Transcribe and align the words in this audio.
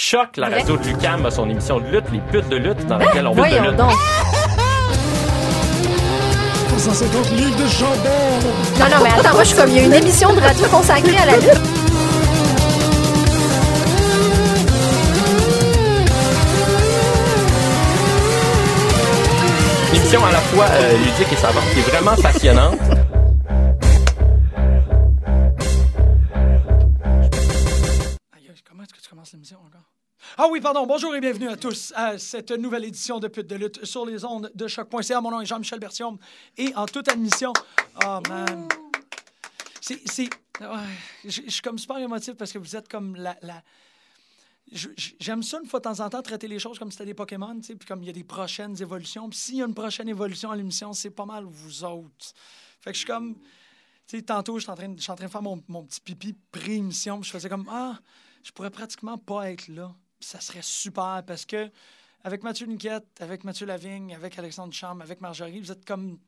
Choc, 0.00 0.36
la 0.36 0.48
radio 0.48 0.76
de 0.76 0.86
Lucam, 0.86 1.26
a 1.26 1.30
son 1.32 1.50
émission 1.50 1.80
de 1.80 1.86
lutte, 1.88 2.04
Les 2.12 2.20
putes 2.20 2.48
de 2.48 2.54
lutte, 2.54 2.86
dans 2.86 2.98
laquelle 2.98 3.26
on 3.26 3.34
lutte 3.34 3.52
de 3.52 3.58
lutte. 3.66 3.76
donc. 3.76 3.90
150 6.78 7.30
livres 7.32 7.56
de 7.56 7.66
jambon. 7.66 8.08
Non, 8.78 8.84
non, 8.96 9.02
mais 9.02 9.10
attends, 9.10 9.34
moi, 9.34 9.42
je 9.42 9.48
suis 9.48 9.56
comme, 9.56 9.70
il 9.70 9.76
y 9.76 9.80
a 9.80 9.82
une 9.82 9.94
émission 9.94 10.32
de 10.32 10.40
radio 10.40 10.68
consacrée 10.68 11.16
à 11.16 11.26
la 11.26 11.36
lutte. 11.38 11.60
Une 19.90 19.96
émission 19.96 20.24
à 20.24 20.30
la 20.30 20.38
fois 20.38 20.66
euh, 20.70 20.92
ludique 20.98 21.32
et 21.32 21.36
savante, 21.36 21.64
qui 21.74 21.80
est 21.80 21.90
vraiment 21.90 22.14
passionnante. 22.22 22.78
Ah 30.48 30.50
oui, 30.50 30.62
pardon. 30.62 30.86
Bonjour 30.86 31.14
et 31.14 31.20
bienvenue 31.20 31.48
à 31.48 31.58
tous 31.58 31.92
à 31.94 32.16
cette 32.16 32.52
nouvelle 32.52 32.86
édition 32.86 33.20
de 33.20 33.28
Pute 33.28 33.46
de 33.46 33.54
lutte 33.54 33.84
sur 33.84 34.06
les 34.06 34.24
ondes 34.24 34.50
de 34.54 34.66
choc.ca. 34.66 35.20
Mon 35.20 35.30
nom 35.30 35.42
est 35.42 35.44
Jean-Michel 35.44 35.78
Bertium 35.78 36.16
et 36.56 36.74
en 36.74 36.86
toute 36.86 37.06
admission. 37.08 37.52
Oh 38.02 38.18
man. 38.26 38.66
C'est. 39.82 40.30
je 41.22 41.50
suis 41.50 41.60
comme 41.60 41.76
super 41.76 41.98
émotif 41.98 42.32
parce 42.32 42.50
que 42.50 42.56
vous 42.56 42.74
êtes 42.74 42.88
comme 42.88 43.14
la. 43.16 43.36
J'aime 45.20 45.42
ça 45.42 45.60
une 45.62 45.68
fois 45.68 45.80
de 45.80 45.84
temps 45.84 46.00
en 46.00 46.08
temps 46.08 46.22
traiter 46.22 46.48
les 46.48 46.58
choses 46.58 46.78
comme 46.78 46.90
si 46.90 46.96
c'était 46.96 47.08
des 47.08 47.14
Pokémon, 47.14 47.54
tu 47.56 47.64
sais, 47.64 47.74
puis 47.74 47.86
comme 47.86 48.02
il 48.02 48.06
y 48.06 48.10
a 48.10 48.14
des 48.14 48.24
prochaines 48.24 48.80
évolutions. 48.80 49.28
Puis 49.28 49.38
s'il 49.38 49.56
y 49.56 49.62
a 49.62 49.66
une 49.66 49.74
prochaine 49.74 50.08
évolution 50.08 50.50
à 50.50 50.56
l'émission, 50.56 50.94
c'est 50.94 51.10
pas 51.10 51.26
mal 51.26 51.44
vous 51.44 51.84
autres. 51.84 52.32
Fait 52.80 52.92
que 52.92 52.94
je 52.94 53.00
suis 53.00 53.06
comme. 53.06 53.34
Tu 54.06 54.16
sais, 54.16 54.22
tantôt, 54.22 54.56
je 54.56 54.62
suis 54.62 54.70
en 54.70 54.76
train, 54.76 54.88
de- 54.88 55.28
faire 55.28 55.42
mon, 55.42 55.62
mon 55.68 55.84
petit 55.84 56.00
pipi 56.00 56.34
pré-émission, 56.50 57.22
je 57.22 57.30
faisais 57.30 57.50
comme 57.50 57.68
Ah, 57.70 57.98
je 58.42 58.50
pourrais 58.50 58.70
pratiquement 58.70 59.18
pas 59.18 59.50
être 59.50 59.68
là. 59.68 59.94
Ça 60.20 60.40
serait 60.40 60.62
super 60.62 61.22
parce 61.26 61.44
que 61.44 61.70
avec 62.24 62.42
Mathieu 62.42 62.66
Niquette, 62.66 63.06
avec 63.20 63.44
Mathieu 63.44 63.66
Lavigne, 63.66 64.14
avec 64.14 64.38
Alexandre 64.38 64.72
Charme, 64.72 65.02
avec 65.02 65.20
Marjorie, 65.20 65.60
vous 65.60 65.72
êtes 65.72 65.84
comme 65.84 66.18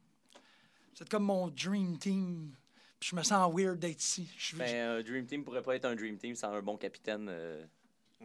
vous 0.94 1.02
êtes 1.02 1.08
comme 1.08 1.24
mon 1.24 1.48
dream 1.48 1.98
team. 1.98 2.55
Puis 2.98 3.11
je 3.11 3.16
me 3.16 3.22
sens 3.22 3.50
weird 3.55 3.78
d'être 3.78 4.02
ici. 4.02 4.28
Je 4.36 4.56
Ben, 4.56 4.98
un 4.98 5.02
Dream 5.02 5.24
Team 5.24 5.42
pourrait 5.42 5.62
pas 5.62 5.74
être 5.74 5.86
un 5.86 5.96
Dream 5.96 6.18
Team 6.18 6.34
sans 6.34 6.52
un 6.52 6.61
bon 6.61 6.77
capitaine, 6.77 7.28
euh, 7.30 7.64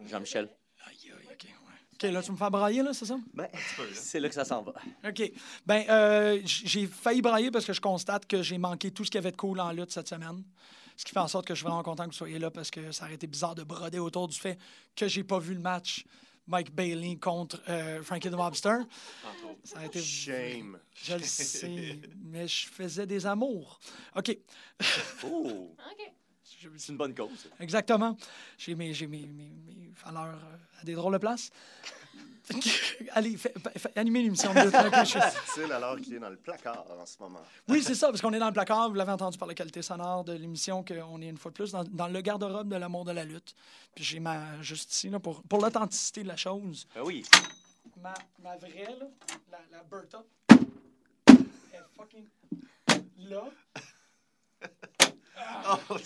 Jean-Michel. 0.04 0.50
Aïe, 0.86 0.96
aïe, 1.04 1.26
OK, 1.32 1.44
ouais. 1.44 1.50
OK, 1.94 2.12
là, 2.12 2.22
tu 2.22 2.32
me 2.32 2.36
fais 2.36 2.50
brailler, 2.50 2.82
là, 2.82 2.92
c'est 2.92 3.06
ça? 3.06 3.18
Ben, 3.32 3.48
c'est 3.94 4.20
là 4.20 4.28
que 4.28 4.34
ça 4.34 4.44
s'en 4.44 4.60
va. 4.60 4.74
OK. 5.08 5.32
Ben, 5.64 5.84
euh, 5.88 6.42
j'ai 6.44 6.86
failli 6.86 7.22
brailler 7.22 7.50
parce 7.50 7.64
que 7.64 7.72
je 7.72 7.80
constate 7.80 8.26
que 8.26 8.42
j'ai 8.42 8.58
manqué 8.58 8.90
tout 8.90 9.02
ce 9.02 9.10
qu'il 9.10 9.18
y 9.18 9.22
avait 9.24 9.32
de 9.32 9.36
cool 9.36 9.58
en 9.60 9.72
lutte 9.72 9.90
cette 9.90 10.08
semaine. 10.08 10.44
Ce 10.96 11.04
qui 11.04 11.12
fait 11.12 11.20
en 11.20 11.28
sorte 11.28 11.46
que 11.46 11.54
je 11.54 11.58
suis 11.58 11.66
vraiment 11.66 11.82
content 11.82 12.04
que 12.04 12.10
vous 12.10 12.16
soyez 12.16 12.38
là 12.38 12.50
parce 12.50 12.70
que 12.70 12.90
ça 12.92 13.04
aurait 13.04 13.14
été 13.14 13.26
bizarre 13.26 13.54
de 13.54 13.62
broder 13.62 13.98
autour 13.98 14.28
du 14.28 14.38
fait 14.38 14.58
que 14.94 15.08
j'ai 15.08 15.24
pas 15.24 15.38
vu 15.38 15.54
le 15.54 15.60
match 15.60 16.04
Mike 16.46 16.74
Bailey 16.74 17.16
contre 17.16 17.60
euh, 17.68 18.02
Frankie 18.02 18.30
the 18.30 18.34
Mobster. 18.34 18.78
Ça 19.64 19.76
aurait 19.76 19.86
été... 19.86 20.00
Shame. 20.00 20.78
Je 20.94 21.14
le 21.14 21.22
sais, 21.22 22.00
mais 22.24 22.46
je 22.48 22.66
faisais 22.68 23.06
des 23.06 23.26
amours. 23.26 23.78
OK. 24.14 24.36
Oh, 25.24 25.74
OK. 25.76 26.12
C'est 26.76 26.92
une 26.92 26.98
bonne 26.98 27.14
cause. 27.14 27.48
Exactement. 27.60 28.16
J'ai 28.58 28.74
mes, 28.74 28.92
j'ai 28.94 29.06
mes, 29.06 29.26
mes, 29.26 29.52
mes 29.66 29.92
valeurs 30.04 30.34
euh, 30.34 30.80
à 30.80 30.84
des 30.84 30.94
drôles 30.94 31.12
de 31.12 31.18
places. 31.18 31.50
Allez, 33.12 33.36
fais- 33.36 33.52
fais- 33.76 33.98
animez 33.98 34.22
l'émission 34.22 34.52
de 34.54 34.60
Dit-il 34.60 35.72
alors 35.72 35.96
qu'il 36.00 36.14
est 36.14 36.18
dans 36.18 36.28
le 36.30 36.36
placard 36.36 36.84
en 36.98 37.04
ce 37.06 37.16
moment. 37.20 37.40
Oui, 37.68 37.82
c'est 37.82 37.94
ça, 37.94 38.08
parce 38.08 38.20
qu'on 38.20 38.32
est 38.32 38.38
dans 38.38 38.46
le 38.46 38.52
placard. 38.52 38.88
Vous 38.88 38.94
l'avez 38.94 39.12
entendu 39.12 39.36
par 39.38 39.48
la 39.48 39.54
qualité 39.54 39.82
sonore 39.82 40.22
de 40.24 40.32
l'émission, 40.32 40.84
qu'on 40.84 41.20
est 41.20 41.26
une 41.28 41.38
fois 41.38 41.50
de 41.50 41.56
plus 41.56 41.72
dans, 41.72 41.82
dans 41.84 42.08
le 42.08 42.20
garde-robe 42.20 42.68
de 42.68 42.76
l'amour 42.76 43.04
de 43.04 43.12
la 43.12 43.24
lutte. 43.24 43.54
Puis 43.94 44.04
j'ai 44.04 44.20
ma. 44.20 44.62
Juste 44.62 44.92
ici, 44.92 45.08
là, 45.10 45.18
pour, 45.18 45.42
pour 45.42 45.60
l'authenticité 45.60 46.22
de 46.22 46.28
la 46.28 46.36
chose. 46.36 46.86
Ben 46.94 47.02
oui. 47.04 47.24
Ma, 48.02 48.14
ma 48.42 48.56
vraie, 48.56 48.94
là, 48.98 49.06
la, 49.50 49.58
la 49.72 49.82
Bertha, 49.84 50.22
est 51.72 51.82
fucking 51.96 52.26
là. 53.18 53.42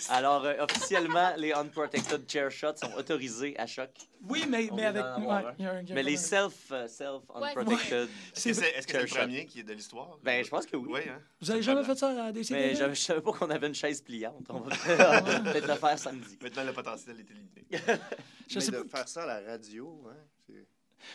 Alors, 0.09 0.45
euh, 0.45 0.55
officiellement, 0.63 1.33
les 1.37 1.53
unprotected 1.53 2.29
chair 2.29 2.51
shots 2.51 2.77
sont 2.77 2.93
autorisés 2.97 3.57
à 3.59 3.65
choc. 3.65 3.89
Oui, 4.27 4.45
mais, 4.49 4.69
On 4.71 4.75
mais 4.75 4.85
avec. 4.85 5.01
d'en 5.01 5.15
avoir 5.15 5.43
ouais, 5.43 5.49
un. 5.49 5.53
il 5.59 5.63
y 5.63 5.67
a 5.67 5.71
un- 5.71 5.81
il 5.81 5.89
y 5.89 5.91
a 5.91 5.95
Mais 5.95 6.03
les 6.03 6.15
un- 6.15 6.17
self, 6.17 6.71
euh, 6.71 6.87
self 6.87 7.23
unprotected. 7.33 8.09
Est-ce 8.35 8.43
que 8.49 8.53
c'est 8.53 8.69
est-ce 8.71 8.87
que 8.87 8.91
c'est 8.93 9.01
le 9.01 9.07
Shot. 9.07 9.15
premier 9.19 9.45
qui 9.45 9.59
est 9.59 9.63
de 9.63 9.73
l'histoire? 9.73 10.17
Ben, 10.23 10.43
je 10.43 10.49
pense 10.49 10.65
que 10.65 10.75
oui. 10.77 10.87
Oui, 10.91 11.01
hein? 11.09 11.19
Vous 11.39 11.49
avez 11.51 11.61
jamais 11.61 11.83
fait 11.83 11.95
ça 11.97 12.25
à 12.25 12.31
des 12.31 12.41
Mais 12.51 12.75
je, 12.75 12.89
je 12.89 12.93
savais 12.99 13.21
pas 13.21 13.31
qu'on 13.31 13.49
avait 13.49 13.67
une 13.67 13.75
chaise 13.75 14.01
pliante. 14.01 14.45
On 14.49 14.59
va 14.59 14.75
peut-être 15.43 15.67
le 15.67 15.75
faire 15.75 15.97
samedi. 15.99 16.37
Maintenant, 16.41 16.63
le 16.63 16.73
potentiel 16.73 17.15
est 17.19 17.29
éliminé. 17.31 17.65
Je 18.49 18.55
Mais 18.55 18.61
sais 18.65 18.71
de 18.71 18.81
pas. 18.81 18.97
faire 18.97 19.07
ça 19.07 19.23
à 19.23 19.25
la 19.41 19.51
radio, 19.51 20.03
hein, 20.09 20.15
c'est- 20.45 20.67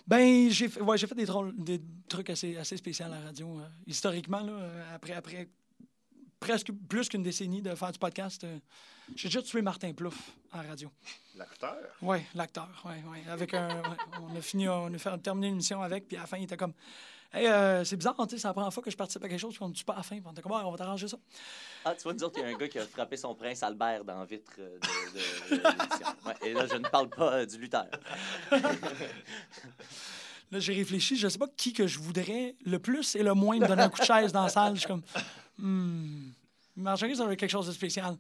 Ben, 0.07 0.49
j'ai 0.51 0.69
fait, 0.69 0.81
ouais, 0.81 0.97
j'ai 0.97 1.07
fait 1.07 1.15
des, 1.15 1.27
drôles- 1.27 1.55
des 1.57 1.81
trucs 2.09 2.31
assez, 2.31 2.57
assez 2.57 2.79
spéciaux 2.79 3.05
à 3.05 3.09
la 3.09 3.21
radio. 3.21 3.59
euh, 3.61 3.67
historiquement, 3.87 4.41
là, 4.41 4.53
euh, 4.53 4.95
après, 4.95 5.13
après 5.13 5.49
presque 6.41 6.71
plus 6.89 7.09
qu'une 7.09 7.23
décennie 7.23 7.63
de 7.63 7.75
faire 7.75 7.93
du 7.93 7.99
podcast, 7.99 8.45
euh, 8.45 8.59
j'ai 9.15 9.29
déjà 9.29 9.43
tué 9.43 9.63
Martin 9.63 9.93
Plouffe 9.93 10.31
en 10.53 10.63
radio. 10.63 10.91
l'acteur? 11.37 11.77
Oui, 12.03 12.19
l'acteur. 12.35 12.69
Ouais, 12.85 13.03
ouais, 13.11 13.23
avec 13.31 13.55
un, 13.55 13.69
ouais, 13.69 13.97
on 14.21 14.37
a 14.37 14.41
fini, 14.41 14.69
on 14.69 14.93
a 14.93 14.99
fait, 14.99 15.17
terminé 15.19 15.49
l'émission 15.49 15.83
avec, 15.83 16.09
puis 16.09 16.17
à 16.17 16.21
la 16.21 16.27
fin, 16.27 16.37
il 16.39 16.45
était 16.45 16.57
comme 16.57 16.73
Hey, 17.33 17.49
euh, 17.49 17.85
c'est 17.85 17.97
bizarre, 17.97 18.15
tu 18.17 18.31
sais, 18.37 18.39
c'est 18.39 18.47
la 18.49 18.55
première 18.55 18.73
fois 18.73 18.83
que 18.83 18.91
je 18.91 18.97
participe 18.97 19.23
à 19.25 19.29
quelque 19.29 19.41
chose, 19.41 19.53
puis 19.55 19.63
on 19.63 19.69
ne 19.69 19.75
tue 19.75 19.85
pas 19.85 19.95
à 19.95 19.97
la 19.97 20.03
fin. 20.05 20.15
Puis 20.17 20.25
on 20.27 20.31
était 20.31 20.41
comme, 20.43 20.53
on 20.53 20.71
va 20.71 20.79
t'arranger 20.79 21.09
ça. 21.09 21.19
Ah, 21.85 21.93
tu 21.95 22.03
vois, 22.05 22.15
nous 22.15 22.23
autres, 22.23 22.39
il 22.39 22.43
y 22.43 22.45
a 22.45 22.49
un 22.49 22.57
gars 22.57 22.69
qui 22.69 22.79
a 22.79 22.87
frappé 22.87 23.17
son 23.17 23.35
prince 23.35 23.63
Albert 23.65 24.05
dans 24.05 24.21
la 24.21 24.25
vitre 24.25 24.53
euh, 24.61 24.79
de, 24.79 25.57
de- 25.57 25.61
de 25.61 25.63
l'émission. 25.69 26.07
Ouais, 26.25 26.35
et 26.49 26.53
là, 26.55 26.67
je 26.69 26.77
ne 26.77 26.89
parle 26.89 27.11
pas 27.11 27.35
euh, 27.39 27.45
du 27.47 27.59
lutteur. 27.59 27.89
Là, 30.53 30.61
j'ai 30.61 30.75
réfléchi, 30.75 31.17
je 31.17 31.29
sais 31.29 31.39
pas 31.39 31.49
qui 31.57 31.73
que 31.73 31.87
je 31.87 31.99
voudrais 31.99 32.55
le 32.65 32.79
plus 32.79 33.17
et 33.17 33.23
le 33.23 33.35
moins 33.35 33.59
me 33.59 33.67
donner 33.67 33.83
un 33.83 33.89
coup 33.89 34.01
de 34.01 34.05
chaise 34.05 34.33
dans 34.33 34.45
la 34.45 34.49
salle. 34.49 34.75
Je 34.75 34.81
suis 34.81 34.89
comme, 34.89 35.03
hmm, 35.59 36.31
Marjorie, 36.77 37.17
ça 37.17 37.25
aurait 37.25 37.37
quelque 37.37 37.51
chose 37.51 37.67
de 37.67 37.73
spécial. 37.73 38.17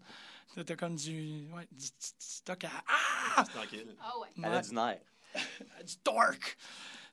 C'était 0.55 0.77
comme 0.77 0.97
du, 0.97 1.47
ouais, 1.55 1.69
du, 1.71 1.87
stock 2.19 2.65
à, 2.65 2.71
ah! 2.89 3.45
C'est 3.45 3.53
tranquille. 3.53 3.97
Ah 4.01 4.19
ouais. 4.21 4.29
Elle 4.39 4.53
a 4.53 4.63
du 4.63 4.75
nerf. 4.75 4.99
du 5.87 5.97
torque. 6.03 6.57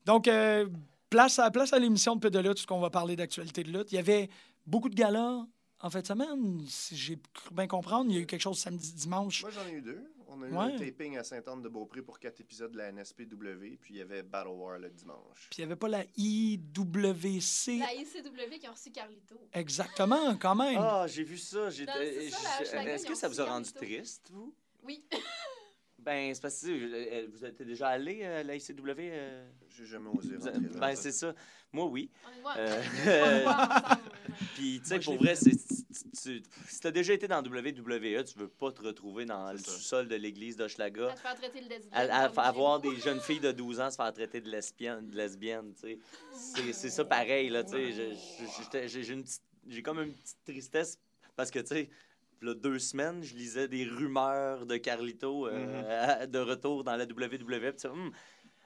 Donc, 0.05 0.27
euh, 0.27 0.67
place 1.09 1.37
à, 1.39 1.51
place 1.51 1.73
à 1.73 1.79
l'émission 1.79 2.15
de 2.15 2.21
Peu 2.21 2.31
de 2.31 2.39
lutte, 2.39 2.59
ce 2.59 2.67
qu'on 2.67 2.79
va 2.79 2.89
parler 2.89 3.15
d'actualité 3.15 3.63
de 3.63 3.71
lutte. 3.71 3.91
Il 3.91 3.95
y 3.95 3.99
avait 3.99 4.29
beaucoup 4.65 4.89
de 4.89 4.95
galas 4.95 5.45
en 5.79 5.89
fin 5.89 5.99
de 5.99 6.07
semaine, 6.07 6.63
si 6.67 6.95
j'ai 6.95 7.19
cru 7.33 7.53
bien 7.53 7.67
comprendre. 7.67 8.09
Il 8.09 8.15
y 8.15 8.19
a 8.19 8.21
eu 8.21 8.25
quelque 8.25 8.41
chose 8.41 8.57
samedi, 8.57 8.93
dimanche. 8.93 9.41
Moi, 9.41 9.51
j'en 9.51 9.67
ai 9.67 9.73
eu 9.73 9.81
deux. 9.81 10.01
On 10.35 10.41
a 10.41 10.47
eu 10.47 10.51
Ouais. 10.51 10.73
un 10.73 10.77
taping 10.77 11.17
à 11.17 11.23
Sainte-Anne-de-Beaupré 11.23 12.01
pour 12.01 12.19
quatre 12.19 12.41
épisodes 12.41 12.71
de 12.71 12.77
la 12.77 12.91
NSPW, 12.91 13.77
puis 13.79 13.93
il 13.93 13.97
y 13.97 14.01
avait 14.01 14.23
Battle 14.23 14.49
War 14.49 14.79
le 14.79 14.89
dimanche. 14.89 15.47
Puis 15.49 15.59
il 15.59 15.61
n'y 15.61 15.65
avait 15.65 15.75
pas 15.75 15.87
la 15.89 16.03
IWC. 16.17 17.79
La 17.79 17.93
ICW 17.93 18.59
qui 18.59 18.65
a 18.67 18.71
reçu 18.71 18.91
Carlito. 18.91 19.35
Exactement, 19.53 20.35
quand 20.37 20.55
même. 20.55 20.77
Ah, 20.79 21.05
j'ai 21.07 21.23
vu 21.23 21.37
ça. 21.37 21.67
Est-ce 21.67 23.05
que 23.05 23.15
ça 23.15 23.27
vous 23.27 23.39
a 23.41 23.45
rendu 23.45 23.71
triste, 23.71 24.29
vous? 24.31 24.53
Oui. 24.83 25.03
Ben, 26.03 26.33
c'est 26.33 26.41
parce 26.41 26.61
que 26.61 26.67
euh, 26.69 27.27
vous 27.31 27.45
êtes 27.45 27.61
déjà 27.61 27.87
allé 27.89 28.19
euh, 28.23 28.41
à 28.41 28.43
la 28.43 28.55
ICW? 28.55 28.83
euh? 28.99 29.49
J'ai 29.69 29.85
jamais 29.85 30.09
osé 30.09 30.35
Vous 30.35 30.45
rentrer 30.45 30.61
là. 30.61 30.79
Ben, 30.79 30.95
c'est 30.95 31.11
ça. 31.11 31.33
Moi, 31.71 31.85
oui. 31.87 32.09
Euh. 32.57 32.81
Puis, 34.55 34.79
tu 34.81 34.87
sais, 34.89 34.99
pour 34.99 35.17
vrai, 35.17 35.35
c'est, 35.35 35.51
tu, 35.51 36.41
tu- 36.41 36.43
si 36.67 36.79
t'as 36.79 36.91
déjà 36.91 37.13
été 37.13 37.27
dans 37.27 37.41
WWE, 37.41 38.23
tu 38.25 38.37
veux 38.37 38.47
pas 38.47 38.71
te 38.71 38.81
retrouver 38.81 39.25
dans 39.25 39.51
le 39.51 39.57
sous-sol 39.57 40.07
de 40.07 40.15
l'église 40.15 40.55
À 40.55 40.63
d'Hochelaga. 40.63 41.13
te 41.13 41.19
faire 41.19 41.35
traiter 41.35 41.61
de 41.61 41.69
lesbienne. 41.69 41.89
À, 41.93 42.23
à- 42.25 42.29
comme 42.29 42.39
à 42.39 42.47
j'ai- 42.51 42.57
voir 42.57 42.79
des 42.79 42.95
jeunes 42.97 43.19
filles 43.19 43.39
de 43.39 43.51
12 43.51 43.79
ans 43.79 43.89
se 43.89 43.95
faire 43.95 44.13
traiter 44.13 44.41
de 44.41 44.49
lesbiennes, 44.49 45.07
de 45.09 45.15
lesbiennes 45.15 45.73
tu 45.75 45.81
sais. 45.81 45.99
C'est, 46.33 46.73
c'est 46.73 46.89
ça 46.89 47.05
pareil, 47.05 47.49
là, 47.49 47.63
tu 47.63 47.71
sais. 47.93 48.97
J'ai 49.67 49.81
comme 49.81 49.99
une 50.01 50.13
petite 50.13 50.43
tristesse 50.45 50.99
parce 51.35 51.49
que, 51.49 51.59
tu 51.59 51.67
sais, 51.67 51.89
là, 52.43 52.53
deux 52.53 52.79
semaines, 52.79 53.23
je 53.23 53.33
lisais 53.35 53.67
des 53.67 53.85
rumeurs 53.85 54.65
de 54.65 54.77
Carlito 54.77 55.47
euh, 55.47 56.21
à- 56.21 56.27
de 56.27 56.39
retour 56.39 56.83
dans 56.83 56.95
la 56.95 57.05
WWE. 57.05 57.71
puis 57.73 57.87
Hum, 57.89 58.11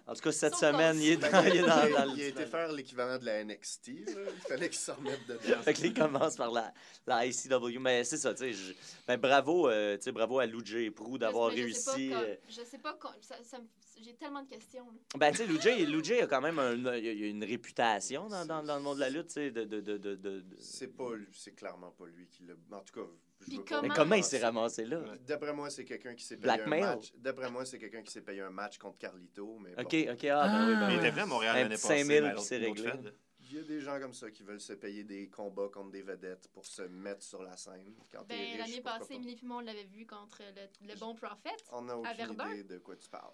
en 0.09 0.13
tout 0.13 0.21
cas, 0.21 0.31
cette 0.31 0.55
semaine, 0.55 1.01
il 1.01 1.09
est 1.09 1.17
dans, 1.17 1.43
il 1.43 1.47
est 1.49 1.55
il, 1.57 1.65
dans, 1.65 2.05
le 2.05 2.11
il 2.15 2.21
a 2.21 2.27
été 2.27 2.45
faire 2.45 2.71
l'équivalent 2.71 3.17
de 3.19 3.25
la 3.25 3.43
NXT. 3.43 3.87
là. 3.87 4.21
Il 4.35 4.41
fallait 4.47 4.69
qu'il 4.69 4.77
s'en 4.77 4.95
remette 4.95 5.27
dedans. 5.27 5.39
Fait 5.63 5.73
que 5.73 5.81
là, 5.81 5.87
il 5.87 5.93
commence 5.93 6.37
par 6.37 6.49
la, 6.49 6.73
la 7.05 7.25
ICW. 7.25 7.77
Mais 7.81 8.05
c'est 8.05 8.15
ça, 8.15 8.33
tu 8.33 8.39
sais. 8.39 8.53
je- 8.53 8.73
Ben, 9.05 9.17
bravo, 9.17 9.67
euh, 9.67 9.97
tu 9.97 10.03
sais, 10.03 10.11
bravo 10.13 10.39
à 10.39 10.45
Luigi 10.45 10.77
et 10.85 10.91
Prou 10.91 11.17
d'avoir 11.17 11.51
Mais 11.51 11.67
je 11.67 11.73
sais 11.73 11.83
pas 11.83 11.91
réussi. 11.95 12.09
quand- 12.11 12.21
euh, 12.21 12.35
Je 12.47 12.61
sais 12.63 12.77
pas 12.77 12.97
ça- 13.19 13.43
ça 13.43 13.57
J'ai 14.01 14.13
tellement 14.13 14.43
de 14.43 14.47
questions. 14.49 14.85
là. 14.85 15.17
Ben, 15.17 15.31
tu 15.31 15.37
sais, 15.39 15.45
Luigi, 15.45 15.85
Luigi 15.85 16.13
a 16.21 16.27
quand 16.27 16.39
même 16.39 16.57
un- 16.59 16.73
il 16.75 16.87
a- 16.87 16.97
il 16.97 17.23
a 17.23 17.27
une 17.27 17.43
réputation 17.43 18.29
dans, 18.29 18.45
dans, 18.45 18.63
dans 18.63 18.77
le 18.77 18.81
monde 18.83 18.95
de 18.95 19.01
la 19.01 19.09
lutte, 19.09 19.27
tu 19.27 19.33
sais, 19.33 19.51
de... 19.51 19.65
de, 19.65 19.81
de, 19.81 19.97
de, 19.97 20.15
de- 20.15 20.45
C'est 20.59 20.95
pas 20.95 21.15
lui, 21.15 21.27
c'est 21.33 21.51
clairement 21.53 21.91
pas 21.91 22.05
lui 22.05 22.27
qui 22.27 22.43
l'a. 22.45 22.53
En 22.77 22.81
tout 22.81 22.93
cas, 23.01 23.07
Puis 23.39 23.59
comment- 23.67 23.81
Mais 23.83 23.89
comment 23.89 24.15
il 24.15 24.23
s'est 24.23 24.39
ramassé 24.39 24.85
là? 24.85 24.99
D'après 25.25 25.53
moi, 25.53 25.69
c'est 25.69 25.85
quelqu'un 25.85 26.15
qui 26.15 26.23
s'est 26.25 26.37
payé 26.37 26.55
Blackmail? 26.55 26.83
un 26.83 26.95
match. 26.95 27.13
D'après 27.17 27.49
moi, 27.51 27.65
c'est 27.65 27.77
quelqu'un 27.77 28.01
qui 28.01 28.11
s'est 28.11 28.21
payé 28.21 28.41
un 28.41 28.49
match 28.49 28.77
contre 28.77 28.97
Carlito. 28.97 29.59
Mais 29.59 29.75
bon. 29.75 29.81
OK, 29.83 29.95
OK, 30.11 30.25
ah, 30.25 30.47
ben 30.47 30.67
oui, 30.67 30.73
ben 30.73 30.79
Ah. 30.81 30.87
Mais 30.87 30.93
il 30.93 30.97
était 30.99 31.09
venu 31.11 31.21
à 31.21 31.25
Montréal 31.27 31.55
l'année 31.55 31.69
passée. 31.75 31.87
5000 31.99 32.21
mais 32.23 32.29
à 32.29 32.33
puis 32.33 32.41
c'est 32.43 32.59
l'autre- 32.59 32.83
l'autre 32.83 32.95
réglé. 32.95 33.11
Il 33.49 33.55
y 33.55 33.59
a 33.59 33.63
des 33.63 33.79
gens 33.79 33.99
comme 33.99 34.13
ça 34.13 34.29
qui 34.29 34.43
veulent 34.43 34.59
se 34.59 34.73
payer 34.73 35.03
des 35.03 35.27
combats 35.29 35.69
contre 35.71 35.91
des 35.91 36.01
vedettes 36.01 36.49
pour 36.53 36.65
se 36.65 36.81
mettre 36.81 37.23
sur 37.23 37.41
la 37.41 37.55
scène. 37.55 37.93
Quand 38.11 38.25
Ben, 38.27 38.57
L'année 38.57 38.81
passée, 38.81 39.07
pas? 39.09 39.13
Émilie 39.15 39.35
Pimon 39.35 39.61
l'avait 39.61 39.85
vu 39.85 40.05
contre 40.05 40.41
le, 40.41 40.87
le 40.93 40.99
bon 40.99 41.15
prophète. 41.15 41.63
On 41.71 41.87
à 41.87 41.95
aucune 41.95 42.13
Verdun. 42.17 42.51
idée 42.51 42.63
de 42.63 42.77
quoi 42.79 42.95
tu 42.97 43.07
parles. 43.09 43.31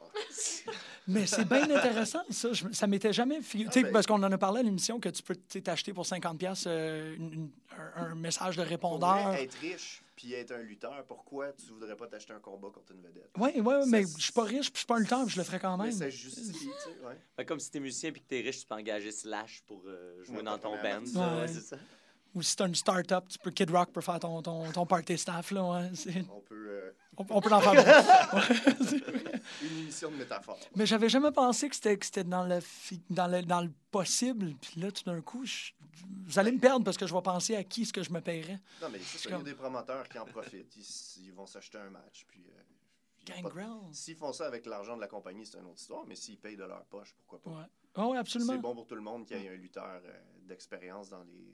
Mais 1.08 1.26
c'est 1.26 1.46
bien 1.48 1.64
intéressant, 1.64 2.22
ça. 2.30 2.54
Je- 2.54 2.72
ça 2.72 2.86
m'était 2.86 3.14
jamais 3.14 3.42
figuré. 3.42 3.70
Ah, 3.70 3.74
Tu 3.74 3.80
sais, 3.80 3.86
ben- 3.86 3.92
Parce 3.94 4.06
qu'on 4.06 4.22
en 4.22 4.32
a 4.32 4.38
parlé 4.38 4.60
à 4.60 4.64
l'émission 4.64 5.00
que 5.00 5.10
tu 5.10 5.24
peux 5.24 5.36
t'acheter 5.36 5.94
pour 5.94 6.06
50$ 6.06 6.38
piastres, 6.38 6.68
euh, 6.70 7.16
une- 7.16 7.34
une- 7.34 7.52
un, 7.96 8.04
un 8.12 8.16
message 8.16 8.56
de 8.58 8.62
Pour 8.62 8.70
répondeur. 8.70 9.30
vrai, 9.30 9.44
être 9.46 9.56
riche 9.56 10.03
puis 10.24 10.34
être 10.36 10.52
un 10.54 10.62
lutteur, 10.62 11.04
pourquoi 11.06 11.52
tu 11.52 11.66
voudrais 11.74 11.98
pas 11.98 12.08
t'acheter 12.08 12.32
un 12.32 12.40
combat 12.40 12.70
contre 12.74 12.94
une 12.94 13.02
vedette? 13.02 13.30
Oui, 13.38 13.50
oui, 13.56 13.60
ouais, 13.62 13.86
mais 13.88 14.04
je 14.04 14.22
suis 14.24 14.32
pas 14.32 14.44
riche 14.44 14.68
puis 14.72 14.76
je 14.76 14.78
suis 14.80 14.86
pas 14.88 14.96
un 14.96 15.00
lutteur, 15.00 15.26
puis 15.26 15.34
je 15.34 15.38
le 15.38 15.44
ferais 15.44 15.60
quand 15.60 15.76
Mais 15.78 15.84
même. 15.86 15.92
ça 15.92 16.10
justifie, 16.10 16.70
tu 16.70 16.92
sais, 16.92 16.98
ouais. 17.38 17.46
Comme 17.46 17.60
si 17.60 17.70
t'es 17.70 17.82
musicien 17.82 18.14
puis 18.14 18.22
que 18.22 18.28
t'es 18.28 18.40
riche, 18.40 18.62
tu 18.62 18.66
peux 18.66 18.76
engager 18.76 19.12
Slash 19.12 19.62
pour 19.68 19.84
euh, 19.86 20.24
jouer 20.24 20.38
Ouais, 20.38 20.44
dans 20.44 20.58
ton 20.58 20.76
band. 20.78 21.02
là, 21.14 21.36
Ouais. 21.36 21.42
ouais, 21.42 21.48
c'est 21.50 21.60
ça. 21.60 21.78
Ou 22.36 22.42
si 22.42 22.56
t'as 22.56 22.68
une 22.68 22.74
start-up, 22.76 23.26
tu 23.30 23.38
peux, 23.40 23.52
Kid 23.52 23.70
Rock 23.70 23.92
peut 23.92 24.02
faire 24.02 24.20
ton, 24.20 24.42
ton, 24.42 24.72
ton 24.72 24.86
party 24.86 25.18
staff. 25.18 25.52
Là, 25.52 25.64
ouais, 25.64 25.92
On 26.32 26.42
peut. 26.42 26.68
euh, 26.70 26.92
on, 27.18 27.26
on 27.30 27.42
peut 27.42 27.52
en 27.54 27.62
faire 27.62 27.76
beaucoup. 27.76 27.90
Ouais, 29.64 29.70
une 29.70 29.78
émission 29.80 30.10
de 30.12 30.16
métaphores. 30.16 30.60
Mais 30.76 30.86
j'avais 30.86 31.10
jamais 31.10 31.32
pensé 31.32 31.70
que 31.70 31.76
c'était 31.76 31.98
que 31.98 32.06
c'était 32.06 32.24
dans 32.24 32.46
le, 32.46 32.60
fi- 32.60 33.02
dans, 33.10 33.28
le, 33.28 33.42
dans 33.44 33.62
le 33.62 33.70
possible. 33.92 34.54
Puis 34.62 34.82
là, 34.82 34.92
tout 34.92 35.04
d'un 35.04 35.22
coup, 35.22 35.46
je- 35.46 35.72
vous 36.26 36.40
allez 36.40 36.52
me 36.52 36.60
perdre 36.60 36.84
parce 36.84 36.98
que 36.98 37.06
je 37.06 37.14
vais 37.14 37.22
penser 37.22 37.56
à 37.56 37.64
qui 37.64 37.84
est-ce 37.84 37.94
que 37.94 38.02
je 38.04 38.12
me 38.12 38.20
paierais. 38.20 38.60
Non, 38.82 38.90
mais 38.90 39.00
c'est 39.00 39.18
ça, 39.20 39.30
il 39.30 39.32
y 39.34 39.36
a 39.36 39.44
des 39.44 39.54
promoteurs 39.54 40.08
qui 40.10 40.18
en 40.18 40.26
profitent. 40.26 40.76
Ils, 40.76 41.24
ils 41.26 41.34
vont 41.34 41.46
s'acheter 41.46 41.78
un 41.78 41.90
match. 41.92 42.26
Puis, 42.28 42.44
euh. 42.50 42.60
S'ils 43.94 44.18
font 44.18 44.34
ça 44.34 44.48
avec 44.48 44.66
l'argent 44.66 44.96
de 44.96 45.02
la 45.02 45.08
compagnie, 45.08 45.46
c'est 45.46 45.58
une 45.60 45.66
autre 45.66 45.80
histoire. 45.80 46.04
Mais 46.08 46.16
s'ils 46.16 46.38
payent 46.40 46.58
de 46.58 46.66
leur 46.66 46.84
poche, 46.86 47.14
pourquoi 47.16 47.42
pas? 47.42 47.50
Ouais. 47.60 47.66
Ah 47.96 48.08
oui, 48.08 48.18
absolument. 48.18 48.54
C'est 48.54 48.60
bon 48.60 48.74
pour 48.76 48.88
tout 48.88 48.96
le 48.96 49.02
monde 49.02 49.26
qu'il 49.26 49.38
y 49.42 49.46
ait 49.46 49.50
un 49.50 49.56
lutteur 49.56 50.02
euh, 50.04 50.20
d'expérience 50.48 51.10
dans 51.10 51.24
les, 51.24 51.54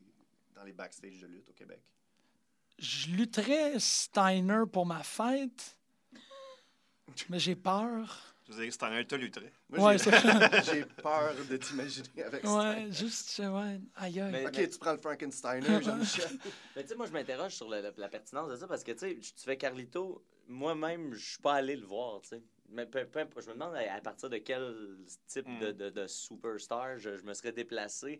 dans 0.59 0.65
les 0.65 0.73
backstage 0.73 1.19
de 1.19 1.27
lutte 1.27 1.49
au 1.49 1.53
Québec? 1.53 1.79
Je 2.77 3.11
lutterais 3.11 3.79
Steiner 3.79 4.63
pour 4.71 4.85
ma 4.85 5.03
fête, 5.03 5.77
mais 7.29 7.39
j'ai 7.39 7.55
peur. 7.55 8.35
Je 8.49 8.53
veux 8.53 8.63
dire, 8.67 8.73
un 8.81 9.03
tas 9.03 9.17
lutterait. 9.17 9.53
Moi, 9.69 9.87
Ouais, 9.89 9.97
j'ai- 9.97 10.05
c'est 10.05 10.11
j'ai 10.73 10.85
peur 10.85 11.33
de 11.49 11.57
t'imaginer 11.57 12.23
avec 12.23 12.43
ça. 12.45 12.57
Ouais, 12.57 12.91
juste, 12.91 13.39
ouais, 13.39 13.79
aïe, 13.95 14.19
aïe. 14.19 14.31
Mais- 14.31 14.47
Ok, 14.47 14.69
tu 14.69 14.79
prends 14.79 14.93
le 14.93 14.97
Frankensteiner, 14.97 15.67
Jean-Michel. 15.83 16.39
Mais 16.75 16.81
tu 16.83 16.89
sais, 16.89 16.95
moi, 16.95 17.05
je 17.05 17.11
m'interroge 17.11 17.53
sur 17.55 17.69
le- 17.69 17.81
la, 17.81 17.91
la 17.95 18.09
pertinence 18.09 18.49
de 18.49 18.55
ça 18.55 18.67
parce 18.67 18.83
que, 18.83 18.91
tu 18.93 18.99
sais, 18.99 19.15
tu 19.19 19.43
fais 19.45 19.55
Carlito, 19.57 20.23
moi-même, 20.47 21.13
je 21.13 21.29
suis 21.31 21.41
pas 21.41 21.53
allé 21.55 21.75
le 21.75 21.85
voir, 21.85 22.21
tu 22.21 22.29
sais. 22.29 22.41
Mais 22.69 22.85
peu, 22.85 23.05
peu 23.05 23.19
importe, 23.19 23.45
je 23.45 23.49
me 23.49 23.53
demande 23.55 23.75
à, 23.75 23.93
à 23.93 24.01
partir 24.01 24.29
de 24.29 24.37
quel 24.37 24.97
type 25.27 25.47
Mm. 25.47 25.59
de, 25.59 25.71
de, 25.71 25.89
de 25.91 26.07
superstar 26.07 26.97
je, 26.97 27.17
je 27.17 27.23
me 27.23 27.33
serais 27.33 27.51
déplacé. 27.51 28.19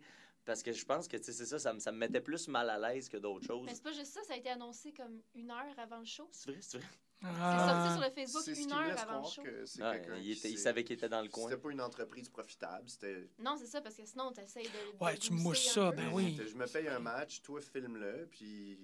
Parce 0.50 0.64
que 0.64 0.72
je 0.72 0.84
pense 0.84 1.06
que, 1.06 1.16
tu 1.16 1.22
sais, 1.22 1.32
c'est 1.32 1.46
ça, 1.46 1.60
ça 1.60 1.72
me, 1.72 1.78
ça 1.78 1.92
me 1.92 1.98
mettait 1.98 2.20
plus 2.20 2.48
mal 2.48 2.68
à 2.70 2.76
l'aise 2.76 3.08
que 3.08 3.16
d'autres 3.18 3.46
choses. 3.46 3.62
Mais 3.64 3.72
c'est 3.72 3.84
pas 3.84 3.92
juste 3.92 4.12
ça, 4.12 4.20
ça 4.24 4.32
a 4.34 4.36
été 4.36 4.50
annoncé 4.50 4.92
comme 4.92 5.20
une 5.36 5.48
heure 5.48 5.78
avant 5.78 5.98
le 6.00 6.04
show. 6.04 6.28
C'est 6.32 6.50
vrai, 6.50 6.58
c'est 6.60 6.78
vrai. 6.78 6.86
C'est 7.20 7.28
Ah. 7.28 7.68
sorti 7.84 7.92
sur 8.00 8.08
le 8.08 8.10
Facebook 8.12 8.42
C'est 8.44 8.54
ce 8.56 8.60
une 8.62 8.72
heure 8.72 8.98
avant 8.98 9.20
le 9.22 9.28
show. 9.28 9.42
que 9.44 9.64
c'est 9.64 9.80
Ouais, 9.80 9.98
quelqu'un 10.00 10.16
il, 10.16 10.32
était- 10.32 10.50
il 10.50 10.58
savait 10.58 10.82
qu'il 10.82 10.96
était 10.96 11.08
dans 11.08 11.22
le 11.22 11.28
coin. 11.28 11.48
C'était 11.48 11.62
pas 11.62 11.70
une 11.70 11.80
entreprise 11.82 12.28
profitable, 12.28 12.88
c'était... 12.88 13.28
Non, 13.38 13.56
c'est 13.60 13.66
ça, 13.68 13.80
parce 13.80 13.94
que 13.94 14.04
sinon, 14.04 14.32
tu 14.32 14.40
essaies 14.40 14.62
de. 14.64 14.68
de 14.98 15.04
Ouais, 15.04 15.16
tu 15.16 15.32
un 15.32 15.54
ça, 15.54 15.92
ben 15.92 16.10
oui. 16.12 16.36
Je 16.44 16.56
me 16.56 16.66
paye 16.66 16.88
un 16.88 16.98
match, 16.98 17.42
toi 17.42 17.60
filme-le, 17.60 18.26
puis 18.28 18.76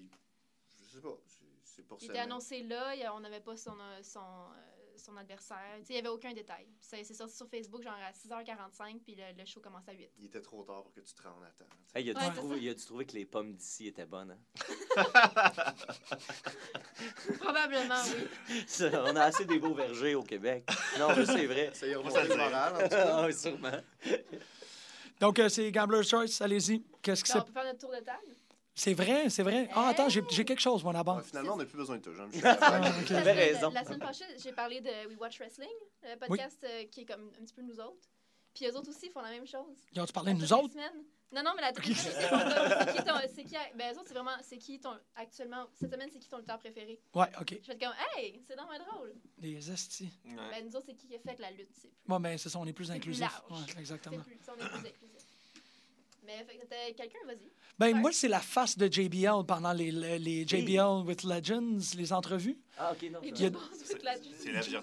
je 0.89 0.95
sais 0.95 1.01
pas, 1.01 1.17
c'est, 1.25 1.43
c'est 1.65 1.83
pour 1.85 1.97
Il 1.99 2.05
ça. 2.07 2.13
était 2.13 2.21
annoncé 2.21 2.63
là, 2.63 2.95
il 2.95 3.05
on 3.13 3.19
n'avait 3.19 3.41
pas 3.41 3.57
son, 3.57 3.77
euh, 3.77 4.01
son, 4.03 4.21
euh, 4.21 4.76
son 4.97 5.15
adversaire. 5.17 5.57
Tu 5.79 5.85
sais, 5.85 5.93
il 5.93 5.93
n'y 5.93 5.99
avait 5.99 6.07
aucun 6.09 6.33
détail. 6.33 6.65
C'est 6.79 7.03
c'est 7.03 7.13
sorti 7.13 7.35
sur 7.35 7.47
Facebook 7.49 7.83
genre 7.83 7.93
à 7.93 8.11
6h45, 8.11 8.99
puis 9.03 9.15
le, 9.15 9.23
le 9.37 9.45
show 9.45 9.59
commence 9.61 9.87
à 9.87 9.93
8. 9.93 10.09
Il 10.19 10.25
était 10.25 10.41
trop 10.41 10.63
tard 10.63 10.83
pour 10.83 10.93
que 10.93 11.01
tu 11.01 11.13
te 11.13 11.21
rendes 11.23 11.43
à 11.43 11.49
temps. 11.51 11.69
Hey, 11.95 12.05
il, 12.05 12.17
a 12.17 12.19
Ouais, 12.27 12.33
trouver, 12.35 12.57
il 12.59 12.69
a 12.69 12.73
dû 12.73 12.85
trouver 12.85 13.05
que 13.05 13.13
les 13.13 13.25
pommes 13.25 13.53
d'ici 13.55 13.87
étaient 13.87 14.05
bonnes. 14.05 14.37
Probablement, 17.39 17.95
oui. 18.05 18.27
On 19.05 19.15
a 19.15 19.23
assez 19.23 19.45
des 19.45 19.59
beaux 19.59 19.73
vergers 19.73 20.15
au 20.15 20.23
Québec. 20.23 20.67
Non, 20.99 21.15
mais 21.15 21.25
c'est 21.25 21.45
vrai. 21.45 21.71
Ça 21.73 21.87
y 21.87 21.91
se 21.91 21.97
le 22.29 22.35
moral, 22.35 22.75
en 22.75 22.79
tout 22.83 22.89
cas. 22.89 23.17
Ah, 23.17 23.25
oui, 23.25 23.33
sûrement. 23.33 23.71
Donc, 25.19 25.39
euh, 25.39 25.49
c'est 25.49 25.71
Gambler's 25.71 26.07
Choice, 26.07 26.41
allez-y. 26.41 26.83
Qu'est-ce 27.01 27.23
que 27.23 27.29
Ben, 27.29 27.33
c'est? 27.33 27.39
on 27.39 27.45
peut 27.45 27.53
faire 27.53 27.65
notre 27.65 27.79
tour 27.79 27.91
de 27.91 27.99
table? 28.03 28.35
C'est 28.77 28.93
vrai, 28.93 29.27
c'est 29.31 29.41
vrai. 29.41 29.67
Ah, 29.73 29.87
attends, 29.87 30.07
j'ai 30.07 30.21
j'ai 30.29 30.45
quelque 30.45 30.59
chose, 30.61 30.83
moi, 30.83 30.93
d'abord. 30.93 31.17
Ouais, 31.17 31.23
finalement, 31.23 31.55
on 31.55 31.57
n'a 31.57 31.65
plus 31.65 31.77
besoin 31.77 31.97
de 31.97 32.01
toi, 32.03 32.13
Jean-Michel. 32.13 32.43
Ah, 32.61 32.79
ok. 33.01 33.09
Raison. 33.09 33.71
La 33.71 33.83
semaine 33.83 33.99
passée, 33.99 34.25
j'ai 34.37 34.53
parlé 34.53 34.81
de 34.81 35.07
We 35.09 35.17
Watch 35.19 35.39
Wrestling, 35.39 35.67
le 36.03 36.15
podcast 36.15 36.63
euh, 36.63 36.85
qui 36.91 37.01
est 37.01 37.05
comme 37.05 37.31
un 37.41 37.43
petit 37.43 37.55
peu 37.55 37.63
nous 37.63 37.79
autres. 37.79 38.07
Puis 38.53 38.67
eux 38.67 38.75
autres 38.77 38.89
aussi 38.91 39.09
font 39.09 39.21
la 39.21 39.31
même 39.31 39.47
chose. 39.47 39.77
Ils 39.93 39.99
ont-tu 39.99 40.13
parlé 40.13 40.33
de 40.33 40.37
nous 40.37 40.45
toutes 40.45 40.51
les 40.57 40.63
autres? 40.63 40.73
semaines. 40.73 41.03
Non, 41.31 41.43
non, 41.43 41.51
mais 41.55 41.61
la 41.63 41.73
toute 41.73 41.85
semaine, 41.85 42.85
c'est 42.85 42.93
qui 42.95 43.03
ton. 43.03 43.13
C'est 43.35 43.43
qui. 43.43 43.55
Ben, 43.75 43.93
eux 43.93 43.97
autres, 43.97 44.07
c'est 44.07 44.13
vraiment. 44.13 44.37
C'est 44.43 44.57
qui 44.57 44.79
ton. 44.79 44.91
Actuellement, 45.15 45.65
cette 45.75 45.91
semaine, 45.91 46.09
c'est 46.13 46.19
qui 46.19 46.29
ton 46.29 46.37
lutteur 46.37 46.59
préféré? 46.59 46.99
Ouais, 47.15 47.25
OK. 47.41 47.57
Je 47.61 47.65
fais 47.65 47.77
comme, 47.77 47.93
hey, 48.15 48.41
c'est 48.47 48.55
dans 48.55 48.65
drôle. 48.65 49.13
Des 49.39 49.71
estis. 49.71 50.11
Ouais. 50.23 50.35
Ben, 50.51 50.65
nous 50.65 50.75
autres, 50.75 50.85
c'est 50.87 50.95
qui 50.95 51.07
qui 51.07 51.15
a 51.15 51.19
fait 51.19 51.37
la 51.39 51.49
lutte, 51.51 51.69
c'est 51.73 51.89
plus. 51.89 51.97
Bon, 52.07 52.19
ben, 52.19 52.37
c'est 52.37 52.49
ça, 52.49 52.59
on 52.59 52.65
est 52.65 52.73
plus 52.73 52.91
inclusif. 52.91 53.21
large. 53.21 53.41
Ouais, 53.49 53.57
C'est 53.67 53.79
exactement. 53.79 54.19
plus. 54.19 54.37
On 54.47 54.53
est 54.53 54.69
plus 54.69 54.87
inclusif. 54.87 55.16
Mais, 56.27 56.45
quelqu'un, 56.93 57.19
vas-y. 57.25 57.37
Ben, 57.79 57.95
moi, 57.97 58.11
c'est 58.11 58.27
la 58.27 58.39
face 58.39 58.77
de 58.77 58.91
JBL 58.91 59.45
pendant 59.47 59.71
les, 59.73 59.91
les, 59.91 60.19
les 60.19 60.45
JBL 60.47 61.05
with 61.05 61.23
Legends, 61.23 61.77
les 61.97 62.11
entrevues. 62.13 62.57
Ah, 62.77 62.91
ok, 62.91 63.09
non. 63.11 63.19
A- 63.19 63.59
C'est 63.83 64.03
la 64.03 64.17
dire? 64.19 64.81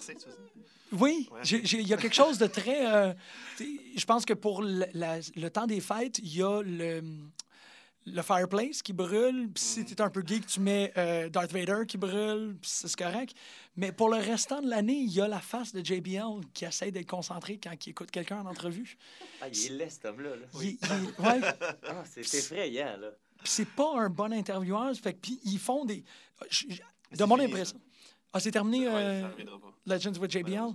Oui, 0.92 1.28
Ouais. 1.32 1.40
il 1.42 1.88
y 1.88 1.92
a 1.92 1.96
quelque 1.96 2.14
chose 2.14 2.38
de 2.38 2.46
très. 2.46 2.86
euh, 2.92 3.12
je 3.58 4.04
pense 4.04 4.24
que 4.24 4.32
pour 4.34 4.62
la- 4.62 5.18
le 5.36 5.48
temps 5.48 5.66
des 5.66 5.80
fêtes, 5.80 6.18
il 6.18 6.36
y 6.36 6.42
a 6.42 6.62
le, 6.62 7.02
le 8.06 8.22
fireplace 8.22 8.82
qui 8.82 8.92
brûle. 8.92 9.48
Puis 9.52 9.62
si 9.64 9.80
Mhm. 9.80 9.86
tu 9.86 9.92
es 9.94 10.00
un 10.02 10.10
peu 10.10 10.22
geek, 10.26 10.46
tu 10.46 10.60
mets 10.60 10.92
euh, 10.96 11.28
Darth 11.28 11.52
Vader 11.52 11.86
qui 11.88 11.96
brûle. 11.96 12.56
Puis 12.60 12.70
c'est 12.74 12.94
correct. 12.96 13.34
Mais 13.76 13.92
pour 13.92 14.08
le 14.10 14.16
restant 14.16 14.60
de 14.60 14.68
l'année, 14.68 14.98
il 14.98 15.10
y 15.12 15.20
a 15.20 15.28
la 15.28 15.40
face 15.40 15.72
de 15.72 15.84
JBL 15.84 16.40
qui 16.52 16.64
essaie 16.64 16.90
d'être 16.90 17.08
concentré 17.08 17.58
quand 17.62 17.72
il 17.86 17.90
écoute 17.90 18.10
quelqu'un 18.10 18.40
en 18.40 18.46
entrevue. 18.46 18.96
Ah, 19.40 19.48
il 19.48 19.66
est 19.66 19.68
laid, 19.70 19.90
cet 19.90 20.04
homme-là. 20.04 20.36
là. 20.36 20.46
Il- 20.60 20.68
il- 20.70 20.78
ouais. 21.24 21.40
Ah, 21.88 22.04
c'est 22.04 22.20
effrayant, 22.20 22.96
là. 22.98 23.10
Puis 23.38 23.48
c'est 23.52 23.68
pas 23.68 23.98
un 23.98 24.08
bon 24.10 24.32
intervieweur. 24.32 24.94
Fait 24.96 25.12
que, 25.14 25.20
puis 25.20 25.40
ils 25.44 25.58
font 25.58 25.84
des. 25.84 26.04
de 27.16 27.24
mon 27.24 27.38
impression. 27.38 27.78
Ah, 28.32 28.40
c'est 28.40 28.50
terminé, 28.50 28.88
Ouais, 28.88 28.94
euh, 28.96 29.28
pas. 29.28 29.94
Legends 29.96 30.18
with 30.20 30.30
JBL. 30.30 30.72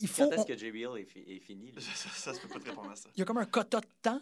Il 0.00 0.06
faut. 0.08 0.24
Quand 0.28 0.32
est-ce 0.32 0.40
on- 0.42 0.44
que 0.44 0.56
JBL 0.56 0.98
est, 0.98 1.04
fi- 1.04 1.24
est 1.26 1.40
fini? 1.40 1.72
là? 1.72 1.80
Ça, 1.80 1.90
ça, 1.94 2.08
ça, 2.10 2.32
je 2.32 2.38
peux 2.46 2.48
pas 2.54 2.60
te 2.60 2.68
répondre 2.68 2.90
à 2.90 2.96
ça. 2.96 3.08
il 3.16 3.18
y 3.18 3.22
a 3.22 3.24
comme 3.24 3.38
un 3.38 3.44
quota 3.46 3.80
de 3.80 3.86
temps. 4.00 4.20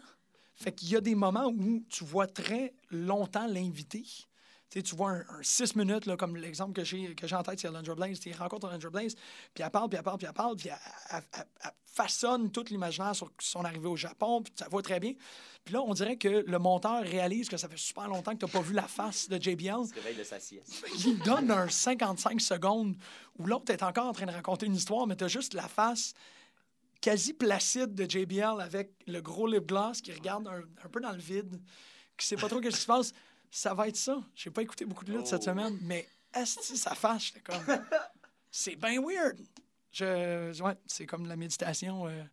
Fait 0.55 0.71
qu'il 0.71 0.89
y 0.89 0.95
a 0.95 1.01
des 1.01 1.15
moments 1.15 1.47
où 1.47 1.83
tu 1.89 2.03
vois 2.03 2.27
très 2.27 2.73
longtemps 2.89 3.47
l'invité. 3.47 4.03
Tu 4.69 4.95
vois 4.95 5.11
un, 5.11 5.25
6 5.41 5.75
minutes, 5.75 6.05
là, 6.05 6.15
comme 6.15 6.37
l'exemple 6.37 6.71
que 6.71 6.83
j'ai 6.85 7.13
que 7.13 7.27
j'ai 7.27 7.35
en 7.35 7.43
tête, 7.43 7.59
c'est 7.59 7.67
Alundra 7.67 7.93
Blaze. 7.93 8.19
Tu 8.21 8.29
sais, 8.29 8.35
Il 8.35 8.39
rencontre 8.39 8.67
Alundra 8.67 8.89
Blaze, 8.89 9.15
puis 9.53 9.63
elle 9.65 9.69
parle, 9.69 9.89
puis 9.89 9.97
elle 9.97 10.03
parle, 10.03 10.17
puis 10.17 10.27
elle 10.27 10.33
parle, 10.33 10.55
puis 10.55 10.69
elle, 10.69 10.77
elle- 11.09 11.23
elle- 11.33 11.45
elle 11.65 11.71
façonne 11.85 12.49
tout 12.51 12.63
l'imaginaire 12.69 13.13
sur 13.13 13.29
son 13.41 13.65
arrivée 13.65 13.89
au 13.89 13.97
Japon, 13.97 14.41
puis 14.41 14.53
ça 14.55 14.69
va 14.71 14.81
très 14.81 15.01
bien. 15.01 15.11
Puis 15.65 15.73
là, 15.73 15.81
on 15.81 15.93
dirait 15.93 16.15
que 16.15 16.45
le 16.47 16.57
monteur 16.57 17.03
réalise 17.03 17.49
que 17.49 17.57
ça 17.57 17.67
fait 17.67 17.75
super 17.77 18.07
longtemps 18.07 18.31
que 18.31 18.37
tu 18.37 18.45
n'as 18.45 18.51
pas 18.51 18.61
vu 18.61 18.73
la 18.73 18.87
face 18.87 19.27
de 19.27 19.35
JBL. 19.41 19.75
Il 19.83 19.87
se 19.89 19.93
réveille 19.95 20.15
de 20.15 20.23
sa 20.23 20.39
sieste. 20.39 20.85
Il 21.05 21.19
donne 21.19 21.51
un 21.51 21.67
55 21.67 22.39
secondes 22.39 22.95
où 23.37 23.45
l'autre 23.47 23.73
est 23.73 23.83
encore 23.83 24.05
en 24.07 24.13
train 24.13 24.25
de 24.25 24.31
raconter 24.31 24.67
une 24.67 24.75
histoire, 24.75 25.05
mais 25.05 25.17
tu 25.17 25.25
as 25.25 25.27
juste 25.27 25.53
la 25.53 25.67
face 25.67 26.13
quasi 27.01 27.33
placide 27.33 27.93
de 27.95 28.09
JBL 28.09 28.61
avec 28.61 28.91
le 29.07 29.19
gros 29.21 29.47
lip 29.47 29.65
gloss 29.67 30.01
qui 30.01 30.13
regarde 30.13 30.47
un, 30.47 30.61
un 30.85 30.89
peu 30.89 31.01
dans 31.01 31.11
le 31.11 31.17
vide, 31.17 31.59
qui 32.15 32.25
sait 32.27 32.35
pas 32.35 32.47
trop 32.47 32.61
ce 32.61 32.67
qui 32.69 32.71
se 32.77 32.85
passe. 32.85 33.11
Ça 33.49 33.73
va 33.73 33.87
être 33.87 33.97
ça. 33.97 34.21
J'ai 34.35 34.49
pas 34.51 34.61
écouté 34.61 34.85
beaucoup 34.85 35.03
de 35.03 35.11
lutte 35.11 35.27
cette 35.27 35.41
Oh. 35.41 35.45
semaine, 35.45 35.77
mais 35.81 36.07
esti, 36.33 36.77
ça 36.77 36.93
j'étais 37.17 37.41
comme... 37.41 37.63
C'est 38.49 38.75
bien 38.75 39.01
weird. 39.01 39.39
Je, 39.91 40.61
ouais, 40.61 40.77
c'est 40.85 41.05
comme 41.05 41.25
la 41.27 41.35
méditation. 41.35 42.07
euh, 42.07 42.23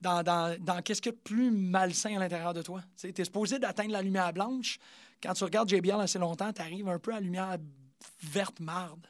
dans, 0.00 0.22
dans, 0.22 0.56
dans 0.60 0.80
qu'est-ce 0.82 1.02
qu'il 1.02 1.10
y 1.12 1.14
a 1.14 1.16
de 1.16 1.22
plus 1.22 1.50
malsain 1.50 2.16
à 2.16 2.20
l'intérieur 2.20 2.54
de 2.54 2.62
toi. 2.62 2.82
Tu 2.96 3.08
es 3.16 3.24
supposé 3.24 3.58
d'atteindre 3.58 3.90
la 3.92 4.02
lumière 4.02 4.32
blanche. 4.32 4.78
Quand 5.22 5.34
tu 5.34 5.42
regardes 5.44 5.68
JBL 5.68 6.00
assez 6.00 6.18
longtemps, 6.20 6.52
tu 6.52 6.62
arrives 6.62 6.88
un 6.88 6.98
peu 7.00 7.10
à 7.12 7.14
la 7.16 7.20
lumière 7.20 7.56
verte 8.22 8.60
marde. 8.60 9.06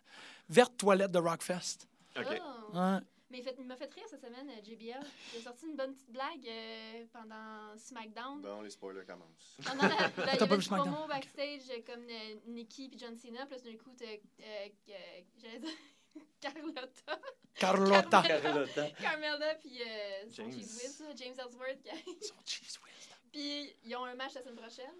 Verte 0.49 0.77
toilette 0.79 1.11
de 1.11 1.19
Rockfest. 1.19 1.87
OK. 2.19 2.27
Oh. 2.73 2.79
Ouais. 2.79 2.99
Mais 3.30 3.38
il 3.38 3.44
fait- 3.44 3.54
il 3.58 3.66
m'a 3.66 3.76
fait 3.76 3.92
rire 3.92 4.04
cette 4.08 4.23
semaine, 4.23 4.49
euh, 4.49 4.62
JBL. 4.64 5.00
Il 5.35 5.38
a 5.40 5.42
sorti 5.42 5.66
une 5.66 5.76
bonne 5.76 5.92
petite 5.94 6.11
blague 6.11 6.47
euh, 6.49 7.04
pendant 7.12 7.76
SmackDown. 7.76 8.40
Bon, 8.40 8.62
les 8.62 8.70
spoilers 8.70 9.04
commencent. 9.04 9.56
Pendant 9.64 9.82
la, 9.82 9.88
là, 9.88 10.35
il 10.35 10.40
y 10.40 10.42
avait 10.42 10.58
promo 10.58 11.06
backstage 11.06 11.68
euh, 11.70 11.82
comme 11.87 12.04
euh, 12.08 12.35
Nikki 12.47 12.88
puis 12.88 12.99
John 12.99 13.16
Cena. 13.16 13.44
Puis 13.47 13.61
d'un 13.61 13.76
coup, 13.76 13.92
t'as, 13.99 14.06
euh, 14.06 14.68
euh, 14.88 15.20
j'allais 15.37 15.58
dire 15.58 15.70
Carlotta. 16.40 17.20
Carlotta. 17.54 18.23
Carlotta. 18.23 18.90
Carmella 18.92 19.54
puis 19.56 19.82
euh, 19.82 20.30
son 20.30 20.44
James. 20.44 20.52
cheese 20.52 21.02
whiz, 21.02 21.04
James 21.16 21.35
Ellsworth. 21.38 21.87
Son 22.23 22.35
cheese 22.47 22.78
whiz. 22.85 23.08
Puis 23.30 23.76
ils 23.85 23.94
ont 23.97 24.04
un 24.04 24.14
match 24.14 24.35
la 24.35 24.42
semaine 24.42 24.56
prochaine. 24.56 24.94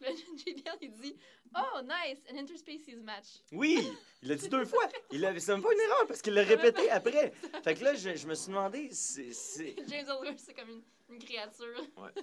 Là, 0.00 0.08
JBL, 0.36 0.76
il 0.82 0.92
dit 0.92 1.16
Oh, 1.56 1.80
nice, 1.82 2.18
an 2.32 2.36
interspecies 2.36 2.96
match. 2.96 3.40
Oui, 3.52 3.78
il 4.22 4.28
l'a 4.28 4.34
dit 4.34 4.48
deux 4.48 4.64
fois. 4.64 4.88
Il 5.12 5.20
l'a- 5.20 5.38
C'est 5.38 5.52
même 5.52 5.62
pas 5.62 5.72
une 5.72 5.80
erreur 5.80 6.06
parce 6.08 6.20
qu'il 6.20 6.34
l'a 6.34 6.42
répété 6.42 6.90
après. 6.90 7.30
Fait 7.64 7.74
que 7.74 7.84
là, 7.84 7.94
je, 7.94 8.14
je 8.16 8.26
me 8.26 8.34
suis 8.34 8.48
demandé, 8.48 8.88
c'est. 8.90 9.32
c'est- 9.32 9.76
James 9.88 10.00
Ellsworth, 10.08 10.38
c'est 10.38 10.54
comme 10.54 10.68
une 10.70 10.82
Une 11.08 11.18
créature. 11.18 11.80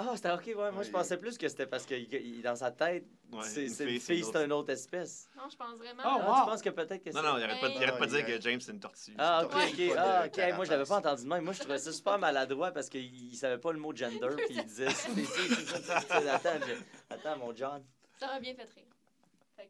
Ah, 0.00 0.12
c'était 0.14 0.30
ok, 0.30 0.44
ouais. 0.46 0.54
Moi, 0.54 0.70
Ouais, 0.70 0.84
je 0.84 0.92
pensais 0.92 1.16
plus 1.16 1.36
que 1.36 1.48
c'était 1.48 1.66
parce 1.66 1.84
que 1.84 1.92
il- 1.96 2.14
il- 2.14 2.40
dans 2.40 2.54
sa 2.54 2.70
tête, 2.70 3.04
Ouais, 3.32 3.42
c'est 3.42 3.64
une 3.64 3.68
c'est 3.68 3.82
une 3.82 3.98
fille, 3.98 4.22
c'est 4.22 4.30
c'est 4.30 4.44
une 4.44 4.52
autre 4.52 4.70
espèce. 4.70 5.28
Non, 5.36 5.48
je 5.50 5.56
pense 5.56 5.76
vraiment. 5.76 6.02
Oh, 6.04 6.08
Ah, 6.08 6.18
wow. 6.30 6.44
tu 6.44 6.50
penses 6.52 6.62
que 6.62 6.70
peut-être 6.70 7.02
que 7.02 7.10
c'est. 7.10 7.20
Non, 7.20 7.32
non, 7.32 7.36
il 7.36 7.42
arrête 7.42 7.60
pas, 7.60 7.68
de- 7.68 7.74
il 7.74 7.82
arrête 7.82 7.98
pas 7.98 8.06
de 8.06 8.12
Ouais, 8.12 8.22
dire 8.22 8.36
que 8.36 8.40
James, 8.40 8.60
c'est 8.60 8.70
une 8.70 8.78
tortue. 8.78 9.12
Ah, 9.18 9.42
ok, 9.44 9.52
Ouais. 9.56 9.90
ok. 9.90 9.96
Ah, 9.98 10.22
ok. 10.26 10.54
Moi, 10.54 10.64
je 10.66 10.70
l'avais 10.70 10.84
pas 10.84 10.98
entendu 10.98 11.24
de 11.24 11.28
même. 11.28 11.42
Moi, 11.42 11.52
je 11.52 11.58
trouvais 11.58 11.78
ça 11.78 11.92
super 11.92 12.16
maladroit 12.16 12.70
parce 12.70 12.88
qu'il 12.88 13.12
il 13.12 13.34
savait 13.34 13.58
pas 13.58 13.72
le 13.72 13.80
mot 13.80 13.92
gender. 13.92 14.28
Puis 14.36 14.46
il 14.54 14.64
disait. 14.66 14.86
je- 14.88 16.78
attends, 17.10 17.36
mon 17.38 17.52
John. 17.56 17.84
Ça 18.20 18.28
m'a 18.28 18.38
bien 18.38 18.54
fait 18.54 18.68
rire. 18.72 18.84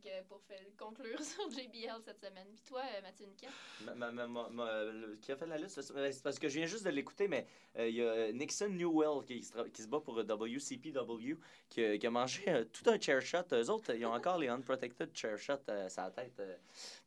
Fait 0.02 0.11
que 0.23 0.28
pour 0.28 0.40
faire, 0.43 0.59
conclure 0.78 1.21
sur 1.23 1.50
JBL 1.50 2.00
cette 2.05 2.21
semaine. 2.21 2.47
Puis 2.55 2.62
toi, 2.67 2.83
euh, 2.85 3.02
Mathieu 3.02 3.26
Niquette? 3.26 3.50
Ma- 3.85 3.95
ma- 3.95 4.12
ma- 4.12 4.26
ma- 4.26 4.49
ma- 4.50 4.85
le- 4.85 5.17
qui 5.21 5.33
a 5.33 5.37
fait 5.37 5.47
la 5.47 5.57
liste, 5.59 5.81
c'est 5.81 6.23
parce 6.23 6.38
que 6.38 6.49
je 6.49 6.59
viens 6.59 6.67
juste 6.67 6.85
de 6.85 6.90
l'écouter, 6.90 7.26
mais 7.28 7.47
euh, 7.78 7.88
il 7.88 7.97
y 7.97 8.02
a 8.02 8.33
Nixon 8.33 8.69
Newell 8.69 9.25
qui, 9.25 9.43
se 9.43 9.52
tra- 9.52 9.71
qui 9.71 9.83
se 9.83 9.88
bat 9.88 10.00
pour 10.00 10.19
euh, 10.19 10.25
WCPW, 10.25 11.37
qui, 11.69 11.85
a- 11.85 11.99
qui 11.99 12.07
a 12.07 12.11
mangé 12.11 12.45
euh, 12.49 12.64
tout 12.64 12.88
un 12.90 13.00
chair 13.00 13.21
shot. 13.23 13.38
Eux 13.52 13.71
autres, 13.71 13.95
ils 13.95 14.05
ont 14.07 14.12
encore 14.14 14.38
les 14.38 14.49
unprotected 14.49 15.11
chair 15.17 15.38
shots 15.38 15.55
euh, 15.69 15.88
sur 15.88 16.02
la 16.02 16.11
tête. 16.11 16.38
euh. 16.40 16.57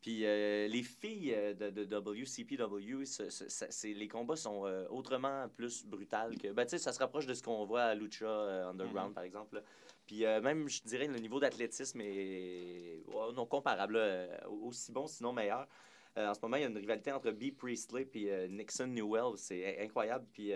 Puis 0.02 0.26
euh, 0.26 0.68
les 0.68 0.84
filles 0.84 1.34
euh, 1.36 1.54
de, 1.54 1.70
de 1.70 1.86
WCPW, 1.86 3.06
c'est- 3.06 3.94
les 3.94 4.08
combats 4.08 4.36
sont 4.36 4.66
euh, 4.66 4.88
autrement 4.90 5.48
plus 5.50 5.86
brutals 5.86 6.38
que. 6.38 6.52
Ben, 6.52 6.66
tu 6.66 6.72
sais, 6.72 6.78
ça 6.78 6.92
se 6.94 7.00
rapproche 7.00 7.26
de 7.26 7.34
ce 7.34 7.44
qu'on 7.44 7.66
voit 7.66 7.84
à 7.84 7.96
Lucha 7.96 8.26
euh, 8.26 8.70
Underground, 8.70 9.10
Mhm. 9.10 9.14
par 9.16 9.24
exemple. 9.24 9.56
là. 9.56 9.62
Puis 10.12 10.26
euh, 10.26 10.42
même, 10.42 10.68
je 10.68 10.82
dirais, 10.84 11.08
le 11.08 11.18
niveau 11.20 11.40
d'athlétisme 11.40 12.02
est 12.02 13.02
ouais, 13.08 13.34
non 13.34 13.46
comparable, 13.46 13.94
là, 13.94 14.00
euh, 14.00 14.38
aussi 14.62 14.92
bon, 14.92 15.08
sinon 15.08 15.32
meilleur. 15.32 15.66
Euh, 16.18 16.28
en 16.28 16.34
ce 16.34 16.40
moment, 16.42 16.58
il 16.58 16.64
y 16.64 16.66
a 16.66 16.68
une 16.68 16.78
rivalité 16.78 17.14
entre 17.14 17.32
B. 17.32 17.56
Priestley 17.58 18.06
et 18.16 18.50
Nixon 18.50 18.88
Newell. 18.88 19.38
C'est 19.38 19.80
in- 19.80 19.86
incroyable. 19.86 20.26
Puis 20.34 20.52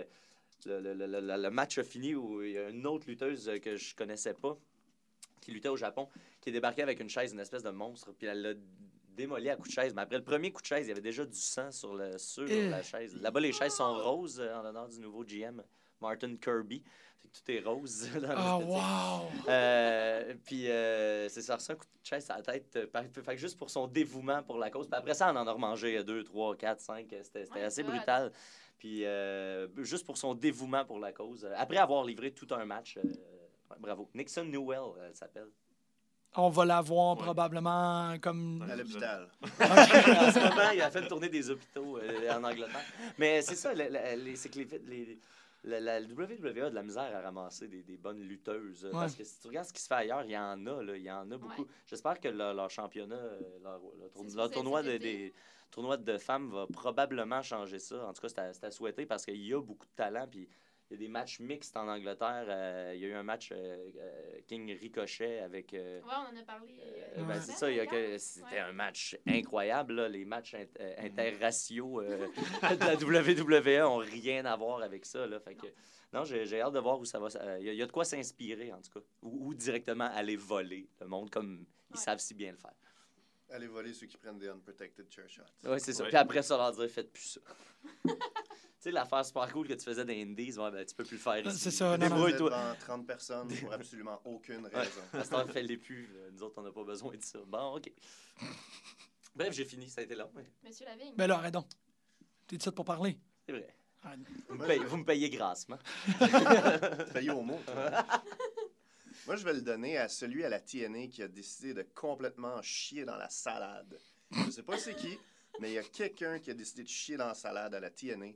le, 0.66 0.78
le- 0.80 0.92
le- 0.92 1.20
le- 1.36 1.50
match 1.50 1.78
a 1.78 1.84
fini 1.84 2.14
où 2.14 2.42
il 2.42 2.50
y 2.52 2.58
a 2.58 2.68
une 2.68 2.86
autre 2.86 3.06
lutteuse 3.08 3.50
que 3.62 3.76
je 3.76 3.94
connaissais 3.96 4.34
pas 4.34 4.58
qui 5.40 5.52
luttait 5.52 5.70
au 5.70 5.76
Japon, 5.76 6.06
qui 6.42 6.50
est 6.50 6.52
débarquée 6.52 6.82
avec 6.82 7.00
une 7.00 7.08
chaise, 7.08 7.32
une 7.32 7.40
espèce 7.40 7.62
de 7.62 7.70
monstre. 7.70 8.12
Puis 8.12 8.26
elle 8.26 8.42
l'a 8.42 8.52
démoli 9.16 9.48
à 9.48 9.56
coup 9.56 9.68
de 9.68 9.72
chaise. 9.72 9.94
Mais 9.94 10.02
après 10.02 10.18
le 10.18 10.24
premier 10.24 10.52
coup 10.52 10.60
de 10.60 10.66
chaise, 10.66 10.84
il 10.84 10.88
y 10.90 10.92
avait 10.92 11.00
déjà 11.00 11.24
du 11.24 11.38
sang 11.38 11.70
sur, 11.70 11.94
le, 11.94 12.18
sur 12.18 12.44
la 12.68 12.82
chaise. 12.82 13.16
Là-bas, 13.22 13.40
les 13.40 13.52
chaises 13.52 13.72
sont 13.72 13.94
roses 13.94 14.38
en 14.38 14.60
l'honneur 14.62 14.86
du 14.88 15.00
nouveau 15.00 15.24
GM, 15.24 15.62
Martin 16.02 16.36
Kirby. 16.36 16.82
Fait 17.26 17.32
que 17.32 17.38
tout 17.38 17.50
est 17.50 17.60
rose. 17.68 18.08
dans 18.20 18.28
Ah, 18.30 18.58
l'esthétique. 18.58 18.82
wow! 19.44 19.48
Euh, 19.48 20.34
puis 20.44 20.70
euh, 20.70 21.28
c'est 21.28 21.42
ça, 21.42 21.56
reçu 21.56 21.72
un 21.72 21.74
coup 21.74 21.84
de 21.84 22.06
chaise 22.06 22.30
à 22.30 22.36
la 22.36 22.42
tête. 22.42 22.76
euh, 22.76 22.86
fait 23.12 23.34
que 23.34 23.36
juste 23.40 23.58
pour 23.58 23.70
son 23.70 23.86
dévouement 23.86 24.42
pour 24.42 24.58
la 24.58 24.70
cause. 24.70 24.86
Puis 24.86 24.96
après 24.98 25.14
ça, 25.14 25.32
on 25.32 25.36
en 25.36 25.46
a 25.46 25.52
remangé 25.52 26.02
2, 26.02 26.24
3, 26.24 26.56
4, 26.56 26.80
5. 26.80 27.14
C'était 27.22 27.62
assez 27.62 27.82
brutal. 27.82 28.32
Puis 28.78 29.04
euh, 29.04 29.66
juste 29.84 30.04
pour 30.06 30.18
son 30.18 30.34
dévouement 30.34 30.84
pour 30.84 30.98
la 30.98 31.12
cause. 31.12 31.48
Après 31.56 31.78
avoir 31.78 32.04
livré 32.04 32.30
tout 32.32 32.46
un 32.50 32.64
match. 32.64 32.98
euh, 32.98 33.02
ouais, 33.02 33.76
bravo. 33.80 34.08
Nixon 34.14 34.44
Newell, 34.44 34.92
elle 35.04 35.14
s'appelle. 35.14 35.48
On 36.38 36.50
va 36.50 36.66
la 36.66 36.82
voir 36.82 37.16
Ouais. 37.16 37.22
probablement 37.22 38.14
comme. 38.20 38.66
À 38.70 38.76
l'hôpital. 38.76 39.28
en 39.42 39.46
ce 40.30 40.38
moment, 40.50 40.70
il 40.74 40.82
a 40.82 40.90
fait 40.90 41.00
une 41.00 41.08
tournée 41.08 41.30
des 41.30 41.48
hôpitaux 41.50 41.96
euh, 41.98 42.30
en 42.30 42.44
Angleterre. 42.44 42.84
Mais 43.16 43.40
c'est 43.40 43.54
ça, 43.54 43.72
c'est 43.74 44.48
que 44.50 44.58
les, 44.58 44.66
les- 44.86 45.18
la, 45.66 45.80
la 45.80 46.00
WWE 46.00 46.62
a 46.64 46.70
de 46.70 46.74
la 46.74 46.82
misère 46.82 47.14
à 47.14 47.20
ramasser 47.20 47.68
des, 47.68 47.82
des 47.82 47.96
bonnes 47.96 48.20
lutteuses. 48.20 48.84
euh, 48.86 48.90
Parce 48.92 49.14
que 49.14 49.24
si 49.24 49.38
tu 49.40 49.48
regardes 49.48 49.66
ce 49.68 49.72
qui 49.72 49.82
se 49.82 49.88
fait 49.88 49.94
ailleurs, 49.94 50.24
il 50.24 50.30
y 50.30 50.38
en 50.38 50.66
a, 50.66 50.82
là, 50.82 50.96
il 50.96 51.02
y 51.02 51.10
en 51.10 51.30
a 51.30 51.36
beaucoup. 51.36 51.62
Ouais. 51.62 51.68
J'espère 51.86 52.18
que 52.20 52.28
leur, 52.28 52.54
leur 52.54 52.70
championnat, 52.70 53.16
euh, 53.16 53.40
leur, 53.62 53.80
leur 53.98 54.10
tour- 54.12 54.50
tournoi, 54.50 54.82
de, 54.82 54.96
des, 54.96 55.34
tournoi 55.70 55.96
de 55.96 56.16
femmes 56.18 56.50
va 56.50 56.66
probablement 56.66 57.42
changer 57.42 57.78
ça. 57.78 58.06
En 58.06 58.12
tout 58.12 58.22
cas, 58.22 58.28
c'est 58.28 58.38
à, 58.38 58.52
c'est 58.52 58.64
à 58.66 58.70
souhaiter 58.70 59.04
parce 59.06 59.24
qu'il 59.24 59.44
y 59.44 59.52
a 59.52 59.60
beaucoup 59.60 59.86
de 59.86 59.92
talent. 59.96 60.26
Puis 60.30 60.48
il 60.90 60.94
y 60.94 60.96
a 60.96 60.98
des 60.98 61.08
matchs 61.08 61.40
mixtes 61.40 61.76
en 61.76 61.88
Angleterre. 61.88 62.46
Euh, 62.48 62.92
il 62.94 63.00
y 63.00 63.04
a 63.04 63.08
eu 63.08 63.12
un 63.14 63.22
match 63.22 63.50
euh, 63.52 63.90
euh, 63.96 64.40
King 64.46 64.70
Ricochet 64.78 65.40
avec. 65.40 65.74
euh, 65.74 66.00
Ouais, 66.02 66.08
on 66.14 66.36
en 66.36 66.40
a 66.40 66.42
parlé. 66.44 66.74
euh, 66.80 67.02
euh, 67.18 67.22
ben, 67.24 67.28
Ouais. 67.28 67.40
c'est 67.40 67.52
ça, 67.52 67.70
il 67.70 67.76
y 67.76 67.80
a 67.80 67.86
que 67.86 67.90
d'ailleurs. 67.92 68.20
c'était 68.20 68.44
Ouais. 68.46 68.58
un 68.60 68.72
match 68.72 69.16
incroyable. 69.26 69.94
là. 69.94 70.08
Les 70.08 70.24
matchs 70.24 70.54
int- 70.54 70.68
euh, 70.80 70.94
interraciaux 70.98 72.00
euh, 72.00 72.28
de 72.78 72.84
la 72.84 72.94
WWE 72.96 73.84
ont 73.88 73.96
rien 73.98 74.44
à 74.44 74.56
voir 74.56 74.82
avec 74.82 75.04
ça. 75.06 75.26
Là. 75.26 75.40
Fait 75.40 75.54
que, 75.56 75.66
non, 76.12 76.24
j'ai 76.24 76.46
j'ai 76.46 76.60
hâte 76.60 76.72
de 76.74 76.78
voir 76.78 76.98
où 77.00 77.04
ça 77.04 77.18
va. 77.18 77.28
euh, 77.40 77.56
Il 77.60 77.66
y, 77.66 77.68
a- 77.68 77.72
il 77.72 77.78
y 77.78 77.82
a 77.82 77.86
de 77.86 77.92
quoi 77.92 78.04
s'inspirer, 78.04 78.72
en 78.72 78.80
tout 78.80 78.92
cas. 79.00 79.04
Ou, 79.22 79.48
ou 79.48 79.54
directement 79.54 80.08
aller 80.14 80.36
voler 80.36 80.88
le 81.00 81.06
monde 81.08 81.30
comme 81.30 81.66
ils 81.92 81.98
savent 81.98 82.18
si 82.20 82.34
bien 82.34 82.52
le 82.52 82.58
faire. 82.58 82.74
Allez 83.48 83.68
voler 83.68 83.92
ceux 83.94 84.06
qui 84.06 84.16
prennent 84.16 84.38
des 84.38 84.48
unprotected 84.48 85.06
chair 85.08 85.28
shots. 85.28 85.42
Oui, 85.64 85.78
c'est 85.78 85.92
ça. 85.92 86.02
Ouais. 86.02 86.08
Puis 86.08 86.18
après 86.18 86.42
ça, 86.42 86.56
leur 86.56 86.72
dire 86.72 86.88
faites 86.90 87.12
plus 87.12 87.38
ça. 87.38 87.40
tu 88.86 88.92
sais, 88.92 88.94
l'affaire 88.94 89.24
super 89.26 89.52
cool 89.52 89.66
que 89.66 89.72
tu 89.74 89.84
faisais 89.84 90.04
dans 90.04 90.12
Indies, 90.12 90.56
ouais, 90.58 90.70
ben, 90.70 90.86
tu 90.86 90.94
peux 90.94 91.02
plus 91.04 91.16
le 91.16 91.20
faire 91.20 91.44
ici. 91.44 91.58
C'est 91.58 91.70
ça, 91.72 91.98
Débrouille-toi. 91.98 92.50
devant 92.50 92.74
30 92.78 93.04
personnes 93.06 93.48
pour 93.56 93.72
absolument 93.72 94.20
aucune 94.24 94.64
Ouais. 94.64 94.70
raison. 94.72 95.00
À 95.12 95.24
cette 95.24 95.32
heure, 95.32 95.50
fais-les 95.50 95.76
plus. 95.76 96.06
là. 96.06 96.20
Nous 96.32 96.42
autres, 96.44 96.54
on 96.58 96.62
n'a 96.62 96.70
pas 96.70 96.84
besoin 96.84 97.16
de 97.16 97.22
ça. 97.22 97.40
Bon, 97.46 97.76
OK. 97.76 97.90
Bref, 99.34 99.52
j'ai 99.52 99.64
fini. 99.64 99.88
Ça 99.90 100.02
a 100.02 100.04
été 100.04 100.14
long, 100.14 100.30
mais 100.36 100.44
Monsieur 100.64 100.86
Lavigne. 100.86 101.14
Ben 101.16 101.26
là, 101.26 101.36
arrête 101.38 101.52
donc. 101.54 101.66
T'es 102.46 102.56
ici 102.56 102.70
pour 102.70 102.84
parler. 102.84 103.18
c'est 103.44 103.52
vrai. 103.52 103.74
Arrête. 104.04 104.20
Vous 104.48 104.54
me 104.54 104.66
payez, 104.66 104.84
vous 104.84 104.96
me 104.98 105.04
payez 105.04 105.30
grassement. 105.30 105.78
Payé 107.12 107.30
au 107.30 107.42
mot. 107.42 107.58
toi. 107.66 108.06
Moi, 109.26 109.34
je 109.34 109.44
vais 109.44 109.54
le 109.54 109.62
donner 109.62 109.98
à 109.98 110.08
celui 110.08 110.44
à 110.44 110.48
la 110.48 110.60
TNA 110.60 111.08
qui 111.08 111.22
a 111.24 111.28
décidé 111.28 111.74
de 111.74 111.82
complètement 111.82 112.62
chier 112.62 113.04
dans 113.04 113.16
la 113.16 113.28
salade. 113.28 113.98
Je 114.30 114.50
sais 114.50 114.62
pas 114.62 114.78
c'est 114.78 114.94
qui, 114.94 115.18
mais 115.60 115.70
il 115.72 115.74
y 115.74 115.78
a 115.78 115.82
quelqu'un 115.82 116.38
qui 116.38 116.52
a 116.52 116.54
décidé 116.54 116.84
de 116.84 116.88
chier 116.88 117.16
dans 117.16 117.26
la 117.26 117.34
salade 117.34 117.74
à 117.74 117.80
la 117.80 117.90
TNA. 117.90 118.26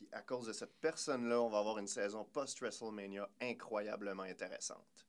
Puis 0.00 0.08
à 0.12 0.22
cause 0.22 0.46
de 0.46 0.54
cette 0.54 0.72
personne-là, 0.80 1.42
on 1.42 1.50
va 1.50 1.58
avoir 1.58 1.76
une 1.78 1.86
saison 1.86 2.24
post-WrestleMania 2.24 3.28
incroyablement 3.42 4.22
intéressante. 4.22 5.06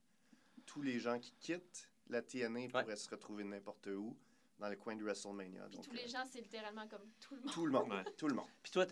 Tous 0.65 0.81
les 0.81 0.99
gens 0.99 1.17
qui 1.17 1.31
quittent 1.39 1.89
la 2.09 2.21
TNA 2.21 2.67
pourraient 2.67 2.97
se 2.97 3.09
retrouver 3.09 3.45
n'importe 3.45 3.87
où 3.87 4.17
dans 4.59 4.67
le 4.67 4.75
coin 4.75 4.97
de 4.97 5.01
WrestleMania. 5.03 5.63
Puis 5.69 5.77
Donc, 5.77 5.85
tous 5.85 5.93
les 5.93 6.03
euh, 6.03 6.07
gens, 6.09 6.25
c'est 6.29 6.41
littéralement 6.41 6.85
comme 6.89 7.09
tout 7.21 7.35
le 7.35 7.41
monde. 7.41 7.51
tout 7.53 7.65
le 7.65 7.71
monde. 7.71 7.89
Ouais. 7.89 8.03
Tout 8.17 8.27
le 8.27 8.35
monde. 8.35 8.47
Puis 8.61 8.71
toi, 8.73 8.85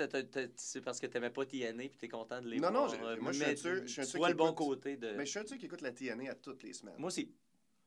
c'est 0.56 0.82
parce 0.82 1.02
que 1.02 1.06
t'aimais 1.08 1.30
pas 1.32 1.46
TNA 1.46 1.90
puis 1.90 1.98
t'es 1.98 2.08
content 2.08 2.42
de 2.42 2.48
les 2.48 2.60
Non, 2.62 2.72
voir. 2.72 2.88
non, 2.88 2.88
j'ai- 2.88 3.02
euh, 3.04 3.18
moi, 3.20 3.34
je 3.34 3.38
suis 3.38 3.46
mais 3.46 3.52
un 3.52 3.56
tueur- 3.56 3.82
je 3.86 3.92
suis 3.92 4.02
un 4.02 4.06
tu 4.06 4.20
qui 4.20 4.28
le 4.30 4.34
bon 4.36 4.46
écoute- 4.54 4.58
côté 4.68 4.96
de... 4.96 5.12
Mais 5.16 5.26
je 5.26 5.32
suis 5.32 5.40
un 5.40 5.44
truc 5.44 5.60
qui 5.60 5.66
écoute 5.66 5.82
la 5.82 5.92
TNA 5.92 6.32
à 6.32 6.36
toutes 6.36 6.64
les 6.64 6.72
semaines. 6.74 6.96
Moi 6.98 7.08
aussi. 7.10 7.36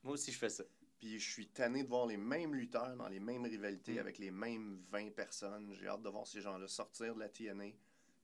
Moi 0.02 0.12
aussi, 0.12 0.30
je 0.30 0.38
fais 0.38 0.50
ça. 0.50 0.64
Puis 0.98 1.18
je 1.18 1.30
suis 1.32 1.48
tanné 1.48 1.82
de 1.82 1.88
voir 1.88 2.06
les 2.06 2.16
mêmes 2.18 2.54
lutteurs 2.54 2.94
dans 2.94 3.08
les 3.08 3.18
mêmes 3.20 3.44
rivalités 3.44 3.94
Mm. 3.94 3.98
avec 3.98 4.18
les 4.18 4.30
mêmes 4.30 4.84
20 4.90 5.10
personnes. 5.12 5.72
J'ai 5.74 5.88
hâte 5.88 6.02
de 6.02 6.08
voir 6.10 6.26
ces 6.26 6.40
gens-là 6.42 6.68
sortir 6.68 7.14
de 7.16 7.20
la 7.20 7.28
TNA. 7.30 7.70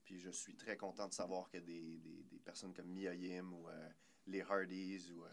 Puis 0.08 0.18
je 0.20 0.30
suis 0.30 0.54
très 0.54 0.74
content 0.78 1.06
de 1.06 1.12
savoir 1.12 1.50
que 1.50 1.58
des, 1.58 1.98
des, 1.98 2.22
des 2.30 2.38
personnes 2.38 2.72
comme 2.72 2.86
Mia 2.86 3.12
Yim 3.14 3.52
ou 3.52 3.68
euh, 3.68 3.88
les 4.26 4.40
Hardys 4.40 5.12
ou, 5.14 5.22
euh, 5.22 5.28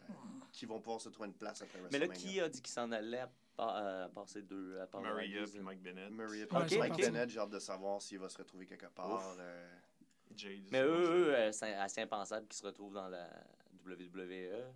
qui 0.51 0.65
vont 0.65 0.82
pouvoir 0.82 1.00
se 1.00 1.08
trouver 1.08 1.29
une 1.29 1.34
place 1.34 1.62
après 1.62 1.79
Mais 1.94 1.98
là, 2.00 2.10
qui 2.10 2.41
a 2.41 2.50
dit 2.50 2.62
qu'il 2.62 2.74
s'en 2.74 2.91
allait 2.91 3.20
à, 3.20 3.32
pa- 3.55 4.03
à 4.03 4.10
passer 4.10 4.41
deux 4.41 4.77
à 4.82 4.88
part 4.88 5.00
Maria 5.01 5.44
puis 5.46 5.55
là? 5.60 5.62
Mike 5.63 5.82
Bennett. 5.82 6.12
Murray 6.12 6.41
Ouais, 6.41 6.48
Mike 6.51 6.70
c'est 6.70 6.77
parti. 6.89 7.01
Bennett, 7.03 7.29
j'ai 7.29 7.39
hâte 7.39 7.51
de 7.51 7.60
savoir 7.60 8.01
s'il 8.01 8.20
va 8.20 8.27
se 8.27 8.38
retrouver 8.38 8.65
quelque 8.65 8.88
part. 8.88 9.38
euh, 9.39 9.70
Jade. 10.36 10.67
Mais 10.74 10.82
eux, 10.82 10.88
eux 11.29 11.36
euh, 11.36 11.51
c'est 11.53 11.74
assez 11.75 12.01
impensable 12.01 12.46
qu'ils 12.48 12.58
se 12.58 12.65
retrouvent 12.65 12.96
dans 12.96 13.08
la 13.08 13.29
WWE. 13.86 14.74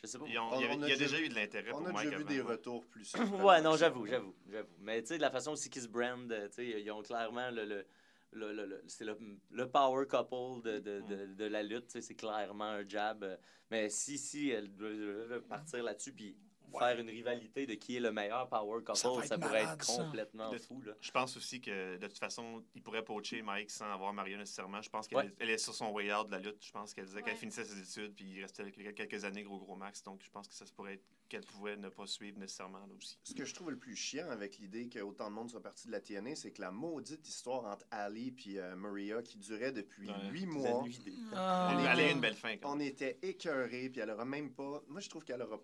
Je 0.00 0.06
sais 0.06 0.18
pas. 0.18 0.24
Ils 0.28 0.38
ont- 0.38 0.50
On- 0.52 0.60
il 0.60 0.64
y, 0.64 0.68
on 0.70 0.82
a 0.82 0.86
il 0.86 0.90
y 0.90 0.92
a 0.92 0.96
déjà 0.96 1.20
eu 1.20 1.28
de 1.28 1.34
l'intérêt 1.34 1.72
on 1.74 1.84
a 1.84 1.92
Mike 1.92 2.04
déjà 2.06 2.16
vu 2.16 2.22
avant, 2.22 2.32
des 2.32 2.40
ouais. 2.40 2.50
retours 2.52 2.86
plus. 2.86 3.12
ouais, 3.44 3.60
non, 3.60 3.76
j'avoue, 3.76 4.06
j'avoue, 4.06 4.34
j'avoue. 4.48 4.68
Mais 4.78 5.02
tu 5.02 5.08
sais, 5.08 5.16
de 5.18 5.22
la 5.22 5.30
façon 5.30 5.52
aussi 5.52 5.68
qu'ils 5.68 5.82
se 5.82 5.88
brandent, 5.88 6.32
tu 6.50 6.54
sais, 6.54 6.80
ils 6.80 6.90
ont 6.90 7.02
clairement 7.02 7.50
le. 7.50 7.64
le, 7.66 7.86
le, 8.32 8.52
le- 8.52 8.82
c'est 8.86 9.04
le, 9.04 9.18
le 9.50 9.70
power 9.70 10.06
couple 10.06 10.62
de, 10.62 10.78
de, 10.78 11.00
de, 11.02 11.26
de 11.34 11.44
la 11.44 11.62
lutte, 11.62 12.00
c'est 12.00 12.14
clairement 12.14 12.64
un 12.64 12.88
jab. 12.88 13.24
euh, 13.24 13.36
Mais 13.70 13.90
si, 13.90 14.18
si, 14.18 14.50
elle 14.50 14.74
doit 14.74 15.40
partir 15.48 15.82
là-dessus, 15.82 16.12
puis 16.12 16.36
faire 16.76 16.98
une 16.98 17.08
rivalité 17.08 17.66
de 17.66 17.74
qui 17.74 17.96
est 17.96 18.00
le 18.00 18.12
meilleur 18.12 18.48
power 18.48 18.78
couple, 18.84 18.96
Ça 18.96 19.08
ça, 19.22 19.38
pourrait 19.38 19.62
malade, 19.62 19.78
être 19.80 19.86
complètement 19.86 20.50
fou, 20.58 20.80
là. 20.82 20.92
Je 21.00 21.10
pense 21.10 21.36
aussi 21.36 21.60
que 21.60 21.96
de 21.96 22.06
toute 22.06 22.18
façon, 22.18 22.64
il 22.74 22.82
pourrait 22.82 23.04
poacher 23.04 23.42
Mike 23.42 23.70
sans 23.70 23.90
avoir 23.90 24.12
Maria 24.12 24.36
nécessairement. 24.36 24.82
Je 24.82 24.90
pense 24.90 25.06
qu'elle 25.08 25.18
Ouais. 25.18 25.26
est- 25.26 25.36
elle 25.40 25.50
est 25.50 25.58
sur 25.58 25.74
son 25.74 25.90
way 25.92 26.12
out 26.12 26.26
de 26.26 26.32
la 26.32 26.38
lutte. 26.38 26.58
Je 26.64 26.72
pense 26.72 26.92
qu'elle 26.94 27.06
disait 27.06 27.22
qu'elle 27.22 27.36
finissait 27.36 27.64
ses 27.64 27.78
études 27.80 28.14
puis 28.14 28.24
il 28.24 28.42
restait 28.42 28.70
quelques- 28.70 28.94
quelques 28.94 29.24
années 29.24 29.42
gros 29.42 29.58
gros 29.58 29.76
max. 29.76 30.02
Donc 30.02 30.22
je 30.24 30.30
pense 30.30 30.48
que 30.48 30.54
ça 30.54 30.66
se 30.66 30.72
pourrait 30.72 30.94
être 30.94 31.04
qu'elle 31.28 31.44
pouvait 31.44 31.76
ne 31.76 31.90
pas 31.90 32.06
suivre 32.06 32.38
nécessairement 32.38 32.78
là 32.78 32.94
aussi. 32.96 33.18
Ce 33.22 33.34
que 33.34 33.44
je 33.44 33.54
trouve 33.54 33.70
le 33.70 33.76
plus 33.78 33.94
chiant 33.96 34.30
avec 34.30 34.56
l'idée 34.58 34.88
qu'autant 34.88 35.28
de 35.28 35.34
monde 35.34 35.50
soit 35.50 35.62
parti 35.62 35.86
de 35.86 35.92
la 35.92 36.00
TNA, 36.00 36.34
c'est 36.34 36.52
que 36.52 36.62
la 36.62 36.70
maudite 36.70 37.28
histoire 37.28 37.66
entre 37.66 37.84
Ali 37.90 38.34
et 38.46 38.60
Maria 38.76 39.20
qui 39.22 39.36
durait 39.38 39.72
depuis 39.72 40.08
huit 40.30 40.46
mois. 40.46 40.84
des- 41.04 41.12
Ah. 41.34 41.68
A 41.68 42.02
eu 42.02 42.12
une 42.12 42.20
belle 42.20 42.34
fin. 42.34 42.54
On 42.64 42.80
était 42.80 43.18
écœurés, 43.22 43.90
puis 43.90 44.00
elle 44.00 44.10
aura 44.10 44.24
même 44.24 44.52
pas. 44.54 44.82
Moi, 44.88 45.00
je 45.00 45.08
trouve 45.10 45.24
qu'elle 45.24 45.42
aura, 45.42 45.60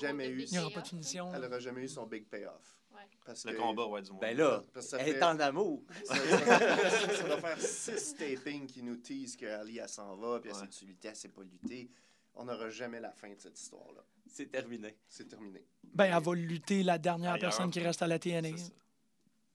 Jamais 0.00 0.28
eu- 0.28 0.36
bébés 0.36 0.44
Il 0.50 0.52
n'y 0.52 0.58
aura 0.58 0.70
pas 0.74 0.80
de 0.80 0.88
finition. 0.88 1.32
elle 1.34 1.44
aura 1.44 1.58
jamais 1.60 1.82
eu 1.84 1.88
son 1.88 2.06
big 2.06 2.26
payoff. 2.28 2.76
Ouais. 2.92 3.00
Parce 3.24 3.44
Le 3.44 3.52
que- 3.52 3.58
combat, 3.58 3.86
ouais, 3.86 4.02
du 4.02 4.10
moins. 4.10 4.20
Ben 4.20 4.36
là, 4.36 4.64
Parce 4.72 4.86
que 4.86 4.90
ça 4.90 4.98
elle 4.98 5.12
fait- 5.14 5.18
est 5.18 5.22
en 5.22 5.38
amour. 5.40 5.82
Ça, 6.04 7.26
va 7.26 7.36
faire 7.38 7.60
six 7.60 8.14
tapings 8.16 8.66
qui 8.66 8.82
nous 8.82 8.96
teasent 8.96 9.36
que 9.36 9.46
Ali, 9.46 9.78
elle 9.78 9.88
s'en 9.88 10.16
va, 10.16 10.40
puis 10.40 10.50
elle 10.50 10.56
sait-tu 10.56 10.86
lutter, 10.86 11.08
elle 11.08 11.16
sait 11.16 11.28
pas 11.28 11.42
lutter. 11.42 11.90
On 12.34 12.44
n'aura 12.44 12.70
jamais 12.70 13.00
la 13.00 13.12
fin 13.12 13.28
de 13.30 13.38
cette 13.38 13.58
histoire-là. 13.58 14.02
C'est 14.26 14.50
terminé. 14.50 14.96
C'est 15.08 15.26
terminé. 15.28 15.64
Ben, 15.82 16.04
elle 16.16 16.22
va 16.22 16.34
lutter 16.34 16.82
la 16.82 16.98
dernière 16.98 17.32
Ailleurs. 17.32 17.50
personne 17.50 17.70
qui 17.70 17.80
reste 17.80 18.02
à 18.02 18.06
la 18.06 18.18
TNA. 18.18 18.56
C'est. 18.56 18.72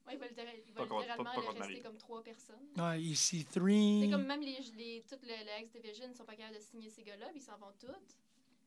Ouais, 0.06 0.12
il 0.14 0.18
va, 0.18 0.26
littéral- 0.28 0.54
il 0.66 0.72
va 0.74 0.80
Pas 0.82 0.86
contre- 0.86 1.00
littéralement 1.00 1.24
pas- 1.24 1.30
pas 1.34 1.40
le 1.40 1.46
contre 1.46 1.66
rester 1.66 1.82
comme 1.82 1.96
trois 1.96 2.22
personnes. 2.22 2.56
Ouais, 2.76 3.14
C'est 3.14 3.36
EC3. 3.38 4.10
comme 4.10 4.26
même 4.26 4.40
les, 4.42 4.58
les, 4.76 5.04
toutes 5.08 5.22
le, 5.22 5.28
le 5.28 5.64
X-Division 5.64 6.08
ne 6.08 6.14
sont 6.14 6.24
pas 6.24 6.34
capables 6.36 6.56
de 6.56 6.60
signer 6.60 6.90
ces 6.90 7.02
gars-là, 7.02 7.28
puis 7.30 7.38
ils 7.38 7.42
s'en 7.42 7.56
vont 7.56 7.72
toutes. 7.80 8.16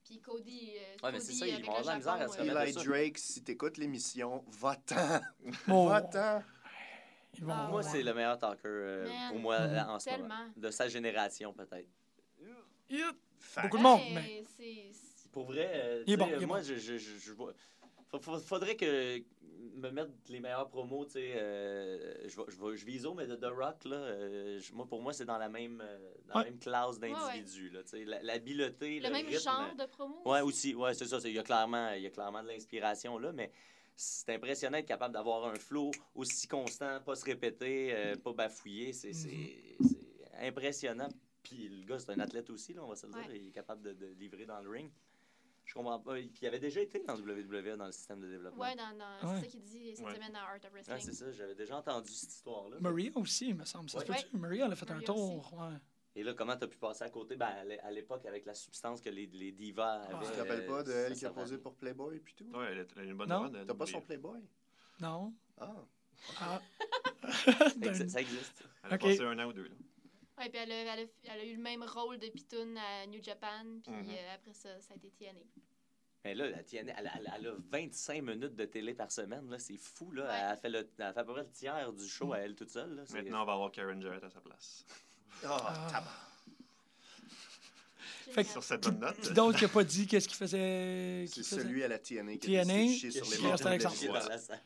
Puis 0.08 0.20
Cody. 0.20 0.72
euh, 0.78 1.06
Ouais, 1.06 1.12
mais 1.12 1.20
c'est 1.20 1.34
ça, 1.34 1.46
ils 1.48 1.64
vont 1.66 1.72
avoir 1.76 1.84
la 1.86 1.96
misère 1.98 2.14
à 2.14 2.28
se 2.30 2.38
euh, 2.40 2.42
remettre 2.44 2.78
Eli. 2.80 2.86
Drake, 2.88 3.18
si 3.18 3.44
t'écoutes 3.44 3.78
l'émission, 3.78 4.44
va-t'en. 4.48 5.20
Oh, 5.70 5.88
Va-t'en. 5.90 6.42
Ah, 7.50 7.68
Moi, 7.70 7.82
ouais. 7.82 7.84
c'est 7.84 8.02
le 8.04 8.14
meilleur 8.14 8.38
talker 8.40 8.62
euh, 8.66 9.06
Man, 9.08 9.32
pour 9.32 9.40
moi 9.40 9.56
euh, 9.56 9.80
en 9.84 10.00
ce 10.00 10.10
moment. 10.12 10.48
De 10.56 10.72
sa 10.72 10.88
génération, 10.88 11.54
peut-être. 11.54 11.88
Beaucoup 13.62 13.78
de 13.78 13.84
monde, 13.84 14.02
mais- 14.14 14.44
Pour 15.32 15.46
vrai, 15.46 15.70
euh, 15.74 16.04
Il 16.08 16.14
est 16.14 16.18
bon, 16.18 16.28
il 16.36 16.42
est 16.44 16.46
moi, 16.46 16.60
bon. 16.60 16.64
je, 16.64 16.76
je, 16.76 16.98
je, 16.98 17.18
je 17.20 17.34
vois- 17.34 17.54
fa- 18.10 18.20
fa- 18.20 18.40
faudrait 18.40 18.76
que 18.76 19.22
me 19.78 19.92
mettre 19.92 20.12
les 20.30 20.40
meilleurs 20.40 20.70
promos, 20.70 21.06
tu 21.06 21.12
sais, 21.14 21.34
euh, 21.36 22.28
je, 22.28 22.40
je, 22.50 22.76
je 22.76 22.86
vise 22.86 23.08
mais 23.16 23.28
de 23.28 23.36
The 23.36 23.46
Rock, 23.46 23.86
là, 23.86 23.96
euh, 23.96 24.60
je- 24.60 24.74
moi, 24.74 24.86
pour 24.88 25.02
moi, 25.02 25.14
c'est 25.14 25.26
dans 25.26 25.38
la 25.38 25.50
même, 25.50 25.82
euh, 25.86 25.98
dans 26.28 26.36
Ouais. 26.40 26.44
la 26.46 26.50
même 26.52 26.60
classe 26.60 26.98
Ouais, 26.98 27.10
d'individus, 27.12 27.70
là, 27.70 27.84
tu 27.84 27.90
sais, 27.90 28.06
la- 28.06 28.22
l'habileté, 28.24 29.00
Le 29.00 29.08
le, 29.08 29.14
même 29.14 29.26
rythme. 29.28 29.40
genre 29.42 29.76
de 29.76 29.86
promo. 29.86 30.22
Ouais, 30.26 30.42
aussi, 30.42 30.76
ouais, 30.76 30.94
c'est 30.94 31.06
ça, 31.06 31.18
il 31.24 31.32
y 31.34 31.40
a 31.40 31.44
clairement, 31.44 31.92
il 31.94 32.02
y 32.04 32.08
a 32.08 32.10
clairement 32.10 32.44
de 32.44 32.48
l'inspiration, 32.50 33.18
là, 33.18 33.32
mais 33.32 33.52
c'est 33.96 34.30
impressionnant 34.36 34.78
d'être 34.78 34.88
capable 34.88 35.14
d'avoir 35.14 35.46
un 35.46 35.56
flow 35.56 35.92
aussi 36.16 36.48
constant, 36.48 37.00
pas 37.02 37.16
se 37.16 37.26
répéter, 37.26 37.94
euh, 37.94 38.16
pas 38.16 38.34
bafouiller, 38.34 38.94
c'est 38.94 39.14
c'est- 39.14 39.78
c'est 39.82 40.46
impressionnant. 40.48 41.10
Puis 41.44 41.70
le 41.70 41.86
gars, 41.86 41.98
c'est 41.98 42.12
un 42.12 42.20
athlète 42.20 42.50
aussi, 42.50 42.74
là, 42.74 42.84
on 42.84 42.90
va 42.90 42.96
se 42.96 43.06
le 43.08 43.14
dire. 43.14 43.22
Ouais. 43.28 43.38
Il 43.40 43.48
est 43.48 43.52
capable 43.52 43.82
de, 43.82 43.94
de 43.94 44.08
livrer 44.20 44.46
dans 44.46 44.60
le 44.60 44.70
ring. 44.70 44.92
Je 45.68 45.74
comprends 45.74 46.00
pas. 46.00 46.14
Puis 46.14 46.32
il 46.42 46.48
avait 46.48 46.60
déjà 46.60 46.80
été 46.82 47.04
dans 47.04 47.16
WWE, 47.16 47.76
dans 47.78 47.86
le 47.86 47.92
système 47.92 48.22
de 48.22 48.28
développement. 48.28 48.64
Ouais, 48.64 48.76
dans, 48.76 48.98
dans- 48.98 49.30
Ouais. 49.34 49.36
c'est 49.42 49.46
ça 49.46 49.52
qu'il 49.52 49.64
dit 49.64 49.96
cette 49.96 50.06
Ouais. 50.06 50.16
semaine 50.16 50.32
dans 50.32 50.40
Art 50.40 50.56
of 50.64 50.72
Wrestling. 50.72 50.98
c'est 51.00 51.14
ça, 51.14 51.32
j'avais 51.32 51.56
déjà 51.56 51.78
entendu 51.78 52.10
cette 52.12 52.32
histoire-là. 52.34 52.78
Maria 52.80 53.12
aussi, 53.16 53.50
il 53.50 53.56
me 53.56 53.66
semble. 53.66 53.90
Ça 53.90 54.00
se? 54.00 54.36
Maria, 54.38 54.66
elle 54.66 54.72
a 54.72 54.76
fait 54.76 54.90
un 54.90 55.02
tour. 55.02 55.54
Ouais. 55.54 55.76
Et 56.16 56.24
là, 56.24 56.34
comment 56.34 56.56
t'as 56.58 56.66
pu 56.68 56.78
passer 56.78 57.04
à 57.04 57.10
côté? 57.12 57.36
Ben, 57.36 57.46
à 57.48 57.64
l'é- 57.64 57.80
à 57.82 57.92
l'époque, 57.92 58.26
avec 58.26 58.46
la 58.46 58.56
substance 58.56 59.02
que 59.02 59.10
les, 59.10 59.28
les 59.28 59.52
divas 59.52 60.02
avaient. 60.04 60.26
Tu 60.26 60.32
te 60.32 60.38
rappelles 60.40 60.66
pas 60.66 60.82
de 60.84 60.92
elle 60.92 61.14
qui 61.16 61.26
a 61.26 61.30
posé 61.32 61.58
pour 61.60 61.76
Playboy 61.76 62.20
puis 62.22 62.34
tout? 62.34 62.46
Ouais, 62.58 62.68
elle 62.72 62.88
a, 63.00 63.04
une 63.04 63.14
bonne 63.14 63.30
Non. 63.30 63.52
T'as 63.52 63.74
pas 63.76 63.86
son 63.86 64.02
Playboy? 64.02 64.40
Non. 65.00 65.32
Ah. 65.60 65.76
Ah. 66.40 66.62
Ça 67.30 67.52
existe- 67.82 68.10
Ça 68.10 68.22
existe. 68.22 68.64
Elle 68.84 68.94
a 68.94 68.98
passé 68.98 69.22
un 69.22 69.38
an 69.38 69.46
ou 69.50 69.54
deux. 69.54 69.64
Là. 69.68 69.76
Ouais, 70.38 70.50
puis 70.50 70.60
elle 70.60 70.72
a, 70.72 70.76
elle, 70.94 71.00
a, 71.00 71.34
elle 71.34 71.40
a 71.40 71.46
eu 71.46 71.56
le 71.56 71.62
même 71.62 71.84
rôle 71.84 72.20
de 72.20 72.28
Pitoun 72.30 72.78
à 72.78 73.06
New 73.08 73.22
Japan, 73.24 73.64
puis 73.84 73.92
Mhm. 73.94 74.10
euh, 74.12 74.36
après 74.36 74.54
ça, 74.54 74.70
ça 74.82 74.94
a 74.94 74.98
été 74.98 75.10
TNA. 75.10 75.40
Mais 76.26 76.36
là, 76.36 76.50
la 76.50 76.64
TNA, 76.64 76.94
elle, 76.98 77.12
elle- 77.16 77.34
elle 77.38 77.48
a 77.48 77.54
25 77.72 78.22
minutes 78.22 78.56
de 78.56 78.66
télé 78.66 78.94
par 78.94 79.12
semaine. 79.12 79.50
là. 79.50 79.58
C'est 79.60 79.78
fou. 79.78 80.12
Là. 80.12 80.24
Ouais. 80.24 80.30
Elle, 80.34 80.46
a 80.46 80.58
fait 80.58 80.70
le, 80.70 80.78
elle 80.80 81.14
fait 81.14 81.20
à 81.20 81.24
peu 81.24 81.32
près 81.34 81.42
le 81.44 81.50
tiers 81.52 81.94
du 81.94 82.08
show 82.08 82.34
à 82.34 82.40
elle 82.40 82.54
toute 82.56 82.70
seule. 82.70 82.96
Là. 82.96 83.04
Maintenant, 83.14 83.44
on 83.44 83.46
va 83.46 83.54
avoir 83.54 83.72
Karen 83.72 84.02
Jarrett 84.02 84.24
à 84.24 84.30
sa 84.30 84.42
place. 84.42 84.86
Ah, 85.46 85.90
Ah. 85.94 86.04
Fait 88.32 88.44
que- 88.44 88.50
Sur 88.50 88.64
cette 88.64 88.84
bonne 88.84 89.00
note. 89.00 89.22
Qui 89.22 89.34
d'autre 89.34 89.58
qui 89.58 89.66
a 89.66 89.70
pas 89.70 89.84
dit 89.86 90.06
qu'est-ce 90.06 90.28
qu'il 90.28 90.36
faisait? 90.38 91.26
C'est 91.28 91.44
celui 91.44 91.82
à 91.84 91.88
la 91.88 91.98
TNA 91.98 92.38
qui 92.38 92.58
a 92.58 92.64
TNA, 92.66 92.88
sur 92.94 93.10
les 93.10 93.18
a 93.46 93.58
sur 93.58 94.40
salle. 94.40 94.62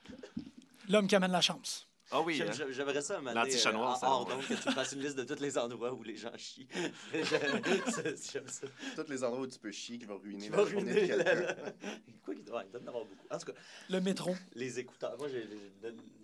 L'homme 0.90 1.08
qui 1.08 1.16
amène 1.16 1.32
la 1.32 1.42
chance. 1.42 1.88
Ah 2.12 2.22
oui, 2.22 2.41
hein. 2.41 2.51
j'aime- 2.51 2.72
J'aimerais 2.72 3.01
ça, 3.01 3.22
Mané, 3.22 3.39
L'anti-chat 3.39 3.72
noir, 3.72 3.98
ça, 3.98 4.08
hors 4.10 4.25
donc, 4.25 4.46
que 4.48 4.53
tu 4.53 4.68
me 4.68 4.74
fasses 4.74 4.91
une 4.91 5.01
liste 5.01 5.15
de 5.18 5.24
tous 5.24 5.41
les 5.41 5.58
endroits 5.58 5.94
où 5.94 6.03
les 6.03 6.15
gens 6.18 6.32
chient. 6.38 6.68
J'aime 7.13 8.48
ça. 8.48 8.68
Tous 8.96 9.10
les 9.10 9.24
endroits 9.24 9.41
où 9.41 9.48
tu 9.48 9.60
peux 9.60 9.72
chier 9.72 9.98
qui 9.98 10.06
vont 10.06 10.18
ruiner 10.18 10.46
Qui 10.46 10.50
la 10.51 10.58
va 10.58 10.70
journée 10.70 10.91
ruiner 10.91 11.08
de 11.18 11.24
quelqu'un. 11.24 11.34
la- 11.41 11.53
Quoi 12.25 12.36
qu'il 12.36 12.44
doit, 12.44 12.63
il 12.65 12.72
doit 12.72 12.82
en 12.82 12.88
avoir 12.88 13.06
beaucoup. 13.06 13.27
En 13.30 13.38
tout 13.38 13.46
cas, 13.46 13.58
Le 13.89 14.01
métro. 14.01 14.36
les 14.56 14.80
écouteurs. 14.80 15.18
Moi, 15.18 15.27
j'ai- 15.30 15.48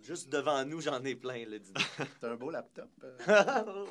juste 0.04 0.30
devant 0.30 0.64
nous, 0.66 0.82
j'en 0.82 1.04
ai 1.04 1.16
plein. 1.16 1.46
Dis 1.46 1.72
donc. 1.72 1.84
T'as 2.20 2.32
un 2.32 2.36
beau 2.36 2.52
laptop? 2.52 2.90
euh? 3.30 3.86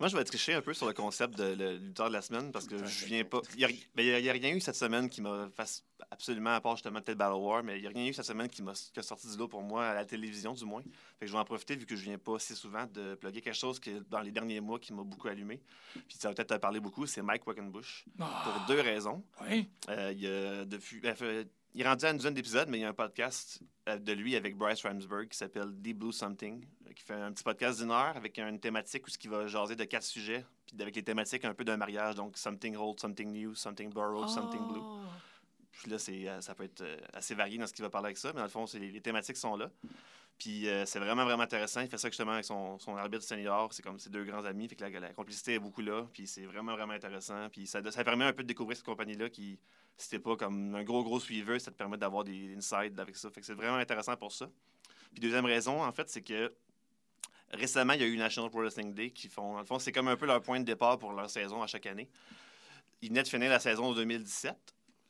Moi, 0.00 0.08
je 0.08 0.16
vais 0.16 0.24
tricher 0.24 0.54
un 0.54 0.62
peu 0.62 0.74
sur 0.74 0.86
le 0.88 0.94
concept 0.94 1.36
de 1.38 1.54
le 1.54 1.76
lutteur 1.76 2.08
de 2.08 2.12
la 2.14 2.22
semaine 2.22 2.50
parce 2.50 2.66
que 2.66 2.76
je 2.84 3.04
viens 3.04 3.24
pas. 3.24 3.40
Il 3.56 3.58
n'y 3.96 4.28
a, 4.28 4.32
rien 4.32 4.54
eu 4.54 4.60
cette 4.60 4.74
semaine 4.74 5.08
qui 5.08 5.20
m'a 5.20 5.48
fait 5.54 5.84
absolument, 6.12 6.50
à 6.54 6.60
part 6.60 6.76
justement 6.76 7.00
peut-être 7.00 7.18
Battle 7.18 7.34
War, 7.40 7.62
mais 7.62 7.78
il 7.78 7.80
n'y 7.82 7.86
a 7.86 7.90
rien 7.90 8.06
eu 8.06 8.12
cette 8.12 8.24
semaine 8.24 8.48
qui 8.48 8.62
m'a 8.62 8.72
qui 8.72 8.98
a 9.00 9.02
sorti 9.02 9.28
du 9.30 9.36
lot 9.36 9.48
pour 9.48 9.62
moi, 9.62 9.86
à 9.88 9.94
la 9.94 10.04
télévision 10.04 10.52
du 10.52 10.64
moins. 10.64 10.82
Fait 10.82 11.20
que 11.20 11.26
je 11.26 11.32
vais 11.32 11.38
en 11.38 11.44
profiter 11.44 11.74
vu 11.76 11.86
que 11.86 11.96
je 11.96 12.02
viens 12.04 12.18
pas 12.18 12.38
si 12.38 12.54
souvent 12.54 12.86
de 12.86 13.14
plugger 13.16 13.40
quelque 13.40 13.54
chose 13.56 13.80
que 13.80 13.90
dans 14.10 14.20
les 14.20 14.30
derniers 14.30 14.60
mois 14.60 14.78
qui 14.78 14.92
m'a 14.92 15.02
beaucoup 15.02 15.28
allumé. 15.28 15.60
Puis 15.94 16.16
ça 16.18 16.28
va 16.28 16.34
peut-être 16.34 16.54
te 16.54 16.60
parler 16.60 16.80
beaucoup, 16.80 17.06
c'est 17.06 17.22
Mike 17.22 17.46
Wackenbush. 17.46 18.04
Pour 18.16 18.26
Ah, 18.26 18.64
deux 18.68 18.80
raisons. 18.80 19.24
oui. 19.48 19.68
Euh, 19.88 20.12
il, 20.16 20.26
a 20.26 20.64
depuis, 20.64 21.00
euh, 21.04 21.44
il 21.74 21.80
est 21.80 21.88
rendu 21.88 22.04
à 22.04 22.10
une 22.10 22.16
dizaine 22.18 22.34
d'épisodes, 22.34 22.68
mais 22.68 22.78
il 22.78 22.82
y 22.82 22.84
a 22.84 22.88
un 22.88 22.94
podcast 22.94 23.60
euh, 23.88 23.98
de 23.98 24.12
lui 24.12 24.36
avec 24.36 24.56
Bryce 24.56 24.82
Ramsberg 24.84 25.28
qui 25.28 25.36
s'appelle 25.38 25.72
Deep 25.72 25.98
Blue 25.98 26.12
Something, 26.12 26.64
euh, 26.88 26.92
qui 26.92 27.02
fait 27.02 27.14
un 27.14 27.32
petit 27.32 27.42
podcast 27.42 27.80
d'une 27.80 27.90
heure 27.90 28.16
avec 28.16 28.38
une 28.38 28.60
thématique 28.60 29.06
où 29.06 29.10
ce 29.10 29.16
qui 29.18 29.28
va 29.28 29.46
jaser 29.46 29.76
de 29.76 29.84
quatre 29.84 30.04
sujets, 30.04 30.44
puis 30.66 30.76
avec 30.82 30.94
les 30.94 31.02
thématiques 31.02 31.44
un 31.46 31.54
peu 31.54 31.64
d'un 31.64 31.76
mariage, 31.78 32.14
donc 32.16 32.36
something 32.36 32.76
old, 32.76 33.00
something 33.00 33.32
new, 33.32 33.54
something 33.54 33.90
borrowed, 33.90 34.28
something 34.28 34.60
blue. 34.68 34.82
Puis 35.72 35.90
là, 35.90 35.96
euh, 35.96 36.40
ça 36.40 36.54
peut 36.54 36.64
être 36.64 36.82
euh, 36.82 36.96
assez 37.12 37.34
varié 37.34 37.58
dans 37.58 37.66
ce 37.66 37.72
qu'il 37.72 37.82
va 37.82 37.90
parler 37.90 38.06
avec 38.06 38.18
ça, 38.18 38.28
mais 38.28 38.38
dans 38.38 38.42
le 38.42 38.48
fond, 38.48 38.64
les 38.74 39.00
thématiques 39.00 39.36
sont 39.36 39.56
là. 39.56 39.70
Puis 40.38 40.68
euh, 40.68 40.84
c'est 40.86 40.98
vraiment, 40.98 41.24
vraiment 41.24 41.44
intéressant. 41.44 41.80
Il 41.82 41.88
fait 41.88 41.98
ça 41.98 42.08
justement 42.08 42.32
avec 42.32 42.44
son, 42.44 42.78
son 42.78 42.96
arbitre 42.96 43.22
senior. 43.22 43.72
C'est 43.72 43.82
comme 43.82 43.98
ses 43.98 44.10
deux 44.10 44.24
grands 44.24 44.44
amis. 44.44 44.68
Fait 44.68 44.76
que 44.76 44.84
la, 44.84 45.00
la 45.00 45.12
complicité 45.12 45.54
est 45.54 45.58
beaucoup 45.58 45.82
là. 45.82 46.06
Puis 46.12 46.26
c'est 46.26 46.44
vraiment, 46.44 46.74
vraiment 46.74 46.94
intéressant. 46.94 47.48
Puis 47.50 47.66
ça, 47.66 47.80
ça 47.90 48.04
permet 48.04 48.24
un 48.24 48.32
peu 48.32 48.42
de 48.42 48.48
découvrir 48.48 48.76
cette 48.76 48.86
compagnie-là 48.86 49.30
qui, 49.30 49.58
si 49.96 50.10
t'es 50.10 50.18
pas 50.18 50.36
comme 50.36 50.74
un 50.74 50.82
gros, 50.82 51.04
gros 51.04 51.20
suiveur, 51.20 51.60
ça 51.60 51.70
te 51.70 51.76
permet 51.76 51.96
d'avoir 51.96 52.24
des 52.24 52.54
insights 52.56 52.98
avec 52.98 53.16
ça. 53.16 53.30
Fait 53.30 53.40
que 53.40 53.46
c'est 53.46 53.54
vraiment 53.54 53.76
intéressant 53.76 54.16
pour 54.16 54.32
ça. 54.32 54.48
Puis 55.12 55.20
deuxième 55.20 55.44
raison, 55.44 55.82
en 55.82 55.92
fait, 55.92 56.08
c'est 56.08 56.22
que 56.22 56.52
récemment, 57.52 57.92
il 57.92 58.00
y 58.00 58.04
a 58.04 58.06
eu 58.06 58.16
National 58.16 58.50
Pro 58.50 58.60
Wrestling 58.60 58.94
Day 58.94 59.10
qui 59.10 59.28
font, 59.28 59.52
dans 59.52 59.60
le 59.60 59.66
fond, 59.66 59.78
c'est 59.78 59.92
comme 59.92 60.08
un 60.08 60.16
peu 60.16 60.26
leur 60.26 60.42
point 60.42 60.58
de 60.58 60.64
départ 60.64 60.98
pour 60.98 61.12
leur 61.12 61.30
saison 61.30 61.62
à 61.62 61.66
chaque 61.66 61.86
année. 61.86 62.08
Ils 63.00 63.10
venaient 63.10 63.22
de 63.22 63.28
finir 63.28 63.50
la 63.50 63.60
saison 63.60 63.92
2017. 63.92 64.56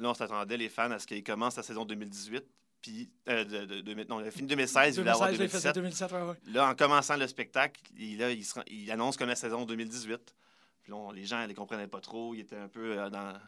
Là, 0.02 0.10
on 0.10 0.14
s'attendait, 0.14 0.56
les 0.56 0.68
fans, 0.68 0.90
à 0.90 0.98
ce 0.98 1.06
qu'ils 1.06 1.24
commencent 1.24 1.56
la 1.56 1.62
saison 1.62 1.84
2018. 1.84 2.44
Puis, 2.82 3.08
euh, 3.28 3.44
de, 3.44 3.64
de- 3.64 3.80
de- 3.80 4.04
non, 4.08 4.20
il 4.20 4.26
a 4.26 4.30
fini 4.32 4.48
2016, 4.48 4.96
il 4.96 5.00
voulait 5.00 5.10
avoir 5.12 5.30
2016, 5.30 5.38
là, 5.38 5.44
il 5.44 5.48
faisait 5.50 5.72
2017. 5.72 6.10
2017, 6.10 6.12
ouais, 6.12 6.50
ouais. 6.50 6.52
Là, 6.54 6.70
en 6.70 6.74
commençant 6.74 7.16
le 7.16 7.26
spectacle, 7.28 7.80
il, 7.96 8.18
là, 8.18 8.30
il, 8.32 8.44
se 8.44 8.54
rend- 8.54 8.64
il 8.66 8.90
annonce 8.90 9.16
comme 9.16 9.28
la 9.28 9.36
saison 9.36 9.64
2018. 9.64 10.34
Puis 10.82 10.92
on- 10.92 11.12
les 11.12 11.24
gens 11.24 11.40
ne 11.42 11.46
les 11.46 11.54
comprenaient 11.54 11.86
pas 11.86 12.00
trop. 12.00 12.34
Ils 12.34 12.40
étaient 12.40 12.56
un 12.56 12.66
peu 12.68 12.98
euh, 12.98 13.08
dans- 13.08 13.38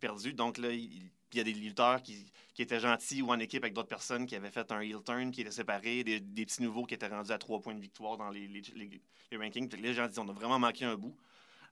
perdus. 0.00 0.32
Donc 0.32 0.58
là, 0.58 0.72
il, 0.72 0.90
il 1.32 1.38
y 1.38 1.40
a 1.40 1.44
des 1.44 1.52
lutteurs 1.52 2.02
qui, 2.02 2.26
qui 2.54 2.62
étaient 2.62 2.80
gentils 2.80 3.22
ou 3.22 3.30
en 3.30 3.38
équipe 3.38 3.62
avec 3.62 3.72
d'autres 3.72 3.88
personnes 3.88 4.26
qui 4.26 4.34
avaient 4.34 4.50
fait 4.50 4.70
un 4.72 4.80
heel 4.80 5.00
turn, 5.04 5.30
qui 5.30 5.42
étaient 5.42 5.50
séparés, 5.52 6.02
des, 6.02 6.18
des 6.18 6.44
petits 6.44 6.62
nouveaux 6.62 6.84
qui 6.84 6.94
étaient 6.94 7.06
rendus 7.06 7.30
à 7.30 7.38
trois 7.38 7.60
points 7.60 7.74
de 7.76 7.80
victoire 7.80 8.16
dans 8.16 8.30
les, 8.30 8.48
les- 8.48 8.62
les- 8.74 9.00
les 9.30 9.36
rankings. 9.38 9.68
Puis 9.68 9.80
les 9.80 9.94
gens 9.94 10.08
disent 10.08 10.18
on 10.18 10.28
a 10.28 10.32
vraiment 10.32 10.58
manqué 10.58 10.84
un 10.84 10.96
bout. 10.96 11.16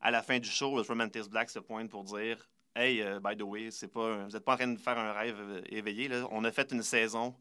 À 0.00 0.12
la 0.12 0.22
fin 0.22 0.38
du 0.38 0.48
show, 0.48 0.76
le 0.76 0.82
Romantis 0.82 1.28
Black 1.28 1.50
se 1.50 1.58
pointe 1.58 1.90
pour 1.90 2.04
dire 2.04 2.48
Hey, 2.74 3.02
euh, 3.02 3.18
by 3.20 3.36
the 3.36 3.42
way, 3.42 3.70
c'est 3.70 3.88
pas, 3.88 4.06
un- 4.14 4.24
vous 4.26 4.30
n'êtes 4.32 4.44
pas 4.44 4.54
en 4.54 4.56
train 4.56 4.68
de 4.68 4.78
faire 4.78 4.96
un 4.98 5.12
rêve 5.12 5.36
euh, 5.40 5.60
éveillé. 5.70 6.08
Là. 6.08 6.26
On 6.30 6.44
a 6.44 6.52
fait 6.52 6.70
une 6.72 6.82
saison 6.82 7.34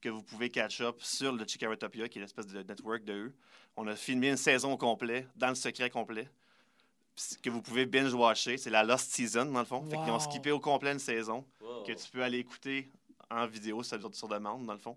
que 0.00 0.08
vous 0.08 0.22
pouvez 0.22 0.48
catch 0.48 0.80
up 0.80 0.96
sur 1.00 1.32
le 1.32 1.44
Chikaratopia, 1.46 2.08
qui 2.08 2.18
est 2.18 2.22
l'espèce 2.22 2.46
de 2.46 2.62
network 2.62 3.04
de 3.04 3.12
eux. 3.12 3.34
On 3.76 3.86
a 3.88 3.96
filmé 3.96 4.30
une 4.30 4.36
saison 4.36 4.72
au 4.72 4.76
complet, 4.76 5.26
dans 5.36 5.48
le 5.48 5.54
secret 5.54 5.90
complet, 5.90 6.28
que 7.42 7.50
vous 7.50 7.60
pouvez 7.62 7.84
binge-watcher. 7.84 8.56
C'est 8.58 8.70
la 8.70 8.82
Lost 8.84 9.12
Season, 9.12 9.46
dans 9.46 9.58
le 9.58 9.64
fond. 9.66 9.82
Fait 9.84 9.96
qu'ils 9.96 10.10
ont 10.10 10.14
Wow. 10.14 10.20
skippé 10.20 10.50
au 10.52 10.60
complet 10.60 10.92
une 10.92 10.98
saison 11.00 11.44
Wow. 11.60 11.82
que 11.82 11.92
tu 11.92 12.10
peux 12.10 12.22
aller 12.22 12.38
écouter 12.38 12.90
en 13.30 13.46
vidéo 13.46 13.82
sur, 13.82 13.98
sur 14.14 14.28
demande, 14.28 14.64
dans 14.66 14.72
le 14.72 14.78
fond. 14.78 14.96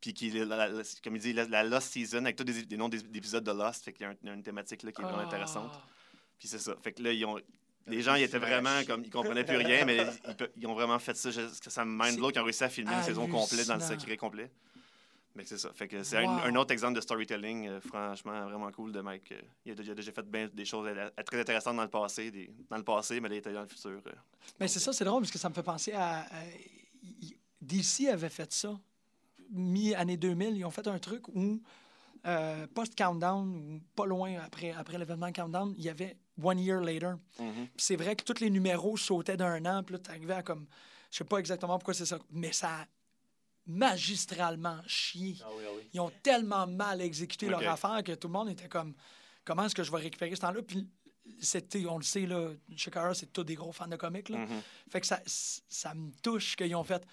Puis, 0.00 0.12
qui, 0.12 0.30
la- 0.30 0.44
la- 0.44 0.68
la- 0.68 0.82
comme 1.02 1.16
il 1.16 1.22
dit, 1.22 1.32
la, 1.32 1.46
la 1.46 1.62
Lost 1.64 1.92
Season, 1.92 2.18
avec 2.24 2.36
tous 2.36 2.44
des, 2.44 2.64
des 2.66 2.76
noms 2.76 2.88
des- 2.90 3.00
d'épisodes 3.02 3.44
de 3.44 3.52
Lost, 3.52 3.84
fait 3.84 3.92
qu'il 3.92 4.06
y 4.22 4.28
a 4.28 4.32
une 4.34 4.42
thématique 4.42 4.82
là, 4.82 4.92
qui 4.92 5.00
est 5.00 5.04
vraiment 5.04 5.20
Ah. 5.22 5.26
intéressante. 5.26 5.72
Puis 6.38 6.48
c'est 6.48 6.58
ça. 6.58 6.74
Fait 6.82 6.92
que 6.92 7.02
là, 7.02 7.12
ils 7.12 7.24
ont... 7.24 7.38
Les 7.86 8.00
gens, 8.00 8.14
ils 8.14 8.22
étaient 8.22 8.38
vraiment 8.38 8.82
comme. 8.86 9.02
Ils 9.04 9.10
comprenaient 9.10 9.44
plus 9.44 9.56
rien, 9.58 9.84
mais 9.84 10.06
ils, 10.56 10.66
ont 10.66 10.74
vraiment 10.74 10.98
fait 10.98 11.14
ça. 11.16 11.30
Jusqu'à 11.30 11.68
ça 11.70 11.84
me 11.84 11.90
mind 12.02 12.16
blow 12.18 12.30
qu'ils 12.30 12.40
ont 12.40 12.44
réussi 12.44 12.64
à 12.64 12.68
filmer 12.70 12.94
une 12.94 13.02
saison 13.02 13.26
complète 13.28 13.66
dans 13.66 13.74
le 13.74 13.80
secret 13.80 14.16
complet. 14.16 14.50
Mais 15.36 15.44
c'est 15.44 15.58
ça. 15.58 15.70
Fait 15.74 15.88
que 15.88 16.02
c'est 16.04 16.18
un, 16.18 16.24
Wow. 16.24 16.40
un 16.44 16.54
autre 16.54 16.70
exemple 16.72 16.94
de 16.94 17.00
storytelling, 17.00 17.66
euh, 17.66 17.80
franchement, 17.80 18.44
vraiment 18.48 18.70
cool 18.70 18.92
de 18.92 19.00
Mike. 19.00 19.32
Euh, 19.32 19.40
il, 19.66 19.72
a, 19.72 19.74
il 19.82 19.90
a 19.90 19.94
déjà 19.96 20.12
fait 20.12 20.22
ben- 20.22 20.48
des 20.54 20.64
choses 20.64 20.88
très 21.26 21.40
intéressantes 21.40 21.74
dans 21.76 21.82
le 21.82 21.88
passé, 21.90 22.30
des- 22.30 22.48
dans 22.70 22.76
le 22.76 22.84
passé, 22.84 23.18
mais 23.20 23.28
là, 23.28 23.34
il 23.34 23.38
était 23.38 23.52
dans 23.52 23.62
le 23.62 23.66
futur. 23.66 24.00
euh. 24.06 24.12
Mais 24.60 24.68
c'est 24.68 24.78
ça, 24.78 24.92
c'est 24.92 25.04
drôle 25.04 25.22
parce 25.22 25.32
que 25.32 25.38
ça 25.38 25.48
me 25.48 25.54
fait 25.54 25.62
penser 25.64 25.92
à. 25.92 26.24
DC 27.60 28.08
avait 28.08 28.28
fait 28.28 28.52
ça. 28.52 28.78
Mi-année 29.50 30.16
2000, 30.16 30.56
ils 30.56 30.64
ont 30.64 30.70
fait 30.70 30.86
un 30.86 30.98
truc 31.00 31.26
où, 31.28 31.60
post-countdown, 32.74 33.48
ou 33.56 33.80
pas 33.94 34.06
loin 34.06 34.34
après, 34.44 34.70
après 34.72 34.98
l'événement 34.98 35.32
Countdown, 35.32 35.74
il 35.76 35.84
y 35.84 35.88
avait 35.88 36.16
One 36.42 36.58
Year 36.58 36.80
Later. 36.80 37.14
Puis 37.36 37.70
c'est 37.76 37.96
vrai 37.96 38.16
que 38.16 38.24
tous 38.24 38.40
les 38.40 38.50
numéros 38.50 38.96
sautaient 38.96 39.36
d'un 39.36 39.64
an, 39.66 39.82
puis 39.82 39.94
là, 39.94 39.98
t'arrivais 39.98 40.34
à 40.34 40.42
comme. 40.42 40.66
Je 41.10 41.18
sais 41.18 41.24
pas 41.24 41.38
exactement 41.38 41.78
pourquoi 41.78 41.94
c'est 41.94 42.06
ça, 42.06 42.18
mais 42.32 42.52
ça 42.52 42.80
a 42.80 42.86
magistralement 43.66 44.80
chié. 44.86 45.36
Ah 45.42 45.48
oui, 45.56 45.64
ah 45.66 45.70
oui. 45.76 45.82
Ils 45.92 46.00
ont 46.00 46.10
tellement 46.22 46.66
mal 46.66 47.00
exécuté 47.00 47.48
leur 47.48 47.66
affaire 47.68 48.02
que 48.02 48.12
tout 48.12 48.28
le 48.28 48.32
monde 48.32 48.48
était 48.48 48.68
comme 48.68 48.94
comment 49.44 49.64
est-ce 49.64 49.74
que 49.74 49.82
je 49.84 49.92
vais 49.92 49.98
récupérer 49.98 50.34
ce 50.34 50.40
temps-là? 50.40 50.62
Puis 50.62 50.88
c'était, 51.40 51.86
on 51.86 51.96
le 51.98 52.02
sait, 52.02 52.26
là, 52.26 52.50
Shikara, 52.76 53.14
c'est 53.14 53.32
tous 53.32 53.44
des 53.44 53.54
gros 53.54 53.72
fans 53.72 53.86
de 53.86 53.96
comics. 53.96 54.28
Là. 54.28 54.38
Mhm. 54.38 54.60
Fait 54.90 55.00
que 55.00 55.06
ça, 55.06 55.20
ça 55.26 55.94
me 55.94 56.10
touche 56.22 56.56
qu'ils 56.56 56.74
ont 56.74 56.84
fait 56.84 57.06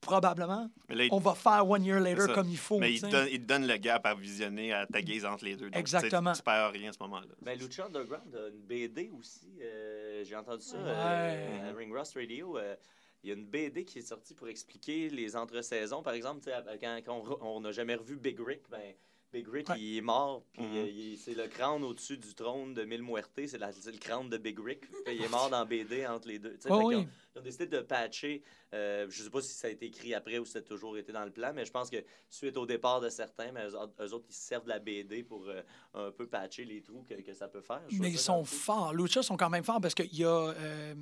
probablement, 0.00 0.70
Mais 0.88 0.94
là, 0.94 1.04
il, 1.04 1.08
on 1.12 1.18
va 1.18 1.34
faire 1.34 1.68
One 1.68 1.84
Year 1.84 2.00
Later 2.00 2.32
comme 2.34 2.48
il 2.48 2.56
faut. 2.58 2.78
mais 2.78 2.92
il, 2.94 3.00
te 3.00 3.06
donne, 3.10 3.28
il 3.30 3.40
te 3.40 3.46
donne 3.46 3.66
le 3.66 3.76
gap 3.76 4.06
à 4.06 4.14
visionner, 4.14 4.72
à 4.72 4.86
taguer 4.86 5.24
entre 5.24 5.44
les 5.44 5.56
deux. 5.56 5.70
Donc, 5.70 5.76
Exactement. 5.76 6.32
Tu, 6.32 6.42
perds 6.42 6.72
rien 6.72 6.90
à 6.90 6.92
ce 6.92 6.98
moment-là. 7.00 7.26
Ben, 7.42 7.58
Lucha 7.58 7.86
Underground 7.86 8.34
a 8.34 8.48
une 8.48 8.60
BD 8.60 9.10
aussi. 9.18 9.48
euh, 9.60 10.22
J'ai 10.24 10.36
entendu 10.36 10.62
ça 10.62 10.76
Ouais. 10.78 10.84
euh, 10.86 11.70
à 11.72 11.76
Ring 11.76 11.92
Rust 11.92 12.14
Radio. 12.14 12.56
euh, 12.58 12.76
il 13.24 13.30
y 13.30 13.32
a 13.32 13.34
une 13.36 13.46
BD 13.46 13.84
qui 13.84 13.98
est 13.98 14.02
sortie 14.02 14.34
pour 14.34 14.46
expliquer 14.48 15.08
les 15.08 15.34
entre-saisons. 15.34 16.00
Par 16.02 16.12
exemple, 16.14 16.42
tu 16.44 16.50
sais, 16.50 16.78
quand, 16.80 17.00
quand 17.04 17.38
on 17.40 17.60
n'a 17.60 17.72
jamais 17.72 17.96
revu 17.96 18.16
Big 18.16 18.38
Rick, 18.38 18.60
ben, 18.70 18.94
Big 19.32 19.46
Rick, 19.48 19.68
Ouais. 19.68 19.76
il 19.80 19.98
est 19.98 20.00
mort. 20.02 20.42
Puis 20.52 20.62
Mhm. 20.62 20.76
euh, 20.76 21.14
c'est 21.18 21.34
le 21.34 21.46
crâne 21.48 21.82
au-dessus 21.82 22.16
du 22.16 22.34
trône 22.34 22.72
de 22.74 22.84
Mille 22.84 23.02
Muertes. 23.02 23.30
C'est 23.46 23.58
la- 23.58 23.72
c'est 23.72 23.90
le 23.92 23.98
crâne 23.98 24.28
de 24.30 24.38
Big 24.38 24.58
Rick. 24.58 24.84
Il 25.06 25.20
est 25.22 25.28
mort 25.28 25.50
dans 25.50 25.66
BD 25.66 26.06
entre 26.06 26.28
les 26.28 26.38
deux. 26.38 26.56
Oui. 26.70 26.94
ont- 26.96 27.06
ils 27.34 27.38
ont 27.38 27.42
décidé 27.42 27.66
de 27.66 27.80
patcher. 27.80 28.42
euh, 28.72 29.06
je 29.08 29.22
sais 29.22 29.30
pas 29.30 29.40
si 29.40 29.54
ça 29.54 29.68
a 29.68 29.70
été 29.70 29.86
écrit 29.86 30.12
après 30.12 30.38
ou 30.38 30.44
si 30.44 30.52
ça 30.52 30.58
a 30.58 30.62
toujours 30.62 30.96
été 30.98 31.12
dans 31.12 31.24
le 31.24 31.30
plan, 31.30 31.52
mais 31.54 31.64
je 31.64 31.70
pense 31.70 31.88
que 31.88 31.96
suite 32.28 32.56
au 32.56 32.66
départ 32.66 33.00
de 33.00 33.08
certains, 33.08 33.52
mais 33.52 33.64
eux, 33.66 33.74
autres- 33.76 33.94
eux 34.04 34.12
autres, 34.12 34.26
ils 34.28 34.34
se 34.34 34.42
servent 34.42 34.64
de 34.64 34.68
la 34.70 34.78
BD 34.80 35.22
pour 35.22 35.46
euh, 35.48 35.62
un 35.94 36.10
peu 36.10 36.26
patcher 36.26 36.64
les 36.64 36.82
trous 36.82 37.04
que, 37.08 37.14
que 37.14 37.32
ça 37.32 37.48
peut 37.48 37.60
faire. 37.62 37.82
Mais 37.92 38.10
ils 38.10 38.18
sont 38.18 38.44
forts. 38.44 38.92
Lucha 38.92 39.22
sont 39.22 39.36
quand 39.36 39.48
même 39.50 39.64
forts 39.64 39.80
parce 39.80 39.94
qu'il 39.94 40.14
y, 40.14 40.24
a, 40.24 40.28
euh, 40.50 40.94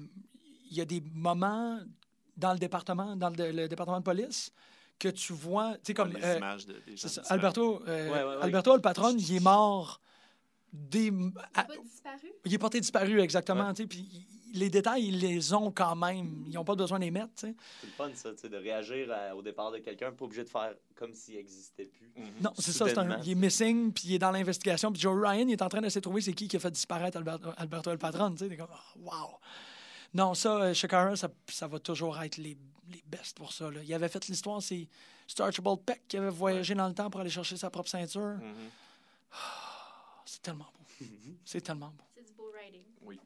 il 0.71 0.77
y 0.77 0.81
a 0.81 0.85
des 0.85 1.01
moments 1.15 1.81
dans 2.37 2.53
le 2.53 2.59
département, 2.59 3.17
dans 3.17 3.31
le, 3.31 3.51
le 3.53 3.67
département 3.69 3.99
de 3.99 4.05
police, 4.05 4.53
que 4.99 5.09
tu 5.09 5.33
vois, 5.33 5.75
tu 5.75 5.81
sais, 5.89 5.95
comme. 5.95 6.13
les 6.13 6.23
euh, 6.25 6.37
images 6.37 6.67
de, 6.67 6.75
des 6.87 6.97
gens 6.97 7.09
ça. 7.09 7.23
Alberto, 7.29 7.83
euh, 7.87 8.09
Ouais, 8.11 8.23
ouais, 8.23 8.37
ouais. 8.37 8.43
Alberto, 8.43 8.75
le 8.75 8.81
patron, 8.83 9.15
il 9.17 9.37
est 9.37 9.41
mort. 9.41 10.01
Des, 10.73 11.07
Il 11.07 11.33
à- 11.55 11.65
pas 11.65 11.77
disparu? 11.77 12.33
il 12.45 12.55
est 12.55 12.59
porté 12.59 12.81
disparu, 12.81 13.21
exactement. 13.21 13.73
tu 13.73 13.83
sais, 13.83 13.87
Puis 13.89 14.27
les 14.55 14.71
détails, 14.71 15.07
ils 15.07 15.19
les 15.21 15.53
ont 15.53 15.71
quand 15.71 15.95
même. 15.95 16.45
Ils 16.49 16.55
n'ont 16.55 16.65
pas 16.65 16.75
besoin 16.75 16.99
de 16.99 17.05
les 17.05 17.11
mettre. 17.13 17.33
tu 17.37 17.47
sais. 17.49 17.55
C'est 17.81 17.87
le 17.87 17.93
fun, 17.93 18.11
ça, 18.15 18.33
tu 18.33 18.39
sais, 18.41 18.49
de 18.49 18.57
réagir 18.57 19.09
à- 19.13 19.37
au 19.37 19.43
départ 19.43 19.71
de 19.71 19.79
quelqu'un, 19.79 20.11
pas 20.13 20.25
obligé 20.25 20.43
de 20.43 20.49
faire 20.49 20.75
comme 20.97 21.13
s'il 21.15 21.37
n'existait 21.37 21.85
plus. 21.87 22.11
Mhm. 22.17 22.27
Non, 22.41 22.51
c'est 22.59 22.73
ça. 22.73 22.89
c'est 22.89 22.99
un- 22.99 23.21
il 23.23 23.31
est 23.33 23.35
missing, 23.37 23.93
puis 23.93 24.05
il 24.09 24.15
est 24.15 24.19
dans 24.19 24.31
l'investigation. 24.33 24.91
Puis 24.93 25.01
Joe 25.03 25.15
Ryan, 25.17 25.47
il 25.47 25.53
est 25.53 25.63
en 25.63 25.69
train 25.69 25.81
d'essayer 25.81 26.01
de 26.01 26.05
trouver 26.05 26.21
c'est 26.23 26.33
qui 26.35 26.49
qui 26.49 26.57
a 26.57 26.61
fait 26.61 26.71
disparaître 26.73 27.17
Alberto, 27.19 27.51
Alberto 27.57 27.91
le 27.93 27.99
patron. 27.99 28.31
Tu 28.33 28.39
sais, 28.39 28.49
t'es 28.49 28.57
comme, 28.57 28.67
oh, 28.73 28.99
wow. 29.01 29.39
Non, 30.15 30.35
ça, 30.35 30.57
euh, 30.63 30.75
Shakara, 30.75 31.17
ça, 31.17 31.29
ça 31.49 31.67
va 31.67 31.79
toujours 31.81 32.21
être 32.23 32.37
les, 32.37 32.57
les 32.93 33.03
best 33.07 33.37
pour 33.37 33.53
ça. 33.53 33.71
Là. 33.71 33.81
Il 33.83 33.93
avait 33.93 34.09
fait 34.09 34.27
l'histoire, 34.29 34.63
c'est 34.63 34.89
Archibald 35.39 35.81
Peck 35.81 36.03
qui 36.07 36.17
avait 36.17 36.31
voyagé 36.31 36.75
dans 36.75 36.87
le 36.89 36.95
temps 36.95 37.11
pour 37.11 37.21
aller 37.21 37.31
chercher 37.31 37.57
sa 37.57 37.69
propre 37.71 37.89
ceinture. 37.89 38.37
Mhm. 38.41 38.71
C'est 40.25 40.43
tellement 40.43 40.67
beau. 40.73 41.07
C'est 41.45 41.61
tellement 41.61 41.89
beau. 41.91 42.05
C'est 42.15 42.25
du 42.25 42.33
beau 42.33 42.51
writing. 42.53 42.85
Oui. 43.03 43.19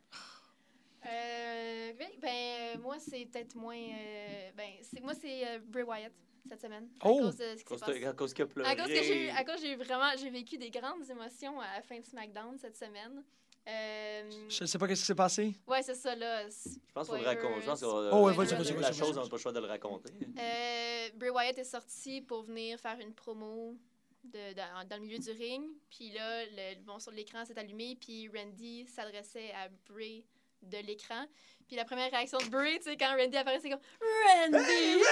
Euh, 1.07 1.93
oui, 1.99 2.07
ben, 2.21 2.29
euh, 2.29 2.79
moi, 2.81 2.97
c'est 2.99 3.25
peut-être 3.27 3.55
moins. 3.55 3.77
euh, 3.77 4.51
ben, 4.57 4.71
c'est, 4.83 5.01
moi, 5.01 5.13
c'est 5.15 5.47
euh, 5.47 5.59
Bray 5.67 5.85
Wyatt 5.85 6.13
cette 6.49 6.61
semaine. 6.63 6.89
Oh! 7.05 7.19
À 7.19 7.23
cause 7.25 7.37
de 7.37 7.45
ce 7.45 7.47
qui 7.47 7.51
À 7.53 7.57
s'est 7.57 7.65
cause, 7.65 7.81
passé. 7.81 8.05
à 8.07 8.13
cause 8.15 8.35
qu'il 8.35 8.45
a 8.45 8.47
pleuré. 8.47 8.69
À 8.71 8.77
cause 8.77 8.87
que 8.89 9.37
à 9.37 9.45
cause 9.45 9.55
que 9.57 9.61
j'ai 9.63 9.73
eu 9.73 9.77
vraiment, 9.77 10.11
j'ai 10.19 10.31
vécu 10.31 10.59
des 10.59 10.71
grandes 10.71 11.09
émotions 11.09 11.61
à 11.61 11.77
la 11.77 11.83
fin 11.83 11.99
de 11.99 12.05
SmackDown 12.05 12.59
cette 12.59 12.77
semaine. 12.77 13.23
Euh, 13.69 14.31
Je 14.49 14.63
ne 14.63 14.67
sais 14.67 14.79
pas 14.79 14.89
qu'est-ce 14.89 15.03
qui 15.03 15.07
s'est 15.07 15.15
passé. 15.15 15.55
ouais, 15.67 15.83
c'est 15.83 15.95
ça 15.95 16.15
là. 16.15 16.49
Je 16.49 16.93
pense 16.95 17.07
faut 17.07 17.17
le 17.17 17.23
raconter. 17.23 17.61
Je 17.61 17.67
pense 17.67 17.81
que 17.81 17.87
Oh, 17.87 18.25
ouais, 18.27 18.33
vas-y, 18.33 18.49
la, 18.51 18.57
vas-y, 18.57 18.73
la 18.75 18.81
vas-y, 18.91 18.99
chose, 18.99 19.19
on 19.19 19.23
n'a 19.25 19.29
pas 19.29 19.37
le 19.37 19.43
choix 19.43 19.53
de 19.53 19.61
le 19.61 19.67
raconter. 19.67 20.13
Euh, 20.39 21.09
Bray 21.17 21.31
Wyatt 21.31 21.59
est 21.59 21.65
sorti 21.65 22.21
pour 22.23 22.43
venir 22.45 22.79
faire 22.81 22.99
une 23.01 23.13
promo 23.13 23.77
de, 24.25 24.55
dans, 24.55 24.89
dans 24.89 24.97
le 24.97 25.03
milieu 25.03 25.19
du 25.19 25.31
ring. 25.33 25.65
Puis 25.91 26.11
là, 26.13 26.45
le, 26.47 26.83
bon, 26.83 26.99
sur 26.99 27.13
l'écran 27.13 27.45
s'est 27.45 27.59
allumé. 27.59 27.97
Puis 28.01 28.29
Randy 28.35 28.87
s'adressait 28.87 29.51
à 29.53 29.69
Bray 29.93 30.25
de 30.63 30.79
l'écran. 30.79 31.25
Puis 31.67 31.77
la 31.77 31.85
première 31.85 32.11
réaction 32.11 32.39
de 32.39 32.47
Bray, 32.49 32.79
tu 32.79 32.85
sais, 32.85 32.97
quand 32.97 33.15
Randy 33.17 33.37
apparaît, 33.37 33.61
c'est 33.61 33.69
comme 33.71 33.81
Randy! 34.01 35.03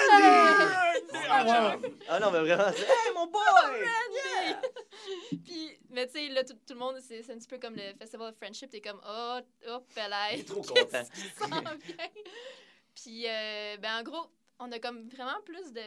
Ah, 1.29 1.77
ouais. 1.79 1.91
Ah 2.09 2.19
non, 2.21 2.31
mais 2.31 2.41
vraiment, 2.41 2.73
c'est 2.75 2.83
Hey, 2.83 3.13
mon 3.15 3.27
boy! 3.27 3.43
Randy! 3.43 5.41
Puis, 5.45 5.79
mais 5.91 6.07
tu 6.07 6.13
sais, 6.15 6.29
là, 6.29 6.45
tout, 6.45 6.55
tout 6.55 6.73
le 6.75 6.79
monde, 6.79 6.97
c'est 7.01 7.23
c'est 7.23 7.33
un 7.33 7.37
petit 7.39 7.49
peu 7.49 7.59
comme 7.59 7.75
le 7.77 7.93
Festival 7.99 8.29
of 8.29 8.37
Friendship. 8.37 8.71
T'es 8.71 8.81
comme, 8.81 9.01
oh, 9.07 9.39
oh, 9.69 9.79
est 10.33 10.45
trop 10.49 10.63
content. 10.63 11.03
Puis, 12.95 13.27
euh, 13.29 13.77
ben, 13.79 13.99
en 13.99 14.03
gros, 14.03 14.27
on 14.59 14.73
a 14.73 14.79
comme 14.79 15.09
vraiment 15.09 15.41
plus 15.45 15.73
de, 15.73 15.81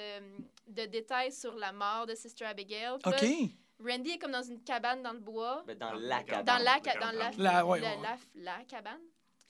de 0.67 0.85
détails 0.85 1.31
sur 1.31 1.55
la 1.55 1.71
mort 1.71 2.05
de 2.05 2.13
Sister 2.15 2.45
Abigail. 2.45 2.97
Puis 3.01 3.11
là. 3.11 3.91
Randy 3.93 4.11
est 4.11 4.17
comme 4.19 4.31
dans 4.33 4.43
une 4.43 4.61
cabane 4.63 5.01
dans 5.01 5.13
le 5.13 5.19
bois. 5.19 5.63
Mais 5.65 5.75
dans 5.75 5.91
Dans 5.93 5.97
la 5.99 6.23
cabane. 6.23 6.45
Dans 6.45 6.57
la, 6.63 6.77
le 6.77 6.83
ca- 6.83 6.99
dans 6.99 7.11
la, 7.17 7.25
campement. 7.25 7.43
La- 7.43 7.65
ouais, 7.65 7.79
la, 7.79 7.95
ouais, 7.95 8.03
la- 8.35 8.57
la 8.57 8.63
cabane. 8.65 9.01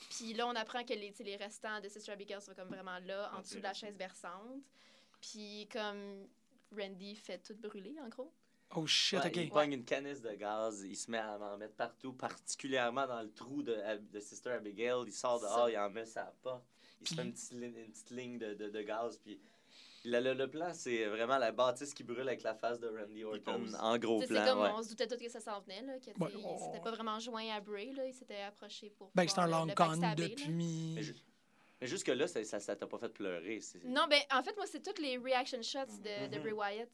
Puis 0.10 0.34
là, 0.34 0.48
on 0.48 0.56
apprend 0.56 0.84
que 0.84 0.94
les, 0.94 1.14
les 1.20 1.36
restants 1.36 1.80
de 1.82 1.90
Sister 1.90 2.12
Abigail 2.12 2.42
sont 2.42 2.54
comme 2.54 2.70
vraiment 2.70 2.98
là, 3.00 3.32
en 3.36 3.42
dessous 3.42 3.58
de 3.58 3.64
la 3.64 3.74
chaise 3.74 3.98
berçante. 3.98 4.62
Puis 5.22 5.68
comme 5.72 6.28
Randy 6.78 7.16
fait 7.16 7.40
tout 7.40 7.56
brûler, 7.56 7.96
en 8.02 8.08
gros. 8.08 8.32
Oh 8.76 8.86
shit, 8.86 9.20
Ouais, 9.20 9.28
OK. 9.28 9.36
Il 9.36 9.50
pogne 9.50 9.74
une 9.74 9.84
canisse 9.84 10.22
de 10.22 10.32
gaz, 10.34 10.84
il 10.84 10.96
se 10.96 11.10
met 11.10 11.18
à 11.18 11.38
en 11.40 11.58
mettre 11.58 11.74
partout, 11.74 12.14
particulièrement 12.14 13.08
dans 13.08 13.22
le 13.22 13.32
trou 13.34 13.64
de, 13.64 13.76
de 13.98 14.20
Sister 14.20 14.52
Abigail. 14.52 15.04
Il 15.08 15.12
sort 15.12 15.40
dehors, 15.40 15.66
Ça. 15.66 15.72
il 15.72 15.78
en 15.78 15.90
met 15.90 16.06
sa 16.06 16.34
porte. 16.44 16.64
Il 17.02 17.08
se 17.08 17.16
fait 17.16 17.22
une 17.24 17.32
petite, 17.34 17.52
ligne- 17.54 17.76
une 17.78 17.92
petite 17.92 18.10
ligne 18.12 18.38
de, 18.38 18.54
de, 18.54 18.70
de 18.70 18.82
gaz. 18.82 19.18
Puis 19.18 19.40
le, 20.06 20.20
le, 20.20 20.34
le 20.34 20.48
plan, 20.50 20.72
c'est 20.74 21.06
vraiment 21.08 21.38
la 21.38 21.52
bâtisse 21.52 21.94
qui 21.94 22.04
brûle 22.04 22.28
avec 22.28 22.42
la 22.44 22.54
face 22.56 22.80
de 22.80 22.88
Randy 22.88 23.24
Orton 23.24 23.66
en 23.80 23.98
gros 23.98 24.22
sais, 24.22 24.28
C'est 24.28 24.34
plan. 24.34 24.46
comme 24.46 24.62
ouais. 24.62 24.72
on 24.76 24.84
se 24.84 24.90
doutait 24.90 25.08
tout 25.08 25.18
que 25.18 25.30
ça 25.30 25.40
s'en 25.40 25.60
venait, 25.62 25.82
là, 25.82 25.98
que, 26.00 26.10
il 26.10 26.60
s'était 26.60 26.80
pas 26.82 26.92
vraiment 26.92 27.20
joint 27.20 27.48
à 27.56 27.60
Bray, 27.60 27.92
là, 27.94 28.06
il 28.06 28.14
s'était 28.14 28.42
approché 28.42 28.90
pour. 28.92 29.12
Ben, 29.16 29.28
c'est 29.28 29.40
un 29.40 29.48
long 29.48 29.68
con 29.76 29.92
là. 30.00 30.16
depuis. 30.16 30.50
Mais, 30.96 31.02
ju- 31.04 31.16
mais 31.82 31.88
jusque-là, 31.88 32.28
ça 32.28 32.44
ça 32.44 32.60
ça 32.60 32.76
t'a 32.76 32.88
pas 32.88 32.98
fait 32.98 33.10
pleurer. 33.10 33.60
Non, 33.86 34.06
ben 34.10 34.20
en 34.34 34.42
fait, 34.44 34.56
moi, 34.56 34.66
c'est 34.68 34.82
toutes 34.84 35.00
les 35.00 35.18
reaction 35.18 35.62
shots 35.62 35.98
de, 36.04 36.28
de 36.30 36.36
Mhm. 36.38 36.42
Bray 36.44 36.54
Wyatt. 36.54 36.90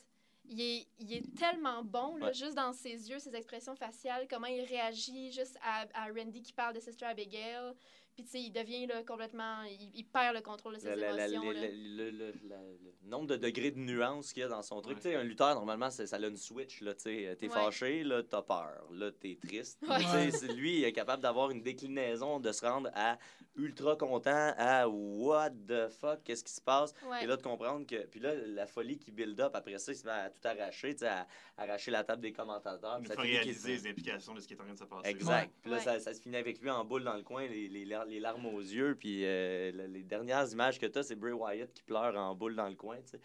Il 0.48 0.62
est, 0.62 0.86
il 1.00 1.12
est 1.12 1.36
tellement 1.36 1.84
bon, 1.84 2.18
là, 2.18 2.28
Ouais. 2.28 2.34
juste 2.36 2.54
dans 2.54 2.72
ses 2.72 3.10
yeux, 3.10 3.18
ses 3.18 3.36
expressions 3.36 3.76
faciales, 3.76 4.28
comment 4.30 4.46
il 4.46 4.64
réagit 4.66 5.32
juste 5.32 5.58
à, 5.64 5.86
à 5.96 6.06
Randy 6.16 6.44
qui 6.44 6.54
parle 6.54 6.76
de 6.76 6.80
Sister 6.80 7.06
Abigail. 7.06 7.74
Puis, 8.16 8.24
tu 8.24 8.32
sais, 8.32 8.40
il 8.42 8.52
devient 8.52 8.88
là, 8.88 9.04
complètement. 9.04 9.64
Il, 9.64 9.92
il 9.94 10.06
perd 10.06 10.36
le 10.36 10.42
contrôle 10.42 10.76
de 10.76 10.80
ses 10.80 10.88
La- 10.90 10.96
la- 10.96 11.12
la- 11.14 11.28
émotions. 11.28 11.52
le, 11.52 11.54
là. 11.54 11.68
le- 11.70 12.12
le- 12.12 12.34
la- 12.48 12.62
le 12.62 13.10
nombre 13.10 13.28
de 13.28 13.36
degrés 13.36 13.72
de 13.72 13.78
nuances 13.80 14.32
qu'il 14.32 14.42
y 14.42 14.46
a 14.46 14.48
dans 14.48 14.62
son 14.62 14.80
truc. 14.82 14.96
Ouais. 14.98 15.02
Tu 15.04 15.10
sais, 15.10 15.16
un 15.16 15.24
lutteur, 15.24 15.54
normalement, 15.54 15.92
ça 15.92 16.04
a 16.16 16.20
une 16.20 16.38
switch. 16.38 16.80
Là, 16.82 16.94
tu 16.96 17.02
sais. 17.04 17.36
T'es 17.38 17.48
Ouais. 17.48 17.54
fâché, 17.54 18.04
là, 18.06 18.24
t'as 18.24 18.42
peur. 18.42 18.86
Là, 18.92 19.12
t'es 19.12 19.38
triste. 19.46 19.82
Ouais. 19.88 20.00
Tu 20.00 20.06
sais, 20.06 20.32
c'est- 20.32 20.54
Lui, 20.54 20.78
il 20.78 20.84
est 20.86 20.94
capable 20.94 21.22
d'avoir 21.22 21.52
une 21.52 21.62
déclinaison, 21.62 22.40
de 22.40 22.52
se 22.54 22.66
rendre 22.66 22.90
à 22.94 23.18
ultra 23.58 23.96
content, 23.96 24.54
à 24.58 24.88
what 24.88 25.52
the 25.68 25.88
fuck, 25.90 26.24
qu'est-ce 26.24 26.44
qui 26.44 26.52
se 26.54 26.62
passe? 26.62 26.94
Ouais. 27.10 27.24
Et 27.24 27.28
là, 27.28 27.38
de 27.38 27.42
comprendre 27.42 27.86
que. 27.88 28.06
Puis 28.08 28.20
là, 28.20 28.34
la 28.36 28.66
folie 28.68 28.98
qui 28.98 29.12
build 29.12 29.40
up, 29.40 29.52
après 29.56 29.78
ça, 29.78 29.92
il 29.92 29.96
se 29.96 30.06
met 30.06 30.12
à 30.12 30.30
tout 30.30 30.48
arracher, 30.48 30.94
tu 30.94 31.00
sais, 31.00 31.08
à 31.08 31.28
arracher 31.58 31.92
la 31.92 32.04
table 32.04 32.22
des 32.22 32.32
commentateurs. 32.34 33.00
Il 33.02 33.08
faut 33.12 33.22
réaliser 33.22 33.72
les 33.78 33.88
implications 33.88 34.34
de 34.34 34.40
ce 34.42 34.48
qui 34.48 34.54
est 34.54 34.60
en 34.62 34.64
train 34.66 34.74
de 34.74 34.78
se 34.80 34.84
passer. 34.84 35.10
Exact. 35.10 35.44
Ouais. 35.48 35.50
Puis 35.62 35.72
là, 35.72 35.78
Ouais. 35.78 35.84
ça, 35.84 36.00
ça 36.00 36.14
se 36.14 36.20
finit 36.22 36.38
avec 36.38 36.60
lui 36.62 36.70
en 36.70 36.84
boule 36.86 37.04
dans 37.04 37.16
le 37.16 37.24
coin, 37.24 37.48
les, 37.48 37.68
les, 37.70 37.86
lar- 37.86 38.06
les 38.06 38.20
larmes 38.20 38.46
aux 38.48 38.60
yeux. 38.62 38.96
Puis 39.00 39.22
euh, 39.26 39.72
le- 39.72 39.88
les 39.88 40.04
dernières 40.04 40.52
images 40.52 40.80
que 40.80 40.86
tu 40.86 41.00
as, 41.00 41.04
c'est 41.04 41.16
Bray 41.16 41.34
Wyatt 41.34 41.72
qui 41.74 41.84
pleure 41.84 42.16
en 42.18 42.36
boule 42.36 42.56
dans 42.56 42.68
le 42.68 42.76
coin. 42.76 42.98
tu 42.98 43.12
sais. 43.12 43.20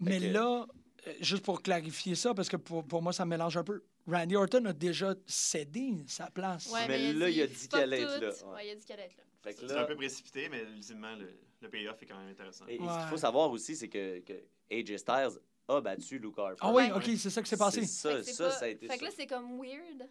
Mais 0.00 0.18
que- 0.18 0.32
là, 0.32 0.66
euh, 1.06 1.12
juste 1.20 1.44
pour 1.44 1.62
clarifier 1.62 2.14
ça, 2.16 2.34
parce 2.34 2.48
que 2.48 2.56
pour, 2.56 2.84
pour 2.84 3.02
moi, 3.02 3.12
ça 3.12 3.24
me 3.24 3.30
mélange 3.30 3.56
un 3.56 3.64
peu. 3.64 3.82
Randy 4.08 4.36
Orton 4.36 4.64
a 4.66 4.72
déjà 4.72 5.14
cédé 5.26 5.94
sa 6.06 6.30
place. 6.30 6.70
Ouais, 6.72 6.86
Mais 6.88 7.12
là, 7.12 7.28
il 7.28 7.40
a 7.42 7.46
dit 7.46 7.68
qu'elle 7.68 7.82
allait 7.92 8.02
être 8.02 8.20
là, 8.20 8.28
Ouais. 8.28 8.54
ouais. 8.54 8.66
il 8.66 8.70
a 8.70 8.74
dit 8.74 8.84
qu'elle 8.84 9.00
allait 9.00 9.08
être 9.08 9.16
là. 9.16 9.22
C'est 9.52 9.72
un 9.72 9.84
peu 9.84 9.96
précipité, 9.96 10.48
mais 10.50 10.62
ultimement, 10.62 11.14
le, 11.16 11.28
le 11.62 11.68
payoff 11.68 12.02
est 12.02 12.06
quand 12.06 12.18
même 12.18 12.30
intéressant. 12.30 12.64
et, 12.68 12.74
et 12.74 12.78
ce 12.78 12.82
qu'il 13.00 13.08
faut 13.08 13.16
savoir 13.16 13.50
aussi, 13.50 13.76
c'est 13.76 13.88
que, 13.88 14.20
que 14.20 14.32
AJ 14.70 14.96
Styles 14.98 15.38
a 15.68 15.80
battu 15.80 16.18
Luke 16.18 16.38
Harper. 16.38 16.56
Ah 16.60 16.72
oui, 16.72 16.84
Ouais. 16.84 16.92
ok, 16.92 17.04
c'est 17.16 17.30
ça 17.30 17.42
qui 17.42 17.48
s'est 17.48 17.56
passé. 17.56 17.84
Ça, 17.84 18.22
ça, 18.22 18.44
pas- 18.44 18.50
ça 18.50 18.64
a 18.64 18.68
été 18.68 18.86
Fait 18.86 18.92
ça. 18.94 18.98
que 18.98 19.04
là, 19.04 19.10
c'est 19.14 19.26
comme 19.26 19.58
weird. 19.60 20.08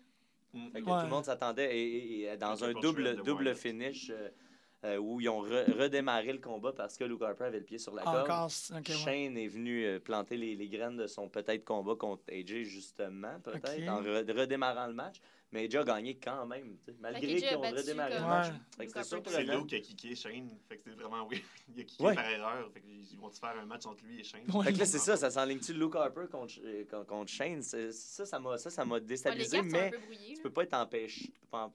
Mm. 0.54 0.70
Fait 0.72 0.82
que 0.82 0.90
Ouais. 0.90 0.98
tout 1.00 1.04
le 1.06 1.10
monde 1.10 1.26
s'attendait 1.26 1.78
et, 1.78 1.98
et- 1.98 2.22
et 2.34 2.38
dans 2.38 2.64
un 2.64 2.74
double, 2.74 3.16
double 3.24 3.44
Wyatt. 3.46 3.58
finish 3.58 4.10
euh, 4.10 4.30
euh, 4.86 4.98
où 4.98 5.20
ils 5.20 5.28
ont 5.30 5.42
re- 5.44 5.72
redémarré 5.78 6.32
le 6.32 6.40
combat 6.40 6.72
parce 6.74 6.96
que 6.98 7.04
Luke 7.04 7.22
Harper 7.24 7.46
avait 7.46 7.60
le 7.60 7.66
pied 7.66 7.78
sur 7.78 7.94
la 7.96 8.04
corde. 8.04 8.18
Encore. 8.24 8.52
c'est- 8.52 8.74
ok, 8.74 8.88
ouais. 8.88 8.94
Shane 8.96 9.38
est 9.38 9.48
venu 9.48 9.84
euh, 9.86 10.00
planter 10.00 10.38
les, 10.38 10.56
les 10.56 10.68
graines 10.70 10.96
de 10.98 11.08
son 11.08 11.28
peut-être 11.30 11.64
combat 11.66 11.96
contre 11.96 12.24
AJ, 12.32 12.64
justement, 12.64 13.40
peut-être, 13.42 13.90
en 13.90 14.02
re- 14.02 14.32
redémarrant 14.40 14.88
le 14.88 14.94
match. 14.94 15.18
Mais 15.52 15.66
AJ 15.66 15.76
a 15.78 15.84
gagné 15.84 16.16
quand 16.18 16.46
même, 16.46 16.76
tu 16.80 16.92
sais, 16.92 16.98
malgré 17.00 17.22
qu'ils 17.36 17.56
ont 17.56 17.62
redémarré 17.62 18.16
le 18.16 18.22
match. 18.22 18.54
C'est. 18.78 19.44
Luke 19.44 19.68
qui 19.68 19.76
a 19.76 19.80
kické 19.80 20.16
Shane. 20.16 20.50
Fait 20.68 20.78
que 20.78 20.84
c'était 20.84 20.96
vraiment 21.02 21.26
weird. 21.28 21.42
Il 21.76 21.80
a 21.80 21.84
kické 21.84 22.04
Ouais. 22.04 22.16
par 22.16 22.30
erreur. 22.30 22.70
Fait 22.74 22.82
qu'ils 22.82 23.18
vont-tu 23.20 23.40
faire 23.40 23.58
un 23.60 23.66
match 23.66 23.86
entre 23.86 24.04
lui 24.04 24.20
et 24.20 24.24
Shane? 24.24 24.42
Ouais. 24.54 24.66
Fait 24.66 24.74
que 24.74 24.80
là, 24.80 24.86
c'est 24.86 24.98
ça, 25.00 25.16
ça 25.16 25.30
s'enligne-tu 25.30 25.74
Luke 25.74 25.96
Harper 25.96 26.26
contre, 26.32 26.56
euh, 26.64 26.84
contre, 26.86 27.06
contre 27.06 27.32
Shane? 27.32 27.62
Ça, 27.62 28.26
ça 28.26 28.40
m'a 28.40 28.58
ça, 28.58 28.70
ça 28.70 28.84
m'a 28.86 28.96
Ouais, 28.96 29.00
les 29.02 29.06
déstabilisé, 29.06 29.58
cartes 29.58 29.70
sont 29.70 29.76
un 29.78 29.80
mais 29.82 29.92
peu 29.92 29.98
brouillées. 30.00 30.34
tu 30.36 30.42
peux 30.42 30.50
pas 30.52 30.64
être 30.64 30.74
empêché. 30.74 31.26
tu 31.26 31.40
peux 31.40 31.48
pas 31.48 31.66
en- 31.66 31.74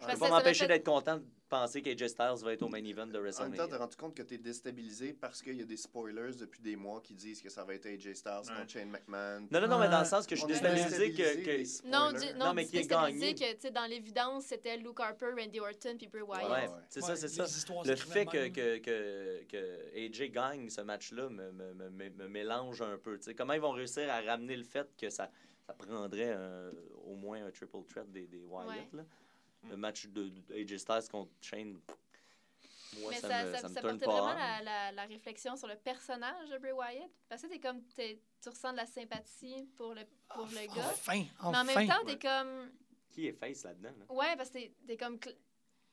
Je 0.00 0.06
Parce 0.06 0.14
peux 0.18 0.26
pas 0.26 0.30
m'empêcher 0.30 0.66
d'être 0.66 0.84
content 0.84 1.16
de 1.16 1.24
penser 1.48 1.82
qu'AJ 1.82 2.06
Styles 2.08 2.34
va 2.44 2.52
être 2.52 2.62
au 2.62 2.68
main 2.68 2.84
event 2.84 3.06
de 3.06 3.18
En 3.18 3.22
même 3.22 3.32
temps, 3.32 3.40
WrestleMania. 3.40 3.66
t'as 3.68 3.78
rendu 3.78 3.96
compte 3.96 4.14
que 4.14 4.22
t'es 4.22 4.38
déstabilisé 4.38 5.12
parce 5.12 5.42
qu'il 5.42 5.56
y 5.56 5.62
a 5.62 5.64
des 5.64 5.76
spoilers 5.78 6.36
depuis 6.38 6.60
des 6.60 6.76
mois 6.76 7.00
qui 7.00 7.14
disent 7.14 7.40
que 7.42 7.48
ça 7.48 7.64
va 7.64 7.74
être 7.74 7.86
AJ 7.86 8.12
Styles 8.14 8.32
Ouais. 8.48 8.54
contre 8.60 8.70
Shane 8.70 8.90
McMahon. 8.90 9.48
Non, 9.50 9.60
non, 9.62 9.66
non, 9.66 9.78
mais 9.78 9.88
dans 9.88 9.98
le 10.00 10.04
sens 10.04 10.26
que 10.26 10.36
je 10.36 10.40
suis 10.42 10.50
est 10.52 10.60
déstabilisé 10.60 11.12
que... 11.12 11.88
Non, 11.88 12.12
non, 12.12 12.46
Non, 12.46 12.54
mais 12.54 12.66
qui 12.66 12.72
déstabilisé 12.72 13.34
gagné. 13.34 13.34
que, 13.34 13.54
tu 13.56 13.60
sais, 13.62 13.70
dans 13.72 13.86
l'évidence, 13.86 14.44
c'était 14.44 14.76
Luke 14.76 15.00
Harper, 15.00 15.30
Randy 15.36 15.58
Orton 15.58 15.96
puis 15.98 16.06
Bray 16.06 16.22
Wyatt. 16.22 16.44
Ouais, 16.44 16.50
Ouais. 16.68 16.82
c'est 16.90 17.00
ça, 17.00 17.16
c'est 17.16 17.28
ça. 17.28 17.44
Le 17.84 17.96
fait 17.96 18.26
que, 18.26 18.48
que, 18.48 18.78
que, 18.78 19.44
que 19.48 19.96
AJ 20.06 20.30
gagne 20.30 20.68
ce 20.70 20.82
match-là 20.82 21.28
me, 21.28 21.50
me, 21.50 21.72
me, 21.74 22.08
me- 22.10 22.28
mélange 22.28 22.82
un 22.82 22.98
peu. 22.98 23.16
tu 23.18 23.24
sais. 23.24 23.34
Comment 23.34 23.54
ils 23.54 23.60
vont 23.60 23.72
réussir 23.72 24.08
à 24.10 24.20
ramener 24.20 24.56
le 24.56 24.64
fait 24.64 24.86
que 24.96 25.08
ça, 25.10 25.30
ça 25.66 25.72
prendrait 25.72 26.32
un- 26.32 26.70
au 27.06 27.14
moins 27.16 27.44
un 27.46 27.50
triple 27.50 27.78
threat 27.88 28.08
des, 28.12 28.26
des 28.26 28.44
Wyatt? 28.44 28.92
Là? 28.92 29.02
Le 29.68 29.76
match 29.76 30.06
de, 30.06 30.28
de 30.28 30.54
AJ 30.54 30.78
Styles 30.78 31.08
contre 31.10 31.32
Shane, 31.40 31.78
moi, 33.00 33.10
Mais 33.10 33.20
ça, 33.20 33.28
ça, 33.28 33.44
me, 33.44 33.52
ça, 33.52 33.58
ça 33.58 33.68
me 33.68 33.74
ça 33.74 33.80
tourne 33.80 33.98
portait 33.98 34.06
pas 34.06 34.22
vraiment 34.22 34.34
la, 34.38 34.62
la, 34.62 34.92
la 34.92 35.04
réflexion 35.04 35.56
sur 35.56 35.66
le 35.68 35.76
personnage 35.76 36.48
de 36.48 36.58
Bray 36.58 36.72
Wyatt. 36.72 37.10
Parce 37.28 37.42
que 37.42 37.48
t'es 37.48 37.60
comme, 37.60 37.82
t'es- 37.94 38.20
tu 38.40 38.48
ressens 38.48 38.72
de 38.72 38.76
la 38.78 38.86
sympathie 38.86 39.68
pour 39.76 39.94
le, 39.94 40.02
pour 40.34 40.46
le 40.46 40.66
gars. 40.74 40.90
Enfin, 40.90 41.12
Mais 41.14 41.26
en 41.40 41.48
enfin. 41.50 41.64
même 41.64 41.88
temps, 41.88 42.04
t'es 42.06 42.12
Ouais. 42.12 42.18
comme, 42.18 42.70
Qui 43.10 43.26
est 43.26 43.32
face 43.32 43.64
là-dedans? 43.64 43.92
là? 43.98 44.14
ouais, 44.14 44.36
parce 44.36 44.48
que 44.50 44.58
t'es- 44.86 44.96
comme, 44.96 45.18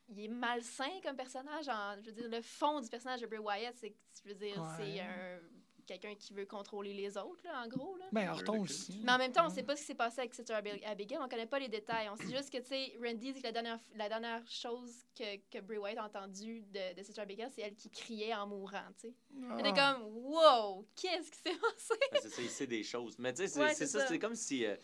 il 0.08 0.20
est 0.24 0.28
malsain 0.28 1.00
comme 1.02 1.16
personnage. 1.16 1.68
En, 1.68 1.96
je 2.00 2.06
veux 2.06 2.12
dire, 2.12 2.28
le 2.30 2.40
fond 2.40 2.80
du 2.80 2.88
personnage 2.88 3.20
de 3.20 3.26
Bray 3.26 3.40
Wyatt, 3.40 3.74
c'est, 3.76 3.90
que, 3.90 3.96
je 4.24 4.28
veux 4.30 4.34
dire, 4.34 4.56
Ouais. 4.62 4.68
c'est 4.78 5.00
un 5.00 5.38
quelqu'un 5.86 6.14
qui 6.14 6.32
veut 6.34 6.46
contrôler 6.46 6.92
les 6.92 7.16
autres, 7.16 7.42
là, 7.44 7.62
en 7.64 7.68
gros. 7.68 7.96
Là. 7.96 8.04
Ben, 8.12 8.28
Horton 8.30 8.60
aussi. 8.62 9.00
Mais 9.04 9.12
en 9.12 9.18
même 9.18 9.32
temps, 9.32 9.46
on 9.46 9.50
sait 9.50 9.62
pas 9.62 9.76
ce 9.76 9.80
qui 9.82 9.86
s'est 9.86 9.94
passé 9.94 10.20
avec 10.20 10.34
Sister 10.34 10.52
Abi- 10.54 10.84
Abigail. 10.84 11.18
On 11.22 11.28
connaît 11.28 11.46
pas 11.46 11.58
les 11.58 11.68
détails. 11.68 12.08
On 12.10 12.16
sait 12.16 12.34
juste 12.36 12.50
que, 12.50 12.58
tu 12.58 12.66
sais, 12.68 12.92
Randy 13.02 13.32
dit 13.32 13.40
que 13.40 13.46
la 13.46 13.52
dernière, 13.52 13.78
la 13.94 14.08
dernière 14.08 14.42
chose 14.48 14.92
que, 15.16 15.36
que 15.50 15.60
Bray 15.60 15.78
Wyatt 15.78 15.98
a 15.98 16.04
entendue 16.06 16.62
de, 16.72 16.94
de 16.98 17.02
Sister 17.02 17.20
Abigail, 17.20 17.48
c'est 17.54 17.62
elle 17.62 17.74
qui 17.74 17.88
criait 17.90 18.34
en 18.34 18.46
mourant, 18.46 18.82
tu 19.00 19.08
sais. 19.08 19.14
Ah. 19.42 19.56
Elle 19.58 19.66
était 19.66 19.80
comme, 19.80 20.02
wow, 20.16 20.86
qu'est-ce 20.96 21.30
qui 21.30 21.38
s'est 21.38 21.58
passé? 21.58 21.94
Ouais, 22.12 22.18
c'est 22.22 22.28
ça, 22.30 22.42
il 22.42 22.48
sait 22.50 22.66
des 22.66 22.82
choses. 22.82 23.16
Mais 23.18 23.32
tu 23.32 23.42
sais, 23.42 23.48
c'est 23.48 23.60
Ouais, 23.60 23.68
c'est 23.74 23.86
c'est 23.86 23.98
ça, 23.98 24.00
ça. 24.00 24.06
c'est 24.08 24.18
comme 24.18 24.34
si, 24.34 24.64
euh, 24.66 24.76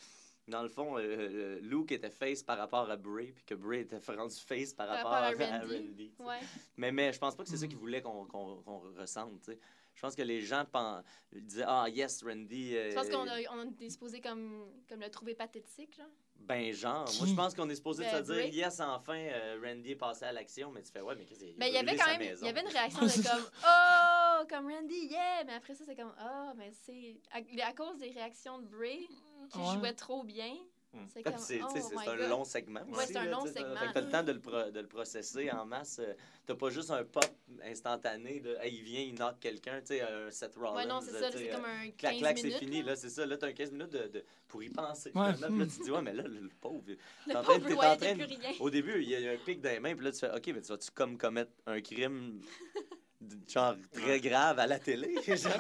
dans 0.48 0.62
le 0.62 0.68
fond, 0.68 0.98
euh, 0.98 1.00
euh, 1.02 1.58
Luke 1.62 1.92
était 1.92 2.10
face 2.10 2.42
par 2.42 2.58
rapport 2.58 2.90
à 2.90 2.96
Bray, 2.96 3.32
puis 3.32 3.44
que 3.44 3.54
Bray 3.54 3.80
était 3.82 3.98
rendu 4.16 4.36
face 4.36 4.72
par 4.74 4.86
Par 4.88 4.96
rapport 4.96 5.12
rapport 5.12 5.44
à, 5.44 5.46
à 5.46 5.56
à 5.56 5.60
Randy. 5.60 6.12
Ouais. 6.18 6.40
Mais, 6.76 6.90
mais 6.92 7.12
je 7.12 7.18
pense 7.18 7.34
pas 7.36 7.42
que 7.44 7.48
c'est 7.48 7.56
ça 7.56 7.66
qu'ils 7.66 7.76
voulaient 7.76 8.02
qu'on 8.02 8.24
qu'on 8.26 8.62
qu'on 8.62 8.78
ressente. 8.98 9.40
tu 9.42 9.52
sais. 9.52 9.58
Je 9.94 10.00
pense 10.00 10.14
que 10.16 10.22
les 10.22 10.40
gens 10.40 10.64
pen- 10.64 11.02
disaient 11.32 11.64
Ah, 11.66 11.86
yes, 11.88 12.22
Randy. 12.24 12.76
euh, 12.76 12.90
Je 12.90 12.94
pense 12.94 13.08
qu'on 13.08 13.28
a, 13.28 13.38
on 13.54 13.72
est 13.80 13.90
supposé 13.90 14.20
comme, 14.20 14.66
comme 14.88 15.00
le 15.00 15.10
trouver 15.10 15.34
pathétique, 15.34 15.96
genre. 15.96 16.06
Ben, 16.40 16.72
genre. 16.72 17.04
Qui? 17.04 17.18
Moi, 17.18 17.26
je 17.28 17.34
pense 17.34 17.54
qu'on 17.54 17.68
est 17.70 17.74
supposé 17.76 18.02
Ben, 18.04 18.24
se 18.24 18.32
dire. 18.32 18.46
Yes, 18.46 18.80
enfin, 18.80 19.14
euh, 19.16 19.60
Randy 19.64 19.92
est 19.92 19.96
passé 19.96 20.24
à 20.24 20.32
l'action. 20.32 20.72
Mais 20.72 20.82
tu 20.82 20.90
fais 20.90 21.00
Ouais, 21.00 21.14
mais 21.14 21.24
qu'est-ce 21.24 21.40
qu'il 21.40 21.54
Mais 21.56 21.68
il 21.68 21.74
y 21.74 21.78
avait 21.78 21.94
quand 21.96 22.06
même, 22.06 22.20
il 22.22 22.28
maison? 22.30 22.46
y 22.46 22.48
avait 22.48 22.62
une 22.62 22.68
réaction 22.68 23.02
de 23.06 23.28
comme, 23.28 23.50
oh, 23.64 24.44
comme 24.48 24.72
Randy, 24.72 25.06
yeah! 25.06 25.44
Mais 25.46 25.52
après 25.54 25.74
ça, 25.74 25.84
c'est 25.86 25.94
comme, 25.94 26.12
oh, 26.20 26.50
mais 26.56 26.72
c'est 26.72 27.20
à, 27.30 27.68
à 27.68 27.72
cause 27.74 27.98
des 27.98 28.10
réactions 28.10 28.58
de 28.58 28.66
Bray 28.66 29.06
qui 29.52 29.58
Ouais. 29.58 29.74
jouait 29.78 29.92
trop 29.94 30.24
bien. 30.24 30.54
Hmm. 30.94 31.06
C'est 31.08 31.22
comme, 31.22 31.34
tu 31.34 31.62
oh 31.62 31.98
un 32.10 32.16
God. 32.16 32.28
long 32.28 32.44
segment. 32.44 32.80
Ouais, 32.82 32.98
aussi, 32.98 33.06
c'est 33.14 33.16
un 33.16 33.24
long 33.30 33.44
tu 33.44 33.52
segment. 33.52 33.74
Que 33.74 33.92
t'as 33.94 34.00
le 34.02 34.10
temps 34.10 34.22
de 34.22 34.32
le, 34.32 34.40
pro- 34.40 34.70
de 34.70 34.80
le 34.80 34.86
processer 34.86 35.50
en 35.50 35.64
masse. 35.64 35.98
euh, 36.00 36.12
T'as 36.44 36.54
pas 36.54 36.68
juste 36.70 36.90
un 36.90 37.02
pop 37.04 37.24
instantané 37.64 38.40
de 38.40 38.56
Hey, 38.60 38.74
il 38.74 38.82
vient, 38.82 39.00
il 39.00 39.14
knock 39.14 39.38
quelqu'un, 39.40 39.80
tu 39.80 39.86
sais, 39.94 40.02
un 40.02 40.30
Seth 40.30 40.54
Rollins. 40.56 40.74
Ouais, 40.74 40.86
non, 40.86 41.00
c'est 41.00 41.14
euh, 41.14 41.20
ça, 41.20 41.30
tu 41.30 41.38
sais, 41.38 41.44
c'est 41.44 41.50
euh, 41.52 41.56
comme 41.56 41.64
un 41.64 41.84
15 41.86 41.94
Clac, 41.96 42.16
clac, 42.18 42.38
c'est 42.38 42.50
fini. 42.50 42.80
là. 42.82 42.90
Là, 42.90 42.96
c'est 42.96 43.08
ça. 43.08 43.24
Là, 43.24 43.36
t'as 43.38 43.46
un 43.46 43.52
15 43.52 43.70
minutes 43.72 43.90
de, 43.92 44.08
de- 44.08 44.24
pour 44.48 44.62
y 44.62 44.68
penser. 44.68 45.12
Ouais. 45.14 45.32
finalement. 45.34 45.58
Là, 45.58 45.66
tu 45.66 45.78
te 45.78 45.84
dis, 45.84 45.90
ouais, 45.90 46.02
mais 46.02 46.12
là, 46.12 46.24
le, 46.24 46.40
le 46.40 46.50
pauvre. 46.60 46.82
Le 47.26 47.32
t'es 47.32 47.36
en 47.36 47.42
train 47.42 47.58
de- 47.58 47.62
pauvre 47.62 47.68
t'es 47.68 47.74
en 47.74 47.78
Wyatt 47.78 47.98
train 48.00 48.14
plus 48.14 48.24
rien. 48.24 48.52
Au 48.60 48.68
début, 48.70 49.02
il 49.02 49.08
y 49.08 49.28
a 49.28 49.30
un 49.32 49.36
pic 49.38 49.60
dans 49.62 49.70
les 49.70 49.80
mains, 49.80 49.94
puis 49.94 50.04
là, 50.04 50.12
tu 50.12 50.18
fais, 50.18 50.30
OK, 50.30 50.46
mais 50.48 50.60
tu 50.60 50.68
vas-tu 50.68 50.90
comme 50.90 51.16
commettre 51.16 51.52
un 51.66 51.80
crime 51.80 52.40
genre 53.48 53.74
très 53.92 54.20
grave 54.20 54.58
à 54.58 54.66
la 54.66 54.78
télé? 54.78 55.14
genre, 55.26 55.52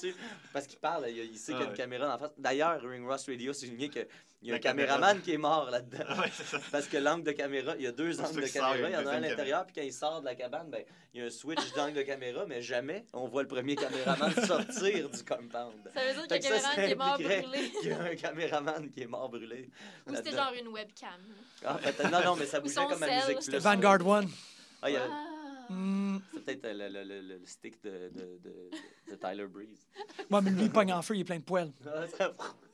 tu 0.00 0.14
Parce 0.52 0.66
qu'il 0.66 0.78
parle, 0.78 1.06
il, 1.08 1.16
il 1.18 1.38
sait 1.38 1.52
qu'il 1.52 1.54
y 1.54 1.54
a 1.54 1.58
Ah 1.60 1.64
une 1.64 1.70
ouais. 1.70 1.76
caméra 1.76 2.14
en 2.14 2.18
face. 2.18 2.30
D'ailleurs, 2.38 2.80
Ring 2.82 3.06
Ross 3.06 3.26
Radio 3.28 3.52
soulignait 3.52 3.88
qu'il 3.88 4.06
y 4.42 4.48
a 4.50 4.52
La 4.52 4.56
un 4.56 4.60
caméra. 4.60 4.94
caméraman 4.94 5.22
qui 5.22 5.32
est 5.32 5.38
mort 5.38 5.70
là-dedans. 5.70 6.04
Ouais, 6.20 6.30
ça. 6.30 6.58
Parce 6.70 6.86
que 6.86 6.96
l'angle 6.98 7.24
de 7.24 7.32
caméra, 7.32 7.74
il 7.76 7.82
y 7.82 7.86
a 7.86 7.92
deux 7.92 8.20
angles 8.20 8.42
de 8.42 8.46
caméra. 8.48 8.88
Il 8.88 8.92
y 8.92 8.96
en 8.96 9.06
a 9.06 9.10
un 9.12 9.16
à 9.16 9.20
l'intérieur, 9.20 9.64
puis 9.66 9.74
quand 9.74 9.82
il 9.82 9.92
sort 9.92 10.20
de 10.20 10.26
la 10.26 10.34
cabane, 10.34 10.70
ben, 10.70 10.84
il 11.14 11.20
y 11.20 11.22
a 11.24 11.26
un 11.26 11.30
switch 11.30 11.72
d'angle 11.74 11.94
de 11.94 12.02
caméra, 12.02 12.44
mais 12.46 12.60
jamais 12.62 13.04
on 13.12 13.26
voit 13.28 13.42
le 13.42 13.48
premier 13.48 13.74
caméraman 13.76 14.32
sortir 14.46 15.08
du 15.10 15.24
compound. 15.24 15.74
Ça 15.94 16.00
veut 16.04 16.26
dire 16.26 16.38
qu'il 16.38 16.50
y 16.50 16.52
a 16.52 16.56
un 16.56 16.74
caméraman 16.74 16.76
qui 16.76 16.92
est 16.92 16.94
mort 16.96 17.18
brûlé. 17.18 17.72
Il 17.82 17.88
y 17.88 17.92
a 17.92 18.00
un 18.02 18.14
caméraman 18.16 18.90
qui 18.90 19.02
est 19.02 19.06
mort 19.06 19.28
brûlé. 19.28 19.70
Ou 20.06 20.14
c'était 20.14 20.32
genre 20.32 20.52
une 20.60 20.68
webcam. 20.68 21.08
Ah, 21.64 21.78
non, 22.10 22.24
non, 22.24 22.36
mais 22.36 22.46
ça 22.46 22.58
Ou 22.58 22.62
bougeait 22.62 22.74
comme 22.88 23.02
à 23.02 23.06
sel. 23.06 23.16
musique 23.28 23.42
C'était. 23.42 23.58
Vanguard 23.58 24.06
One. 24.06 24.28
Ah, 24.82 24.90
il 24.90 24.94
y 24.94 24.96
a- 24.96 25.08
Ah. 25.68 25.72
Hmm. 25.72 26.18
C'est 26.32 26.44
peut-être 26.44 26.64
euh, 26.66 26.88
le, 26.88 27.04
le, 27.04 27.20
le, 27.22 27.38
le 27.38 27.46
stick 27.46 27.82
de, 27.82 28.08
de, 28.14 28.38
de, 28.42 28.70
de 29.10 29.16
Tyler 29.16 29.46
Breeze. 29.46 29.86
Ouais, 30.30 30.40
mais 30.42 30.50
lui, 30.50 30.62
il 30.64 30.70
pogne 30.72 30.92
en 30.92 31.02
feu, 31.02 31.14
il 31.14 31.20
est 31.20 31.24
plein 31.24 31.38
de 31.38 31.44
poils. 31.44 31.72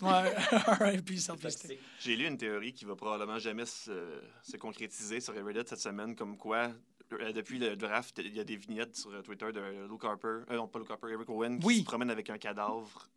Ouais, 0.01 0.35
R.I.P. 0.81 1.15
Toxique. 1.41 1.79
J'ai 2.01 2.17
lu 2.17 2.27
une 2.27 2.39
théorie 2.39 2.73
qui 2.73 2.85
va 2.87 2.97
probablement 2.97 3.39
jamais 3.39 3.67
se, 3.67 4.23
se 4.43 4.57
concrétiser 4.57 5.21
sur 5.21 5.35
Reddit 5.35 5.61
cette 5.67 5.81
semaine, 5.81 6.17
comme 6.17 6.37
quoi, 6.39 6.71
euh, 7.13 7.33
depuis 7.33 7.59
le 7.59 7.77
draft, 7.77 8.19
il 8.25 8.35
y 8.35 8.41
a 8.41 8.45
des 8.45 8.57
vignettes 8.57 8.97
sur 8.97 9.11
euh, 9.13 9.21
Twitter 9.21 9.53
de 9.53 9.87
Luke 9.87 10.05
Harper, 10.05 10.45
euh, 10.51 10.57
non 10.57 10.67
pas 10.67 10.79
Luke 10.79 10.91
Harper, 10.91 11.09
Eric 11.13 11.29
Owen, 11.29 11.59
qui 11.59 11.67
Oui. 11.67 11.79
se 11.81 11.85
promène 11.85 12.11
avec 12.11 12.31
un 12.31 12.39
cadavre 12.39 13.09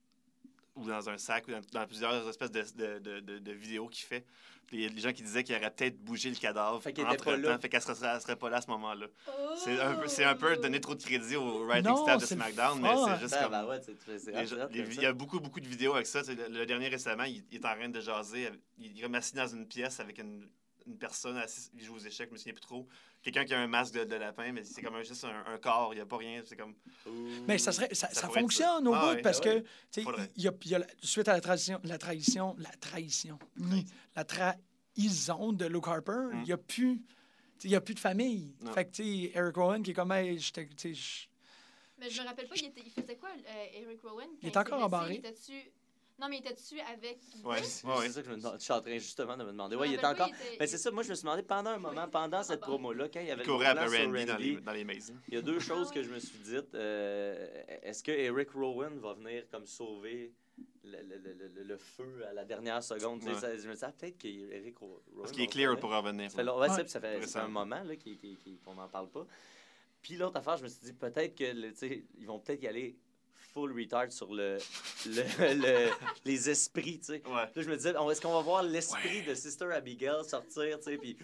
ou 0.76 0.86
dans 0.88 1.10
un 1.10 1.18
sac, 1.18 1.48
ou 1.48 1.52
dans, 1.52 1.62
dans 1.72 1.88
plusieurs 1.88 2.28
espèces 2.28 2.52
de, 2.52 2.62
de, 2.76 3.00
de, 3.00 3.20
de- 3.22 3.40
de 3.40 3.52
vidéos 3.54 3.88
qu'il 3.88 4.06
fait. 4.06 4.26
Il 4.72 4.82
y 4.82 4.86
a 4.86 4.90
des 4.90 5.00
gens 5.00 5.14
qui 5.14 5.22
disaient 5.22 5.44
qu'il 5.44 5.56
aurait 5.56 5.70
peut-être 5.70 6.04
bougé 6.04 6.30
le 6.30 6.36
cadavre 6.36 6.82
Fait 6.82 6.92
qu'il 6.92 7.04
était 7.04 7.14
entre 7.14 7.24
pas 7.24 7.38
là. 7.38 7.54
temps, 7.56 7.62
fait 7.62 7.70
qu'elle 7.70 7.82
serait, 7.84 8.36
pas 8.36 8.50
là 8.50 8.58
à 8.58 8.62
ce 8.62 8.68
moment-là. 8.72 9.06
C'est 9.64 9.80
un, 9.80 9.94
peu- 9.94 10.08
c'est 10.08 10.24
un 10.24 10.36
peu 10.36 10.58
donner 10.58 10.82
trop 10.82 10.96
de 10.96 11.04
crédit 11.04 11.36
au 11.36 11.66
writing 11.66 11.92
Non, 11.92 11.98
staff 12.04 12.20
de 12.22 12.26
SmackDown, 12.26 12.82
mais 12.82 12.90
c'est 13.06 13.20
juste 13.22 13.34
Ben, 13.36 13.44
comme... 13.44 13.52
ben 13.52 13.66
ouais, 13.68 13.82
c'est- 13.86 13.96
c'est- 14.06 14.20
c'est 14.20 14.32
Les 14.32 14.38
hot, 14.40 14.46
gens- 14.46 14.56
c'est 14.58 14.64
hot, 14.64 14.68
les- 14.72 14.84
comme 14.84 14.92
il 14.92 15.02
y 15.02 15.06
a 15.06 15.14
beaucoup, 15.14 15.40
beaucoup 15.40 15.60
de 15.60 15.68
vidéos 15.68 15.94
avec 15.94 16.08
ça. 16.08 16.24
Le, 16.24 16.50
le 16.50 16.66
dernier 16.66 16.88
récemment, 16.88 17.24
il, 17.26 17.46
il 17.52 17.58
est 17.58 17.66
en 17.66 17.76
train 17.76 17.90
de 17.90 18.02
jaser. 18.02 18.50
Il, 18.80 18.98
il 18.98 19.04
est 19.04 19.16
assis 19.16 19.36
dans 19.36 19.48
une 19.48 19.68
pièce 19.68 20.00
avec 20.00 20.18
une, 20.18 20.50
une 20.88 20.98
personne 20.98 21.38
assise. 21.38 21.72
Il 21.74 21.84
joue 21.84 21.96
aux 21.96 22.00
échecs, 22.00 22.28
je 22.30 22.34
me 22.34 22.38
souviens 22.38 22.54
plus 22.54 22.62
trop. 22.62 22.88
Quelqu'un 23.24 23.44
qui 23.46 23.54
a 23.54 23.60
un 23.60 23.68
masque 23.68 23.94
de, 23.96 24.04
de 24.04 24.16
lapin, 24.16 24.52
mais 24.52 24.64
c'est 24.64 24.82
comme 24.82 24.96
un- 24.96 25.04
juste 25.04 25.24
un, 25.24 25.44
un 25.48 25.58
corps. 25.58 25.94
Il 25.94 25.98
n'y 25.98 26.02
a 26.02 26.06
pas 26.06 26.18
rien. 26.18 26.42
C'est 26.46 26.56
comme. 26.56 26.76
Mais 27.48 27.58
ça, 27.58 27.72
serait, 27.72 27.94
ça, 27.94 28.08
fonctionne 28.30 28.84
ça. 28.84 28.90
au 28.90 28.94
Ah 28.94 29.02
bout 29.02 29.16
ouais, 29.16 29.22
parce 29.22 29.40
ah 29.44 29.48
ouais. 29.48 29.62
que, 29.62 29.66
tu 29.66 29.70
sais, 29.92 30.02
Faudrait. 30.04 30.30
il 30.36 30.44
y 30.44 30.48
a, 30.48 30.52
il 30.64 30.72
y 30.72 30.76
a 30.76 30.80
la- 30.80 30.88
suite 31.02 31.28
à 31.28 31.34
la 31.34 31.42
tradition, 31.42 31.80
la 31.84 31.98
trahison, 31.98 32.56
la 32.60 32.70
trahison, 32.80 33.40
ni- 33.58 33.86
la 34.16 34.24
trahison 34.24 35.54
de 35.54 35.66
Luke 35.66 35.88
Harper, 35.88 36.30
il 36.34 36.38
Mm. 36.40 36.44
n'y 36.44 36.52
a 36.52 36.58
plus, 36.58 37.02
il 37.64 37.70
y 37.72 37.76
a 37.76 37.82
plus 37.82 37.96
de 37.96 38.00
famille. 38.00 38.56
Non. 38.62 38.74
Fait 38.74 38.86
que, 38.86 38.92
tu 38.92 39.04
sais, 39.04 39.32
Eric 39.34 39.56
Rowan 39.56 39.82
qui 39.82 39.92
est 39.92 39.94
comme, 39.96 40.12
hey, 40.12 40.38
j'étais- 40.40 40.68
tu 40.68 40.76
sais, 40.78 40.94
je- 40.94 41.28
Mais 41.98 42.10
je 42.10 42.22
me 42.22 42.28
rappelle 42.28 42.48
pas, 42.48 42.56
il, 42.58 42.66
était- 42.66 42.84
il 42.86 42.92
faisait 42.92 43.16
quoi, 43.16 43.30
euh, 43.30 43.66
Eric 43.82 44.02
Rowan? 44.04 44.28
Il 44.42 44.50
est 44.50 44.52
s'est 44.52 44.58
encore 44.58 44.84
embarré. 44.84 45.14
Il 45.16 45.18
était-tu... 45.20 45.54
Non, 46.20 46.30
mais 46.30 46.38
il 46.38 46.40
était-tu 46.40 46.80
avec... 46.80 47.20
Ouais. 47.44 47.62
C'est 47.64 47.86
Ouais, 47.86 47.94
ouais. 47.98 48.06
c'est 48.08 48.14
ça 48.14 48.22
que 48.22 48.30
je 48.30 48.34
me. 48.36 48.40
Je 48.58 48.64
suis 48.64 48.72
en 48.74 48.80
train 48.82 48.98
justement 48.98 49.36
de 49.36 49.44
me 49.44 49.52
demander. 49.52 49.76
Ouais, 49.76 49.90
il 49.90 49.96
était 49.96 50.06
rappelle 50.06 50.24
encore. 50.24 50.36
Mais 50.60 50.66
c'est 50.68 50.78
ça, 50.78 50.90
moi, 50.92 51.04
je 51.04 51.10
me 51.10 51.16
suis 51.16 51.24
demandé 51.24 51.44
pendant 51.44 51.72
un 51.72 51.78
moment, 51.78 52.08
pendant 52.08 52.42
cette 52.42 52.62
Ah 52.64 52.68
bon. 52.68 52.74
promo-là, 52.78 53.10
quand 53.10 53.20
il 53.20 53.28
y 53.28 53.32
avait 53.32 53.44
Il 53.44 53.48
le 53.48 53.52
courait 53.54 53.66
après 53.68 53.90
sur 53.90 54.06
Randy, 54.06 54.26
dans 54.26 54.38
les, 54.38 54.56
dans 54.62 54.72
les 54.72 54.84
mazes. 54.86 55.14
il 55.28 55.34
y 55.34 55.38
a 55.38 55.42
deux 55.42 55.58
Ah 55.58 55.64
choses 55.64 55.92
que 55.92 56.02
je 56.02 56.10
me 56.10 56.20
suis 56.20 56.40
dites. 56.40 56.74
Euh, 56.74 57.64
Est-ce 57.84 58.02
que 58.02 58.12
Eric 58.12 58.52
Rowan 58.52 58.98
va 59.00 59.14
venir 59.14 59.44
comme 59.52 59.66
sauver 59.66 60.32
le, 60.86 61.02
le- 61.02 61.18
le- 61.18 61.52
le- 61.54 61.64
le 61.64 61.78
feu 61.78 62.24
à 62.30 62.34
la 62.34 62.46
dernière 62.46 62.82
seconde? 62.82 63.20
Tu 63.20 63.26
sais, 63.26 63.34
Ouais. 63.34 63.40
ça- 63.42 63.58
je 63.58 63.68
me 63.68 63.74
disais, 63.74 63.86
ah, 63.86 63.92
peut-être 63.92 64.18
qu'Eric 64.18 64.78
Rowan. 64.78 65.02
Parce 65.18 65.34
qu'il 65.34 65.44
est 65.44 65.48
clear 65.48 65.78
pour 65.78 65.90
revenir. 65.92 66.32
Ça 66.32 66.38
fait, 66.38 66.44
long- 66.46 66.56
ouais, 66.60 66.70
Ouais. 66.70 66.76
ça, 66.76 66.84
puis 66.84 66.92
ça 66.92 67.02
fait, 67.02 67.22
ça 67.24 67.40
fait 67.42 67.46
un 67.46 67.50
moment 67.50 67.82
qu'on 68.64 68.74
n'en 68.76 68.88
parle 68.88 69.10
pas. 69.10 69.26
Puis 70.02 70.16
l'autre 70.16 70.38
affaire, 70.38 70.56
je 70.58 70.64
me 70.64 70.70
suis 70.70 70.80
dit, 70.82 70.94
peut-être 70.94 71.36
que 71.36 71.44
le- 71.44 71.72
tu 71.74 71.78
sais, 71.80 72.06
ils 72.20 72.28
vont 72.28 72.40
peut-être 72.40 72.62
y 72.64 72.68
aller 72.68 72.96
full 73.56 73.72
retard 73.72 74.12
sur 74.12 74.34
le, 74.34 74.58
le, 75.06 75.24
le- 75.56 75.90
les 76.26 76.50
esprits, 76.50 77.00
tu 77.00 77.06
sais. 77.06 77.22
Ouais. 77.26 77.32
Là, 77.34 77.48
je 77.56 77.70
me 77.70 77.76
disais, 77.78 77.96
on- 77.98 78.12
est-ce 78.12 78.20
qu'on 78.20 78.34
va 78.34 78.42
voir 78.42 78.62
l'esprit 78.64 79.24
de 79.24 79.34
Sister 79.34 79.72
Abigail 79.72 80.26
sortir, 80.28 80.78
tu 80.80 80.84
sais, 80.92 80.98
puis 80.98 81.18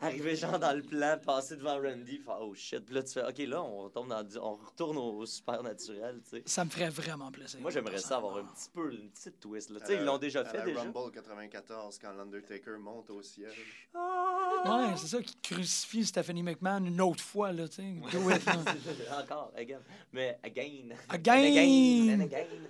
arriver 0.00 0.36
genre 0.36 0.58
dans 0.58 0.76
le 0.76 0.82
plan, 0.82 1.18
passer 1.24 1.56
devant 1.56 1.80
Randy, 1.80 2.18
faire 2.18 2.38
oh 2.40 2.54
shit. 2.54 2.84
Puis 2.84 2.94
là, 2.94 3.02
tu 3.02 3.12
fais, 3.12 3.24
ok, 3.24 3.38
là, 3.38 3.62
on 3.62 3.84
retourne, 3.84 4.08
dans, 4.08 4.24
on 4.42 4.54
retourne 4.54 4.96
au, 4.98 5.18
au 5.18 5.26
supernaturel, 5.26 6.20
tu 6.22 6.36
sais. 6.36 6.42
ça 6.46 6.64
me 6.64 6.70
ferait 6.70 6.90
vraiment 6.90 7.30
plaisir. 7.30 7.60
Moi, 7.60 7.70
j'aimerais 7.70 7.98
ça 7.98 8.16
avoir 8.16 8.36
un 8.38 8.44
petit 8.44 8.68
peu, 8.72 8.92
une 8.92 9.10
petite 9.10 9.40
twist, 9.40 9.70
là. 9.70 9.80
Tu 9.80 9.86
sais, 9.86 9.94
ils 9.96 10.04
l'ont 10.04 10.18
déjà 10.18 10.40
à 10.40 10.44
fait, 10.44 10.58
la 10.58 10.64
déjà. 10.64 10.80
Rumble 10.80 11.12
94, 11.12 11.98
quand 11.98 12.12
l'Undertaker 12.12 12.78
monte 12.78 13.10
au 13.10 13.22
ciel. 13.22 13.52
Ouais, 13.94 14.96
c'est 14.96 15.08
ça 15.08 15.22
qui 15.22 15.36
crucifie 15.42 16.04
Stephanie 16.04 16.42
McMahon 16.42 16.84
une 16.84 17.00
autre 17.00 17.22
fois, 17.22 17.52
là, 17.52 17.68
tu 17.68 17.76
sais. 17.76 17.94
Encore, 19.18 19.52
again. 19.56 19.80
Mais 20.12 20.38
again. 20.42 20.94
Again. 21.08 22.20
And 22.20 22.20
again. 22.22 22.68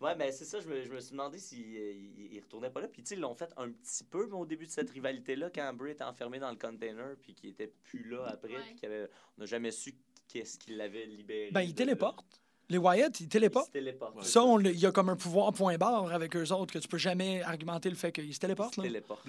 Ouais, 0.00 0.14
mais 0.14 0.30
c'est 0.30 0.44
ça, 0.44 0.60
je 0.60 0.68
me, 0.68 0.82
je 0.82 0.90
me 0.92 1.00
suis 1.00 1.12
demandé 1.12 1.38
s'il 1.38 1.60
il, 1.60 2.32
il 2.34 2.40
retournait 2.40 2.68
pas 2.70 2.80
là. 2.82 2.88
Puis, 2.88 3.02
tu 3.02 3.08
sais, 3.08 3.14
ils 3.14 3.20
l'ont 3.20 3.34
fait 3.34 3.50
un 3.56 3.70
petit 3.70 4.04
peu 4.04 4.24
au 4.30 4.44
début 4.44 4.66
de 4.66 4.70
cette 4.70 4.90
rivalité-là, 4.90 5.48
quand 5.54 5.72
Bray 5.74 5.92
était 5.92 6.04
enfermé 6.04 6.38
dans 6.38 6.50
le 6.50 6.56
container, 6.56 7.16
puis 7.22 7.32
qu'il 7.34 7.50
était 7.50 7.72
plus 7.84 8.04
là 8.10 8.26
après, 8.28 8.52
Ouais. 8.54 8.60
puis 8.66 8.74
qu'il 8.74 8.86
avait, 8.90 9.08
on 9.36 9.40
n'a 9.40 9.46
jamais 9.46 9.70
su 9.70 9.94
qu'est-ce 10.28 10.58
qui 10.58 10.72
l'avait 10.72 11.06
libéré. 11.06 11.50
Ben, 11.50 11.62
il 11.62 11.74
téléporte. 11.74 12.26
Les 12.68 12.78
Wyatt, 12.78 13.20
ils 13.20 13.24
Il 13.24 13.28
téléportent. 13.28 13.68
se 13.68 13.72
téléporte. 13.72 14.16
Ouais. 14.16 14.24
Ça, 14.24 14.44
on 14.44 14.58
il 14.60 14.78
y 14.78 14.84
a 14.86 14.92
comme 14.92 15.08
un 15.08 15.16
pouvoir 15.16 15.52
point 15.52 15.78
barre 15.78 16.12
avec 16.12 16.34
eux 16.36 16.52
autres 16.52 16.74
que 16.74 16.78
tu 16.80 16.88
peux 16.88 16.98
jamais 16.98 17.40
argumenter 17.42 17.88
le 17.88 17.94
fait 17.96 18.12
qu'ils 18.12 18.34
se 18.34 18.40
téléportent. 18.40 18.74
se 18.74 18.80
Là. 18.80 18.86
téléporte. 18.88 19.26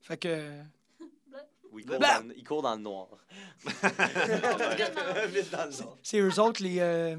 Fait 0.00 0.16
que. 0.16 0.50
Où 1.72 1.78
il 1.78 1.86
court, 1.86 1.98
dans, 1.98 2.26
le- 2.26 2.36
il 2.38 2.44
court 2.48 2.62
dans 2.62 2.74
le 2.76 2.80
noir. 2.82 3.08
C'est 6.02 6.18
eux 6.20 6.40
autres 6.40 6.62
les, 6.62 6.78
euh, 6.80 7.16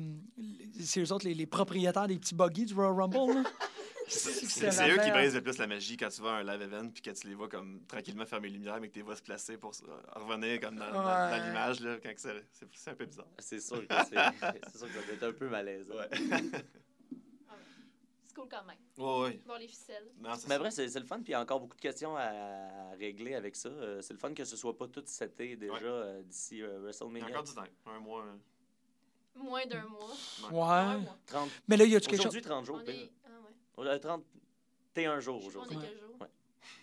c'est 0.80 1.02
eux 1.02 1.12
autres 1.14 1.26
les, 1.26 1.34
les 1.34 1.46
propriétaires 1.46 2.08
des 2.08 2.18
petits 2.18 2.36
buggy 2.36 2.66
du 2.66 2.74
Royal 2.74 2.94
Rumble. 2.94 3.44
C'est 4.08 4.90
eux 4.90 4.98
qui 5.04 5.12
brisent 5.12 5.36
le 5.36 5.42
plus 5.42 5.60
la 5.60 5.68
magie 5.68 5.96
quand 5.96 6.10
tu 6.10 6.22
vas 6.24 6.32
à 6.32 6.40
un 6.40 6.44
live 6.44 6.62
event 6.64 6.90
puis 6.90 7.04
que 7.04 7.12
tu 7.12 7.28
les 7.28 7.36
vois 7.36 7.48
comme 7.48 7.82
tranquillement 7.88 8.26
fermer 8.26 8.48
les 8.50 8.56
lumières 8.56 8.80
mais 8.82 8.88
que 8.88 8.94
tu 8.94 9.00
les 9.00 9.06
vois 9.06 9.16
se 9.16 9.22
placer 9.22 9.56
pour 9.58 9.76
se- 9.76 9.84
revenir 10.16 10.60
comme 10.60 10.78
dans, 10.78 10.86
dans- 10.92 11.04
dans 11.04 11.30
Ouais. 11.32 11.46
l'image 11.48 11.80
là 11.82 11.98
quand 12.02 12.10
que 12.16 12.20
c'est 12.20 12.90
un 12.90 12.96
peu 12.96 13.06
bizarre. 13.06 13.28
C'est 13.38 13.60
sûr 13.62 13.88
que 13.88 13.94
c'est 14.10 14.16
c'est 14.72 14.78
sûr 14.78 14.88
que 14.88 14.94
ça 14.94 15.02
doit 15.06 15.14
être 15.14 15.24
un 15.24 15.32
peu. 15.34 15.48
Ouais. 15.48 16.10
C'est 18.30 18.36
cool 18.36 18.48
quand 18.50 18.64
même. 18.64 18.78
Ouais, 18.98 19.22
ouais. 19.24 19.42
Voir 19.44 19.58
les 19.58 19.68
ficelles. 19.68 20.08
Non, 20.20 20.30
c'est 20.38 20.48
Mais 20.48 20.54
après, 20.56 20.70
c'est 20.70 20.88
c'est 20.88 21.00
le 21.00 21.06
fun, 21.08 21.16
puis 21.18 21.30
il 21.30 21.32
y 21.32 21.34
a 21.34 21.42
encore 21.42 21.60
beaucoup 21.60 21.76
de 21.76 21.82
questions 21.82 22.16
à, 22.16 22.22
à 22.22 22.92
régler 23.00 23.34
avec 23.34 23.56
ça. 23.56 23.70
Euh, 23.70 24.02
c'est 24.04 24.14
le 24.14 24.20
fun 24.20 24.34
que 24.36 24.46
ce 24.46 24.56
soit 24.56 24.78
pas 24.78 24.88
tout 24.88 25.04
seté 25.08 25.56
déjà 25.56 25.74
Ouais. 25.74 25.80
euh, 25.84 26.22
d'ici 26.22 26.62
euh, 26.62 26.68
Il 26.68 26.72
y 26.74 26.76
a 26.76 26.80
WrestleMania. 26.82 27.26
encore 27.30 27.44
du 27.44 27.54
temps. 27.56 27.64
Un 27.88 28.00
mois. 28.00 28.24
euh, 28.24 28.36
Moins 29.36 29.66
d'un 29.66 29.84
mois. 29.88 30.10
Ouais. 30.52 30.78
Un 30.94 30.98
mois. 31.00 31.18
30 31.26 31.50
Mais 31.68 31.78
là, 31.78 31.86
y 31.86 31.96
a-tu 31.96 32.08
quelque 32.08 32.18
chose? 32.18 32.28
Aujourd'hui, 32.28 32.42
30 32.42 32.66
jours. 32.66 32.80
On 32.84 32.88
est. 32.88 33.10
Ah 33.26 33.30
ouais. 33.82 33.88
Euh, 33.88 33.98
31 34.00 35.20
jours 35.22 35.42
On 35.44 35.48
aujourd'hui. 35.48 35.76
est 35.76 35.80
Ouais. 35.80 35.86
quel 35.90 36.00
jour? 36.00 36.16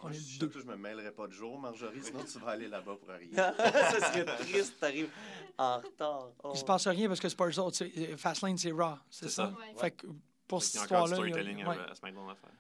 On 0.01 0.03
Moi, 0.09 0.11
est 0.11 0.15
je, 0.19 0.41
deux. 0.41 0.51
je 0.53 0.65
me 0.67 0.77
mêlerai 0.77 1.13
pas 1.13 1.27
de 1.29 1.33
jour, 1.33 1.59
Marjorie, 1.61 2.03
sinon 2.03 2.25
tu 2.25 2.39
vas 2.41 2.49
aller 2.51 2.67
là-bas 2.67 2.97
pour 2.97 3.09
arriver. 3.11 3.37
ça 3.37 3.55
serait 4.13 4.25
triste, 4.37 4.81
t'arrives 4.81 5.11
en 5.59 5.79
retard. 5.79 6.31
Oh. 6.43 6.51
Il 6.55 6.59
se 6.59 6.65
passe 6.65 6.89
rien 6.89 7.07
parce 7.09 7.21
que 7.21 7.29
c'est 7.29 7.37
pas 7.37 7.47
eux 7.49 7.59
autres. 7.61 7.77
c'est- 7.77 8.17
Fastlane, 8.17 8.59
c'est 8.59 8.73
Raw. 8.73 8.97
C'est 9.09 9.27
C'est 9.27 9.31
ça? 9.31 9.53
ça. 9.53 9.59
Ouais. 9.59 9.75
Fait 9.79 9.91
que 9.93 10.07
pour 10.49 10.63
cette 10.63 10.83
encore 10.83 11.07
du 11.07 11.13
histoire-là. 11.13 11.27
il 11.27 11.31
y 11.31 11.33
a- 11.33 11.43
storytelling 11.43 11.67
ouais. 11.67 11.79
à, 11.79 11.91
à 11.91 11.95
SmackDown 11.95 12.31
à 12.31 12.35
faire. 12.35 12.51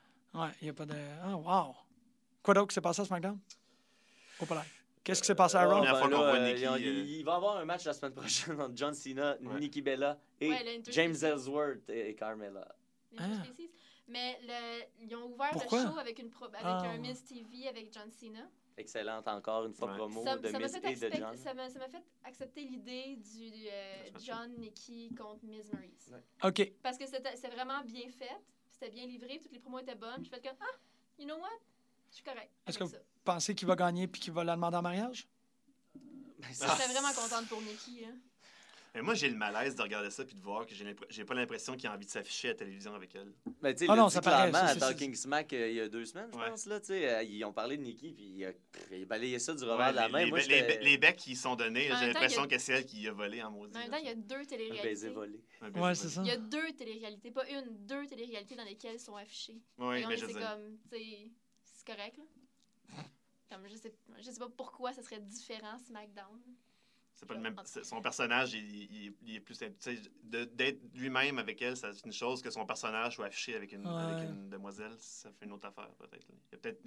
Ouais, 0.42 0.48
il 0.60 0.64
n'y 0.64 0.70
a 0.70 0.74
pas 0.74 0.86
de. 0.86 0.94
Ah, 1.22 1.36
wow! 1.36 1.74
Quoi 2.42 2.54
d'autre 2.54 2.68
qui 2.68 2.74
s'est 2.74 2.80
passé 2.80 3.02
à 3.02 3.04
SmackDown? 3.04 3.38
Au 4.40 4.46
palais. 4.46 4.60
Qu'est-ce 5.02 5.20
qui 5.20 5.26
s'est 5.28 5.34
passé 5.36 5.56
à 5.56 5.60
Ah, 5.60 5.66
Raw? 5.66 5.82
Ben 5.82 5.94
euh, 6.12 6.54
Il, 6.56 6.66
euh, 6.66 6.78
il 6.78 7.24
va 7.24 7.32
y 7.32 7.36
avoir 7.36 7.56
un 7.58 7.64
match 7.64 7.84
la 7.84 7.92
semaine 7.92 8.12
prochaine 8.12 8.60
entre 8.60 8.76
John 8.76 8.92
Cena, 8.92 9.36
Ouais. 9.40 9.60
Nikki 9.60 9.80
Bella 9.80 10.18
et 10.40 10.52
James 10.90 11.14
Ellsworth 11.22 11.88
et, 11.88 12.10
et 12.10 12.14
Carmella. 12.14 12.66
Ah. 13.18 13.22
Mais 14.08 14.38
le, 14.42 14.84
ils 15.04 15.14
ont 15.16 15.26
ouvert 15.26 15.50
Pourquoi? 15.52 15.82
le 15.82 15.88
show 15.90 15.98
avec, 15.98 16.18
une 16.18 16.30
pro- 16.30 16.44
avec 16.46 16.60
Ah. 16.62 16.90
un 16.90 16.98
Miss 16.98 17.24
TV 17.24 17.68
avec 17.68 17.92
John 17.92 18.10
Cena. 18.10 18.48
Excellente 18.76 19.26
encore 19.26 19.64
une 19.66 19.72
fois 19.72 19.88
Ouais. 19.90 19.96
promo 19.96 20.22
Ça 20.22 20.36
de 20.36 20.42
ça 20.48 20.80
fait, 20.80 20.92
et 20.92 21.10
de 21.10 21.16
John. 21.16 21.36
ça 21.36 21.54
m'a 21.54 21.68
ça 21.70 21.78
m'a 21.78 21.88
fait 21.88 22.02
accepter 22.24 22.62
l'idée 22.62 23.16
du 23.16 23.66
euh, 23.68 24.04
Ça. 24.12 24.18
John 24.22 24.54
Nikki 24.58 25.14
contre 25.14 25.44
Miz 25.46 25.70
Maurice. 25.72 26.10
Ouais. 26.12 26.22
OK. 26.48 26.72
Parce 26.82 26.98
que 26.98 27.06
c'était 27.06 27.34
c'est 27.36 27.48
vraiment 27.48 27.82
bien 27.84 28.08
fait, 28.10 28.36
c'était 28.70 28.90
bien 28.90 29.06
livré, 29.06 29.40
toutes 29.42 29.52
les 29.52 29.58
promos 29.60 29.78
étaient 29.78 29.94
bonnes. 29.94 30.22
Je 30.24 30.28
fais 30.28 30.40
comme 30.40 30.56
ah, 30.60 30.76
you 31.18 31.24
know 31.24 31.36
what, 31.38 31.48
je 32.10 32.16
suis 32.16 32.24
correct. 32.24 32.50
Est-ce 32.66 32.78
que- 32.78 32.84
ça. 32.86 32.98
Pensez 33.24 33.54
qu'il 33.54 33.66
va 33.66 33.74
gagner 33.76 34.06
puis 34.06 34.20
qu'il 34.20 34.32
va 34.34 34.44
la 34.44 34.54
demander 34.54 34.76
en 34.76 34.82
mariage? 34.82 35.26
Ben, 35.94 36.48
Je 36.50 36.52
c'est- 36.54 36.66
serais 36.66 36.92
vraiment 36.92 37.12
contente 37.14 37.48
pour 37.48 37.60
Nikki. 37.62 38.02
Là. 38.02 38.08
Mais 38.96 39.02
moi, 39.02 39.12
j'ai 39.12 39.28
le 39.28 39.36
malaise 39.36 39.74
de 39.76 39.82
regarder 39.82 40.08
ça 40.08 40.24
puis 40.24 40.34
de 40.34 40.40
voir 40.40 40.64
que 40.64 40.72
j'ai 41.10 41.24
pas 41.26 41.34
l'impression 41.34 41.76
qu'il 41.76 41.86
a 41.86 41.92
envie 41.92 42.06
de 42.06 42.10
s'afficher 42.10 42.48
à 42.48 42.52
la 42.52 42.56
télévision 42.56 42.94
avec 42.94 43.14
elle. 43.14 43.30
Ben, 43.60 43.74
tu 43.74 43.84
sais, 43.84 43.90
Ah 43.90 43.94
l'a 43.94 44.08
ça 44.08 44.22
paraît, 44.22 44.50
clairement 44.50 44.68
ça, 44.68 44.72
à 44.72 44.76
Talking 44.76 45.14
Smack 45.14 45.52
euh, 45.52 45.68
il 45.68 45.76
y 45.76 45.80
a 45.82 45.88
deux 45.90 46.06
semaines, 46.06 46.30
je 46.32 46.38
Ouais. 46.38 46.48
pense. 46.48 46.64
Là, 46.64 46.80
euh, 46.88 47.22
ils 47.22 47.44
ont 47.44 47.52
parlé 47.52 47.76
de 47.76 47.82
Nikki, 47.82 48.10
puis 48.14 48.24
il 48.24 48.44
a, 48.46 48.52
il 48.90 49.02
a 49.02 49.04
balayé 49.04 49.38
ça 49.38 49.52
du 49.54 49.64
revers 49.64 49.78
Ouais, 49.78 49.90
de 49.90 49.96
la 49.96 50.06
les, 50.06 50.12
main. 50.14 50.24
les, 50.24 50.30
Moi, 50.30 50.38
les, 50.38 50.44
j'étais- 50.44 50.80
les 50.82 50.96
becs 50.96 51.16
qui 51.16 51.36
sont 51.36 51.56
donnés, 51.56 51.90
j'ai 52.00 52.06
l'impression 52.06 52.42
a- 52.44 52.46
que 52.48 52.56
c'est 52.56 52.72
elle 52.72 52.86
qui 52.86 53.06
a 53.06 53.12
volé 53.12 53.42
en 53.42 53.50
maudit. 53.50 53.76
En 53.76 53.80
même 53.80 53.90
temps, 53.90 53.98
il 53.98 54.06
y 54.06 54.08
a 54.08 54.14
deux 54.14 54.34
un 54.34 54.38
baiser 54.38 54.46
téléréalités. 54.56 55.08
volé. 55.10 55.40
Un 55.60 55.70
baiser 55.70 55.84
Ouais, 55.86 55.94
c'est 55.94 56.08
ça. 56.08 56.22
Il 56.22 56.28
y 56.28 56.30
a 56.30 56.38
deux 56.38 56.72
téléréalités, 56.72 57.30
pas 57.30 57.46
une, 57.50 57.86
deux 57.86 58.06
téléréalités 58.06 58.56
dans 58.56 58.64
lesquelles 58.64 58.98
sont 58.98 59.16
affichées. 59.16 59.60
Oui, 59.76 60.00
Et 60.00 60.06
on 60.06 60.08
mais 60.08 60.16
c'est 60.16 60.32
comme, 60.32 60.78
tu 60.90 60.96
sais, 60.98 61.30
c'est 61.64 61.86
correct, 61.86 62.16
là. 62.16 62.24
Comme, 63.50 63.68
je 63.68 63.76
sais, 63.76 63.94
je 64.18 64.30
sais 64.30 64.38
pas 64.38 64.48
pourquoi 64.56 64.94
ça 64.94 65.02
serait 65.02 65.20
différent, 65.20 65.76
SmackDown. 65.86 66.40
C'est 67.18 67.24
pas 67.26 67.34
le 67.34 67.40
même. 67.40 67.56
Son 67.82 68.02
personnage, 68.02 68.52
il, 68.52 68.92
il- 68.92 69.14
il 69.22 69.34
est 69.36 69.40
plus. 69.40 69.56
tu 69.58 69.66
sais, 69.78 69.98
de- 70.22 70.44
D'être 70.44 70.80
lui-même 70.94 71.38
avec 71.38 71.62
elle, 71.62 71.74
c'est 71.76 72.04
une 72.04 72.12
chose 72.12 72.42
que 72.42 72.50
son 72.50 72.66
personnage 72.66 73.14
soit 73.14 73.24
affiché 73.26 73.56
avec 73.56 73.72
une, 73.72 73.86
Ouais. 73.86 74.02
avec 74.02 74.28
une 74.28 74.50
demoiselle, 74.50 74.94
ça 74.98 75.30
fait 75.32 75.46
une 75.46 75.52
autre 75.52 75.66
affaire, 75.66 75.88
peut-être. 75.98 76.26
Il 76.28 76.52
y 76.52 76.54
a 76.54 76.58
peut-être 76.58 76.82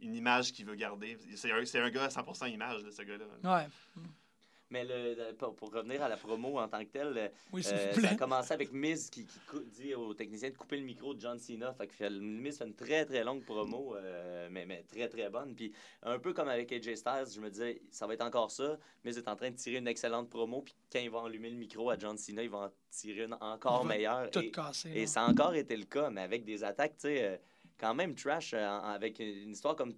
une 0.00 0.14
image 0.16 0.52
qu'il 0.52 0.66
veut 0.66 0.74
garder. 0.74 1.16
C'est 1.36 1.52
un, 1.52 1.64
c'est 1.64 1.78
un 1.78 1.88
gars 1.90 2.04
à 2.04 2.08
100% 2.08 2.46
image, 2.52 2.82
là, 2.82 2.90
ce 2.90 3.02
gars-là. 3.02 3.26
Ouais. 3.44 3.68
Mais 4.74 4.82
le, 4.84 5.32
pour, 5.34 5.54
pour 5.54 5.72
revenir 5.72 6.02
à 6.02 6.08
la 6.08 6.16
promo 6.16 6.58
en 6.58 6.66
tant 6.66 6.80
que 6.80 6.90
telle, 6.90 7.16
euh, 7.16 7.28
Oui, 7.52 7.62
euh, 7.64 7.92
ça 7.92 8.08
a 8.10 8.14
commencé 8.16 8.52
avec 8.52 8.72
Miz 8.72 9.08
qui, 9.08 9.24
dit 9.66 9.94
au 9.94 10.12
technicien 10.14 10.50
de 10.50 10.56
couper 10.56 10.78
le 10.78 10.82
micro 10.82 11.14
de 11.14 11.20
John 11.20 11.38
Cena. 11.38 11.72
Fait 11.74 11.86
que 11.86 12.08
Miz 12.08 12.58
fait 12.58 12.64
une 12.64 12.74
très 12.74 13.04
très 13.04 13.22
longue 13.22 13.44
promo, 13.44 13.94
euh, 13.94 14.48
mais, 14.50 14.66
mais 14.66 14.82
très 14.82 15.08
très 15.08 15.30
bonne. 15.30 15.54
Puis 15.54 15.72
un 16.02 16.18
peu 16.18 16.32
comme 16.32 16.48
avec 16.48 16.72
AJ 16.72 16.96
Styles, 16.96 17.32
je 17.36 17.40
me 17.40 17.50
disais, 17.50 17.82
ça 17.92 18.08
va 18.08 18.14
être 18.14 18.24
encore 18.24 18.50
ça. 18.50 18.76
Miz 19.04 19.16
est 19.16 19.28
en 19.28 19.36
train 19.36 19.52
de 19.52 19.54
tirer 19.56 19.76
une 19.76 19.86
excellente 19.86 20.28
promo. 20.28 20.62
Puis 20.62 20.74
quand 20.90 20.98
il 20.98 21.10
va 21.10 21.22
allumer 21.24 21.50
le 21.50 21.56
micro 21.56 21.88
à 21.90 21.96
John 21.96 22.18
Cena, 22.18 22.42
il 22.42 22.50
va 22.50 22.58
en 22.58 22.70
tirer 22.90 23.26
une 23.26 23.36
encore 23.40 23.84
meilleure. 23.84 24.28
Tout 24.32 24.40
Et- 24.40 24.50
cassé. 24.50 24.90
Et 24.92 25.06
ça 25.06 25.22
a 25.22 25.30
encore 25.30 25.54
été 25.54 25.76
le 25.76 25.84
cas, 25.84 26.10
mais 26.10 26.22
avec 26.22 26.44
des 26.44 26.64
attaques, 26.64 26.96
tu 26.96 27.06
sais, 27.06 27.40
quand 27.78 27.94
même 27.94 28.16
trash, 28.16 28.54
avec 28.54 29.20
une 29.20 29.52
histoire 29.52 29.76
comme. 29.76 29.94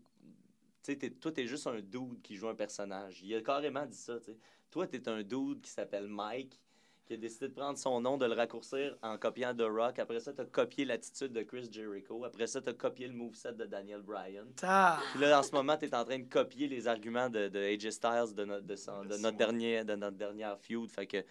Tu 0.83 0.93
sais, 1.01 1.11
toi, 1.11 1.33
t'es 1.33 1.47
juste 1.47 1.67
un 1.67 1.81
dude 1.81 2.21
qui 2.23 2.37
joue 2.37 2.47
un 2.47 2.55
personnage. 2.55 3.21
Il 3.23 3.35
a 3.35 3.41
carrément 3.41 3.87
dit 3.87 3.97
ça, 3.97 4.21
tu 4.21 4.27
sais. 4.27 4.37
Toi, 4.71 4.87
t'es 4.87 5.09
un 5.09 5.23
dude 5.23 5.61
qui 5.63 5.71
s'appelle 5.71 6.07
Mike, 6.09 6.61
qui 7.07 7.15
a 7.15 7.17
décidé 7.17 7.49
de 7.49 7.55
prendre 7.55 7.79
son 7.79 8.01
nom, 8.01 8.17
de 8.19 8.27
le 8.27 8.35
raccourcir 8.35 8.97
en 9.01 9.17
copiant 9.17 9.55
The 9.55 9.63
Rock. 9.63 9.99
Après 10.01 10.19
ça, 10.21 10.33
t'as 10.33 10.45
copié 10.45 10.85
l'attitude 10.85 11.33
de 11.33 11.43
Chris 11.43 11.69
Jericho. 11.71 12.25
Après 12.25 12.47
ça, 12.49 12.61
t'as 12.61 12.73
copié 12.73 13.07
le 13.07 13.15
moveset 13.15 13.53
de 13.53 13.65
Daniel 13.65 14.03
Bryan. 14.03 14.45
Ah! 14.63 14.99
Puis 15.13 15.21
là, 15.21 15.39
en 15.39 15.43
ce 15.43 15.53
moment, 15.53 15.77
t'es 15.77 15.95
en 15.95 16.05
train 16.05 16.19
de 16.19 16.29
copier 16.29 16.67
les 16.67 16.89
arguments 16.89 17.31
de, 17.31 17.49
de 17.49 17.59
AJ 17.61 17.91
Styles 17.91 18.35
de, 18.35 18.45
notre- 18.45 18.67
de, 18.67 18.77
son- 18.77 19.03
de 19.03 19.09
Merci, 19.09 19.23
notre, 19.23 19.37
dernier, 19.37 19.85
de 19.85 19.95
notre 19.95 20.17
dernière 20.17 20.59
feud. 20.59 20.91
Fait 20.91 21.07
que 21.07 21.25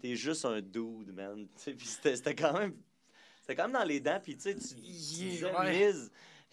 t'es 0.00 0.14
juste 0.14 0.44
un 0.44 0.60
dude, 0.60 1.12
man. 1.14 1.46
Tu 1.64 1.74
Puis 1.74 1.86
c'était 1.86 2.34
quand 2.34 2.52
même... 2.52 2.74
C'était 3.40 3.56
quand 3.56 3.64
même 3.64 3.72
dans 3.72 3.84
les 3.84 3.98
dents, 3.98 4.20
puis 4.22 4.36
tu 4.36 4.42
sais, 4.42 4.54
tu, 4.54 4.68
tu 4.68 4.74
Yeah, 4.76 5.30
disais, 5.30 5.46
ouais. 5.58 5.92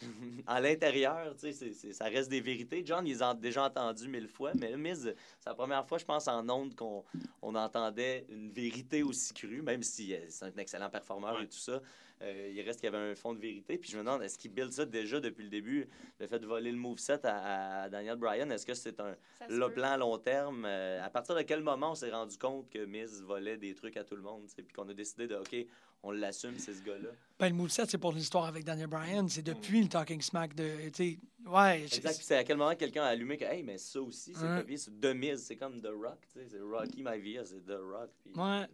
Miz, 0.01 0.43
à 0.47 0.59
l'intérieur, 0.61 1.35
tu 1.35 1.51
sais, 1.53 1.73
ça 1.93 2.05
reste 2.05 2.29
des 2.29 2.41
vérités. 2.41 2.81
John, 2.85 3.05
ils 3.05 3.23
ont 3.23 3.33
déjà 3.33 3.65
entendu 3.65 4.07
mille 4.07 4.27
fois, 4.27 4.51
mais 4.59 4.75
Miz, 4.77 5.13
c'est 5.39 5.49
la 5.49 5.55
première 5.55 5.85
fois, 5.87 5.97
je 5.97 6.05
pense, 6.05 6.27
en 6.27 6.47
ondes 6.49 6.75
qu'on 6.75 7.03
on 7.41 7.55
entendait 7.55 8.25
une 8.29 8.49
vérité 8.51 9.03
aussi 9.03 9.33
crue, 9.33 9.61
même 9.61 9.83
si 9.83 10.13
euh, 10.13 10.19
c'est 10.29 10.45
un 10.45 10.57
excellent 10.57 10.89
performeur 10.89 11.35
Ouais. 11.35 11.43
et 11.43 11.47
tout 11.47 11.57
ça. 11.57 11.81
Euh, 12.21 12.51
il 12.53 12.61
reste 12.61 12.81
qu'il 12.81 12.91
y 12.91 12.93
avait 12.95 13.11
un 13.11 13.15
fond 13.15 13.33
de 13.33 13.39
vérité. 13.39 13.77
Puis 13.77 13.89
je 13.91 13.97
me 13.97 14.03
demande, 14.03 14.21
est-ce 14.23 14.37
qu'il 14.37 14.51
build 14.51 14.71
ça 14.73 14.85
déjà 14.85 15.19
depuis 15.21 15.43
le 15.43 15.49
début, 15.49 15.87
le 16.19 16.27
fait 16.27 16.39
de 16.39 16.45
voler 16.45 16.71
le 16.71 16.77
moveset 16.77 17.25
à, 17.25 17.83
à 17.83 17.89
Daniel 17.89 18.17
Bryan? 18.17 18.51
Est-ce 18.51 18.65
que 18.65 18.73
c'est 18.73 18.99
un 18.99 19.15
le 19.47 19.67
peut. 19.67 19.73
plan 19.75 19.91
à 19.91 19.97
long 19.97 20.17
terme? 20.17 20.65
Euh, 20.65 21.01
à 21.03 21.09
partir 21.09 21.33
de 21.35 21.41
quel 21.43 21.61
moment 21.63 21.91
on 21.91 21.95
s'est 21.95 22.11
rendu 22.11 22.37
compte 22.37 22.69
que 22.69 22.83
Miz 22.85 23.21
volait 23.21 23.57
des 23.57 23.73
trucs 23.73 23.95
à 23.95 24.03
tout 24.03 24.15
le 24.17 24.21
monde? 24.21 24.43
Puis 24.53 24.65
qu'on 24.75 24.89
a 24.89 24.93
décidé 24.93 25.27
de, 25.27 25.35
OK, 25.35 25.55
on 26.03 26.11
l'assume, 26.11 26.57
c'est 26.57 26.73
ce 26.73 26.83
gars-là? 26.83 27.09
Ben, 27.39 27.49
le 27.49 27.55
moveset, 27.55 27.85
c'est 27.87 27.97
pour 27.97 28.11
l'histoire 28.11 28.45
avec 28.45 28.65
Daniel 28.65 28.87
Bryan. 28.87 29.27
C'est 29.29 29.41
depuis 29.41 29.81
le 29.81 29.87
Talking 29.87 30.21
Smack 30.21 30.53
de. 30.55 30.89
tu 30.89 31.13
sais, 31.13 31.19
Ouais. 31.45 31.85
je- 31.89 31.95
Exact. 31.97 32.15
Puis 32.17 32.25
c'est 32.25 32.35
à 32.35 32.43
quel 32.43 32.57
moment 32.57 32.75
quelqu'un 32.75 33.03
a 33.03 33.07
allumé 33.07 33.37
que, 33.37 33.45
hey, 33.45 33.63
mais 33.63 33.77
ça 33.77 34.01
aussi, 34.01 34.33
c'est 34.33 34.77
sur 34.77 34.91
The 35.01 35.15
Miz. 35.15 35.41
C'est 35.41 35.55
comme 35.55 35.81
The 35.81 35.87
Rock, 35.87 36.19
tu 36.33 36.39
sais. 36.39 36.47
C'est 36.49 36.59
Rocky 36.59 37.01
Maivia, 37.01 37.45
c'est 37.45 37.65
The 37.65 37.77
Rock. 37.79 38.09
Puis, 38.23 38.31
Ouais. 38.35 38.65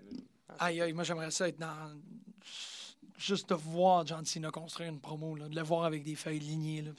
Ah, 0.48 0.66
Aïe, 0.66 0.82
aïe, 0.82 0.94
moi, 0.94 1.04
j'aimerais 1.04 1.30
ça 1.32 1.48
être 1.48 1.60
dans. 1.60 1.92
Juste 3.18 3.50
de 3.50 3.56
voir 3.56 4.06
John 4.06 4.26
Cena 4.26 4.52
construire 4.52 4.90
une 4.90 5.00
promo, 5.00 5.36
là, 5.36 5.48
de 5.48 5.56
le 5.56 5.62
voir 5.62 5.86
avec 5.86 6.04
des 6.04 6.16
feuilles 6.16 6.40
lignées. 6.40 6.82
Là, 6.82 6.92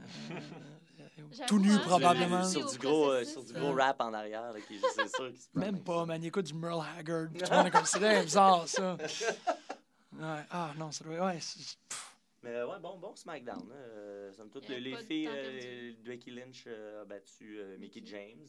euh, 0.00 0.04
euh, 0.32 1.46
tout 1.46 1.58
nu, 1.58 1.72
hein, 1.72 1.80
probablement. 1.84 2.44
Sur 2.44 2.70
du 2.70 2.78
gros, 2.78 3.10
euh, 3.10 3.24
sur 3.24 3.42
du 3.42 3.52
gros 3.52 3.72
rap 3.74 4.00
en 4.00 4.12
arrière, 4.12 4.52
là, 4.52 4.60
qui 4.60 4.78
c'est 4.94 5.08
sûr 5.08 5.28
qu'il 5.30 5.40
se 5.40 5.48
prend 5.50 5.60
Même 5.60 5.80
pas, 5.82 6.04
man. 6.06 6.22
Il 6.22 6.26
écoute 6.28 6.46
du 6.46 6.54
Merle 6.54 6.84
Haggard. 6.98 7.28
Tout 7.32 7.44
le 7.50 7.56
monde 7.56 7.66
est 7.66 7.70
comme 7.70 7.84
c'est 7.86 7.98
bien 7.98 8.22
bizarre, 8.22 8.68
ça. 8.68 8.96
Ouais. 8.96 10.42
Ah, 10.50 10.70
non, 10.78 10.92
ça 10.92 11.04
doit. 11.04 11.26
Ouais. 11.26 11.38
c'est- 11.40 11.76
pff. 11.88 12.10
Mais 12.44 12.62
ouais, 12.62 12.78
bon, 12.80 12.98
bon 12.98 13.16
SmackDown. 13.16 13.58
hein. 13.58 13.74
Euh, 13.74 14.32
somme 14.34 14.50
toute, 14.50 14.64
Il 14.68 14.72
y 14.72 14.74
a 14.74 14.78
les, 14.78 14.84
les 14.90 14.96
pas 14.96 15.02
de 15.02 15.06
filles, 15.06 15.24
temps 15.26 15.32
euh, 15.34 15.58
perdu. 15.58 15.96
Becky 16.04 16.30
Lynch 16.30 16.64
euh, 16.66 17.02
a 17.02 17.04
battu 17.06 17.58
euh, 17.58 17.78
Mickey 17.78 18.02
James. 18.04 18.46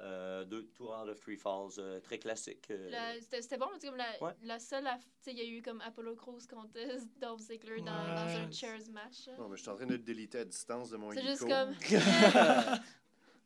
Euh, 0.00 0.44
deux 0.44 0.66
Two 0.76 0.88
out 0.92 1.08
of 1.08 1.20
Three 1.20 1.36
Falls, 1.36 1.78
euh, 1.78 2.00
très 2.00 2.18
classique. 2.18 2.66
euh. 2.70 2.90
C'était 3.20 3.56
bon, 3.56 3.66
c'est 3.78 3.86
comme 3.86 3.96
la, 3.96 4.10
Ouais. 4.20 4.32
la 4.42 4.58
seule. 4.58 4.86
aff- 4.86 4.98
Tu 5.22 5.30
sais, 5.30 5.32
il 5.32 5.38
y 5.38 5.40
a 5.42 5.44
eu 5.58 5.62
comme 5.62 5.80
Apollo 5.82 6.16
Crews 6.16 6.40
contre 6.50 6.72
Dolph 7.20 7.40
Ziggler 7.40 7.78
dans, 7.78 7.84
dans 7.84 8.26
Ouais. 8.26 8.34
un 8.36 8.50
chairs 8.50 8.80
match. 8.92 9.28
Non, 9.38 9.48
mais 9.48 9.56
je 9.56 9.62
suis 9.62 9.70
en 9.70 9.76
train 9.76 9.86
de 9.86 9.96
déliter 9.96 10.38
à 10.40 10.44
distance 10.44 10.90
de 10.90 10.96
mon 10.96 11.12
C'est 11.12 11.22
juste 11.22 11.46
comme. 11.48 11.74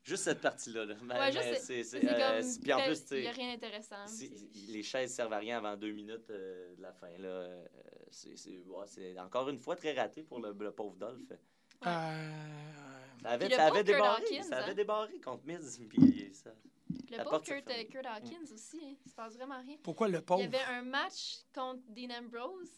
Juste 0.05 0.25
cette 0.25 0.41
partie-là. 0.41 0.87
Là. 0.87 0.95
Mais- 1.03 1.15
Ouais, 1.19 1.33
juste 1.33 1.61
c'est- 1.85 1.95
euh, 2.03 2.43
Puis 2.63 2.73
en 2.73 2.83
plus, 2.83 3.05
tu 3.05 3.17
Il 3.17 3.21
n'y 3.21 3.27
a 3.27 3.33
rien 3.33 3.53
d'intéressant. 3.53 4.07
les 4.69 4.83
chaises 4.83 5.13
servent 5.15 5.35
à 5.35 5.39
rien 5.39 5.59
avant 5.59 5.77
deux 5.77 5.93
minutes 5.93 6.31
euh, 6.31 6.75
de 6.77 6.81
la 6.81 6.93
fin. 6.95 7.11
Là. 7.19 7.29
Euh, 7.29 7.65
C'est 8.11 8.35
c'est- 8.39 8.57
ouais, 8.67 8.87
c'est 8.87 9.19
encore 9.19 9.51
une 9.51 9.59
fois 9.59 9.77
très 9.77 9.93
raté 9.93 10.23
pour 10.23 10.41
le, 10.41 10.57
le 10.59 10.71
pauvre 10.73 10.97
Dolph. 10.97 11.21
Euh, 11.31 12.33
Ça 13.23 13.29
avait, 13.31 13.51
ça 13.51 13.67
avait 13.67 13.85
débarré, 13.85 14.23
Hawkins, 14.23 14.43
ça 14.45 14.57
avait 14.59 14.71
hein. 14.71 14.75
débarré 14.75 15.21
contre 15.21 15.45
Miz. 15.47 15.79
Puis 15.91 16.28
ça... 16.39 16.51
Le 17.11 17.23
pauvre 17.25 17.41
Kurt, 17.43 17.67
fermée. 17.69 17.87
Kurt 17.87 18.07
Hawkins 18.07 18.53
aussi, 18.55 18.81
hein, 18.83 18.95
il 19.05 19.11
se 19.11 19.15
passe 19.15 19.35
vraiment 19.35 19.61
rien. 19.61 19.77
pourquoi 19.83 20.09
le 20.09 20.19
Il 20.19 20.25
pauvre? 20.25 20.43
y 20.43 20.47
avait 20.47 20.63
un 20.71 20.83
match 20.83 21.41
contre 21.55 21.83
Dean 21.89 22.11
Ambrose 22.19 22.71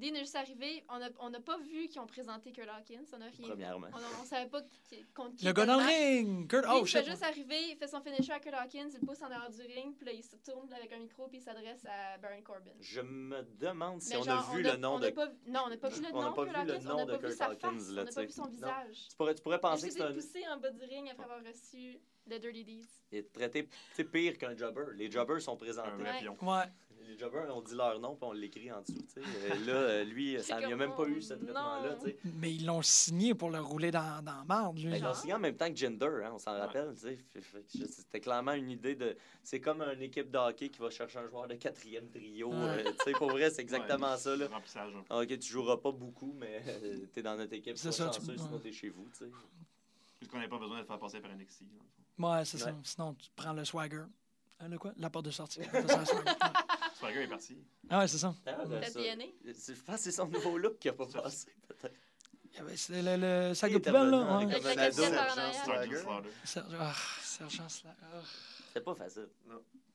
Dean 0.00 0.14
est 0.14 0.20
juste 0.20 0.36
arrivé. 0.36 0.84
On 0.88 0.98
n'a 0.98 1.08
on 1.20 1.32
a 1.34 1.40
pas 1.40 1.58
vu 1.58 1.86
qu'ils 1.88 2.00
ont 2.00 2.06
présenté 2.06 2.50
Kurt 2.52 2.68
Hawkins. 2.68 3.04
On 3.12 3.20
a 3.20 3.24
rien 3.26 3.30
vu. 3.30 3.42
Premièrement. 3.44 3.88
On, 3.92 3.96
a- 3.98 4.20
on 4.22 4.24
savait 4.24 4.48
pas 4.48 4.62
qui, 4.88 5.04
contre 5.14 5.36
qui 5.36 5.44
Le 5.44 5.52
gars 5.52 5.66
dans 5.66 5.76
le 5.78 5.84
ring! 5.86 6.48
Kurt, 6.48 6.64
Lui, 6.64 6.70
oh 6.74 6.80
il 6.82 6.86
shit! 6.86 7.00
fait 7.04 7.10
juste 7.10 7.22
arriver, 7.22 7.70
il 7.70 7.76
fait 7.76 7.86
son 7.88 8.00
finisher 8.00 8.32
à 8.32 8.40
Kurt 8.40 8.54
Hawkins, 8.54 8.88
il 8.92 9.00
pousse 9.06 9.22
en 9.22 9.28
dehors 9.28 9.50
du 9.50 9.60
ring, 9.62 9.94
puis 9.96 10.06
là, 10.06 10.12
il 10.12 10.22
se 10.24 10.36
tourne 10.36 10.72
avec 10.72 10.92
un 10.92 10.98
micro, 10.98 11.28
puis 11.28 11.38
il 11.38 11.42
s'adresse 11.42 11.84
à 11.86 12.18
Baron 12.18 12.42
Corbin. 12.42 12.70
Je 12.80 13.00
me 13.00 13.42
demande 13.58 14.00
si 14.02 14.10
Mais 14.10 14.16
on 14.16 14.22
genre, 14.22 14.50
a 14.50 14.56
vu 14.56 14.62
le 14.62 14.76
nom 14.76 14.94
on 14.94 14.98
de. 14.98 15.06
a 15.06 15.12
pas, 15.12 15.28
non, 15.46 15.60
on 15.66 15.68
n'a 15.70 15.76
pas 15.76 15.88
vu 15.90 16.00
le 16.02 16.08
On 16.14 16.22
nom 16.22 16.32
pas 16.32 16.44
vu 16.44 16.50
Kurt 16.52 16.66
le 16.66 16.72
Hawkins, 16.74 16.88
nom 16.88 16.94
on 16.94 16.96
n'a 16.98 17.04
de 17.04 17.16
pas 17.18 17.28
vu 17.28 17.34
sa 17.34 17.46
Hawkins, 17.46 17.70
face, 17.78 17.90
là, 17.90 18.02
on 18.02 18.04
n'a 18.04 18.12
pas 18.12 18.22
vu 18.24 18.30
son 18.32 18.42
Non. 18.44 18.48
visage. 18.50 19.08
Tu 19.10 19.16
pourrais, 19.16 19.34
tu 19.34 19.42
pourrais 19.42 19.60
penser 19.60 19.88
que 19.88 19.94
c'est 19.94 20.02
un. 20.02 20.12
poussé 20.12 20.44
en 20.48 20.56
bas 20.58 20.70
du 20.70 20.84
ring 20.84 21.08
après 21.10 21.24
avoir 21.24 21.40
reçu 21.44 22.00
le 22.26 22.38
Dirty 22.38 22.64
Deeds. 22.64 22.86
Il 23.12 23.18
est 23.18 23.32
traité 23.32 23.68
pire 24.12 24.38
qu'un 24.38 24.56
jobber. 24.56 24.84
Les 24.94 25.10
jobbers 25.10 25.40
sont 25.40 25.56
présentés. 25.56 25.90
Ouais. 26.02 26.64
Les 27.10 27.18
jobbers, 27.18 27.52
on 27.56 27.60
dit 27.60 27.74
leur 27.74 27.98
nom 27.98 28.14
puis 28.14 28.24
on 28.28 28.32
l'écrit 28.32 28.70
en 28.70 28.82
dessous. 28.82 29.04
tu. 29.12 29.18
Euh, 29.20 29.54
là, 29.66 29.72
euh, 29.72 30.04
lui, 30.04 30.40
ça, 30.40 30.58
il 30.58 30.62
n'a 30.62 30.68
comme, 30.68 30.78
même 30.78 30.94
pas 30.94 31.06
eu 31.06 31.20
ce 31.20 31.34
traitement-là. 31.34 31.96
tu. 32.04 32.16
Mais 32.36 32.54
ils 32.54 32.64
l'ont 32.64 32.82
signé 32.82 33.34
pour 33.34 33.50
le 33.50 33.58
rouler 33.60 33.90
dans, 33.90 34.22
dans 34.22 34.36
la 34.36 34.44
marde, 34.44 34.78
lui. 34.78 34.90
Ben, 34.90 34.96
ils 34.98 35.02
l'ont 35.02 35.14
signé 35.14 35.34
en 35.34 35.40
même 35.40 35.56
temps 35.56 35.68
que 35.68 35.76
Gender, 35.76 36.22
hein, 36.24 36.30
on 36.34 36.38
s'en 36.38 36.52
Ouais. 36.52 36.60
rappelle. 36.60 36.94
tu 36.94 37.42
C'était 37.88 38.20
clairement 38.20 38.52
une 38.52 38.70
idée 38.70 38.94
de. 38.94 39.16
C'est 39.42 39.60
comme 39.60 39.82
une 39.82 40.02
équipe 40.02 40.30
de 40.30 40.38
hockey 40.38 40.68
qui 40.68 40.78
va 40.78 40.90
chercher 40.90 41.18
un 41.18 41.26
joueur 41.28 41.48
de 41.48 41.54
quatrième 41.54 42.08
trio. 42.10 42.50
Ouais. 42.50 42.56
euh, 42.56 42.84
tu 42.84 43.04
sais, 43.06 43.12
pour 43.12 43.30
vrai, 43.30 43.50
c'est 43.50 43.62
exactement 43.62 44.16
ça. 44.16 44.36
Là. 44.36 44.46
Remplissage. 44.46 44.92
Ah, 45.08 45.18
Ok, 45.20 45.36
tu 45.38 45.48
joueras 45.50 45.78
pas 45.78 45.90
beaucoup, 45.90 46.32
mais 46.38 46.62
euh, 46.68 47.06
t'es 47.12 47.22
dans 47.22 47.36
notre 47.36 47.54
équipe. 47.54 47.76
C'est 47.76 47.90
ça, 47.90 48.08
tu- 48.08 48.20
chanceux, 48.20 48.36
sinon 48.36 48.52
ouais. 48.52 48.60
t'es 48.60 48.72
chez 48.72 48.90
vous. 48.90 49.08
tu 49.12 49.24
sais. 49.24 49.30
Puisqu'on 50.20 50.36
n'avait 50.36 50.48
pas 50.48 50.58
besoin 50.58 50.76
de 50.76 50.82
le 50.82 50.86
faire 50.86 50.98
passer 50.98 51.18
par 51.18 51.32
NXT. 51.34 51.62
Ouais, 52.18 52.44
c'est 52.44 52.58
ça. 52.58 52.72
Sinon, 52.84 53.14
tu 53.14 53.30
prends 53.34 53.52
le 53.52 53.64
swagger. 53.64 54.04
Hein, 54.62 54.68
le 54.68 54.78
quoi? 54.78 54.92
La 54.98 55.08
porte 55.08 55.24
de 55.24 55.30
sortie. 55.30 55.60
Le 57.02 57.06
swagger. 57.08 57.22
Est 57.22 57.28
parti. 57.28 57.58
Ah 57.88 57.98
ouais, 58.00 58.08
c'est 58.08 58.18
ça. 58.18 58.34
Ah, 58.46 58.52
ben, 58.66 58.82
ça- 58.84 59.00
Je 59.00 59.72
pense 59.82 59.96
que 59.96 60.02
c'est 60.02 60.12
son 60.12 60.26
nouveau 60.28 60.58
look 60.58 60.78
qui 60.78 60.88
a 60.88 60.92
pas 60.92 61.06
passé, 61.06 61.48
peut-être. 61.68 61.94
Il 62.52 62.56
y 62.56 62.60
avait- 62.60 62.76
C'est 62.76 63.02
le, 63.02 63.16
le 63.48 63.54
sac 63.54 63.72
de 63.72 63.78
poubelle, 63.78 64.10
là. 64.10 64.18
par 64.20 64.42
en 64.42 64.50
Sergent. 64.50 64.92
Slaughter. 64.92 65.20
Sergeant 65.64 66.02
Slaughter. 66.02 66.30
Sergent, 66.44 66.76
ah, 66.80 66.94
Sergent 67.22 67.64
ah. 67.86 68.22
C'était 68.68 68.80
pas 68.80 68.94
facile. 68.94 69.28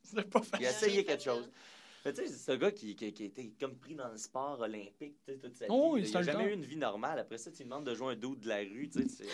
C'était 0.03 0.23
pas 0.23 0.39
Il 0.59 0.65
a 0.65 0.71
facile. 0.71 0.87
essayé 0.89 1.05
quelque 1.05 1.23
facile. 1.23 1.41
chose. 1.43 1.51
Mais 2.05 2.13
tu 2.13 2.21
sais, 2.21 2.27
c'est 2.27 2.51
ce 2.51 2.57
gars 2.57 2.71
qui, 2.71 2.95
qui, 2.95 3.11
comme 3.59 3.75
pris 3.77 3.95
dans 3.95 4.07
le 4.09 4.17
sport 4.17 4.59
olympique 4.61 5.15
toute 5.25 5.55
sa 5.55 5.65
vie. 5.65 5.71
Oh 5.73 5.97
c'est 5.99 6.09
il 6.09 6.15
a 6.15 6.19
un 6.19 6.23
jamais 6.23 6.45
eu 6.45 6.53
une 6.53 6.63
vie 6.65 6.77
normale. 6.77 7.17
Après 7.19 7.39
ça, 7.39 7.49
tu 7.49 7.57
lui 7.57 7.63
demandes 7.65 7.83
de 7.85 7.95
jouer 7.95 8.13
un 8.13 8.15
dos 8.15 8.35
de 8.35 8.47
la 8.47 8.57
rue. 8.57 8.89
Tu 8.93 9.09
sais, 9.09 9.25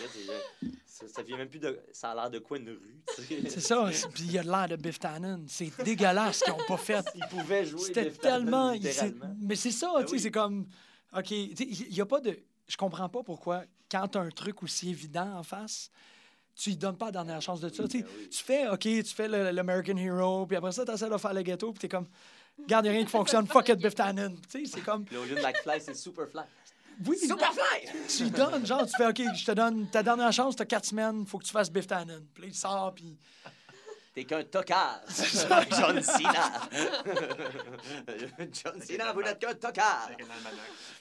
ça, 0.86 1.06
ça 1.08 1.22
vient 1.22 1.36
même 1.36 1.48
plus 1.48 1.58
de. 1.58 1.78
Ça 1.92 2.12
a 2.12 2.14
l'air 2.14 2.30
de 2.30 2.38
quoi 2.38 2.56
une 2.58 2.70
rue? 2.70 3.02
C'est 3.48 3.60
ça. 3.60 3.90
Puis 4.14 4.24
il 4.24 4.32
y 4.32 4.38
a 4.38 4.42
l'air 4.42 4.68
de 4.68 4.76
Biff 4.76 4.98
Tannen. 4.98 5.44
C'est 5.48 5.70
dégueulasse 5.84 6.38
ce 6.38 6.44
qu'ils 6.44 6.54
n'ont 6.54 6.64
pas 6.66 6.76
fait. 6.78 7.04
Il 7.14 7.26
pouvait 7.28 7.64
jouer. 7.66 7.80
C'était 7.80 8.10
Tannen, 8.10 8.80
tellement. 8.80 9.36
Mais 9.40 9.56
c'est 9.56 9.70
ça, 9.70 9.92
Ben 9.94 10.00
tu 10.02 10.08
sais, 10.08 10.12
oui. 10.14 10.20
c'est 10.20 10.30
comme. 10.30 10.66
OK, 11.14 11.24
tu 11.26 11.56
sais, 11.56 11.64
il 11.64 11.92
n'y 11.92 12.00
a 12.00 12.06
pas 12.06 12.20
de. 12.20 12.38
Je 12.66 12.76
comprends 12.78 13.08
pas 13.10 13.22
pourquoi, 13.22 13.64
quand 13.90 14.08
tu 14.08 14.16
as 14.16 14.22
un 14.22 14.30
truc 14.30 14.62
aussi 14.62 14.88
évident 14.88 15.36
en 15.36 15.42
face, 15.42 15.90
tu 16.54 16.70
lui 16.70 16.76
donnes 16.76 16.96
pas 16.96 17.06
la 17.06 17.12
dernière 17.12 17.42
chance 17.42 17.60
de 17.60 17.68
ça. 17.68 17.86
tu. 17.86 18.00
Ben 18.02 18.08
oui. 18.18 18.28
Tu 18.30 18.42
fais, 18.42 18.66
OK, 18.68 18.80
tu 18.80 19.04
fais 19.04 19.28
le- 19.28 19.50
l'American 19.50 19.96
Hero, 19.98 20.46
puis 20.46 20.56
après 20.56 20.72
ça, 20.72 20.86
tu 20.86 20.92
essaies 20.92 21.10
de 21.10 21.16
faire 21.18 21.34
le 21.34 21.42
ghetto, 21.42 21.70
puis 21.72 21.80
tu 21.80 21.86
es 21.86 21.88
comme. 21.90 22.06
A 22.70 22.80
rien 22.80 23.04
qui 23.04 23.10
fonctionne, 23.10 23.46
fuck 23.46 23.68
it, 23.68 23.78
Biff 23.78 23.94
Tannen. 23.94 24.36
Tu 24.50 24.64
sais, 24.66 24.72
c'est 24.76 24.80
comme. 24.82 25.04
Puis 25.04 25.16
au 25.16 25.24
lieu 25.24 25.34
de 25.34 25.40
McFly, 25.42 25.80
c'est 25.80 25.94
Superfly. 25.94 26.42
Oui, 27.06 27.16
Superfly! 27.18 27.88
tu 28.08 28.24
lui 28.24 28.30
donnes, 28.30 28.66
genre, 28.66 28.86
tu 28.86 28.92
fais, 28.96 29.06
OK, 29.06 29.22
je 29.34 29.44
te 29.46 29.52
donne 29.52 29.88
ta 29.90 30.02
dernière 30.02 30.30
chance, 30.32 30.54
tu 30.54 30.62
as 30.62 30.66
quatre 30.66 30.84
semaines, 30.84 31.26
faut 31.26 31.38
que 31.38 31.44
tu 31.44 31.50
fasses 31.52 31.70
Biff 31.72 31.86
Tannen. 31.86 32.24
Puis 32.34 32.42
là, 32.42 32.48
il 32.48 32.54
sort, 32.54 32.92
puis. 32.94 33.16
T'es 34.14 34.24
qu'un 34.24 34.44
tocard. 34.44 35.00
John 35.08 36.02
Cena. 36.02 36.68
John 38.52 38.80
Cena, 38.82 39.12
vous 39.12 39.22
n'êtes 39.22 39.38
qu'un 39.38 39.54
tocard. 39.54 40.10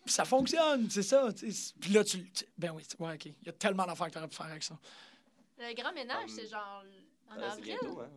Puis 0.06 0.14
ça 0.14 0.24
fonctionne, 0.26 0.90
c'est 0.90 1.04
ça. 1.04 1.28
Puis 1.80 1.92
là, 1.92 2.04
tu. 2.06 2.24
tu- 2.32 2.46
Ben 2.58 2.72
oui, 2.72 2.84
ouais, 3.00 3.14
OK. 3.16 3.26
Il 3.26 3.36
y 3.46 3.50
a 3.50 3.54
tellement 3.54 3.86
d'affaires 3.86 4.08
que 4.08 4.14
tu 4.14 4.18
aurais 4.18 4.28
pu 4.30 4.36
faire 4.38 4.46
avec 4.48 4.64
ça. 4.64 4.78
Le 5.60 5.74
grand 5.76 5.92
ménage, 5.94 6.30
c'est 6.30 6.48
genre 6.48 6.84
en 7.30 7.42
avril. 7.42 7.64
bientôt, 7.64 8.00
hein. 8.02 8.10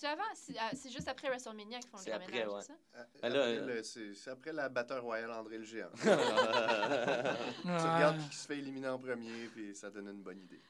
C'est-tu 0.00 0.12
avant? 0.12 0.22
C'est 0.34 0.54
ah, 0.58 0.70
c'est 0.72 0.90
juste 0.90 1.08
après 1.08 1.28
WrestleMania 1.28 1.78
qu'ils 1.78 1.90
font 1.90 1.98
le 1.98 2.02
C'est 2.04 2.10
grand 2.10 2.20
après, 2.20 2.32
ménage, 2.32 2.48
ouais. 2.54 2.60
c'est 2.62 2.66
ça? 2.68 2.78
Euh, 2.94 3.28
là, 3.28 3.60
après 3.60 3.72
euh, 3.72 3.82
C'est 3.82 4.14
c'est 4.14 4.30
après 4.30 4.52
la 4.52 4.68
batteur 4.70 5.02
royale 5.02 5.30
André 5.30 5.58
le 5.58 5.64
Géant. 5.64 5.90
Tu 5.94 6.08
regardes 7.68 8.18
qui 8.30 8.36
se 8.36 8.46
fait 8.46 8.58
éliminer 8.58 8.88
en 8.88 8.98
premier, 8.98 9.48
puis 9.54 9.74
ça 9.74 9.90
donne 9.90 10.08
une 10.08 10.22
bonne 10.22 10.38
idée. 10.38 10.62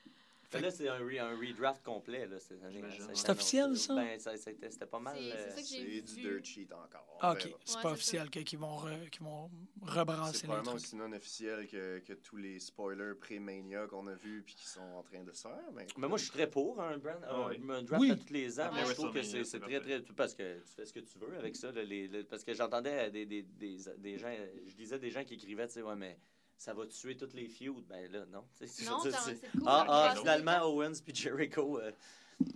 Mais 0.53 0.61
là, 0.61 0.71
c'est 0.71 0.89
un, 0.89 0.99
re- 0.99 1.21
un 1.21 1.37
redraft 1.37 1.83
complet. 1.85 2.27
Là, 2.27 2.39
cette 2.41 2.63
année, 2.65 2.83
C'est 3.15 3.31
officiel, 3.31 3.77
ça? 3.77 3.95
Ben, 3.95 4.19
ça, 4.19 4.37
c'était, 4.37 4.71
c'était 4.71 4.87
pas 4.87 4.99
mal. 4.99 5.17
C'est- 5.57 5.81
euh, 5.81 6.01
du 6.01 6.21
dirt 6.21 6.45
sheet 6.45 6.73
encore. 6.73 7.07
Ah, 7.21 7.33
OK, 7.33 7.55
c'est 7.65 7.77
Ouais, 7.77 7.83
pas 7.83 7.91
officiel 7.93 8.31
que- 8.31 8.41
qu'ils 8.41 8.59
vont, 8.59 8.77
re- 8.77 9.09
qu'ils 9.11 9.23
vont 9.23 9.51
C'est 9.85 9.91
rebrasser 9.91 10.39
les 10.43 10.49
probablement 10.49 10.75
aussi 10.75 10.97
non 10.97 11.13
officiel 11.13 11.69
que, 11.69 11.99
que 12.01 12.15
tous 12.15 12.37
les 12.37 12.59
spoilers 12.59 13.15
pré-Mania 13.21 13.87
qu'on 13.87 14.07
a 14.09 14.15
vus 14.15 14.43
puis 14.45 14.55
qui 14.55 14.67
sont 14.67 14.81
en 14.81 15.03
train 15.03 15.23
de 15.23 15.33
se 15.33 15.43
faire. 15.43 15.71
Mais, 15.75 15.87
Mais 15.97 16.09
moi, 16.09 16.19
je 16.19 16.25
suis 16.25 16.33
très 16.33 16.49
pour 16.51 16.81
un, 16.81 16.99
brand, 16.99 17.17
Ah 17.23 17.35
un, 17.37 17.49
oui. 17.51 17.61
un 17.69 17.83
draft 17.83 18.01
Oui. 18.01 18.11
à 18.11 18.17
tous 18.17 18.33
les 18.33 18.59
ans. 18.59 18.73
Moi, 18.73 18.85
je 18.87 18.93
trouve 18.95 19.13
que 19.13 19.23
c'est, 19.23 19.61
très, 19.61 19.81
très. 19.81 20.01
Parce 20.17 20.35
que 20.35 20.59
tu 20.61 20.73
fais 20.75 20.85
ce 20.87 20.93
que 20.93 21.01
tu 21.01 21.19
veux 21.19 21.37
avec 21.39 21.55
ça. 21.57 21.71
là, 21.71 21.83
les- 21.85 22.09
les- 22.09 22.25
parce 22.25 22.43
que 22.43 22.55
j'entendais 22.55 23.11
des, 23.11 23.25
des, 23.27 23.43
des, 23.43 23.77
des 23.99 24.19
gens. 24.19 24.35
Je 24.67 24.75
disais 24.75 24.99
des 24.99 25.11
gens 25.11 25.23
qui 25.23 25.35
écrivaient, 25.35 25.69
tu 25.69 25.75
sais, 25.75 25.83
ouais, 25.83 25.95
mais 25.97 26.19
ça 26.61 26.75
va 26.75 26.87
tuer 26.87 27.17
toutes 27.17 27.33
les 27.33 27.49
feuds. 27.49 27.73
Ben 27.89 28.13
là, 28.13 28.27
non. 28.31 28.45
Non, 28.85 29.01
dire, 29.03 29.13
t'en- 29.13 29.19
c'est- 29.19 29.35
c'est 29.37 29.51
cool. 29.53 29.63
Ah, 29.67 29.87
ah, 29.89 30.15
finalement. 30.17 30.59
Owens 30.65 31.01
puis 31.03 31.15
Jericho, 31.15 31.79
euh, 31.81 31.91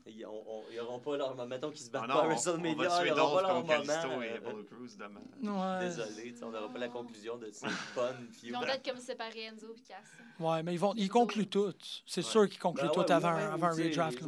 ils, 0.07 0.27
on- 0.27 0.45
on- 0.47 0.65
ils 0.71 0.79
auront 0.81 0.99
pas 0.99 1.17
leur. 1.17 1.35
Mettons 1.47 1.71
qu'ils 1.71 1.87
se 1.87 1.91
battent 1.91 2.03
Ah 2.05 2.09
pas 2.09 2.15
non, 2.15 2.21
à 2.21 2.27
WrestleMania, 2.27 3.07
ils 3.07 3.13
auront 3.13 3.37
pas 3.37 3.43
leur 3.43 3.55
moment. 3.65 4.23
Et 4.23 4.31
euh, 4.31 4.63
demain. 4.99 5.79
Ouais. 5.81 5.89
Désolé, 5.89 6.35
on 6.43 6.51
n'aura 6.51 6.69
pas 6.69 6.79
la 6.79 6.89
conclusion 6.89 7.39
de 7.39 7.51
cette 7.51 7.63
bonne 7.95 8.29
feud. 8.31 8.45
Ils 8.45 8.53
vont 8.53 8.61
peut-être 8.61 8.85
comme 8.85 9.01
séparer 9.01 9.45
Enzo 9.45 9.75
et 9.75 9.81
Cass. 9.81 10.05
Ouais, 10.39 10.63
mais 10.63 10.75
ils, 10.75 10.79
vont, 10.79 10.93
ils 10.97 11.09
concluent 11.09 11.49
tout. 11.49 11.73
C'est 12.07 12.21
Ouais. 12.25 12.31
sûr 12.31 12.47
qu'ils 12.49 12.59
concluent 12.61 12.89
Ben 12.89 12.93
tout 12.93 13.01
ouais, 13.01 13.11
avant, 13.13 13.35
oui, 13.35 13.41
un- 13.43 13.47
ouais, 13.49 13.53
avant 13.55 13.67
un 13.69 13.71
redraft. 13.71 14.19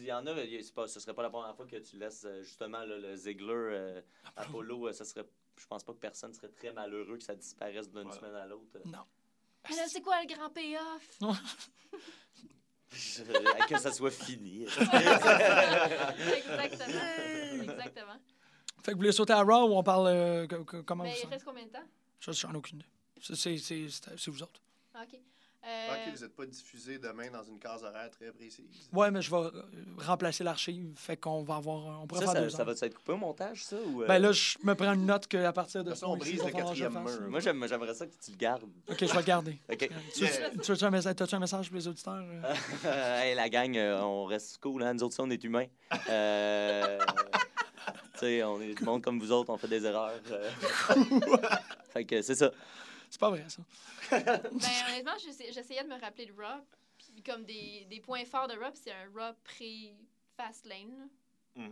Il 0.00 0.04
y 0.04 0.12
en 0.12 0.26
a, 0.26 0.34
ce 0.88 1.00
serait 1.00 1.14
pas 1.14 1.22
la 1.22 1.30
première 1.30 1.54
fois 1.54 1.66
que 1.66 1.76
tu 1.76 1.96
laisses 1.96 2.24
euh, 2.24 2.42
justement 2.42 2.84
le 2.84 3.14
Ziggler, 3.14 3.52
euh, 3.54 4.00
Apollo, 4.36 4.88
euh, 4.88 4.92
ça 4.92 5.04
serait, 5.04 5.24
je 5.62 5.66
pense 5.68 5.84
pas 5.84 5.92
que 5.92 5.98
personne 5.98 6.34
serait 6.34 6.48
très 6.50 6.72
malheureux 6.72 7.16
que 7.16 7.22
ça 7.24 7.34
disparaisse 7.34 7.88
d'une 7.88 8.02
Voilà. 8.02 8.18
semaine 8.18 8.34
à 8.34 8.46
l'autre. 8.46 8.78
Non. 8.84 9.04
Mais 9.70 9.76
là, 9.76 9.84
c'est 9.88 10.02
quoi 10.02 10.20
le 10.22 10.34
grand 10.34 10.50
payoff? 10.50 11.18
Que 13.68 13.78
ça 13.78 13.90
soit 13.90 14.10
fini. 14.10 14.64
Exactement. 14.64 17.62
Exactement. 17.62 18.18
Fait 18.82 18.90
que 18.90 18.92
vous 18.92 18.96
voulez 18.98 19.12
sauter 19.12 19.32
à 19.32 19.42
Raw 19.42 19.70
ou 19.70 19.76
on 19.78 19.82
parle. 19.82 20.08
euh, 20.08 20.46
co- 20.46 20.82
comment 20.82 21.04
Mais 21.04 21.10
vous 21.12 21.16
il 21.16 21.20
sentez? 21.22 21.34
reste 21.34 21.44
combien 21.46 21.64
de 21.64 21.70
temps? 21.70 21.84
Ça, 22.20 22.32
j'en 22.32 22.52
ai 22.52 22.56
aucune 22.56 22.80
idée. 22.80 22.88
C'est 23.34 24.30
vous 24.30 24.42
autres. 24.42 24.60
Ah, 24.94 25.04
OK. 25.04 25.18
Euh, 25.64 25.94
ok, 25.94 26.14
vous 26.16 26.22
n'êtes 26.22 26.34
pas 26.34 26.44
diffusé 26.46 26.98
demain 26.98 27.30
dans 27.30 27.44
une 27.44 27.58
case 27.60 27.84
horaire 27.84 28.10
très 28.10 28.32
précise. 28.32 28.88
Ouais, 28.92 29.12
mais 29.12 29.22
je 29.22 29.30
vais 29.30 29.36
euh, 29.36 29.62
remplacer 29.98 30.42
l'archive. 30.42 30.92
Fait 30.96 31.16
qu'on 31.16 31.44
va 31.44 31.54
avoir. 31.56 32.02
On 32.02 32.06
pourrait 32.08 32.20
Ça, 32.26 32.32
faire 32.32 32.34
ça, 32.34 32.40
deux 32.42 32.50
ça 32.50 32.64
va 32.64 32.72
être 32.72 32.94
coupé 32.94 33.12
au 33.12 33.16
montage, 33.16 33.64
ça? 33.64 33.76
Ou, 33.76 34.02
euh, 34.02 34.06
Ben 34.08 34.18
là, 34.18 34.32
je 34.32 34.58
me 34.64 34.74
prends 34.74 34.92
une 34.92 35.06
note 35.06 35.28
qu'à 35.28 35.52
partir 35.52 35.84
de 35.84 35.90
façon, 35.90 36.06
on 36.06 36.16
brise 36.16 36.38
moment-ci, 36.38 36.52
le 36.56 36.60
que 36.60 36.66
quatrième 36.66 36.92
mur. 37.04 37.30
Moi, 37.30 37.38
j'aime- 37.40 37.64
j'aimerais 37.68 37.94
ça 37.94 38.06
que 38.06 38.12
tu 38.20 38.32
le 38.32 38.36
gardes. 38.36 38.64
Ok, 38.90 38.96
je 38.98 39.04
vais 39.06 39.16
le 39.18 39.22
garder. 39.22 39.58
OK. 39.72 39.88
Tu 40.14 40.24
Yeah. 40.24 40.50
tu 40.50 40.72
veux-tu 40.72 40.84
un, 40.84 40.90
message- 40.90 41.14
t'as-tu 41.14 41.34
un 41.36 41.38
message 41.38 41.68
pour 41.68 41.76
les 41.76 41.86
auditeurs? 41.86 42.24
euh? 42.26 42.54
hey, 43.22 43.36
la 43.36 43.48
gang, 43.48 43.76
euh, 43.76 44.00
on 44.02 44.24
reste 44.24 44.58
cool, 44.58 44.82
hein? 44.82 44.94
Nous 44.94 45.04
autres, 45.04 45.14
ça, 45.14 45.22
on 45.22 45.30
est 45.30 45.44
humains. 45.44 45.66
Euh, 46.08 46.98
tu 48.14 48.18
sais, 48.18 48.42
on 48.42 48.60
est 48.60 48.74
du 48.74 48.82
monde 48.84 49.02
comme 49.02 49.20
vous 49.20 49.30
autres, 49.30 49.50
on 49.50 49.56
fait 49.58 49.68
des 49.68 49.84
erreurs. 49.86 50.10
euh. 50.32 50.50
fait 51.92 52.04
que 52.04 52.20
c'est 52.20 52.34
ça. 52.34 52.50
C'est 53.12 53.20
pas 53.20 53.28
vrai, 53.28 53.44
ça. 53.48 53.62
Ben, 54.10 54.50
honnêtement, 54.88 55.12
j'essa- 55.22 55.52
j'essayais 55.52 55.84
de 55.84 55.88
me 55.88 56.00
rappeler 56.00 56.24
de 56.24 56.32
Raw. 56.32 56.62
Puis 56.96 57.22
comme 57.22 57.44
des, 57.44 57.84
des 57.90 58.00
points 58.00 58.24
forts 58.24 58.48
de 58.48 58.54
Raw, 58.54 58.70
c'est 58.72 58.90
un 58.90 59.04
Raw 59.14 59.34
pré-Fast 59.44 60.64
Lane. 60.64 60.96
là. 60.98 61.62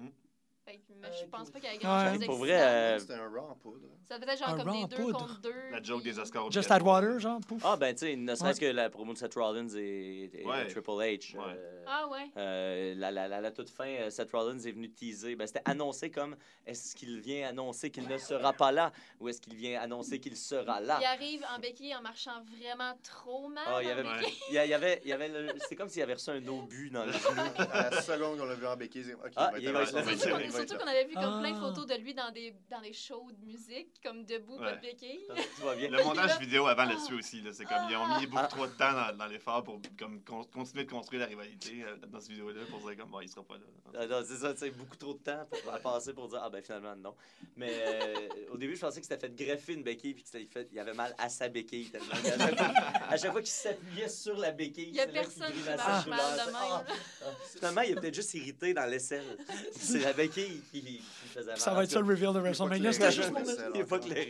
Fait 0.65 0.77
que 0.77 0.93
mais 1.01 1.09
je 1.19 1.25
Euh, 1.25 1.29
pense 1.31 1.51
pas 1.51 1.59
qu'il 1.59 1.69
y 1.71 1.73
ait 1.73 1.77
Ouais. 1.77 1.83
grand-chose 1.83 2.27
Pour 2.27 2.37
vrai, 2.37 2.61
euh, 2.61 2.99
C'était 2.99 3.15
un 3.15 3.29
raw 3.29 3.49
en 3.51 3.55
poudre. 3.57 3.81
Ça 4.07 4.17
être 4.17 4.39
genre 4.39 4.49
Un 4.51 4.57
comme 4.59 4.69
Raw 4.69 4.87
des 4.87 4.97
deux 4.97 5.03
poudre. 5.03 5.19
contre 5.21 5.41
deux. 5.41 5.71
La 5.73 5.83
joke 5.83 6.03
puis- 6.03 6.13
des 6.13 6.19
Oscars. 6.19 6.51
Just 6.51 6.71
add 6.71 6.83
water, 6.83 7.19
genre, 7.19 7.41
pouf. 7.41 7.63
Ah, 7.65 7.77
ben, 7.77 7.95
tu 7.95 8.01
sais, 8.07 8.17
ne 8.17 8.35
serait-ce 8.35 8.61
que 8.61 8.67
la 8.67 8.91
promo 8.91 9.13
de 9.15 9.19
Seth 9.19 9.35
Rollins 9.35 9.69
et, 9.77 10.31
et 10.35 10.45
Ouais. 10.47 10.67
Triple 10.69 10.91
H. 10.91 11.35
Ouais. 11.37 11.43
euh, 11.57 11.85
Ah 11.87 12.09
ouais. 12.09 12.31
euh, 12.37 12.95
la, 12.97 13.11
la, 13.11 13.27
la, 13.29 13.41
la 13.41 13.51
toute 13.53 13.71
fin, 13.71 13.87
euh, 13.89 14.11
Seth 14.11 14.31
Rollins 14.33 14.59
est 14.59 14.73
venu 14.73 14.91
teaser. 14.91 15.35
Ben, 15.37 15.47
C'était 15.47 15.63
annoncé 15.65 16.11
comme 16.11 16.37
est-ce 16.67 16.95
qu'il 16.95 17.21
vient 17.21 17.49
annoncer 17.49 17.91
qu'il 17.91 18.07
ne 18.07 18.19
sera 18.19 18.53
pas 18.53 18.71
là 18.73 18.93
ou 19.19 19.29
est-ce 19.29 19.41
qu'il 19.41 19.55
vient 19.55 19.81
annoncer 19.81 20.21
qu'il 20.21 20.37
sera 20.37 20.81
là? 20.81 20.99
Il 21.01 21.07
arrive 21.07 21.45
en 21.57 21.59
béquille 21.59 21.95
en 21.97 22.03
marchant 22.03 22.43
vraiment 22.59 22.99
trop 23.03 23.49
mal. 23.49 23.65
Ah, 23.67 23.79
il 23.83 23.89
y 23.89 23.93
en 23.93 23.99
avait, 23.99 24.03
béquille. 24.21 24.35
il 24.51 24.55
y 24.55 24.59
a- 24.59 24.65
il 24.67 24.71
y 24.71 24.75
avait, 24.75 25.01
il 25.05 25.09
y 25.09 25.13
avait 25.13 25.29
le- 25.29 25.53
c'est 25.69 25.77
comme 25.77 25.89
s'il 25.89 26.03
avait 26.03 26.15
reçu 26.15 26.31
un 26.31 26.47
obus 26.49 26.91
dans 26.91 27.05
le 27.07 27.13
genou. 27.13 27.71
À 27.73 27.91
la 27.91 28.03
seconde 28.03 28.39
qu'on 28.39 28.45
l'a 28.45 28.55
vu 28.55 28.67
en 28.67 28.77
béquille, 28.77 29.05
c'est 29.05 29.15
OK, 29.15 29.33
Ah, 29.37 29.53
il 29.57 29.63
il 29.65 29.73
va 29.73 29.83
être 29.83 29.93
là. 29.93 30.03
là. 30.03 30.13
Il 30.13 30.19
C'est 30.19 30.31
va 30.31 30.41
être 30.41 30.60
surtout 30.67 30.83
qu'on 30.85 30.91
avait 30.91 31.05
vu 31.07 31.15
comme 31.15 31.41
plein 31.41 31.51
de 31.53 31.57
Ah. 31.57 31.61
photos 31.61 31.87
de 31.87 31.95
lui 31.95 32.15
dans 32.15 32.31
des, 32.31 32.55
dans 32.71 32.81
des 32.81 32.93
shows 32.93 33.29
de 33.33 33.45
musique, 33.45 34.01
comme 34.03 34.25
debout, 34.25 34.57
pas 34.59 34.73
de 34.73 34.77
Ouais. 34.77 34.81
béquille. 34.93 35.21
Le 35.91 36.05
montage 36.05 36.39
vidéo 36.39 36.67
avant 36.67 36.83
Ah. 36.83 36.87
là-dessus 36.93 37.15
aussi, 37.15 37.41
là, 37.43 37.51
c'est 37.53 37.65
comme 37.65 37.83
ils 37.91 37.97
ont 37.97 38.19
mis 38.19 38.27
beaucoup 38.27 38.47
trop 38.49 38.67
de 38.67 38.73
temps 38.73 38.93
dans, 38.93 39.17
dans 39.17 39.27
l'effort 39.27 39.63
pour 39.63 39.81
comme, 39.99 40.23
con- 40.23 40.45
continuer 40.53 40.85
de 40.85 40.91
construire 40.91 41.21
la 41.21 41.27
rivalité 41.27 41.83
euh, 41.85 41.97
dans 42.07 42.21
cette 42.21 42.31
vidéo-là 42.31 42.63
pour 42.71 42.79
dire 42.81 42.97
comme 42.97 43.11
bon, 43.11 43.21
il 43.21 43.29
sera 43.29 43.43
pas 43.45 43.55
là. 43.55 43.65
Ah 43.99 44.07
non, 44.07 44.23
c'est 44.27 44.37
ça, 44.37 44.53
tu 44.53 44.61
sais, 44.61 44.71
beaucoup 44.71 44.97
trop 44.97 45.15
de 45.15 45.19
temps 45.19 45.47
pour 45.63 45.73
à 45.73 45.79
passer 45.79 46.13
pour 46.15 46.29
dire 46.29 46.41
ah 46.43 46.51
ben 46.51 46.63
finalement 46.63 46.95
non. 46.97 47.15
Mais 47.57 47.71
euh, 47.73 48.29
au 48.53 48.57
début, 48.57 48.77
je 48.77 48.81
pensais 48.81 49.01
que 49.01 49.07
c'était 49.07 49.27
fait 49.27 49.35
greffer 49.35 49.75
une 49.75 49.83
béquille 49.83 50.15
puis 50.15 50.23
qu'il 50.25 50.49
fait, 50.49 50.69
il 50.73 50.79
avait 50.79 50.95
mal 50.95 51.15
à 51.19 51.29
sa 51.29 51.49
béquille 51.49 51.91
tellement. 51.91 52.07
qu'à 52.23 52.39
chaque 52.39 52.57
fois, 52.57 52.69
à 53.09 53.17
chaque 53.17 53.33
fois 53.33 53.41
qu'il 53.41 53.51
s'appuyait 53.51 54.09
sur 54.09 54.37
la 54.37 54.53
béquille, 54.53 54.89
Il 54.91 54.95
y 54.97 55.01
a 55.01 55.07
c'est 55.07 55.13
personne 55.13 55.53
qui 55.53 55.63
marche 55.69 56.07
mal 56.07 56.39
de 56.39 56.45
même. 56.47 56.55
Ah, 56.55 56.85
ah. 57.25 57.27
Finalement, 57.57 57.81
il 57.83 57.91
est 57.93 57.95
peut-être 58.01 58.15
juste 58.15 58.35
irrité 58.35 58.75
dans 58.75 58.87
l'aisselle. 58.87 59.37
C'est 59.73 59.99
la 60.01 60.13
béquille 60.13 60.40
qui, 60.71 60.81
qui 60.83 61.03
faisait 61.29 61.47
mal. 61.51 61.59
Ça 61.59 61.73
va 61.75 61.85
être 61.85 61.91
ça 61.91 62.01
le 62.01 62.07
reveal 62.07 62.33
de 62.33 62.39
WrestleMania. 62.41 62.93
C'était 62.93 63.13
juste 63.13 63.31
mon. 63.33 63.41
Il 63.75 63.79
n'est 63.81 63.85
pas 63.85 63.99
clairé 63.99 64.29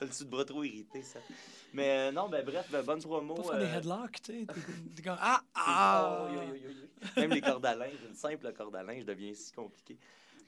le 0.00 0.06
dessus 0.06 0.24
de 0.24 0.30
bras 0.30 0.44
trop 0.44 0.62
irrité, 0.64 1.02
ça. 1.02 1.18
Mais 1.72 2.08
euh, 2.08 2.12
non, 2.12 2.28
ben 2.28 2.44
bref, 2.44 2.66
ben, 2.70 2.82
bonne 2.82 3.02
promo. 3.02 3.34
Pas 3.34 3.42
faire 3.42 3.58
des 3.58 3.64
euh, 3.66 3.78
headlocks, 3.78 4.22
tu 4.22 4.32
sais. 4.32 4.46
T'es- 4.46 4.60
t'es 4.96 5.02
comme, 5.02 5.18
Ah! 5.20 5.40
Ah! 5.54 6.28
Même 7.16 7.30
les 7.30 7.40
cordes 7.40 7.66
à 7.66 7.74
linge, 7.74 7.92
une 8.08 8.14
simple 8.16 8.52
corde 8.52 8.74
à 8.76 8.82
linge 8.82 9.04
devient 9.04 9.34
si 9.34 9.52
compliqué. 9.52 9.96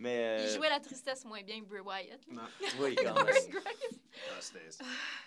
Mais 0.03 0.39
Il 0.41 0.47
euh, 0.49 0.57
jouait 0.57 0.71
la 0.71 0.81
tristesse 0.81 1.25
moins 1.27 1.43
bien 1.43 1.61
que 1.61 1.67
Bray 1.67 1.81
Wyatt. 1.83 2.21
là. 2.33 2.43
oui, 2.81 2.95
quand 2.97 3.15
même. 3.23 3.27
Ah, 3.29 4.41
C'était 4.41 4.61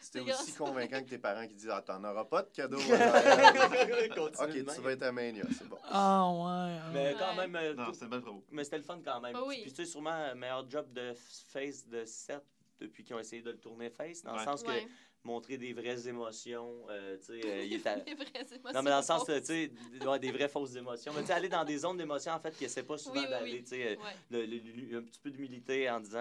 c'était 0.02 0.20
aussi 0.22 0.52
grave. 0.52 0.68
convaincant 0.70 1.04
que 1.04 1.10
tes 1.10 1.18
parents 1.20 1.48
qui 1.48 1.54
disent 1.56 1.70
Ah, 1.72 1.82
t'en 1.82 2.04
auras 2.04 2.26
pas 2.26 2.42
de 2.42 2.50
cadeau. 2.50 2.78
ok, 2.80 4.52
tu 4.76 4.82
vas 4.82 4.92
être 4.92 5.04
à 5.04 5.12
Mania, 5.12 5.44
c'est 5.58 5.68
bon. 5.70 5.78
Ah, 5.86 6.28
ouais. 6.30 6.80
ah. 6.82 6.90
Mais 6.94 7.16
quand 7.18 7.30
Ouais. 7.38 7.48
même, 7.48 7.56
euh, 7.56 7.74
Non, 7.76 7.94
c'est 7.94 8.04
une 8.06 8.10
bonne 8.10 8.22
promo. 8.22 8.44
mais 8.52 8.64
c'était 8.64 8.78
le 8.78 8.84
fun 8.84 9.00
quand 9.04 9.22
même. 9.22 9.36
Ah 9.36 9.44
oui. 9.46 9.62
Puis 9.62 9.72
tu 9.72 9.86
sais, 9.86 9.92
sûrement, 9.92 10.10
un 10.12 10.36
meilleur 10.36 10.68
job 10.70 10.92
de 10.92 11.14
face 11.16 11.88
de 11.88 12.04
Seth 12.06 12.44
depuis 12.80 13.04
qu'ils 13.04 13.16
ont 13.16 13.20
essayé 13.20 13.42
de 13.42 13.52
le 13.52 13.58
tourner 13.58 13.90
face, 13.90 14.24
dans 14.24 14.36
le 14.36 14.44
sens 14.44 14.64
Ouais. 14.64 14.86
que 14.86 14.90
montrer 15.24 15.58
des 15.58 15.74
vraies 15.74 16.08
émotions, 16.08 16.70
euh, 16.90 17.18
euh, 17.30 17.64
il 17.66 17.74
est 17.74 17.88
à- 17.88 17.96
Les 17.96 18.14
vraies 18.14 18.28
émotions. 18.36 18.74
Non, 18.74 18.82
mais 18.84 18.90
dans 18.90 18.98
le 18.98 19.04
sens, 19.04 19.28
euh, 19.30 19.40
tu 19.40 19.46
sais, 19.46 19.72
ouais, 20.06 20.20
des 20.20 20.32
vraies 20.32 20.50
fausses 20.50 20.76
émotions. 20.76 21.12
Mais 21.16 21.22
tu 21.22 21.28
sais, 21.28 21.34
aller 21.34 21.50
dans 21.50 21.64
des 21.64 21.78
zones 21.78 21.98
d'émotions, 21.98 22.34
en 22.34 22.40
fait, 22.40 22.52
qu'il 22.56 22.66
essaie 22.66 22.84
pas 22.84 22.98
souvent 22.98 23.16
Oui, 23.16 23.22
oui, 23.26 23.30
d'aller, 23.30 23.52
oui. 23.54 23.64
tu 23.64 23.70
sais, 23.70 23.98
euh, 23.98 24.38
Ouais. 24.38 24.98
un 24.98 25.02
petit 25.04 25.20
peu 25.20 25.30
d'humilité 25.32 25.90
en 25.90 26.00
disant, 26.00 26.20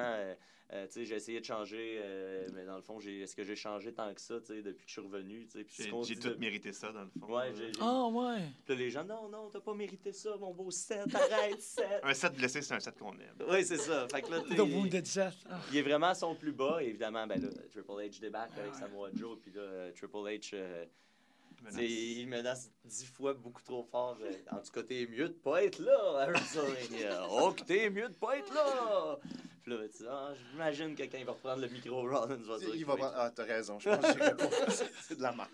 euh, 0.73 0.87
j'ai 0.95 1.15
essayé 1.15 1.39
de 1.41 1.45
changer, 1.45 1.99
euh, 2.03 2.49
mais 2.55 2.65
dans 2.65 2.77
le 2.77 2.83
fond, 2.83 2.99
j'ai- 2.99 3.21
est-ce 3.21 3.37
que 3.37 3.45
j'ai 3.45 3.57
changé 3.57 3.93
tant 3.93 4.13
que 4.15 4.21
ça, 4.21 4.35
depuis 4.41 4.63
que 4.75 4.83
je 4.87 4.93
suis 4.93 5.01
revenu, 5.01 5.47
J'ai 5.55 6.17
tout 6.17 6.31
de- 6.31 6.35
mérité 6.37 6.73
ça, 6.73 6.91
dans 6.93 7.03
le 7.03 7.11
fond. 7.11 7.27
Ouais, 7.35 7.53
Ah, 7.81 8.07
ouais. 8.09 8.39
Puis 8.65 8.75
là, 8.75 8.81
les 8.81 8.91
gens, 8.91 9.05
non, 9.05 9.29
non, 9.29 9.51
t'as 9.51 9.61
pas 9.61 9.75
mérité 9.75 10.13
ça, 10.13 10.37
mon 10.39 10.53
beau 10.55 10.71
Seth, 10.71 11.15
arrête, 11.15 11.61
Seth. 11.61 12.01
Un 12.03 12.15
set 12.15 12.35
blessé, 12.35 12.63
c'est 12.63 12.75
un 12.75 12.81
set 12.81 12.99
qu'on 12.99 13.13
aime. 13.13 13.37
Oui, 13.51 13.65
c'est 13.65 13.77
ça. 13.77 14.07
Fait 14.09 14.23
que 14.23 14.31
là, 14.31 14.41
tu 14.41 14.51
The 14.55 14.57
sais, 14.57 14.61
Wounded 14.63 15.07
Seth. 15.07 15.35
Ah. 15.51 15.61
il 15.71 15.77
est 15.79 15.83
vraiment 15.83 16.09
à 16.09 16.15
son 16.15 16.35
plus 16.35 16.53
bas. 16.53 16.79
Et 16.83 16.87
évidemment, 16.89 17.27
ben 17.27 17.41
là, 17.43 17.49
Triple 17.71 17.91
H 17.93 18.21
débarque 18.21 18.57
avec 18.59 18.73
Ouais. 18.73 18.79
Samoa 18.79 19.11
Joe. 19.15 19.39
Puis 19.41 19.53
là, 19.53 19.61
euh, 19.61 19.93
Triple 19.93 20.17
H, 20.17 20.51
euh, 20.55 20.85
Menace. 21.63 21.77
tu 21.77 21.85
il 21.85 22.29
menace 22.29 22.71
dix 22.85 23.07
fois 23.07 23.35
beaucoup 23.35 23.63
trop 23.63 23.83
fort. 23.85 24.19
euh, 24.23 24.31
en 24.51 24.59
tout 24.59 24.73
cas, 24.73 24.83
t'es 24.83 25.07
mieux 25.07 25.29
de 25.29 25.35
pas 25.35 25.63
être 25.65 25.79
là 25.79 26.21
à 26.21 26.27
WrestleMania. 26.27 27.27
oh, 27.31 27.53
que 27.53 27.63
t'es 27.63 27.89
mieux 27.91 28.09
de 28.09 28.15
pas 28.15 28.37
être 28.39 28.53
là. 28.55 29.19
Puis 29.63 29.73
là, 29.73 29.79
tu 29.89 29.99
sais, 29.99 30.05
ah, 30.11 30.33
j'imagine 30.51 30.95
que 30.97 31.05
quand 31.05 31.19
il 31.19 31.25
va 31.25 31.33
reprendre 31.33 31.63
le 31.63 31.69
micro, 31.69 32.01
Rollins 32.01 32.27
va 32.37 32.59
dire. 32.59 32.75
Il 32.75 32.85
va 32.85 32.97
prendre- 32.97 33.15
Ah, 33.17 33.31
t'as 33.31 33.45
raison, 33.45 33.79
je 33.79 33.89
pense 33.91 34.15
que. 34.15 34.85
C'est 35.07 35.17
de 35.17 35.23
la 35.23 35.33
merde. 35.33 35.49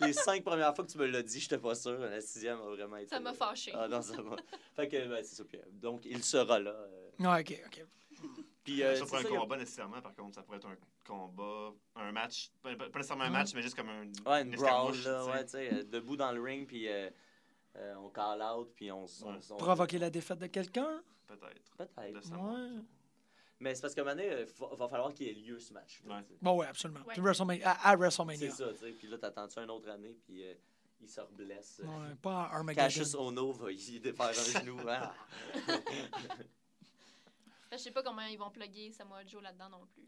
Les 0.00 0.14
cinq 0.14 0.42
premières 0.42 0.74
fois 0.74 0.86
que 0.86 0.90
tu 0.90 0.96
me 0.98 1.06
l'as 1.06 1.22
dit, 1.22 1.38
j'étais 1.38 1.58
pas 1.58 1.74
sûr. 1.74 1.98
La 1.98 2.20
sixième 2.22 2.58
a 2.60 2.64
vraiment 2.70 2.96
été. 2.96 3.08
Ça 3.08 3.20
m'a 3.20 3.34
fâché. 3.34 3.72
Ah 3.74 3.88
non, 3.88 4.00
ça 4.00 4.20
va. 4.22 4.36
Fait 4.74 4.88
que, 4.88 5.06
ben, 5.06 5.22
c'est 5.22 5.34
ça. 5.36 5.42
Euh, 5.54 5.58
donc, 5.74 6.06
il 6.06 6.24
sera 6.24 6.58
là. 6.58 6.70
euh, 6.70 7.10
Ouais, 7.20 7.40
ok, 7.42 7.60
ok. 7.66 7.84
Puis, 8.64 8.82
euh, 8.82 8.94
ça 8.94 9.00
pour 9.06 9.18
c'est 9.18 9.26
un 9.26 9.34
a- 9.34 9.38
combat 9.40 9.56
nécessairement, 9.56 10.00
par 10.00 10.14
contre, 10.14 10.36
ça 10.36 10.42
pourrait 10.42 10.58
être 10.58 10.68
un 10.68 10.76
combat, 11.06 11.72
un 11.96 12.12
match, 12.12 12.50
pas, 12.62 12.74
pas 12.76 12.86
nécessairement 12.86 13.24
un 13.24 13.26
Ouais. 13.28 13.32
match, 13.32 13.54
mais 13.54 13.62
juste 13.62 13.74
comme 13.74 13.88
un. 13.88 14.04
Ouais, 14.30 14.42
une 14.42 14.54
brawl, 14.54 14.94
là, 14.94 14.94
tu 14.94 15.02
sais. 15.02 15.30
ouais, 15.32 15.44
tu 15.44 15.50
sais, 15.50 15.74
euh, 15.74 15.82
debout 15.84 16.16
dans 16.16 16.30
le 16.30 16.40
ring, 16.40 16.66
puis 16.66 16.86
euh, 16.88 17.10
euh, 17.76 17.94
on 17.96 18.08
call 18.10 18.40
out, 18.42 18.70
puis 18.76 18.92
on... 18.92 19.04
Ouais. 19.04 19.38
on- 19.50 19.56
Provoquer 19.56 19.98
la 19.98 20.10
défaite 20.10 20.38
de 20.38 20.46
quelqu'un? 20.46 21.02
Peut-être. 21.26 21.76
Peut-être. 21.76 22.30
Ouais. 22.36 22.82
Mais 23.58 23.74
c'est 23.74 23.80
parce 23.82 23.94
qu'à 23.94 24.02
un 24.02 24.04
moment 24.04 24.16
donné, 24.16 24.44
il 24.46 24.76
va, 24.78 24.88
falloir 24.88 25.14
qu'il 25.14 25.26
y 25.26 25.30
ait 25.30 25.34
lieu, 25.34 25.58
ce 25.58 25.72
match. 25.72 26.00
Ouais. 26.04 26.20
Bon, 26.40 26.56
ouais, 26.58 26.66
absolument. 26.66 27.00
Ouais. 27.06 27.14
WrestleMania, 27.18 27.68
à, 27.70 27.88
à 27.88 27.90
C'est 27.92 27.96
WrestleMania. 27.96 28.50
ça, 28.50 28.72
tu 28.72 28.78
sais. 28.78 28.90
Puis 28.92 29.06
là, 29.08 29.18
t'attends-tu 29.18 29.58
une 29.60 29.70
autre 29.70 29.88
année, 29.88 30.16
puis 30.24 30.44
euh, 30.44 30.54
il 31.00 31.08
se 31.08 31.20
reblesse. 31.20 31.80
Ouais, 31.84 32.14
pas 32.20 32.42
à 32.44 32.56
Armageddon. 32.56 32.82
Cassius 32.84 33.14
Ono 33.14 33.52
va 33.52 33.70
y 33.72 33.98
défaire 34.00 34.28
un 34.30 34.60
genou. 34.60 34.78
Je 37.72 37.78
sais 37.78 37.90
pas 37.90 38.02
comment 38.02 38.22
ils 38.22 38.38
vont 38.38 38.50
plugger 38.50 38.92
Samoa 38.92 39.24
Joe 39.26 39.42
là-dedans 39.42 39.70
non 39.70 39.86
plus. 39.86 40.02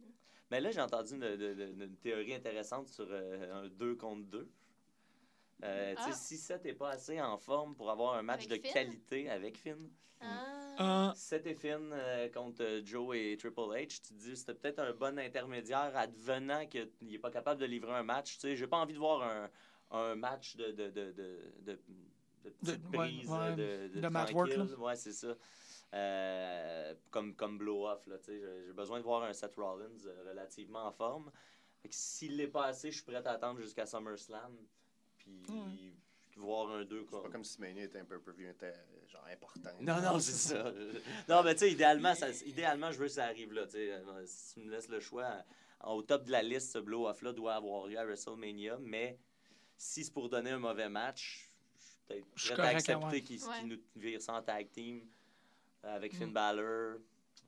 Mais 0.50 0.60
là, 0.60 0.70
j'ai 0.70 0.80
entendu 0.82 1.14
une, 1.14 1.96
théorie 1.96 2.34
intéressante 2.34 2.88
sur 2.88 3.06
euh, 3.10 3.64
un 3.64 3.68
2 3.68 3.96
contre 3.96 4.26
2. 4.28 4.50
Euh, 5.62 5.94
tu 5.96 6.02
sais, 6.02 6.08
Ah. 6.10 6.12
si 6.12 6.36
Seth 6.36 6.64
n'est 6.64 6.74
pas 6.74 6.90
assez 6.90 7.20
en 7.20 7.38
forme 7.38 7.74
pour 7.74 7.90
avoir 7.90 8.14
un 8.14 8.22
match 8.22 8.46
Avec 8.46 8.62
de 8.62 8.68
Finn? 8.68 8.74
qualité 8.74 9.30
avec 9.30 9.56
Finn, 9.56 9.90
Ah. 10.20 11.10
Euh, 11.10 11.14
Seth 11.14 11.46
et 11.46 11.54
Finn 11.54 11.90
euh, 11.92 12.28
contre 12.28 12.82
Joe 12.84 13.16
et 13.16 13.36
Triple 13.38 13.60
H, 13.60 13.86
tu 13.88 14.00
te 14.00 14.14
dis 14.14 14.36
c'était 14.36 14.54
peut-être 14.54 14.80
un 14.80 14.92
bon 14.92 15.18
intermédiaire 15.18 15.92
advenant 15.96 16.66
qu'il 16.66 16.90
n'est 17.02 17.18
pas 17.18 17.30
capable 17.30 17.60
de 17.60 17.66
livrer 17.66 17.92
un 17.94 18.02
match. 18.02 18.34
Tu 18.34 18.40
sais, 18.40 18.56
j'ai 18.56 18.66
pas 18.66 18.76
envie 18.78 18.92
de 18.94 18.98
voir 18.98 19.22
un, 19.22 19.50
un 19.90 20.14
match 20.16 20.56
de, 20.56 20.72
de, 20.72 20.90
de, 20.90 21.12
de, 21.12 21.42
de, 21.62 21.72
de 21.72 21.78
De- 22.62 22.72
ouais, 22.72 22.78
brises, 22.88 23.30
ouais, 23.30 23.54
de, 23.54 24.00
de, 24.00 24.34
work. 24.34 24.78
Ouais, 24.78 24.96
c'est 24.96 25.12
ça. 25.12 25.34
Euh, 25.94 26.94
comme 27.10 27.34
comme 27.36 27.56
blow-off. 27.58 28.06
là, 28.08 28.18
tu 28.18 28.24
sais, 28.24 28.40
J'ai 28.66 28.72
besoin 28.72 28.98
de 28.98 29.04
voir 29.04 29.22
un 29.22 29.32
Seth 29.32 29.54
Rollins 29.54 30.04
euh, 30.06 30.24
relativement 30.28 30.84
en 30.86 30.92
forme. 30.92 31.30
S'il 31.88 32.36
l'est 32.36 32.48
pas 32.48 32.66
assez, 32.66 32.90
je 32.90 32.96
suis 32.96 33.04
prêt 33.04 33.24
à 33.24 33.30
attendre 33.30 33.60
jusqu'à 33.60 33.86
SummerSlam. 33.86 34.56
Puis 35.18 35.42
voir 36.36 36.70
un 36.70 36.84
2 36.84 37.06
C'est 37.10 37.22
pas 37.22 37.28
comme 37.30 37.44
si 37.44 37.60
Mania 37.60 37.84
était 37.84 38.00
un 38.00 38.04
peu 38.04 38.20
plus 38.20 38.44
genre 39.06 39.24
important. 39.30 39.70
Non, 39.80 40.00
non, 40.00 40.18
c'est 40.18 40.32
ça. 40.32 40.72
Non, 41.28 41.42
mais 41.44 41.54
tu 41.54 41.60
sais, 41.60 41.70
idéalement, 41.72 42.14
ça- 42.14 42.30
idéalement, 42.44 42.90
je 42.90 42.98
veux 42.98 43.06
que 43.06 43.12
ça 43.12 43.26
arrive 43.26 43.52
là. 43.52 43.66
tu 43.66 43.72
sais. 43.72 44.02
Si 44.26 44.54
tu 44.54 44.60
me 44.60 44.70
laisses 44.70 44.88
le 44.88 44.98
choix, 44.98 45.44
au 45.84 46.02
top 46.02 46.24
de 46.24 46.32
la 46.32 46.42
liste, 46.42 46.72
ce 46.72 46.78
blow-off-là 46.78 47.32
doit 47.32 47.54
avoir 47.54 47.86
lieu 47.86 47.98
à 47.98 48.04
WrestleMania. 48.04 48.78
Mais 48.80 49.18
si 49.76 50.02
c'est 50.04 50.12
pour 50.12 50.28
donner 50.28 50.50
un 50.50 50.58
mauvais 50.58 50.88
match, 50.88 51.52
je 52.08 52.14
suis 52.14 52.24
peut-être 52.48 52.56
prêt 52.56 52.66
à 52.66 52.70
accepter 52.70 53.06
ouais. 53.06 53.20
qu'il 53.22 53.42
Ouais. 53.44 53.58
qu'il 53.60 53.68
nous 53.68 53.78
vire 53.94 54.20
ça 54.20 54.34
en 54.34 54.42
tag 54.42 54.70
team 54.72 55.06
avec 55.86 56.14
Finn 56.14 56.30
Mm. 56.30 56.32
Balor. 56.32 56.98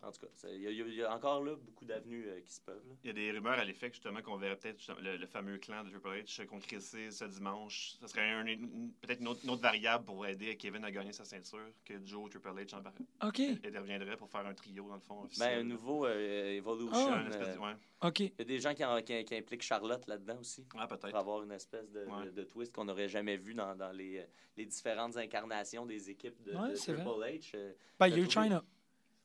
En 0.03 0.13
tout 0.13 0.21
cas, 0.21 0.49
il 0.53 0.61
y, 0.61 0.67
a- 0.67 0.71
il 0.71 0.95
y 0.95 1.03
a 1.03 1.13
encore 1.15 1.43
là 1.43 1.57
beaucoup 1.57 1.85
d'avenues 1.85 2.27
euh, 2.29 2.41
qui 2.41 2.53
se 2.53 2.61
peuvent. 2.61 2.83
Il 3.03 3.09
y 3.09 3.11
a 3.11 3.13
des 3.13 3.31
rumeurs 3.33 3.59
à 3.59 3.65
l'effet 3.65 3.89
justement 3.91 4.21
qu'on 4.23 4.37
verrait 4.37 4.57
peut-être 4.57 4.79
le, 5.01 5.17
le 5.17 5.27
fameux 5.27 5.59
clan 5.59 5.83
de 5.85 5.91
Triple 5.91 6.09
H 6.09 6.47
concrétiser 6.47 7.11
ce 7.11 7.25
dimanche. 7.25 7.97
Ce 8.01 8.07
serait 8.07 8.31
un- 8.31 8.47
une- 8.47 8.93
peut-être 9.01 9.21
une 9.21 9.29
autre, 9.29 9.41
une 9.45 9.51
autre 9.51 9.63
variable 9.63 10.05
pour 10.05 10.27
aider 10.27 10.57
Kevin 10.57 10.85
à 10.85 10.91
gagner 10.91 11.13
sa 11.13 11.25
ceinture 11.25 11.67
que 11.85 11.95
Joe 12.05 12.31
Triple 12.31 12.49
H 12.51 12.75
embarque- 12.75 13.01
OK, 13.23 13.41
interviendrait 13.65 14.17
pour 14.17 14.31
faire 14.31 14.47
un 14.47 14.55
trio 14.55 14.87
dans 14.89 14.95
le 14.95 15.01
fond. 15.01 15.23
officiel. 15.23 15.49
Ben, 15.49 15.61
un 15.61 15.65
nouveau 15.69 16.07
euh, 16.07 16.57
Evolution. 16.57 16.93
Ah. 16.95 17.15
Un 17.21 17.27
espèce 17.29 17.49
de- 17.57 17.61
euh, 17.61 17.65
ouais. 17.65 17.75
OK. 18.03 18.21
Il 18.21 18.33
y 18.39 18.43
a 18.43 18.45
des 18.45 18.61
gens 18.61 18.75
qui, 18.75 18.85
en- 18.85 19.01
qui- 19.03 19.25
qui 19.25 19.35
impliquent 19.35 19.63
Charlotte 19.63 20.07
là-dedans 20.07 20.39
aussi. 20.39 20.65
Ah, 20.77 20.87
pour 20.87 20.99
peut-être. 20.99 21.17
avoir 21.17 21.43
une 21.43 21.53
espèce 21.53 21.91
de, 21.91 22.05
Ouais. 22.05 22.27
de- 22.27 22.31
de 22.31 22.45
twist 22.45 22.73
qu'on 22.75 22.85
n'aurait 22.85 23.09
jamais 23.09 23.37
vu 23.39 23.55
dans, 23.55 23.75
dans 23.75 23.91
les, 23.93 24.19
euh, 24.19 24.25
les 24.57 24.67
différentes 24.67 25.17
incarnations 25.17 25.87
des 25.87 26.11
équipes 26.11 26.41
de, 26.43 26.53
Ouais, 26.55 26.71
de 26.71 26.75
c'est 26.77 26.93
Triple 26.95 27.09
H. 27.09 27.51
euh, 27.55 27.73
Ben, 27.99 28.09
il 28.09 28.17
y 28.17 28.21
a 28.21 28.23
eu? 28.23 28.31
China. 28.31 28.63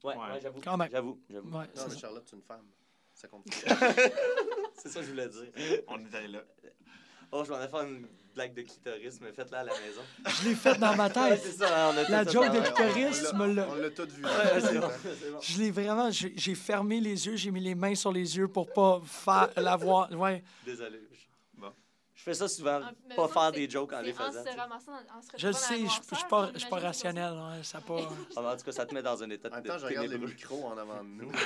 Ouais, 0.03 0.15
Ouais. 0.15 0.19
ouais, 0.33 0.39
j'avoue. 0.41 0.59
Quand 0.63 0.77
même. 0.77 0.89
J'avoue, 0.91 1.19
j'avoue. 1.29 1.49
Ouais, 1.49 1.65
Non, 1.75 1.83
mais 1.87 1.93
ça. 1.93 1.97
Charlotte, 1.99 2.23
c'est 2.29 2.35
une 2.35 2.41
femme. 2.43 2.65
Ça 3.13 3.27
compte. 3.27 3.45
C'est 4.81 4.89
ça 4.89 4.99
que 5.01 5.05
je 5.05 5.11
voulais 5.11 5.27
dire. 5.27 5.51
On 5.87 5.99
est 6.05 6.15
allé 6.15 6.27
là. 6.29 6.39
Oh, 7.33 7.43
je 7.45 7.51
m'en 7.51 7.61
ai 7.61 7.67
fait 7.67 7.77
une 7.87 8.07
blague 8.33 8.53
de 8.53 8.61
clitoris, 8.63 9.19
mais 9.21 9.31
faites-la 9.31 9.59
à 9.59 9.63
la 9.63 9.71
maison. 9.73 10.01
Je 10.25 10.49
l'ai 10.49 10.55
faite 10.55 10.79
dans 10.79 10.95
ma 10.95 11.07
Ouais, 11.07 11.13
tête. 11.13 11.41
c'est 11.43 11.51
ça, 11.51 11.89
hein, 11.89 11.93
on 11.93 11.97
a 11.97 12.09
La 12.09 12.23
joke 12.29 12.51
de 12.51 12.59
clitoris, 12.59 13.25
on 13.33 13.37
me 13.37 13.53
l'as- 13.53 13.67
On 13.69 13.75
l'a 13.75 13.89
tout 13.91 14.07
vu. 14.09 14.23
Ouais, 14.25 14.31
c'est 14.59 14.79
bon, 14.79 14.87
c'est 15.19 15.31
bon. 15.31 15.37
Je 15.39 15.59
l'ai 15.59 15.71
vraiment... 15.71 16.09
J'ai 16.11 16.33
j'ai 16.35 16.55
fermé 16.55 16.99
les 16.99 17.25
yeux, 17.27 17.35
j'ai 17.37 17.51
mis 17.51 17.61
les 17.61 17.75
mains 17.75 17.95
sur 17.95 18.11
les 18.11 18.35
yeux 18.37 18.47
pour 18.49 18.71
pas 18.73 18.99
faire 19.05 19.49
la 19.55 19.75
voir. 19.77 20.11
Ouais. 20.11 20.43
Désolé. 20.65 20.99
Je 22.21 22.25
fais 22.25 22.33
ça 22.35 22.47
souvent, 22.47 22.81
mais 23.09 23.15
pas 23.15 23.27
faire 23.27 23.51
des 23.51 23.67
jokes 23.67 23.93
en 23.93 24.01
les 24.01 24.13
faisant. 24.13 24.41
En 24.41 24.45
se 24.45 24.55
ramassant, 24.55 24.91
en 24.91 25.21
se 25.23 25.29
Je 25.39 25.47
le 25.47 25.53
sais, 25.53 25.79
je 25.79 26.15
suis 26.15 26.27
pas, 26.29 26.51
je 26.53 26.59
suis 26.59 26.69
pas 26.69 26.77
rationnel. 26.77 27.33
Ouais, 27.33 27.63
ça 27.63 27.81
pas... 27.81 27.97
Ah, 28.37 28.53
en 28.53 28.57
tout 28.57 28.63
cas, 28.63 28.71
ça 28.71 28.85
te 28.85 28.93
met 28.93 29.01
dans 29.01 29.23
un 29.23 29.29
état 29.31 29.49
En 29.49 29.53
même 29.55 29.63
de 29.63 29.69
temps, 29.69 29.79
je 29.79 29.87
regarde 29.87 30.07
le 30.07 30.19
micro 30.19 30.67
en 30.67 30.77
avant 30.77 31.03
de 31.03 31.09
nous. 31.09 31.31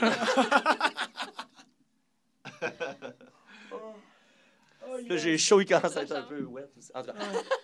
Là, 5.07 5.15
j'ai 5.15 5.37
chaud, 5.37 5.61
il 5.61 5.65
commence 5.65 5.95
à 5.95 6.01
être 6.01 6.11
un 6.11 6.23
peu 6.23 6.43
wet. 6.43 6.69
aussi. 6.77 6.91
En 6.93 7.03
tout 7.03 7.13
cas, 7.13 7.15
Ouf. 7.19 7.49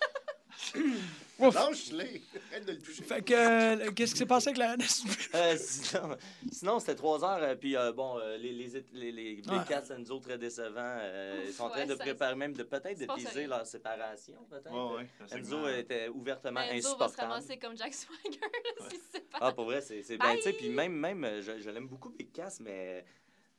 Lâche-les! 1.38 2.22
Arrête 2.50 2.66
de 2.66 2.72
le 2.72 2.78
toucher. 2.78 3.02
Fait 3.02 3.22
que, 3.22 3.34
euh, 3.34 3.90
qu'est-ce 3.92 4.12
qui 4.12 4.18
s'est 4.18 4.26
passé 4.26 4.48
avec 4.48 4.58
la 4.58 4.76
NSP? 4.76 5.08
Euh, 5.34 5.56
sinon, 5.58 6.16
sinon, 6.52 6.78
c'était 6.78 6.94
trois 6.94 7.24
heures. 7.24 7.42
euh, 7.42 7.54
puis, 7.56 7.76
euh, 7.76 7.92
bon, 7.92 8.18
euh, 8.18 8.36
les, 8.36 8.52
les, 8.52 8.84
les, 8.92 9.12
les 9.12 9.34
Big 9.36 9.50
Ouais. 9.50 9.58
Cats 9.68 9.84
Enzo, 9.90 10.18
très 10.20 10.38
décevants. 10.38 10.76
euh, 11.00 11.44
ils 11.46 11.52
sont 11.52 11.64
en 11.64 11.70
train 11.70 11.80
Ouais, 11.80 11.86
de 11.86 11.96
ça- 11.96 12.04
préparer 12.04 12.34
même 12.36 12.52
de 12.52 12.62
peut-être 12.62 12.94
de 12.94 13.00
c'est 13.00 13.06
pas 13.06 13.14
teaser 13.16 13.30
sérieux. 13.30 13.48
leur 13.48 13.66
séparation, 13.66 14.34
peut-être. 14.48 14.70
Ouais, 14.72 15.02
ouais, 15.02 15.38
Enzo 15.38 15.68
était 15.68 16.08
ouvertement 16.08 16.60
Mais 16.60 16.76
Enzo 16.78 16.90
va 16.90 17.08
se 17.08 17.14
insupportable. 17.14 17.32
ramasser 17.32 17.56
comme 17.58 17.76
Jack 17.76 17.94
Swagger 17.94 18.38
là, 18.80 18.88
s'il 18.90 18.98
se 19.00 19.10
sépare. 19.12 19.40
Ah, 19.42 19.52
pour 19.52 19.64
vrai, 19.64 19.80
c'est 19.80 20.02
c'est 20.02 20.16
Bye! 20.16 20.28
ben, 20.30 20.36
tu 20.36 20.42
sais, 20.42 20.52
puis 20.52 20.68
même, 20.68 20.92
même 20.94 21.24
euh, 21.24 21.42
je, 21.42 21.60
je 21.60 21.70
l'aime 21.70 21.88
beaucoup, 21.88 22.10
Big 22.10 22.30
Cass, 22.32 22.60
mais, 22.60 23.04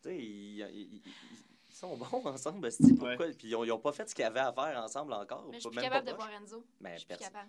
tu 0.02 0.10
sais, 0.10 0.16
ils- 0.18 0.60
ils- 0.74 0.90
ils 0.96 1.02
sont 1.84 1.98
bons 1.98 2.26
ensemble, 2.26 2.68
esti, 2.68 2.94
pourquoi? 2.94 3.28
Puis 3.28 3.50
ils 3.50 3.56
ont, 3.56 3.64
ils 3.64 3.72
ont 3.72 3.80
pas 3.80 3.92
fait 3.92 4.10
ce 4.10 4.16
qu'ils 4.16 4.24
avaient 4.24 4.40
à 4.40 4.54
faire 4.54 4.82
ensemble 4.82 5.14
encore. 5.14 5.48
Mais 5.50 5.58
je 5.58 5.62
suis 5.62 5.70
plus 5.70 5.82
capable 5.82 6.06
pas 6.06 6.12
de 6.12 6.18
proche. 6.18 6.30
voir 6.30 6.42
Enzo. 6.42 6.66
Mais, 6.80 6.98
Je 6.98 7.06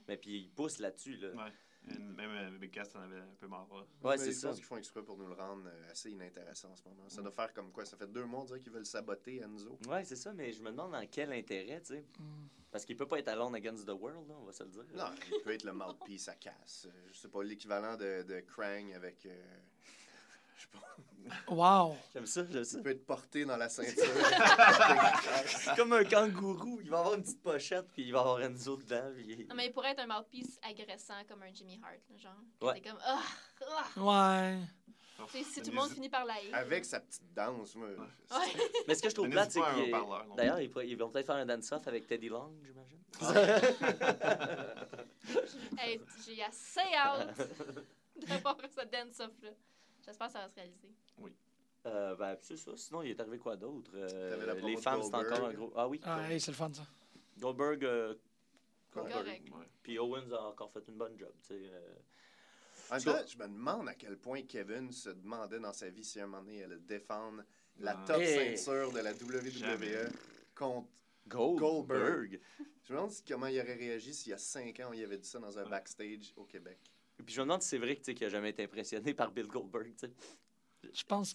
mais 0.09 0.17
puis 0.17 0.39
ils 0.43 0.51
poussent 0.51 0.79
là-dessus, 0.79 1.17
là. 1.17 1.29
Ouais. 1.31 1.53
Même 1.99 2.31
euh, 2.31 2.59
Big 2.59 2.71
Cast 2.71 2.97
en 2.97 3.01
avait 3.03 3.21
un 3.21 3.35
peu 3.39 3.47
marre. 3.47 3.69
Ouais, 4.03 4.17
c'est 4.17 4.33
je 4.33 4.39
ça. 4.39 4.49
pense 4.49 4.57
qu'ils 4.57 4.65
font 4.65 4.79
exprès 4.79 5.03
pour 5.03 5.19
nous 5.19 5.27
le 5.27 5.35
rendre 5.35 5.65
euh, 5.67 5.91
assez 5.91 6.11
inintéressant 6.11 6.71
en 6.71 6.77
ce 6.77 6.83
moment. 6.89 7.07
Ça 7.09 7.21
doit 7.21 7.31
faire 7.31 7.53
comme 7.53 7.71
quoi? 7.73 7.85
Ça 7.85 7.99
fait 7.99 8.07
deux 8.07 8.25
mois, 8.25 8.47
qu'ils 8.59 8.73
veulent 8.73 8.87
saboter 8.87 9.43
Enzo. 9.43 9.79
Ouais, 9.87 10.03
c'est 10.05 10.17
ça, 10.17 10.33
mais 10.33 10.51
je 10.53 10.63
me 10.63 10.71
demande 10.71 10.93
dans 10.93 11.07
quel 11.07 11.31
intérêt, 11.33 11.81
tu 11.83 11.95
sais. 11.95 12.05
Hmm. 12.19 12.47
Parce 12.73 12.87
qu'il 12.87 12.97
peut 12.97 13.07
pas 13.07 13.19
être 13.19 13.29
alone 13.29 13.55
against 13.55 13.87
the 13.87 13.91
world, 13.93 14.27
là, 14.29 14.35
on 14.41 14.45
va 14.45 14.53
se 14.53 14.65
le 14.65 14.71
dire. 14.71 14.85
Non, 14.95 15.11
il 15.31 15.43
peut 15.43 15.53
être 15.53 15.65
le 15.65 15.75
mouthpiece 15.75 16.27
à 16.29 16.35
casse. 16.37 16.89
Je 17.13 17.19
sais 17.19 17.29
pas, 17.29 17.43
l'équivalent 17.45 17.97
de, 17.97 18.23
de 18.23 18.41
Krang 18.41 18.93
avec... 18.95 19.27
euh, 19.27 19.59
je 20.57 20.63
sais 20.63 20.69
pas. 20.73 20.85
Wow! 21.49 21.97
J'aime 22.13 22.27
ça, 22.27 22.45
j'aime 22.51 22.65
ça. 22.65 22.79
Il 22.79 22.83
peut 22.83 22.91
être 22.91 23.07
porté 23.07 23.45
dans 23.45 23.57
la 23.57 23.69
ceinture. 23.69 24.05
C'est 25.47 25.75
comme 25.77 25.93
un 25.93 26.05
kangourou, 26.05 26.81
il 26.83 26.91
va 26.91 26.99
avoir 27.01 27.15
une 27.15 27.23
petite 27.23 27.43
pochette, 27.43 27.91
puis 27.93 28.03
il 28.03 28.13
va 28.13 28.21
avoir 28.21 28.43
Enzo 28.43 28.77
dedans. 28.77 29.11
Puis... 29.15 29.47
Non, 29.49 29.55
mais 29.55 29.67
il 29.67 29.73
pourrait 29.73 29.93
être 29.93 30.01
un 30.01 30.07
mouthpiece 30.07 30.59
agressant 30.63 31.25
comme 31.29 31.43
un 31.43 31.53
Jimmy 31.53 31.81
Hart, 31.83 32.01
là, 32.11 32.17
genre. 32.19 32.33
Ouais. 32.61 32.75
C'est 32.75 32.91
comme, 32.91 32.99
ah, 33.05 33.23
ah. 33.97 34.01
Ouais. 34.01 34.59
Si 35.45 35.63
tout 35.63 35.71
le 35.71 35.77
monde 35.77 35.91
finit 35.91 36.09
par 36.09 36.25
la 36.25 36.35
haïr. 36.35 36.55
avec 36.55 36.85
sa 36.85 37.01
petite 37.01 37.33
danse, 37.33 37.75
moi. 37.77 37.89
Ouais. 37.89 38.37
Mais 38.89 38.95
ce 38.95 39.03
que 39.03 39.09
je 39.09 39.15
trouve 39.15 39.29
plate, 39.31 39.53
c'est 39.53 39.61
non. 39.61 40.35
D'ailleurs, 40.37 40.61
ils, 40.61 40.97
vont 40.97 41.09
peut-être 41.09 41.27
faire 41.27 41.37
un 41.37 41.47
dance-off 41.47 41.87
avec 41.87 42.07
Teddy 42.07 42.29
Long, 42.29 42.53
j'imagine. 42.63 43.01
Hey, 45.79 45.99
j'ai 46.27 46.43
assez 46.43 46.95
hâte 46.95 47.49
d'avoir 48.29 48.57
ce 48.61 48.85
dance-off-là. 48.85 49.51
J'espère 50.05 50.27
que 50.29 50.33
ça 50.33 50.41
va 50.41 50.49
se 50.49 50.55
réaliser. 50.55 50.89
Euh, 51.87 52.17
ben, 52.17 52.37
c'est 52.41 52.57
ça. 52.57 52.73
Sinon, 52.77 53.03
il 53.03 53.11
est 53.11 53.21
arrivé 53.21 53.39
quoi 53.39 53.57
d'autre? 53.57 53.91
Euh, 53.95 54.55
les 54.63 54.77
femmes, 54.79 55.03
c'est 55.03 55.09
encore 55.15 55.23
un 55.33 55.53
Goldberg. 55.53 55.57
gros. 55.57 55.73
Ah 55.77 55.87
oui. 55.89 56.01
Ah, 56.03 56.31
hey, 56.33 56.41
c'est 56.41 56.51
le 56.53 56.57
fun, 56.57 56.73
ça. 56.73 56.87
Goldberg, 57.39 57.85
euh, 57.85 58.15
Correct. 58.91 59.51
Ouais. 59.51 59.69
puis 59.83 59.99
Owens 59.99 60.31
a 60.33 60.43
encore 60.49 60.71
fait 60.73 60.85
une 60.89 60.97
bonne 60.97 61.19
job. 61.19 61.33
tu 61.43 61.49
sais, 61.49 61.71
euh. 61.73 61.95
En 62.91 62.95
même 62.97 63.05
temps, 63.05 63.27
je 63.27 63.37
me 63.39 63.45
demande 63.49 63.89
à 63.89 63.95
quel 63.95 64.17
point 64.17 64.43
Kevin 64.43 64.91
se 64.93 65.11
demandait 65.11 65.59
dans 65.61 65.73
sa 65.73 65.91
vie 65.91 66.05
si 66.05 66.21
à 66.21 66.25
un 66.25 66.27
moment 66.27 66.43
donné, 66.43 66.59
elle 66.59 66.73
allait 66.73 66.81
défendre 66.81 67.43
la 67.79 67.93
Ah. 67.99 68.05
top 68.07 68.21
Hey. 68.21 68.57
ceinture 68.57 68.93
de 68.93 69.01
la 69.01 69.13
WWE 69.13 69.51
Jamais. 69.51 69.95
contre. 70.55 70.89
Goldberg. 71.27 71.59
Goldberg. 71.61 72.41
Je 72.85 72.93
me 72.93 72.99
demande 72.99 73.13
comment 73.27 73.47
il 73.47 73.59
aurait 73.61 73.75
réagi 73.75 74.13
s'il 74.15 74.31
y 74.31 74.35
a 74.35 74.39
cinq 74.39 74.79
ans, 74.81 74.93
il 74.93 75.03
avait 75.03 75.17
dit 75.19 75.27
ça 75.29 75.39
dans 75.39 75.59
un 75.59 75.65
Ouais. 75.65 75.71
backstage 75.71 76.33
au 76.37 76.45
Québec. 76.45 76.79
Et 77.25 77.27
Puis 77.27 77.35
je 77.37 77.41
me 77.41 77.47
demande 77.47 77.63
si 77.63 77.69
c'est 77.71 77.79
vrai 77.79 77.95
que, 77.97 78.01
tu 78.01 78.05
sais, 78.05 78.15
qu'il 78.15 78.27
a 78.27 78.29
jamais 78.29 78.51
été 78.51 78.63
impressionné 78.65 79.15
par 79.15 79.31
Bill 79.31 79.47
Goldberg. 79.47 79.95
tu 79.99 80.07
sais. 80.07 80.13
Je 80.93 81.03
pense. 81.05 81.35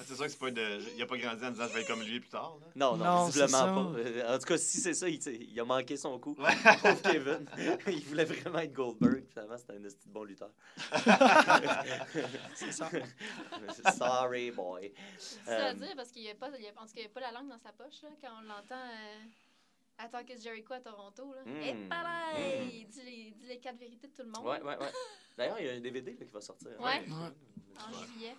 Ah, 0.00 0.02
C'est 0.04 0.16
sûr 0.16 0.24
que 0.24 0.30
c'est 0.30 0.38
pas 0.38 0.50
de. 0.50 0.78
Il 0.96 1.02
a 1.02 1.06
pas 1.06 1.16
grandi 1.16 1.44
en 1.44 1.50
disant 1.52 1.66
je 1.68 1.74
vais 1.74 1.80
être 1.82 1.86
comme 1.86 2.02
lui 2.02 2.18
plus 2.18 2.28
tard. 2.28 2.56
Là. 2.60 2.66
Non, 2.74 2.96
non, 2.96 3.04
Non, 3.04 3.24
visiblement 3.26 3.92
pas. 3.92 3.98
Euh, 4.00 4.34
En 4.34 4.38
tout 4.40 4.46
cas, 4.46 4.58
si 4.58 4.78
c'est 4.80 4.94
ça, 4.94 5.08
il, 5.08 5.20
il 5.50 5.60
a 5.60 5.64
manqué 5.64 5.96
son 5.96 6.18
coup. 6.18 6.34
Ouais. 6.38 6.54
Pauvre 6.82 7.02
Kevin. 7.02 7.46
il 7.86 8.04
voulait 8.04 8.24
vraiment 8.24 8.58
être 8.58 8.72
Goldberg. 8.72 9.24
Finalement, 9.30 9.56
c'était 9.58 9.74
un 9.74 9.84
esti 9.84 10.08
de 10.08 10.12
bon 10.12 10.24
lutteur. 10.24 10.50
C'est 12.54 12.72
ça. 12.72 12.90
Sorry, 13.96 14.50
boy. 14.50 14.92
C'est 15.18 15.44
ça 15.44 15.66
à 15.66 15.70
Euh, 15.70 15.74
dire 15.74 15.92
parce 15.96 16.10
qu'il 16.10 16.22
n'y 16.22 16.30
a, 16.30 16.34
pas- 16.34 16.50
il 16.58 16.64
y 16.64 16.68
a, 16.68 16.70
en 16.76 16.86
tout 16.86 16.94
cas, 16.94 17.00
il 17.00 17.02
y 17.02 17.06
a 17.06 17.08
pas 17.08 17.20
la 17.20 17.32
langue 17.32 17.48
dans 17.48 17.58
sa 17.58 17.72
poche 17.72 18.02
là, 18.02 18.08
quand 18.20 18.30
on 18.38 18.42
l'entend 18.42 18.74
euh, 18.74 19.24
à 19.98 20.08
Talk 20.08 20.30
is 20.30 20.40
Jericho 20.42 20.74
à 20.74 20.80
Toronto. 20.80 21.34
Là? 21.34 21.42
Mm. 21.44 21.62
Et 21.62 21.88
pareil! 21.88 22.80
Il 22.82 22.88
dit 22.88 23.02
les, 23.02 23.12
il 23.12 23.34
dit 23.34 23.46
les 23.46 23.58
quatre 23.58 23.78
vérités 23.78 24.06
de 24.08 24.12
tout 24.12 24.22
le 24.22 24.28
monde 24.30 24.44
Ouais, 24.46 24.60
ouais, 24.62 24.76
ouais. 24.78 24.92
D'ailleurs, 25.36 25.60
il 25.60 25.66
y 25.66 25.68
a 25.68 25.72
un 25.72 25.80
DVD 25.80 26.16
là, 26.18 26.24
qui 26.24 26.32
va 26.32 26.40
sortir. 26.40 26.70
hein. 26.78 26.84
Ouais. 26.84 27.04
Ouais. 27.08 27.78
en 27.78 27.92
juillet. 28.04 28.34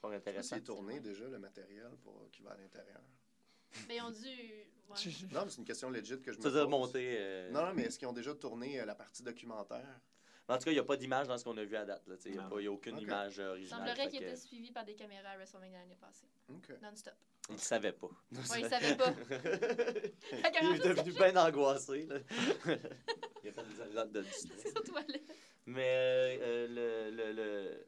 Fort 0.00 0.12
intéressant. 0.12 0.56
C'est 0.56 0.62
tourné 0.62 1.00
déjà 1.00 1.24
le 1.28 1.38
matériel 1.38 1.90
pour 2.02 2.28
qui 2.32 2.42
va 2.42 2.52
à 2.52 2.56
l'intérieur? 2.56 3.00
Mais 3.88 3.96
ils 3.96 4.02
ont 4.02 4.10
dû. 4.10 4.18
ouais. 4.26 5.28
Non, 5.32 5.44
mais 5.44 5.50
c'est 5.50 5.58
une 5.58 5.64
question 5.64 5.88
legit 5.90 6.20
que 6.20 6.32
je 6.32 6.38
me 6.38 6.42
Ça 6.42 6.50
doit 6.50 6.62
pose. 6.62 6.70
monter. 6.70 7.16
euh, 7.18 7.50
Non, 7.50 7.66
non, 7.66 7.72
mais 7.74 7.84
est-ce 7.84 7.98
qu'ils 7.98 8.08
ont 8.08 8.12
déjà 8.12 8.34
tourné 8.34 8.80
euh, 8.80 8.84
la 8.84 8.94
partie 8.94 9.22
documentaire? 9.22 10.00
En 10.48 10.58
tout 10.58 10.64
cas, 10.64 10.70
il 10.70 10.74
n'y 10.74 10.80
a 10.80 10.84
pas 10.84 10.96
d'image 10.96 11.28
dans 11.28 11.38
ce 11.38 11.44
qu'on 11.44 11.56
a 11.56 11.64
vu 11.64 11.76
à 11.76 11.84
date. 11.84 12.02
Il 12.26 12.32
n'y 12.32 12.38
a, 12.38 12.42
pas- 12.42 12.60
il 12.60 12.66
a 12.66 12.72
aucune 12.72 12.98
image 12.98 13.38
euh, 13.38 13.44
Il 13.44 13.48
originale. 13.50 13.78
semblerait 13.78 14.04
fait 14.04 14.08
qu'il 14.10 14.18
que- 14.20 14.24
était 14.24 14.36
suivi 14.36 14.70
par 14.72 14.84
des 14.84 14.94
caméras 14.94 15.30
à 15.30 15.36
WrestleMania 15.36 15.78
l'année 15.78 15.96
passée, 16.00 16.26
non-stop. 16.82 17.14
Il 17.48 17.54
ne 17.54 17.60
savait 17.60 17.92
pas. 17.92 18.06
Ouais, 18.06 18.60
il 18.60 18.68
savait 18.68 18.96
pas. 18.96 19.12
Il 20.62 20.76
est 20.76 20.88
devenu 20.88 21.12
bien 21.12 21.36
angoissé. 21.36 22.06
Là. 22.06 22.16
il 23.42 23.48
a 23.48 23.52
fait 23.52 23.62
des 23.88 23.94
notes 23.94 24.12
de 24.12 24.22
c'est 24.22 24.48
distress. 24.48 24.72
aux 24.76 24.80
toilettes. 24.82 25.34
Mais 25.66 26.38
euh, 26.40 26.68
le, 26.68 27.16
le, 27.16 27.32
le- 27.32 27.86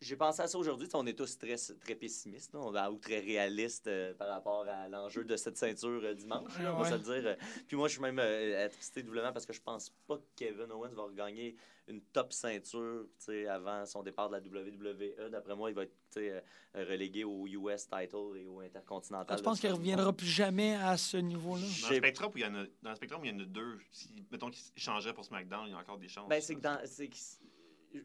j'ai 0.00 0.16
pensé 0.16 0.40
à 0.42 0.46
ça 0.46 0.58
aujourd'hui. 0.58 0.88
On 0.94 1.06
est 1.06 1.12
tous 1.18 1.36
très, 1.38 1.56
très 1.56 1.94
pessimistes 1.94 2.52
là, 2.54 2.60
on 2.60 2.70
va- 2.70 2.90
ou 2.90 2.98
très 2.98 3.20
réalistes 3.20 3.86
euh, 3.86 4.14
par 4.14 4.28
rapport 4.28 4.66
à 4.68 4.88
l'enjeu 4.88 5.24
de 5.24 5.36
cette 5.36 5.56
ceinture 5.58 6.00
euh, 6.02 6.14
dimanche. 6.14 6.58
là, 6.58 6.74
on 6.74 6.78
va 6.78 6.82
Ouais. 6.90 6.98
se 6.98 7.10
le 7.12 7.20
dire. 7.22 7.36
Puis 7.68 7.76
moi, 7.76 7.88
je 7.88 7.92
suis 7.92 8.02
même 8.02 8.18
euh, 8.18 8.64
attristé 8.66 9.02
doublement 9.02 9.32
parce 9.32 9.44
que 9.46 9.52
je 9.52 9.60
pense 9.60 9.90
pas 10.06 10.16
que 10.16 10.22
Kevin 10.36 10.70
Owens 10.72 10.94
va 10.94 11.02
regagner 11.04 11.54
une 11.88 12.00
top 12.00 12.32
ceinture 12.32 13.04
tu 13.18 13.24
sais, 13.26 13.46
avant 13.48 13.84
son 13.84 14.02
départ 14.02 14.30
de 14.30 14.36
la 14.36 14.40
WWE. 14.40 15.30
D'après 15.30 15.56
moi, 15.56 15.70
il 15.70 15.74
va 15.74 15.82
être 15.82 15.92
euh, 16.18 16.40
relégué 16.74 17.24
au 17.24 17.46
US 17.48 17.88
title 17.88 18.36
et 18.36 18.46
au 18.46 18.60
Intercontinental. 18.60 19.36
Je 19.36 19.42
pense 19.42 19.58
qu'il 19.60 19.70
ne 19.70 19.74
reviendra 19.74 20.12
plus 20.12 20.26
jamais 20.28 20.76
à 20.76 20.96
ce 20.96 21.16
niveau-là. 21.16 21.62
Dans 21.82 21.88
le 21.90 21.96
Spectrum, 21.96 22.32
il 22.36 22.40
y 22.42 22.44
en 22.46 22.54
a, 22.54 22.64
dans 22.82 22.90
le 22.90 22.96
Spectrum, 22.96 23.24
il 23.24 23.32
y 23.32 23.34
en 23.34 23.40
a 23.40 23.44
deux. 23.44 23.80
Si, 23.90 24.24
mettons 24.30 24.50
qu'il 24.50 24.62
changerait 24.80 25.12
pour 25.14 25.24
SmackDown, 25.24 25.66
il 25.66 25.72
y 25.72 25.74
a 25.74 25.78
encore 25.78 25.98
des 25.98 26.08
chances. 26.08 26.28
Ben, 26.28 26.40
c'est 26.40 26.54
que 26.54 26.60
dans. 26.60 26.78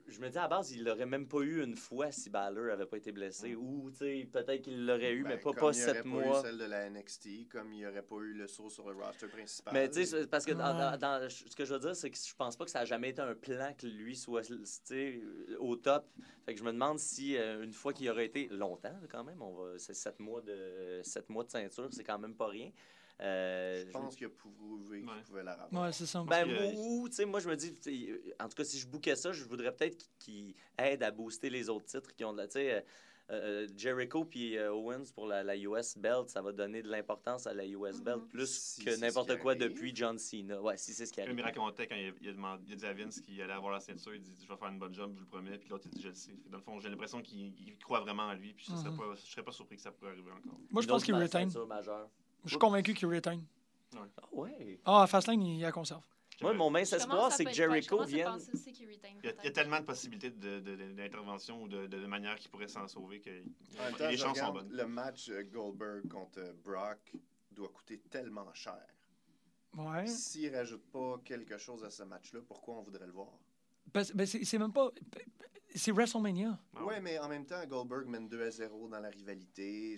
Je 0.08 0.20
me 0.20 0.30
dis 0.30 0.38
à 0.38 0.42
la 0.44 0.48
base, 0.48 0.72
il 0.72 0.84
l'aurait 0.84 1.06
même 1.06 1.28
pas 1.28 1.42
eu 1.42 1.64
une 1.64 1.76
fois 1.76 2.12
si 2.12 2.30
Balor 2.30 2.72
avait 2.72 2.86
pas 2.86 2.98
été 2.98 3.12
blessé. 3.12 3.56
Mm. 3.56 3.58
Ou, 3.60 3.92
tu 3.92 3.98
sais, 3.98 4.30
peut-être 4.32 4.62
qu'il 4.64 4.86
l'aurait 4.86 5.14
eu, 5.14 5.24
mais 5.24 5.36
Ben, 5.36 5.40
pas, 5.40 5.52
comme 5.54 5.60
pas 5.72 5.72
il 5.72 5.80
y 5.80 5.84
aurait 5.84 5.94
sept 5.94 6.04
pas 6.04 6.10
mois. 6.10 6.40
eu 6.40 6.42
celle 6.42 6.58
de 6.58 6.64
la 6.66 6.90
NXT, 6.90 7.48
comme 7.50 7.72
il 7.74 7.78
n'y 7.78 7.86
aurait 7.88 8.02
pas 8.02 8.16
eu 8.18 8.34
le 8.34 8.48
saut 8.48 8.70
sur 8.70 8.90
le 8.90 8.96
roster 8.96 9.28
principal. 9.28 9.74
Mais 9.74 9.90
tu 9.90 10.06
sais, 10.06 10.28
parce 10.28 10.46
que 10.46 10.54
dans, 10.54 10.74
Ouais. 10.76 10.98
dans- 10.98 11.20
dans- 11.22 11.30
ce 11.30 11.56
que 11.56 11.66
je 11.66 11.74
veux 11.74 11.80
dire, 11.80 11.96
c'est 11.96 12.10
que 12.10 12.18
je 12.18 12.36
pense 12.36 12.56
pas 12.56 12.66
que 12.66 12.72
ça 12.72 12.80
a 12.80 12.86
jamais 12.86 13.10
été 13.10 13.22
un 13.22 13.36
plan 13.36 13.74
que 13.78 13.88
lui 13.88 14.16
soit 14.16 14.42
tu 14.42 14.58
sais, 14.64 15.22
au 15.60 15.76
top. 15.76 16.08
Fait 16.46 16.54
que 16.54 16.60
je 16.60 16.64
me 16.66 16.72
demande 16.72 17.00
si 17.00 17.38
euh, 17.38 17.64
une 17.64 17.74
fois 17.74 17.94
qu'il 17.94 18.10
aurait 18.10 18.26
été 18.26 18.48
longtemps 18.50 19.00
quand 19.10 19.24
même, 19.24 19.42
on 19.42 19.54
va 19.54 19.78
c'est 19.80 19.94
sept 19.94 20.20
mois 20.20 20.42
de 20.42 21.02
sept 21.04 21.30
mois 21.30 21.44
de 21.44 21.50
ceinture, 21.52 21.90
c'est 21.92 22.04
quand 22.04 22.20
même 22.20 22.36
pas 22.36 22.48
rien. 22.48 22.72
Euh, 23.22 23.84
Je 23.86 23.92
pense 23.92 24.16
qu'il 24.16 24.28
a 24.28 24.30
prouvé 24.30 25.00
qu'il 25.00 25.08
Ouais. 25.10 25.22
pouvait 25.26 25.44
la 25.44 25.56
ravoir. 25.56 25.84
Ouais, 25.86 25.92
c'est 25.94 26.06
ça. 26.06 26.24
Ben, 26.28 26.48
ou, 26.76 27.08
tu 27.08 27.16
sais, 27.16 27.26
moi, 27.26 27.40
je 27.40 27.48
me 27.50 27.56
dis, 27.56 27.74
en 28.40 28.50
tout 28.50 28.56
cas, 28.56 28.64
si 28.64 28.78
je 28.78 28.88
bouquais 28.88 29.16
ça, 29.16 29.32
je 29.32 29.44
voudrais 29.46 29.72
peut-être 29.74 30.10
qu'il 30.20 30.54
aide 30.78 31.02
à 31.04 31.12
booster 31.12 31.50
les 31.50 31.70
autres 31.70 31.86
titres 31.86 32.14
qui 32.14 32.26
ont 32.26 32.34
de 32.34 32.38
la, 32.40 32.48
tu 32.48 32.54
sais, 32.54 32.74
euh, 32.74 32.82
euh, 33.32 33.68
Jericho 33.76 34.24
puis 34.26 34.56
euh, 34.58 34.72
Owens 34.72 35.06
pour 35.16 35.26
la, 35.26 35.44
la 35.44 35.56
US 35.58 35.98
belt, 35.98 36.30
ça 36.30 36.44
va 36.44 36.52
donner 36.52 36.84
de 36.84 36.90
l'importance 36.90 37.48
à 37.48 37.54
la 37.56 37.66
US 37.66 38.00
belt 38.02 38.22
Mhm. 38.22 38.28
plus 38.28 38.50
Si 38.52 38.84
que 38.86 38.96
n'importe 39.00 39.40
quoi 39.40 39.54
arrive. 39.54 39.64
depuis 39.64 39.96
John 39.96 40.20
Cena. 40.20 40.62
Ouais, 40.62 40.78
si 40.78 40.94
c'est 40.94 41.08
ce 41.08 41.14
qui 41.14 41.22
arrive. 41.22 41.34
il 41.36 41.42
racontait 41.42 41.88
quand 41.88 41.96
il 41.96 42.10
a, 42.10 42.12
il 42.22 42.30
a 42.30 42.34
demandé, 42.34 42.64
il 42.68 42.74
a 42.74 42.76
dit 42.76 42.86
à 42.86 42.94
Vince 42.94 43.22
qu'il 43.22 43.42
allait 43.42 43.54
avoir 43.54 43.72
la 43.72 43.80
ceinture, 43.80 44.14
il 44.14 44.22
dit 44.22 44.36
Je 44.44 44.48
vais 44.48 44.58
faire 44.58 44.68
une 44.68 44.78
bonne 44.78 44.94
job, 44.94 45.10
je 45.14 45.16
vous 45.16 45.22
le 45.22 45.28
promets. 45.28 45.58
Puis 45.58 45.70
l'autre, 45.70 45.86
il 45.88 45.92
dit 45.96 46.02
Je 46.04 46.10
le 46.10 46.14
sais. 46.14 46.36
Dans 46.52 46.58
le 46.58 46.64
fond, 46.64 46.80
j'ai 46.80 46.90
l'impression 46.90 47.22
qu'il 47.24 47.54
il 47.68 47.80
croit 47.80 48.02
vraiment 48.02 48.24
en 48.28 48.34
lui. 48.34 48.54
Puis 48.54 48.68
je 48.70 48.76
serais 48.76 48.92
Mhm. 48.92 48.98
pas, 48.98 49.16
je 49.16 49.22
serais 49.22 49.44
pas 49.44 49.52
surpris 49.54 49.78
que 49.78 49.82
ça 49.82 49.92
pourrait 49.92 50.12
arriver 50.12 50.32
encore. 50.32 50.60
Moi, 50.70 50.82
je 50.84 50.88
pense 50.88 51.04
qu'il 51.04 51.16
retain. 51.16 51.48
Je 52.46 52.50
suis 52.52 52.58
convaincu 52.60 52.94
qu'il 52.94 53.08
retain. 53.08 53.40
Ah 53.96 54.06
ouais. 54.32 54.80
Ah, 54.86 55.06
Fastlane, 55.08 55.42
il 55.42 55.62
la 55.62 55.72
conserve. 55.72 56.02
Moi, 56.42 56.54
mon 56.54 56.70
mince 56.70 56.92
espoir, 56.92 57.32
c'est 57.32 57.46
que 57.46 57.54
Jericho 57.54 58.04
vienne. 58.04 58.38
qu'il 58.74 58.90
Il 58.90 58.92
y, 58.92 58.96
a, 58.96 59.10
il 59.10 59.26
y 59.26 59.28
a 59.30 59.34
peut-être. 59.34 59.54
tellement 59.54 59.80
de 59.80 59.86
possibilités 59.86 60.30
d'intervention 60.32 61.64
ou 61.64 61.68
de, 61.70 61.88
de, 61.88 61.98
de 62.00 62.06
manière 62.08 62.36
qui 62.36 62.50
pourrait 62.50 62.68
s'en 62.68 62.88
sauver 62.90 63.22
que 63.22 63.30
temps, 63.98 64.10
les 64.10 64.18
chances 64.18 64.38
sont 64.38 64.52
bonnes. 64.52 64.70
le 64.70 64.86
match 64.86 65.30
euh, 65.30 65.44
Goldberg 65.44 66.08
contre 66.10 66.40
euh, 66.40 66.54
Brock 66.64 67.14
doit 67.52 67.70
coûter 67.70 68.00
tellement 68.10 68.54
cher. 68.54 68.86
Ouais. 69.78 70.06
S'il 70.08 70.52
ne 70.52 70.58
rajoute 70.58 70.84
pas 70.92 71.22
quelque 71.24 71.58
chose 71.58 71.84
à 71.86 71.90
ce 71.90 72.04
match-là, 72.04 72.42
pourquoi 72.46 72.76
on 72.76 72.82
voudrait 72.82 73.06
le 73.08 73.14
voir? 73.14 73.32
Ben, 73.94 74.04
c'est 74.26 74.58
même 74.60 74.74
pas. 74.74 74.92
C'est 75.74 75.92
WrestleMania. 75.92 76.58
Ah 76.76 76.84
ouais, 76.84 77.00
mais 77.02 77.18
en 77.20 77.28
même 77.30 77.46
temps, 77.46 77.66
Goldberg 77.66 78.08
mène 78.08 78.28
2 78.28 78.42
à 78.44 78.52
0 78.52 78.88
dans 78.90 79.00
la 79.00 79.10
rivalité. 79.10 79.98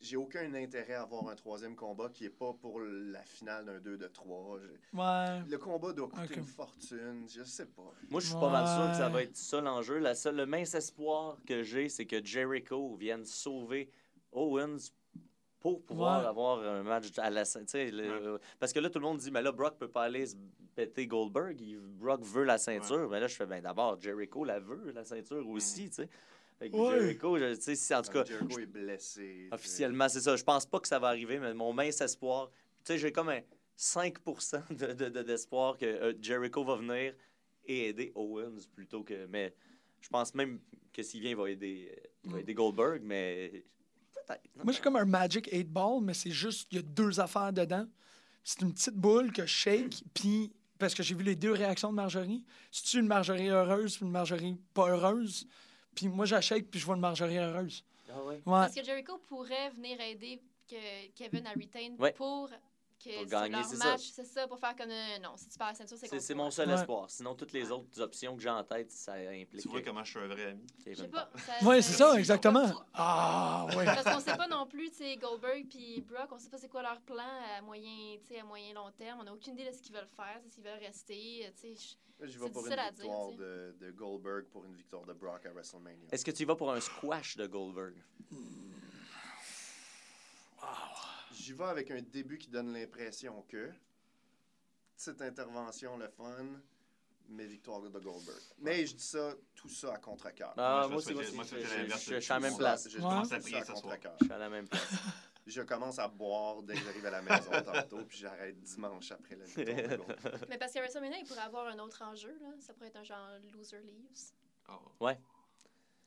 J'ai- 0.00 0.16
aucun 0.16 0.52
intérêt 0.54 0.94
à 0.94 1.02
avoir 1.02 1.28
un 1.28 1.34
troisième 1.34 1.74
combat 1.74 2.08
qui 2.12 2.24
n'est 2.24 2.30
pas 2.30 2.52
pour 2.52 2.80
la 2.80 3.22
finale 3.22 3.64
d'un 3.66 3.78
2 3.80 3.96
de 3.96 4.06
3. 4.08 4.58
Ouais. 4.92 5.40
Le 5.48 5.56
combat 5.58 5.92
doit 5.92 6.08
coûter 6.08 6.36
une 6.36 6.44
fortune. 6.44 7.26
Je 7.28 7.42
sais 7.44 7.66
pas. 7.66 7.92
Moi, 8.10 8.20
je 8.20 8.26
suis 8.26 8.34
pas 8.36 8.50
mal 8.50 8.66
sûr 8.66 8.90
que 8.92 8.96
ça 8.96 9.08
va 9.08 9.22
être 9.22 9.36
ça 9.36 9.60
l'enjeu. 9.60 9.98
La 9.98 10.14
seule, 10.14 10.36
le 10.36 10.46
mince 10.46 10.74
espoir 10.74 11.38
que 11.46 11.62
j'ai, 11.62 11.88
c'est 11.88 12.06
que 12.06 12.24
Jericho 12.24 12.94
vienne 12.96 13.24
sauver 13.24 13.90
Owens 14.32 14.92
pour 15.60 15.82
pouvoir 15.84 16.20
Ouais. 16.22 16.26
avoir 16.28 16.60
un 16.60 16.82
match 16.84 17.06
à 17.18 17.30
la 17.30 17.44
ceint- 17.44 17.60
tu 17.64 17.68
sais, 17.72 17.90
le- 17.90 18.38
Parce 18.60 18.72
que 18.72 18.78
là, 18.78 18.90
tout 18.90 19.00
le 19.00 19.04
monde 19.04 19.18
dit, 19.18 19.30
mais 19.32 19.42
là, 19.42 19.50
Brock 19.50 19.76
peut 19.78 19.88
pas 19.88 20.04
aller 20.04 20.26
se 20.26 20.36
péter 20.76 21.08
Goldberg. 21.08 21.60
Il- 21.60 21.80
Brock 21.80 22.22
veut 22.22 22.44
la 22.44 22.58
ceinture. 22.58 23.08
Mais 23.10 23.18
là, 23.18 23.26
je 23.26 23.34
fais, 23.34 23.46
ben 23.46 23.60
d'abord, 23.60 24.00
Jericho 24.00 24.44
la 24.44 24.60
veut, 24.60 24.92
la 24.92 25.04
ceinture 25.04 25.46
aussi, 25.48 25.88
tu 25.88 25.96
sais. 25.96 26.08
Que 26.60 26.66
Ouais. 26.76 26.98
Jericho, 27.00 27.38
je- 27.38 27.54
tu 27.54 27.76
si- 27.76 27.94
en 27.94 28.02
tout 28.02 28.10
cas, 28.10 28.24
Jericho 28.24 28.58
est 28.58 28.66
blessé. 28.66 29.48
officiellement, 29.52 30.08
c'est 30.08 30.20
ça. 30.22 30.34
Je 30.34 30.42
pense 30.42 30.66
pas 30.66 30.80
que 30.80 30.88
ça 30.88 30.98
va 30.98 31.08
arriver, 31.08 31.38
mais 31.38 31.54
mon 31.54 31.72
mince 31.72 32.00
espoir, 32.00 32.50
tu 32.84 32.92
sais, 32.92 32.98
j'ai 32.98 33.12
comme 33.12 33.28
un 33.28 33.40
5% 33.76 34.62
de- 34.70 34.92
de- 34.92 35.08
de- 35.08 35.22
d'espoir 35.22 35.76
que 35.78 35.86
euh, 35.86 36.12
Jericho 36.20 36.64
va 36.64 36.76
venir 36.76 37.14
et 37.64 37.88
aider 37.90 38.10
Owens 38.16 38.66
plutôt 38.74 39.04
que. 39.04 39.26
Mais 39.26 39.54
je 40.00 40.08
pense 40.08 40.34
même 40.34 40.58
que 40.92 41.02
s'il 41.02 41.20
vient, 41.20 41.30
il 41.30 41.36
va 41.36 41.48
aider, 41.48 41.96
il 42.24 42.30
va 42.32 42.36
Mm. 42.38 42.40
aider 42.40 42.54
Goldberg, 42.54 43.02
mais? 43.04 43.64
Moi, 44.62 44.72
j'ai 44.74 44.80
comme 44.80 44.96
un 44.96 45.04
Magic 45.06 45.48
8 45.52 45.64
Ball, 45.72 46.02
mais 46.02 46.12
c'est 46.12 46.30
juste, 46.32 46.68
il 46.72 46.76
y 46.76 46.78
a 46.80 46.82
deux 46.82 47.18
affaires 47.20 47.52
dedans. 47.52 47.86
C'est 48.44 48.60
une 48.62 48.74
petite 48.74 48.94
boule 48.96 49.32
que 49.32 49.42
je 49.42 49.46
shake, 49.52 50.02
puis 50.12 50.52
parce 50.78 50.94
que 50.94 51.02
j'ai 51.02 51.14
vu 51.14 51.22
les 51.22 51.36
deux 51.36 51.52
réactions 51.52 51.90
de 51.90 51.94
Marjorie. 51.96 52.44
C'est-tu 52.72 52.98
une 52.98 53.06
Marjorie 53.06 53.48
heureuse 53.48 53.96
puis 53.96 54.04
une 54.06 54.12
Marjorie 54.12 54.56
pas 54.74 54.88
heureuse? 54.90 55.46
Puis 55.98 56.08
moi, 56.08 56.26
shake, 56.40 56.70
puis 56.70 56.78
je 56.78 56.86
vois 56.86 56.94
une 56.94 57.00
Marjorie 57.00 57.38
heureuse. 57.38 57.84
Ah 58.10 58.22
ouais? 58.22 58.34
Ouais. 58.34 58.40
Parce 58.46 58.74
que 58.74 58.84
Jericho 58.84 59.18
pourrait 59.28 59.70
venir 59.70 60.00
aider 60.00 60.40
que 60.70 60.76
Kevin 61.16 61.46
à 61.46 61.50
retain 61.50 61.94
Ouais. 61.98 62.12
pour 62.12 62.48
que 62.98 63.10
Pour 63.10 63.20
sur 63.20 63.26
gagner, 63.28 63.50
leur 63.56 63.64
c'est 63.64 63.76
ça. 63.76 63.84
match, 63.92 64.10
c'est 64.12 64.24
ça, 64.24 64.46
pour 64.48 64.58
faire 64.58 64.74
comme 64.76 64.90
euh, 64.90 65.18
non, 65.22 65.36
si 65.36 65.48
tu 65.48 65.56
perds 65.58 65.68
la 65.68 65.74
ceinture, 65.74 65.96
c'est 65.98 66.08
C'est 66.08 66.20
c'est 66.20 66.34
mon 66.34 66.50
seul 66.50 66.68
Ouais. 66.68 66.74
espoir. 66.74 67.08
Sinon, 67.10 67.34
toutes 67.34 67.52
les 67.52 67.70
autres 67.70 68.00
options 68.00 68.36
que 68.36 68.42
j'ai 68.42 68.50
en 68.50 68.64
tête, 68.64 68.90
ça 68.90 69.14
implique 69.14 69.62
Tu 69.62 69.68
vois 69.68 69.82
comment 69.82 70.02
je 70.04 70.10
suis 70.10 70.18
un 70.20 70.26
vrai 70.26 70.46
ami. 70.50 70.66
Je 70.86 70.94
sais 70.94 71.08
pas. 71.08 71.30
Oui, 71.62 71.82
c'est 71.82 71.92
ça, 71.94 72.18
exactement. 72.18 72.70
Ah, 72.94 73.66
oui. 73.76 73.84
Parce 73.84 74.04
qu'on 74.04 74.20
sait 74.20 74.36
pas 74.36 74.48
non 74.48 74.66
plus, 74.66 74.90
tu 74.90 74.96
sais, 74.98 75.16
Goldberg 75.16 75.66
puis 75.68 76.00
Brock, 76.00 76.28
on 76.32 76.38
sait 76.38 76.50
pas 76.50 76.58
c'est 76.58 76.68
quoi 76.68 76.82
leur 76.82 77.00
plan 77.00 77.24
à 77.56 77.60
moyen, 77.62 78.16
tu 78.20 78.34
sais, 78.34 78.40
à 78.40 78.44
moyen 78.44 78.74
long 78.74 78.90
terme. 78.92 79.20
On 79.22 79.26
a 79.26 79.32
aucune 79.32 79.54
idée 79.54 79.66
de 79.70 79.72
ce 79.72 79.80
qu'ils 79.80 79.94
veulent 79.94 80.08
faire, 80.16 80.40
s'ils 80.50 80.64
veulent 80.64 80.78
rester, 80.80 81.46
euh, 81.46 81.50
tu 81.60 81.74
sais. 81.76 81.96
je- 82.20 82.26
Je 82.26 82.38
vais 82.38 82.50
pour 82.50 82.66
une 82.66 82.72
dire, 82.74 82.82
victoire 82.96 83.30
de, 83.30 83.76
de 83.80 83.90
Goldberg 83.92 84.46
pour 84.46 84.64
une 84.64 84.74
victoire 84.74 85.04
de 85.04 85.12
Brock 85.12 85.46
à 85.46 85.52
WrestleMania. 85.52 86.08
Est-ce 86.10 86.24
que 86.24 86.32
tu 86.32 86.42
y 86.42 86.46
vas 86.46 86.56
pour 86.56 86.72
un 86.72 86.80
squash 86.80 87.36
de 87.36 87.46
Goldberg? 87.46 87.94
J'y 91.48 91.54
vais 91.54 91.64
avec 91.64 91.90
un 91.90 92.02
début 92.02 92.36
qui 92.36 92.50
donne 92.50 92.74
l'impression 92.74 93.40
que 93.48 93.70
petite 94.94 95.22
intervention, 95.22 95.96
le 95.96 96.06
fun, 96.10 96.44
mais 97.30 97.46
victoire 97.46 97.80
de 97.80 97.88
Goldberg. 97.88 98.36
Mais 98.58 98.84
je 98.84 98.94
dis 98.94 99.02
ça, 99.02 99.32
tout 99.54 99.70
ça 99.70 99.94
à 99.94 99.96
contre-cœur. 99.98 100.52
Ah, 100.58 100.82
je 100.84 100.88
moi 100.88 100.98
aussi, 100.98 101.14
fais- 101.14 101.32
moi 101.32 101.44
je 101.44 101.56
Je- 101.56 102.20
suis 102.20 102.32
à 102.32 102.34
la 102.34 102.40
même 102.40 102.58
place. 102.58 102.86
Je 102.90 102.96
Ouais. 102.98 103.02
commence 103.02 103.32
à 103.32 103.38
prier 103.40 103.60
ce 103.60 103.64
soir. 103.68 103.80
contre-cœur. 103.80 104.14
Je 104.20 104.24
suis 104.26 104.34
à 104.34 104.36
la 104.38 104.50
même 104.50 104.68
place. 104.68 104.82
Je 105.46 105.62
commence 105.62 105.98
à 105.98 106.08
boire 106.08 106.62
dès 106.62 106.74
que 106.74 106.80
j'arrive 106.84 107.06
à 107.06 107.10
la 107.12 107.22
maison 107.22 107.50
tantôt, 107.64 108.04
puis 108.04 108.18
j'arrête 108.18 108.60
dimanche 108.60 109.10
après 109.10 109.34
la 109.36 109.46
victoire 109.46 109.64
de 109.74 109.96
Goldberg. 109.96 110.46
Mais 110.50 110.58
parce 110.58 110.74
qu'à 110.74 110.80
WrestleMania, 110.80 111.16
il 111.16 111.24
pourrait 111.26 111.40
avoir 111.40 111.68
un 111.68 111.78
autre 111.78 112.02
enjeu, 112.02 112.38
là. 112.42 112.48
Ça 112.60 112.74
pourrait 112.74 112.88
être 112.88 112.96
un 112.98 113.04
genre 113.04 113.26
loser 113.54 113.80
leaves. 113.80 114.32
Oh. 114.68 114.74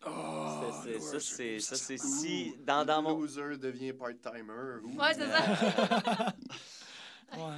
Oh, 0.06 0.72
ça, 0.72 1.20
c'est 1.20 1.60
ça, 1.60 1.76
c'est 1.76 1.93
Ou 2.02 2.18
si 2.20 2.56
dans, 2.66 2.84
dans 2.86 3.02
mon 3.04 3.20
Loser 3.20 3.58
devient 3.58 3.93
part-timer. 3.93 4.80
ou- 4.84 4.97
Ouais, 4.99 5.14
c'est 5.14 5.28
ça. 5.30 6.34
Ouais. 7.38 7.56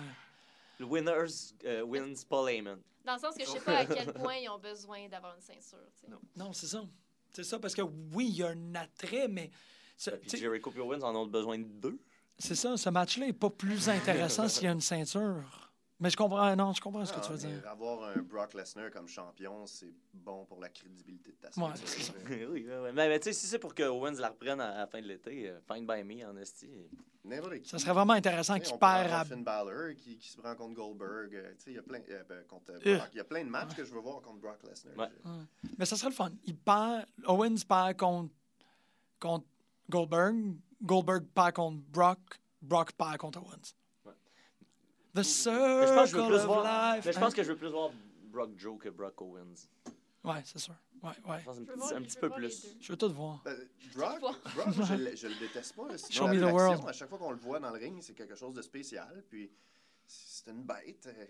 le 0.80 0.86
winners 0.86 1.54
euh, 1.66 1.82
wins 1.84 2.24
Paul 2.28 2.50
Heyman. 2.50 2.80
Dans 3.06 3.14
le 3.16 3.20
sens 3.20 3.36
que 3.36 3.44
je 3.44 3.50
sais 3.50 3.60
pas 3.60 3.78
à 3.80 3.86
quel 3.86 4.14
point 4.14 4.36
ils 4.36 4.50
ont 4.50 4.60
besoin 4.60 5.08
d'avoir 5.10 5.36
une 5.36 5.42
ceinture. 5.42 5.80
Non. 6.10 6.20
Non, 6.36 6.54
c'est 6.54 6.68
ça. 6.68 6.84
C'est 7.32 7.44
ça, 7.44 7.60
parce 7.60 7.74
que 7.74 7.82
oui, 7.82 8.28
il 8.30 8.36
y 8.38 8.44
a 8.44 8.50
un 8.50 8.76
attrait, 8.76 9.28
mais 9.28 9.50
ça- 9.98 10.12
Puis 10.18 10.38
Jericho 10.38 10.72
et 10.76 10.80
Owens 10.80 11.02
en 11.02 11.16
ont 11.16 11.26
besoin 11.28 11.58
de 11.58 11.64
deux. 11.64 11.98
c'est 12.38 12.56
ça, 12.56 12.78
ce 12.78 12.90
match-là 12.90 13.26
n'est 13.28 13.34
pas 13.34 13.50
plus 13.50 13.90
intéressant 13.90 14.48
s'il 14.48 14.66
y 14.66 14.68
a 14.68 14.72
une 14.72 14.82
ceinture. 14.82 15.63
Mais 16.00 16.10
je 16.10 16.18
comprends, 16.18 16.56
non, 16.56 16.74
je 16.74 16.82
comprends 16.82 17.06
ce 17.06 17.14
que 17.14 17.20
Ah, 17.20 17.26
tu 17.26 17.32
veux 17.32 17.38
dire. 17.38 17.68
Avoir 17.68 18.10
un 18.10 18.22
Brock 18.22 18.54
Lesnar 18.56 18.90
comme 18.92 19.08
champion, 19.08 19.66
c'est 19.68 19.94
bon 20.14 20.44
pour 20.46 20.60
la 20.60 20.68
crédibilité 20.70 21.32
de 21.32 21.38
ta 21.38 21.48
Ouais, 21.48 21.68
ceinture. 21.76 21.88
c'est 21.88 22.02
ça. 22.02 22.14
oui, 22.30 22.46
oui, 22.50 22.66
oui. 22.68 22.90
Mais, 22.94 23.08
mais 23.08 23.20
tu 23.20 23.26
sais, 23.26 23.34
si 23.34 23.46
c'est 23.48 23.60
pour 23.60 23.74
que 23.74 23.84
Owens 23.84 24.20
la 24.20 24.30
reprenne 24.30 24.60
à, 24.60 24.80
la 24.80 24.88
fin 24.88 25.02
de 25.02 25.08
l'été, 25.08 25.50
euh, 25.50 25.60
fine 25.72 25.86
by 25.88 26.04
me 26.04 26.26
en 26.28 26.36
esti. 26.38 26.70
Ça 27.64 27.80
serait 27.80 27.94
vraiment 27.94 28.14
intéressant 28.14 28.60
qu'il 28.60 28.78
perd 28.78 29.14
à... 29.14 29.24
Finn 29.24 29.46
Balor 29.46 29.96
qui, 29.96 30.18
qui 30.18 30.28
se 30.30 30.36
prend 30.38 30.54
contre 30.56 30.74
Goldberg. 30.74 31.34
euh, 31.34 31.54
tu 31.58 31.64
sais, 31.64 31.72
il 31.72 31.76
y 31.76 31.80
a 31.80 31.82
plein, 31.84 32.02
euh, 32.10 32.24
ben, 32.28 32.44
contre 32.50 32.72
euh, 32.74 32.80
Euh. 32.86 33.00
Y 33.14 33.20
a 33.22 33.24
plein 33.24 33.46
de 33.46 33.50
matchs 33.50 33.74
que 33.76 33.86
je 33.86 33.94
veux 33.94 34.02
voir 34.02 34.20
contre 34.22 34.40
Brock 34.42 34.62
Lesnar. 34.64 34.98
Ouais. 34.98 35.32
Mais 35.78 35.86
ça 35.86 35.96
serait 35.96 36.10
le 36.10 36.16
fun. 36.16 36.32
Il 36.44 36.58
perd, 36.58 37.06
Owens 37.26 37.64
perd 37.66 37.96
contre, 37.98 38.34
contre 39.22 39.46
Goldberg, 39.90 40.56
Goldberg 40.82 41.24
perd 41.34 41.54
contre 41.54 41.78
Brock, 41.88 42.20
Brock 42.62 42.92
perd 42.92 43.18
contre 43.18 43.40
Owens. 43.40 43.74
The 45.14 45.18
Mais 45.18 45.24
circle 45.24 45.88
je 45.88 45.94
pense 45.94 46.12
que 46.12 46.18
je 46.18 46.22
veux 46.22 46.28
plus 46.28 46.36
of 46.38 46.46
voir. 46.46 46.96
life. 46.96 47.06
Mais 47.06 47.12
je 47.12 47.18
hein? 47.18 47.22
pense 47.22 47.34
que 47.34 47.44
je 47.44 47.52
veux 47.52 47.58
plus 47.58 47.68
voir 47.70 47.92
Brock 48.26 48.50
Joe 48.58 48.80
que 48.80 48.90
Brock 48.90 49.22
Owens. 49.22 49.68
Ouais, 50.24 50.42
c'est 50.46 50.58
sûr. 50.60 50.74
Ouais, 51.04 51.10
ouais. 51.28 51.40
Je 51.40 51.46
pense 51.46 51.58
un, 51.58 51.64
petit- 51.66 51.78
voir- 51.78 51.94
un 51.94 52.00
je 52.00 52.04
petit 52.06 52.16
veux 52.16 52.22
peu 52.30 52.36
plus. 52.36 52.68
Je 52.80 52.92
veux 52.94 52.98
tout 52.98 53.14
voir. 53.14 53.42
Ben, 53.44 53.58
Brock. 53.96 54.20
Brock 54.22 54.68
je, 54.88 54.94
le- 55.10 55.16
je 55.16 55.28
le 55.28 55.36
déteste 55.36 55.76
pas. 55.76 55.88
là. 55.90 55.96
Show 56.10 56.28
me 56.28 56.40
the 56.40 56.52
world. 56.52 56.88
À 56.88 56.94
chaque 56.94 57.10
fois 57.10 57.18
qu'on 57.18 57.32
le 57.32 57.38
voit 57.38 57.60
dans 57.60 57.70
le 57.72 57.78
ring, 57.80 58.02
c'est 58.02 58.14
quelque 58.14 58.36
chose 58.36 58.54
de 58.54 58.62
spécial. 58.62 59.24
Puis 59.30 59.52
c'est 60.08 60.50
une 60.50 60.64
bête. 60.64 61.06
euh, 61.08 61.26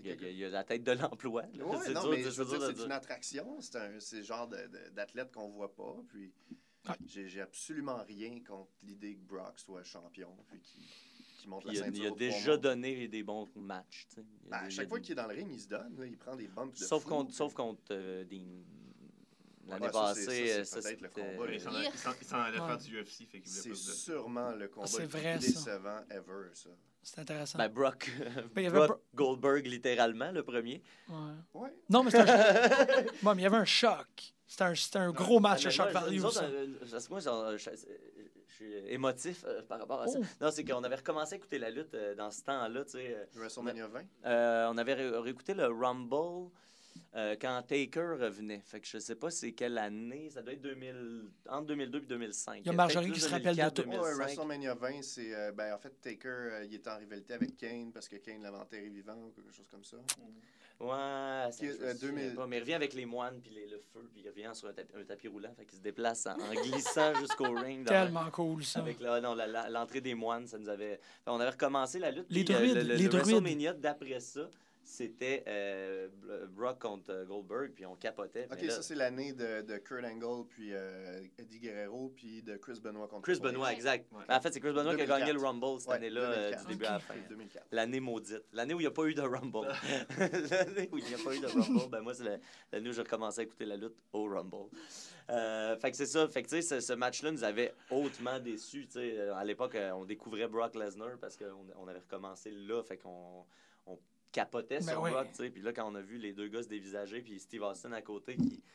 Il 0.00 0.06
y, 0.06 0.10
a, 0.10 0.14
il 0.30 0.36
y 0.38 0.50
la 0.50 0.64
tête 0.64 0.82
de 0.82 0.92
l'emploi. 0.92 1.42
Ouais, 1.42 1.48
c'est 1.84 1.92
non, 1.92 2.00
dur, 2.02 2.10
mais 2.10 2.24
de- 2.24 2.30
je 2.30 2.42
veux 2.42 2.48
dur 2.48 2.58
dire, 2.58 2.60
de 2.60 2.66
c'est 2.68 2.72
dire. 2.78 2.86
une 2.86 2.92
attraction. 2.92 3.60
C'est 3.60 3.76
un- 3.76 4.00
c'est 4.00 4.16
le 4.16 4.22
genre 4.24 4.48
d'athlète 4.92 5.30
qu'on 5.32 5.50
voit 5.50 5.72
pas. 5.74 5.94
Puis 6.08 6.32
Ouais. 6.88 6.96
j'ai 7.06 7.40
absolument 7.42 8.02
rien 8.02 8.40
contre 8.42 8.72
l'idée 8.82 9.14
que 9.14 9.20
Brock 9.24 9.56
soit 9.60 9.84
champion. 9.84 10.34
Puis 10.48 10.60
qu'il 10.62 10.82
qu'il 11.42 11.50
monte 11.50 11.64
la 11.64 11.72
Il 11.72 11.78
a, 11.80 11.84
ceinture. 11.84 12.02
il 12.02 12.06
a 12.06 12.10
aux 12.10 12.14
trois 12.14 12.28
déjà 12.28 12.56
donné 12.56 13.08
des 13.08 13.22
bons 13.22 13.48
matchs. 13.56 14.06
tu 14.08 14.16
sais. 14.16 14.26
Il 14.44 14.50
y 14.50 14.54
a 14.54 14.58
Ben, 14.60 14.66
à 14.66 14.70
chaque 14.70 14.86
a 14.86 14.88
fois 14.88 15.00
qu'il 15.00 15.12
est 15.12 15.14
dans 15.16 15.26
le 15.26 15.34
ring, 15.34 15.48
il 15.52 15.60
se 15.60 15.68
donne. 15.68 15.96
là, 15.98 16.06
il 16.06 16.16
prend 16.16 16.36
des 16.36 16.48
bumps 16.48 16.78
de 16.78 16.84
Sauf 16.84 17.02
fou, 17.02 17.08
contre, 17.08 17.34
sauf 17.34 17.52
contre 17.54 17.82
euh. 17.90 18.24
L'année 19.68 19.90
passée, 19.90 20.64
c'est 20.64 20.80
peut-être 20.82 21.00
le 21.02 21.08
combat, 21.08 21.52
Il 21.52 21.60
s'en 21.60 22.40
allait 22.40 22.56
faire 22.56 22.78
du 22.78 23.00
UFC, 23.00 23.26
fait 23.26 23.40
qu'il 23.40 23.50
voulait 23.50 23.62
C'est 23.62 23.68
plus 23.70 23.86
de... 23.86 23.92
sûrement 23.92 24.50
le 24.52 24.68
combat 24.68 24.86
c'est 24.86 25.02
le 25.02 25.08
plus 25.08 25.38
décevant 25.38 26.00
ever, 26.10 26.50
ça. 26.54 26.70
C'est 27.02 27.18
intéressant. 27.20 27.58
Ben, 27.58 27.68
Brock, 27.68 28.10
Ben, 28.54 28.62
il 28.62 28.64
y 28.64 28.66
avait 28.66 28.76
Brock 28.78 29.00
Bro- 29.12 29.26
Goldberg, 29.36 29.66
littéralement, 29.66 30.30
le 30.30 30.42
premier. 30.42 30.82
Ouais. 31.08 31.14
Ouais. 31.54 31.74
Non, 31.90 32.04
mais 32.04 32.10
c'est 32.10 32.20
un... 32.20 32.24
bon, 33.22 33.34
mais 33.34 33.42
il 33.42 33.44
y 33.44 33.46
avait 33.46 33.56
un 33.56 33.64
choc. 33.64 34.06
C'était 34.46 34.64
un, 34.64 34.74
c'était 34.74 34.98
un 34.98 35.10
gros 35.10 35.40
match 35.40 35.64
de 35.64 35.70
shock 35.70 35.90
moi, 35.92 36.00
value. 36.02 36.20
ça. 36.28 36.44
euh, 36.44 36.66
moi, 37.10 37.20
genre, 37.20 37.52
je, 37.56 37.70
je 38.48 38.54
suis 38.54 38.72
émotif 38.88 39.44
euh, 39.46 39.62
par 39.62 39.78
rapport 39.80 40.02
à 40.02 40.06
ça. 40.08 40.18
Oh. 40.20 40.24
Non, 40.40 40.50
c'est 40.52 40.62
qu'on 40.64 40.84
avait 40.84 40.96
recommencé 40.96 41.34
à 41.34 41.36
écouter 41.38 41.58
la 41.58 41.70
lutte 41.70 41.94
euh, 41.94 42.14
dans 42.14 42.30
ce 42.30 42.42
temps-là. 42.44 42.84
tu 42.84 42.90
sais, 42.92 43.14
euh, 43.16 43.24
WrestleMania 43.34 43.86
20. 43.88 44.02
Euh, 44.26 44.68
on 44.70 44.76
avait 44.78 44.94
ré- 44.94 45.18
réécouté 45.18 45.54
le 45.54 45.66
Rumble 45.66 46.50
euh, 47.14 47.36
quand 47.40 47.62
Taker 47.66 48.16
revenait. 48.20 48.62
Fait 48.64 48.80
que 48.80 48.86
je 48.86 48.98
sais 48.98 49.14
pas 49.16 49.30
c'est 49.30 49.52
quelle 49.52 49.78
année. 49.78 50.30
Ça 50.30 50.42
doit 50.42 50.52
être 50.54 50.62
2000, 50.62 51.30
entre 51.48 51.66
2002 51.66 51.98
et 51.98 52.00
2005. 52.02 52.60
Il 52.60 52.66
y 52.66 52.70
a 52.70 52.72
Marjorie 52.72 53.12
qui 53.12 53.20
se 53.20 53.28
rappelle 53.28 53.56
de 53.56 53.62
2004, 53.62 53.74
tout. 53.74 53.88
Ouais, 53.88 53.96
2005. 53.96 54.16
WrestleMania 54.24 54.74
20, 54.74 55.02
c'est. 55.02 55.34
euh, 55.34 55.52
ben, 55.52 55.74
en 55.74 55.78
fait, 55.78 55.92
Taker, 56.00 56.28
euh, 56.28 56.64
il 56.64 56.74
était 56.74 56.90
en 56.90 56.98
rivalité 56.98 57.34
avec 57.34 57.56
Kane 57.56 57.92
parce 57.92 58.08
que 58.08 58.16
Kane 58.16 58.42
l'avait 58.42 58.56
enterré 58.58 58.88
vivant 58.88 59.16
ou 59.16 59.30
quelque 59.30 59.52
chose 59.52 59.68
comme 59.70 59.84
ça. 59.84 59.96
Ouais, 60.80 60.88
est, 60.88 61.62
me 61.78 61.84
euh, 61.84 61.94
souviens 61.94 62.10
2000. 62.24 62.34
pas, 62.34 62.46
mais 62.48 62.56
il 62.56 62.60
revient 62.60 62.74
avec 62.74 62.92
les 62.94 63.06
moines 63.06 63.40
puis 63.40 63.52
les- 63.54 63.68
le 63.68 63.78
feu, 63.92 64.08
puis 64.12 64.22
il 64.24 64.28
revient 64.28 64.50
sur 64.52 64.68
un, 64.68 64.72
tapis- 64.72 64.96
un 65.00 65.04
tapis 65.04 65.28
roulant. 65.28 65.52
Fait 65.56 65.64
qu'il 65.64 65.78
se 65.78 65.82
déplace 65.82 66.26
en, 66.26 66.32
en 66.32 66.52
glissant 66.54 67.14
jusqu'au 67.20 67.44
ring. 67.54 67.84
dans- 67.84 67.92
Tellement 67.92 68.28
cool, 68.32 68.64
ça. 68.64 68.80
Avec 68.80 68.98
la- 68.98 69.20
non, 69.20 69.34
la- 69.34 69.46
la- 69.46 69.68
l'entrée 69.70 70.00
des 70.00 70.14
moines, 70.14 70.46
ça 70.48 70.58
nous 70.58 70.68
avait. 70.68 70.98
On 71.26 71.38
avait 71.38 71.50
recommencé 71.50 72.00
la 72.00 72.10
lutte. 72.10 72.26
Les 72.30 72.42
puis, 72.42 72.52
euh, 72.54 72.58
druides, 72.58 72.74
le, 72.74 72.82
le- 72.82 72.94
les 72.96 73.02
le 73.04 73.08
druides. 73.10 73.24
WrestleMania 73.26 73.74
d'après 73.74 74.18
ça, 74.18 74.50
c'était 74.84 75.44
euh, 75.46 76.08
Br- 76.22 76.46
Brock 76.48 76.78
contre 76.80 77.10
euh, 77.10 77.24
Goldberg, 77.24 77.72
puis 77.74 77.86
on 77.86 77.94
capotait. 77.96 78.48
Ok, 78.50 78.60
là- 78.62 78.70
ça, 78.74 78.82
c'est 78.82 78.94
l'année 78.94 79.32
de, 79.32 79.62
de 79.62 79.76
Kurt 79.78 80.04
Angle, 80.04 80.46
puis 80.48 80.70
euh, 80.72 81.20
Eddie 81.38 81.60
Guerrero, 81.60 82.12
puis 82.14 82.42
de 82.42 82.56
Chris 82.56 82.80
Benoit 82.82 83.06
contre 83.08 83.22
Chris. 83.22 83.40
Benoit, 83.40 83.72
exact. 83.72 84.10
Ouais. 84.12 84.24
En 84.28 84.40
fait, 84.40 84.52
c'est 84.52 84.60
Chris 84.60 84.72
Benoit 84.72 84.94
qui 84.96 85.02
a 85.02 85.06
2004. 85.06 85.18
gagné 85.20 85.32
le 85.32 85.38
Rumble 85.40 85.80
cette 85.80 85.88
Ouais, 85.88 85.96
année-là, 85.96 86.20
euh, 86.20 86.34
2004. 86.50 86.66
du 86.66 86.72
début 86.72 86.84
à 86.86 86.92
la 86.92 86.98
fin. 86.98 87.14
2004. 87.28 87.66
L'année 87.70 88.00
maudite. 88.00 88.42
L'année 88.52 88.74
où 88.74 88.80
il 88.80 88.82
n'y 88.82 88.86
a 88.86 88.90
pas 88.90 89.04
eu 89.04 89.14
de 89.14 89.22
Rumble. 89.22 89.68
L'année 90.50 90.88
où 90.92 90.98
il 90.98 91.04
n'y 91.04 91.14
a 91.14 91.18
pas 91.24 91.34
eu 91.34 91.40
de 91.40 91.46
Rumble, 91.46 91.88
ben 91.90 92.00
moi, 92.00 92.14
c'est 92.14 92.24
la- 92.24 92.38
l'année 92.72 92.88
où 92.88 92.92
j'ai 92.92 93.02
recommencé 93.02 93.40
à 93.40 93.44
écouter 93.44 93.64
la 93.64 93.76
lutte 93.76 93.96
au 94.12 94.24
Rumble. 94.24 94.68
Euh, 95.30 95.76
fait 95.76 95.90
que 95.90 95.96
c'est 95.96 96.06
ça. 96.06 96.26
Fait 96.28 96.42
que, 96.42 96.48
tu 96.48 96.60
sais, 96.60 96.62
ce, 96.62 96.80
ce 96.80 96.92
match-là 96.92 97.30
nous 97.30 97.44
avait 97.44 97.72
hautement 97.90 98.38
déçus. 98.40 98.86
tu 98.86 98.92
sais. 98.94 99.18
Euh, 99.18 99.34
À 99.34 99.44
l'époque, 99.44 99.76
on 99.94 100.04
découvrait 100.04 100.48
Brock 100.48 100.74
Lesnar 100.74 101.16
parce 101.20 101.36
qu'on 101.36 101.66
on 101.78 101.86
avait 101.88 102.00
recommencé 102.00 102.50
là. 102.50 102.82
Fait 102.82 102.96
qu'on 102.98 103.44
on 103.86 103.98
capotait 104.32 104.78
Ben 104.80 104.88
sur 104.88 105.02
oui. 105.02 105.10
Brock. 105.10 105.28
tu 105.30 105.36
sais. 105.44 105.50
Puis 105.50 105.62
là, 105.62 105.72
quand 105.72 105.90
on 105.90 105.94
a 105.94 106.00
vu 106.00 106.16
les 106.18 106.32
deux 106.32 106.48
gars 106.48 106.62
se 106.62 106.68
dévisager, 106.68 107.20
puis 107.20 107.38
Steve 107.38 107.62
Austin 107.62 107.92
à 107.92 108.02
côté 108.02 108.36
qui. 108.36 108.62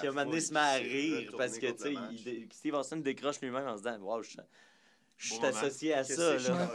Qui 0.00 0.06
a 0.06 0.12
mené 0.12 0.40
se 0.40 0.52
met 0.52 0.60
à 0.60 0.74
rire 0.74 1.32
parce 1.36 1.58
que, 1.58 1.66
tu 1.72 1.94
sais, 2.22 2.46
Steve 2.52 2.74
Austin 2.74 2.96
décroche 2.98 3.40
lui-même 3.40 3.66
en 3.66 3.76
se 3.76 3.82
disant 3.82 3.98
Waouh, 3.98 4.22
je, 4.22 4.36
je 5.16 5.28
suis 5.32 5.40
Bon 5.40 5.46
associé 5.46 5.94
à 5.94 6.04
ça. 6.04 6.36
Là. 6.36 6.70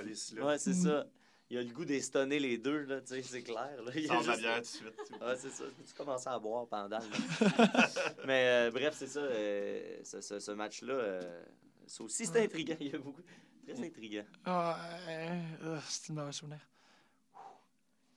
Ouais, 0.46 0.58
c'est 0.58 0.72
Mm. 0.72 0.84
ça. 0.84 1.06
Il 1.50 1.58
a 1.60 1.62
le 1.64 1.70
goût 1.70 1.86
d'estonner 1.86 2.40
les 2.40 2.58
deux, 2.58 2.80
là, 2.86 3.02
tu 3.02 3.08
sais, 3.08 3.22
c'est 3.22 3.44
clair. 3.44 3.82
Là. 3.86 3.92
Il 3.96 4.06
a 4.10 4.14
Sors 4.14 4.22
de 4.24 4.28
la 4.28 4.34
juste- 4.34 4.42
bière 4.42 4.56
tout 4.56 4.62
de 4.62 4.66
suite. 4.66 5.22
Ouais, 5.22 5.36
c'est 5.38 5.50
ça. 5.52 5.64
Tu 5.88 5.94
commences 5.94 6.28
à 6.28 6.40
boire 6.40 6.68
pendant. 6.68 7.00
Mais 8.26 8.68
euh, 8.68 8.72
bref, 8.72 8.96
c'est 8.98 9.08
ça. 9.08 9.20
euh, 9.20 10.00
ce 10.04 10.22
ce- 10.22 10.40
ce 10.40 10.52
match-là, 10.52 10.94
euh, 10.94 11.44
Ça 11.88 12.04
aussi, 12.04 12.26
c'est 12.26 12.44
intriguant. 12.44 12.78
Il 12.80 12.88
y 12.92 12.96
a 12.96 12.98
beaucoup. 12.98 13.22
Très 13.68 13.86
intriguant. 13.86 14.26
Ah, 14.46 14.80
euh, 15.08 15.42
euh, 15.64 15.80
c'est 15.88 16.10
une 16.10 16.16
mauvaise 16.16 16.36
souvenir. 16.36 16.60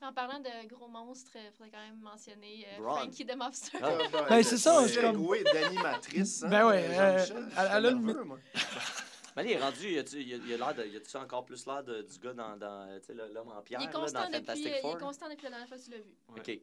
En 0.01 0.13
parlant 0.13 0.39
de 0.39 0.69
gros 0.69 0.87
monstres, 0.87 1.33
il 1.35 1.51
faudrait 1.57 1.71
quand 1.73 1.85
même 1.85 1.99
mentionner 2.01 2.67
euh. 2.79 2.83
Frankie 2.83 3.27
the 3.27 3.37
Monster. 3.37 3.79
Ah. 3.83 3.91
Ben, 4.31 4.43
c'est 4.45 4.57
ça, 4.57 4.81
Ouais, 4.81 4.89
c'est 4.89 5.01
comme- 5.01 5.27
Oui, 5.27 5.43
d'animatrice. 5.53 6.45
hein, 6.45 6.49
Ben 6.49 6.67
ouais, 6.69 6.83
Jean-Michel, 6.95 7.37
euh, 7.37 7.51
elle- 7.59 7.59
a 7.67 7.81
le- 7.81 7.91
nerveux, 7.91 8.25
moi. 8.25 8.39
Mais 9.37 9.43
là, 9.45 9.51
il 9.51 9.53
est 9.57 9.61
rendu. 9.61 9.89
Y 9.91 9.99
a, 9.99 10.37
y 10.37 10.55
a 10.55 10.57
l'air 10.57 10.75
de- 10.75 10.87
y 10.87 10.97
a-tu 10.97 11.17
encore 11.17 11.45
plus 11.45 11.67
l'air 11.67 11.83
de- 11.83 12.03
du 12.03 12.19
gars 12.21 12.33
dans, 12.33 12.57
dans 12.57 12.87
tu 13.01 13.07
sais, 13.07 13.15
le- 13.15 13.33
l'homme 13.35 13.49
en 13.49 13.61
pierre 13.63 13.81
Il 13.81 13.85
est 13.89 13.93
là, 13.93 13.93
dans 13.93 14.07
depuis, 14.27 14.35
Fantastic 14.39 14.67
euh, 14.67 14.71
il 14.77 14.81
Four? 14.83 14.97
est 14.97 15.01
constant 15.01 15.29
depuis 15.29 15.45
la 15.45 15.51
dernière 15.51 15.69
fois 15.69 15.77
que 15.79 15.83
tu 15.85 15.91
l'as 15.91 15.99
vu. 15.99 16.15
OK. 16.37 16.61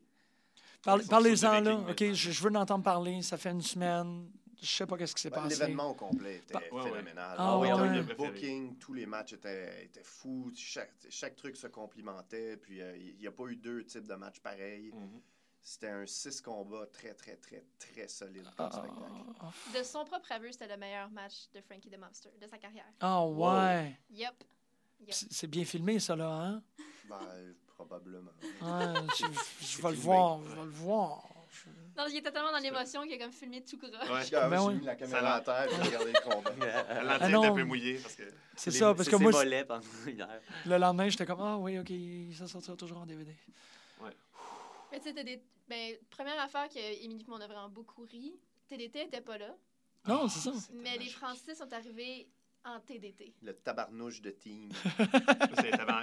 Parle- 0.84 1.06
Parlez-en 1.08 1.60
là. 1.62 1.76
OK, 1.90 2.00
je, 2.14 2.32
je 2.32 2.44
veux 2.44 2.52
en 2.52 2.56
entendre 2.62 2.84
parler. 2.84 3.22
Ça 3.22 3.38
fait 3.38 3.50
une 3.52 3.62
semaine. 3.62 4.30
Je 4.62 4.66
sais 4.68 4.86
pas 4.86 4.98
qu'est-ce 4.98 5.16
qui 5.16 5.22
s'est 5.22 5.30
Ben, 5.30 5.44
passé. 5.44 5.60
L'événement 5.60 5.92
au 5.92 5.94
complet 5.94 6.38
était 6.38 6.54
Bah, 6.54 6.62
ouais, 6.72 6.82
ouais. 6.82 6.90
phénoménal. 6.92 7.36
Ah 7.38 7.60
termes 7.64 7.82
ouais. 7.82 8.04
Préféré. 8.04 8.32
booking, 8.32 8.78
tous 8.78 8.94
les 8.94 9.06
matchs 9.06 9.34
étaient, 9.34 9.86
étaient 9.86 10.04
fous. 10.04 10.52
Chaque, 10.56 10.94
chaque 11.10 11.36
truc 11.36 11.56
se 11.56 11.68
complimentait. 11.68 12.58
Puis 12.58 12.82
euh, 12.82 12.96
il 12.98 13.18
n'y 13.18 13.28
a 13.28 13.32
pas 13.32 13.46
eu 13.48 13.56
deux 13.56 13.84
types 13.86 14.08
de 14.08 14.16
matchs 14.16 14.40
pareils. 14.40 14.92
Mhm. 14.94 15.22
C'était 15.62 15.90
un 15.90 16.06
six 16.06 16.42
combats 16.42 16.86
très, 16.94 17.16
très, 17.16 17.38
très, 17.38 17.66
très 17.80 18.08
solide 18.08 18.48
comme 18.56 18.72
spectacle. 18.72 18.94
ah, 19.40 19.52
De 19.76 19.82
son 19.84 20.06
propre 20.06 20.32
aveu, 20.32 20.52
c'était 20.52 20.68
le 20.68 20.78
meilleur 20.78 21.10
match 21.10 21.50
de 21.56 21.62
Frankie 21.62 21.90
the 21.90 21.98
Monster 21.98 22.30
de 22.40 22.46
sa 22.48 22.58
carrière. 22.60 22.86
ah, 23.00 23.26
ouais. 23.26 23.98
Yep. 24.12 24.44
Yep. 25.00 25.12
C'est 25.12 25.48
bien 25.48 25.66
filmé, 25.66 26.00
ça, 26.00 26.16
là, 26.16 26.30
hein? 26.32 26.64
Ben, 27.10 27.56
probablement. 27.68 28.32
Ouais, 28.62 28.94
je, 29.18 29.26
je 29.66 29.82
vais 29.82 29.90
le 29.90 29.98
voir. 29.98 30.40
Je 30.44 30.56
vais 30.56 30.64
le 30.64 30.70
voir. 30.70 31.28
Non, 31.98 32.06
il 32.10 32.18
était 32.18 32.32
tellement 32.32 32.52
dans 32.52 32.58
l'émotion 32.60 33.04
qu'il 33.04 33.14
a 33.14 33.18
comme 33.18 33.32
filmé 33.32 33.64
tout 33.64 33.78
gras. 33.78 33.90
Ouais. 33.90 34.22
Ah, 34.34 34.50
Ben 34.50 34.60
J'ai 34.60 34.68
oui. 34.68 34.76
mis 34.76 34.86
la 34.86 34.96
caméra 34.96 35.36
à 35.36 35.42
terre 35.42 35.68
et 35.72 35.76
j'ai 35.76 35.82
regardé 35.98 36.12
le 36.12 36.20
combat. 36.30 36.52
La 37.04 37.18
Ah 37.22 37.30
est 37.30 37.34
un 37.34 37.54
peu 37.54 37.64
mouillée 37.64 37.98
parce 38.00 38.16
que. 38.16 38.24
C'est 38.58 38.72
Les- 38.72 38.78
ça, 38.80 38.94
parce 38.94 39.08
que 39.10 39.16
moi, 39.16 39.32
mollets 39.32 39.64
pendant 39.66 39.82
une 40.08 40.22
heure. 40.22 40.42
le 40.66 40.78
lendemain, 40.78 41.08
j'étais 41.10 41.26
comme, 41.26 41.42
ah 41.42 41.58
oui, 41.58 41.80
OK, 41.80 41.92
ça 42.38 42.48
sortira 42.48 42.76
toujours 42.76 42.98
en 43.00 43.06
DVD. 43.06 43.34
Mais 44.92 45.00
tu 45.00 45.14
sais, 45.14 45.24
des. 45.24 45.42
Ben, 45.68 45.96
première 46.12 46.40
affaire 46.42 46.70
que 46.70 46.78
Émilie 47.04 47.24
et 47.24 47.28
moi, 47.28 47.38
on 47.40 47.42
a 47.42 47.48
vraiment 47.48 47.70
beaucoup 47.70 48.04
ri. 48.04 48.36
TDT 48.68 49.04
était 49.06 49.22
pas 49.22 49.38
là, 49.38 49.56
Non, 50.08 50.28
c'est 50.28 50.40
ça. 50.40 50.52
Mais 50.74 50.92
les 50.94 50.98
magique. 51.00 51.16
Francis 51.18 51.58
sont 51.58 51.72
arrivés 51.74 52.28
en 52.66 52.80
TDT. 52.82 53.34
Le 53.42 53.54
tabarnouche 53.54 54.22
de 54.22 54.32
team. 54.32 54.70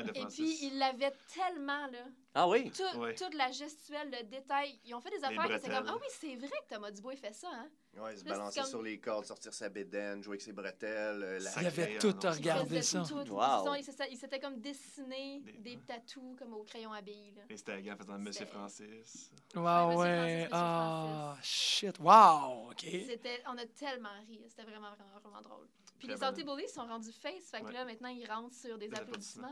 De 0.03 0.11
Et 0.17 0.21
Francis. 0.21 0.59
puis, 0.59 0.67
ils 0.69 0.79
l'avaient 0.79 1.13
tellement, 1.33 1.87
là. 1.89 2.05
Ah 2.35 2.49
oui? 2.49 2.71
Tout, 2.71 2.99
Ouais. 2.99 3.15
Toute 3.15 3.35
la 3.35 3.51
gestuelle, 3.51 4.11
le 4.11 4.25
détail. 4.25 4.79
Ils 4.85 4.95
ont 4.95 5.01
fait 5.01 5.11
des 5.11 5.23
affaires 5.25 5.59
c'est 5.61 5.69
comme 5.71 5.87
Ah 5.87 5.95
oui, 5.97 6.07
c'est 6.09 6.35
vrai 6.37 6.49
que 6.49 6.75
Thomas 6.75 6.91
Dubois, 6.91 7.15
il 7.15 7.19
fait 7.19 7.33
ça, 7.35 7.49
hein. 7.53 7.69
Se 7.95 7.99
Là, 7.99 8.11
c'est 8.17 8.25
balancer 8.25 8.61
comme- 8.61 8.69
sur 8.71 8.83
les 8.83 8.99
cordes, 8.99 9.27
sortir 9.27 9.53
sa 9.53 9.69
bédaine, 9.69 10.23
jouer 10.23 10.33
avec 10.33 10.41
ses 10.43 10.53
bretelles. 10.53 11.23
euh, 11.23 11.39
la- 11.41 11.61
Il 11.61 11.67
avait 11.67 11.99
tout 11.99 12.09
non. 12.09 12.13
à 12.21 12.31
Il 12.33 12.37
Il 12.37 12.39
regarder 12.39 12.83
ça. 12.83 13.03
tout. 13.07 13.15
Wow. 13.35 13.75
Ils 14.11 14.17
s'étaient 14.17 14.41
comme 14.41 14.61
dessinés 14.61 15.41
Des- 15.41 15.53
des 15.59 15.79
tatous 15.87 16.37
comme 16.39 16.55
au 16.55 16.63
crayon 16.65 16.93
à 16.93 17.03
billes, 17.03 17.35
là. 17.37 17.43
Les 17.51 17.57
Stagans 17.59 17.97
faisant 17.99 18.19
Monsieur 18.19 18.47
C'était- 18.47 18.53
Francis. 18.57 19.31
Ouais, 19.55 19.61
Monsieur 19.87 19.99
ouais. 19.99 20.49
Ah, 20.53 21.37
shit. 21.43 21.99
Wow, 22.01 22.71
OK. 22.71 22.81
C'était, 22.81 23.43
on 23.47 23.59
a 23.59 23.67
tellement 23.67 24.09
ri. 24.27 24.41
C'était 24.49 24.63
vraiment, 24.65 24.91
vraiment, 24.95 25.19
vraiment 25.23 25.43
drôle. 25.43 25.69
Puis 26.03 26.09
les 26.09 26.17
Salty. 26.17 26.43
Bullies 26.43 26.69
sont 26.69 26.87
rendus 26.87 27.13
face. 27.13 27.51
Fait 27.51 27.61
que 27.61 27.67
Ouais. 27.67 27.73
là, 27.73 27.85
maintenant, 27.85 28.09
ils 28.09 28.27
rentrent 28.27 28.55
sur 28.55 28.77
des 28.77 28.89
Des 28.89 28.97
applaudissements. 28.97 29.51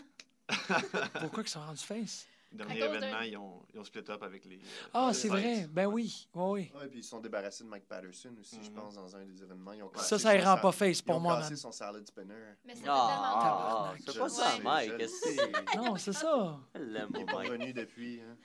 Pourquoi 1.21 1.43
ils 1.45 1.49
sont 1.49 1.61
rendus 1.61 1.85
face? 1.85 2.27
Dernier 2.53 2.83
À 2.83 2.87
cause 2.89 2.97
événement, 2.97 3.19
d'un- 3.21 3.25
ils 3.27 3.37
ont, 3.37 3.63
ils 3.73 3.79
ont 3.79 3.85
split 3.85 4.03
up 4.09 4.21
avec 4.25 4.45
les. 4.45 4.57
euh, 4.57 4.89
Ah, 4.93 5.07
les 5.09 5.15
c'est 5.15 5.29
vrai. 5.29 5.69
Ben 5.71 5.87
oui. 5.87 6.27
Oui, 6.35 6.43
oui. 6.45 6.73
Ouais, 6.81 6.89
puis 6.89 6.99
ils 6.99 7.05
se 7.05 7.11
sont 7.11 7.21
débarrassés 7.21 7.63
de 7.63 7.69
Mike 7.69 7.87
Patterson 7.87 8.35
aussi, 8.41 8.57
je 8.61 8.69
Mhm. 8.71 8.75
pense, 8.75 8.95
dans 8.97 9.15
un 9.15 9.25
des 9.25 9.41
événements. 9.41 9.73
Ils 9.73 9.85
ont 9.85 9.91
Ça, 9.95 10.01
cassé 10.01 10.19
ça 10.19 10.35
ne 10.35 10.39
rend 10.41 10.55
sal- 10.55 10.61
pas 10.63 10.73
face 10.73 10.99
Ils 10.99 11.03
pour 11.05 11.15
ont 11.17 11.21
moi, 11.21 11.37
cassé 11.37 11.51
man. 11.51 11.57
son 11.59 11.71
salad 11.71 12.05
spinner. 12.05 12.35
Mais 12.65 12.75
c'était 12.75 12.89
Ah, 12.91 13.07
tellement 13.07 13.23
ah, 13.23 13.93
ah, 13.93 13.95
c'est 14.05 14.19
pas 14.19 14.29
ça, 14.29 14.59
Mike. 14.65 14.93
c'est? 15.09 15.77
Non, 15.77 15.97
c'est 15.97 16.13
ça. 16.13 16.59
Il 16.75 16.97
est 17.21 17.25
pas 17.27 17.37
revenu 17.39 17.73
depuis. 17.73 18.21
hein. 18.21 18.37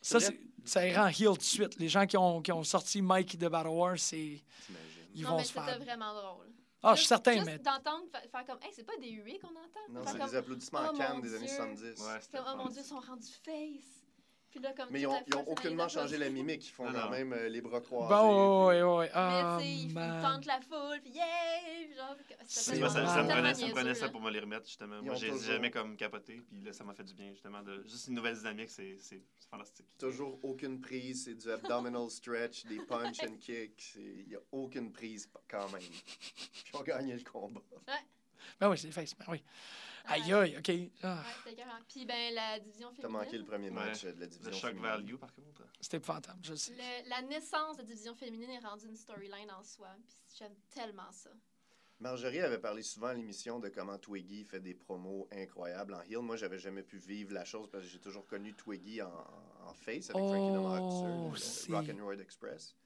Ça, 0.00 0.20
C'est 0.20 0.26
c'est- 0.64 0.90
ça 0.94 1.02
rend 1.02 1.08
heel 1.08 1.26
tout 1.32 1.38
de 1.38 1.42
suite. 1.42 1.76
Les 1.80 1.88
gens 1.88 2.06
qui 2.06 2.16
ont, 2.16 2.40
qui 2.40 2.52
ont 2.52 2.62
sorti 2.62 3.02
Mike 3.02 3.36
de 3.38 3.48
Battle 3.48 3.70
Wars, 3.70 3.98
c'est. 3.98 4.40
T'imagines. 4.66 4.84
Ils 5.16 5.22
non, 5.24 5.30
vont 5.30 5.36
mais 5.38 5.42
se 5.42 5.48
c'était 5.54 5.64
faire. 5.64 5.80
vraiment 5.80 6.14
drôle. 6.14 6.46
Ah, 6.82 6.94
je 6.94 7.00
suis 7.00 7.08
certain, 7.08 7.32
juste 7.32 7.46
mais. 7.46 7.58
d'entendre 7.58 8.04
fa- 8.12 8.20
faire 8.20 8.46
comme, 8.46 8.62
hey, 8.62 8.70
c'est 8.72 8.84
pas 8.84 8.96
des 8.98 9.10
huées 9.10 9.38
qu'on 9.40 9.48
entend. 9.48 9.80
Non, 9.90 10.00
c'est 10.06 10.16
comme, 10.18 10.28
des 10.30 10.36
applaudissements 10.36 10.80
Oh, 10.84 10.94
à 10.94 10.96
Cannes 10.98 11.16
mon 11.16 11.20
des 11.20 11.34
années 11.34 11.46
Dieu. 11.46 11.56
70. 11.56 11.82
Ouais, 11.82 12.20
c'était 12.20 12.38
comme, 12.38 12.46
oh 12.54 12.56
mon. 12.58 12.68
Dieu, 12.68 12.80
ils 12.82 12.84
sont 12.84 13.00
rendus 13.00 13.32
face. 13.44 13.97
Puis 14.50 14.60
là, 14.60 14.72
comme 14.72 14.88
Mais 14.90 15.00
ils 15.00 15.04
toute 15.04 15.12
ont, 15.12 15.14
la 15.16 15.24
ils 15.26 15.34
ont 15.36 15.44
foule, 15.44 15.52
aucunement 15.52 15.88
changé 15.88 16.16
la 16.16 16.30
mimique. 16.30 16.66
Ils 16.66 16.70
font 16.72 16.90
quand 16.90 17.10
même 17.10 17.32
euh, 17.32 17.48
les 17.48 17.60
bras 17.60 17.80
croisés. 17.80 18.14
Bon, 18.14 18.68
ouais, 18.68 18.82
ouais, 18.82 18.96
ouais. 18.98 19.06
Mais 19.06 19.10
Ah, 19.14 19.58
tu 19.60 19.64
sais, 19.66 19.72
ils 19.72 19.94
tentent 19.94 20.46
la 20.46 20.60
foule, 20.60 21.00
puis 21.02 21.10
yeah! 21.12 21.24
puis 21.86 21.94
Genre, 21.96 22.16
C'est 22.46 22.60
c'était 22.60 22.78
Moi, 22.80 22.88
ça, 22.88 23.00
me 23.22 23.28
prenait, 23.28 23.54
ça 23.54 23.66
me 23.66 23.72
prenait 23.72 23.94
ça 23.94 24.08
pour 24.08 24.20
me 24.20 24.30
les 24.30 24.40
remettre, 24.40 24.66
justement. 24.66 24.96
Ils 25.00 25.04
Moi, 25.06 25.14
j'ai 25.16 25.28
toujours- 25.28 25.42
jamais 25.42 25.70
comme 25.70 25.96
capoté, 25.96 26.40
puis 26.48 26.60
là, 26.62 26.72
ça 26.72 26.84
m'a 26.84 26.94
fait 26.94 27.04
du 27.04 27.14
bien, 27.14 27.30
justement. 27.32 27.62
De... 27.62 27.82
Juste 27.86 28.08
une 28.08 28.14
nouvelle 28.14 28.36
dynamique, 28.36 28.70
c'est 28.70 28.96
fantastique. 29.50 29.86
Toujours 29.98 30.38
aucune 30.42 30.80
prise. 30.80 31.24
C'est 31.24 31.34
du 31.34 31.50
abdominal 31.50 32.08
stretch, 32.10 32.64
des 32.66 32.78
punch 32.80 33.20
and 33.24 33.36
kicks. 33.40 33.94
Il 33.96 34.28
n'y 34.28 34.34
a 34.34 34.40
aucune 34.52 34.92
prise 34.92 35.28
quand 35.48 35.68
même. 35.70 35.80
Puis 35.82 36.72
on 36.74 36.82
gagné 36.82 37.14
le 37.14 37.22
combat. 37.30 37.60
Ben 38.60 38.70
oui, 38.70 38.78
c'est 38.78 38.90
face. 38.90 39.14
Ben 39.14 39.26
oui. 39.28 39.42
Aïe, 40.06 40.32
aïe, 40.32 40.56
OK. 40.58 40.70
Ah, 41.02 41.16
Ouais, 41.16 41.50
c'était. 41.50 41.62
Puis 41.88 42.06
ben, 42.06 42.34
la 42.34 42.58
division 42.60 42.88
T'as 42.90 43.02
féminine. 43.02 43.18
manqué 43.24 43.38
le 43.38 43.44
premier 43.44 43.70
match 43.70 44.04
euh, 44.04 44.12
de 44.12 44.20
la 44.20 44.26
division. 44.26 44.50
Le 44.50 44.56
shock 44.56 44.70
féminine. 44.70 44.90
value, 44.90 45.14
par 45.16 45.34
contre. 45.34 45.62
C'était 45.80 45.96
épouvantable, 45.98 46.38
je 46.42 46.50
le 46.52 46.56
sais. 46.56 46.72
Le- 46.72 47.08
la 47.10 47.22
naissance 47.22 47.76
de 47.76 47.82
la 47.82 47.88
division 47.88 48.14
féminine 48.14 48.50
est 48.50 48.58
rendue 48.66 48.86
une 48.86 48.96
storyline 48.96 49.50
en 49.50 49.62
soi. 49.62 49.88
Puis 50.28 50.36
j'aime 50.38 50.54
tellement 50.70 51.10
ça. 51.12 51.30
Marjorie 52.00 52.38
avait 52.40 52.60
parlé 52.60 52.82
souvent 52.84 53.08
à 53.08 53.14
l'émission 53.14 53.58
de 53.58 53.68
comment 53.70 53.98
Twiggy 53.98 54.44
fait 54.44 54.60
des 54.60 54.74
promos 54.74 55.26
incroyables 55.32 55.94
en 55.94 56.02
heel. 56.02 56.18
Moi, 56.20 56.36
j'avais 56.36 56.58
jamais 56.60 56.84
pu 56.84 56.96
vivre 56.98 57.32
la 57.34 57.44
chose 57.44 57.68
parce 57.70 57.82
que 57.84 57.90
j'ai 57.90 57.98
toujours 57.98 58.24
connu 58.28 58.54
Twiggy 58.54 59.02
en, 59.02 59.08
en 59.66 59.74
face 59.74 60.10
avec 60.10 60.12
Frankie 60.12 60.52
the 60.52 60.58
Oh, 60.58 61.32
le 61.68 61.74
Rock 61.74 61.88
and 61.90 62.04
Roll 62.04 62.20
Express. 62.20 62.76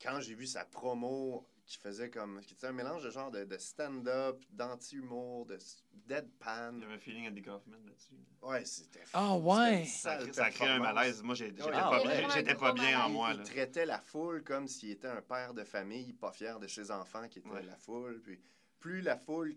Quand 0.00 0.18
j'ai 0.20 0.34
vu 0.34 0.46
sa 0.48 0.64
promo 0.64 1.46
qui 1.66 1.78
faisait 1.78 2.10
comme. 2.10 2.40
qui 2.42 2.54
était 2.54 2.66
un 2.66 2.72
mélange 2.72 3.02
de 3.04 3.10
genre 3.10 3.30
de, 3.30 3.44
de 3.44 3.56
stand-up, 3.58 4.42
d'anti-humour, 4.50 5.46
de 5.46 5.58
deadpan. 6.06 6.72
Il 6.76 6.80
y 6.82 6.84
avait 6.84 6.94
un 6.94 6.98
feeling 6.98 7.28
Andy 7.28 7.42
Kaufman 7.42 7.76
là-dessus. 7.86 8.14
Ouais, 8.42 8.64
c'était. 8.64 9.04
Ah, 9.12 9.36
ouais. 9.36 9.84
Ça, 9.86 10.18
ça 10.32 10.44
a 10.46 10.50
créé 10.50 10.68
un 10.68 10.78
malaise. 10.80 11.22
Moi, 11.22 11.34
j'étais 11.34 11.62
Ouais, 11.62 11.70
pas, 11.70 12.00
il 12.04 12.08
bien- 12.10 12.54
pas 12.98 13.06
en 13.06 13.08
moi. 13.10 13.30
Il 13.32 13.38
Là. 13.38 13.44
traitait 13.44 13.86
la 13.86 14.00
foule 14.00 14.42
comme 14.42 14.66
s'il 14.68 14.90
était 14.90 15.08
un 15.08 15.22
père 15.22 15.54
de 15.54 15.64
famille, 15.64 16.12
pas 16.12 16.32
fier 16.32 16.58
de 16.58 16.66
ses 16.66 16.90
enfants 16.90 17.28
qui 17.28 17.38
étaient 17.38 17.48
Ouais. 17.48 17.62
la 17.62 17.76
foule. 17.76 18.20
Puis 18.22 18.40
plus 18.80 19.00
la 19.00 19.16
foule 19.16 19.54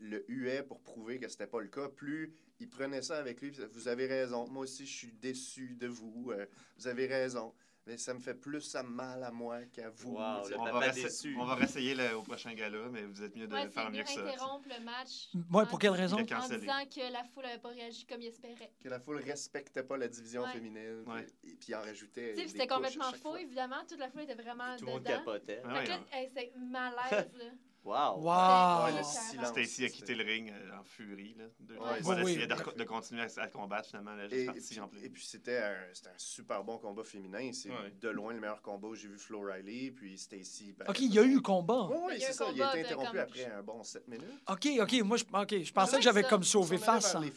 le, 0.00 0.24
huait 0.28 0.62
pour 0.62 0.80
prouver 0.80 1.18
que 1.18 1.26
c'était 1.28 1.48
pas 1.48 1.60
le 1.60 1.66
cas, 1.66 1.88
plus 1.88 2.32
il 2.60 2.68
prenait 2.70 3.02
ça 3.02 3.18
avec 3.18 3.40
lui. 3.40 3.50
Vous 3.72 3.88
avez 3.88 4.06
raison. 4.06 4.46
Moi 4.48 4.62
aussi, 4.62 4.86
je 4.86 4.96
suis 4.96 5.12
déçu 5.12 5.74
de 5.74 5.88
vous. 5.88 6.30
Euh, 6.30 6.46
vous 6.78 6.86
avez 6.86 7.06
raison. 7.06 7.52
Mais 7.86 7.96
ça 7.96 8.12
me 8.14 8.20
fait 8.20 8.34
plus 8.34 8.60
ça 8.60 8.82
mal 8.82 9.22
à 9.24 9.30
moi 9.30 9.64
qu'à 9.72 9.88
vous. 9.90 10.10
Wow, 10.12 10.48
le 10.48 10.60
On 10.60 10.64
papa 10.64 10.78
va, 10.80 10.88
déçu. 10.90 11.34
on 11.40 11.44
va 11.44 11.54
réessayer 11.54 11.94
le- 11.94 12.14
au 12.16 12.22
prochain 12.22 12.52
gala, 12.52 12.88
mais 12.90 13.02
vous 13.02 13.22
êtes 13.22 13.34
mieux 13.34 13.48
de 13.48 13.54
Ouais, 13.54 13.68
faire 13.70 13.90
mieux 13.90 14.02
que 14.02 14.08
ça. 14.10 14.20
interrompre 14.20 14.68
le 14.68 14.84
match. 14.84 15.28
Ouais, 15.50 15.64
pour 15.66 15.78
quelle 15.78 15.90
raison? 15.92 16.18
En 16.18 16.22
disant 16.22 16.84
que 16.86 17.12
la 17.12 17.24
foule 17.24 17.44
n'avait 17.44 17.58
pas 17.58 17.70
réagi 17.70 18.04
comme 18.06 18.20
il 18.20 18.28
espérait. 18.28 18.70
Que 18.82 18.88
la 18.88 19.00
foule 19.00 19.16
respectait 19.16 19.82
pas 19.82 19.96
la 19.96 20.08
division 20.08 20.42
Ouais. 20.42 20.52
féminine. 20.52 21.02
Ouais. 21.06 21.26
Et 21.44 21.54
puis 21.56 21.66
il 21.70 21.74
en 21.74 21.80
rajoutait. 21.80 22.32
Tu 22.34 22.36
sais, 22.36 22.42
des 22.44 22.48
c'était 22.48 22.66
complètement 22.66 23.10
faux, 23.12 23.30
fois. 23.30 23.40
évidemment. 23.40 23.82
Toute 23.88 23.98
la 23.98 24.10
foule 24.10 24.22
était 24.22 24.34
vraiment 24.34 24.76
Tout 24.76 24.84
le 24.84 24.92
monde 24.92 25.02
capotait. 25.04 25.62
Là, 25.64 25.72
ouais. 25.82 25.88
hey, 26.12 26.30
c'est 26.36 26.52
malaise, 26.56 27.30
là. 27.34 27.44
Wow. 27.82 28.18
Wow. 28.20 28.94
Ouais. 28.94 29.02
Stacy 29.02 29.84
a 29.86 29.88
quitté 29.88 30.14
le 30.14 30.22
ring 30.24 30.50
euh, 30.52 30.78
en 30.78 30.84
furie. 30.84 31.34
Là. 31.38 31.44
De, 31.60 31.74
Ouais, 31.78 32.22
oui, 32.24 32.36
de, 32.36 32.46
de 32.78 32.84
continuer 32.84 33.22
à, 33.22 33.42
à 33.42 33.48
combattre, 33.48 33.88
finalement. 33.88 34.16
Est 34.18 34.26
Et, 34.26 34.28
juste 34.30 34.42
et 34.42 34.46
partie 34.46 34.60
puis, 34.68 34.80
en 34.80 34.88
plein. 34.88 35.00
et 35.02 35.08
puis 35.08 35.24
c'était 35.24 35.58
un, 35.58 35.70
un 35.72 36.18
super 36.18 36.62
bon 36.62 36.76
combat 36.78 37.04
féminin. 37.04 37.50
C'est 37.52 37.70
Ouais. 37.70 37.92
de 38.00 38.08
loin 38.10 38.34
le 38.34 38.40
meilleur 38.40 38.60
combat 38.60 38.88
où 38.88 38.94
j'ai 38.94 39.08
vu 39.08 39.18
Flo 39.18 39.40
Riley. 39.40 39.92
Puis 39.92 40.18
Stacy. 40.18 40.74
ben, 40.78 40.84
OK, 40.88 41.00
il 41.00 41.14
y 41.14 41.18
a 41.18 41.22
eu 41.24 41.40
combat. 41.40 41.88
Oui, 41.90 42.14
c'est 42.18 42.28
un 42.28 42.32
ça. 42.32 42.44
Il 42.54 42.60
a 42.60 42.66
combat 42.66 42.78
été 42.78 42.86
interrompu 42.88 43.10
comme- 43.10 43.18
après 43.20 43.44
un 43.46 43.62
bon 43.62 43.82
7 43.82 44.08
minutes. 44.08 44.26
OK, 44.48 44.68
OK. 44.80 44.92
Moi, 45.02 45.16
je, 45.16 45.24
ok, 45.32 45.62
je 45.62 45.72
pensais 45.72 45.96
que 45.96 46.02
j'avais 46.02 46.22
comme 46.24 46.42
sauvé 46.44 46.76
face. 46.76 47.12
vers 47.14 47.22
hein. 47.22 47.24
les 47.24 47.30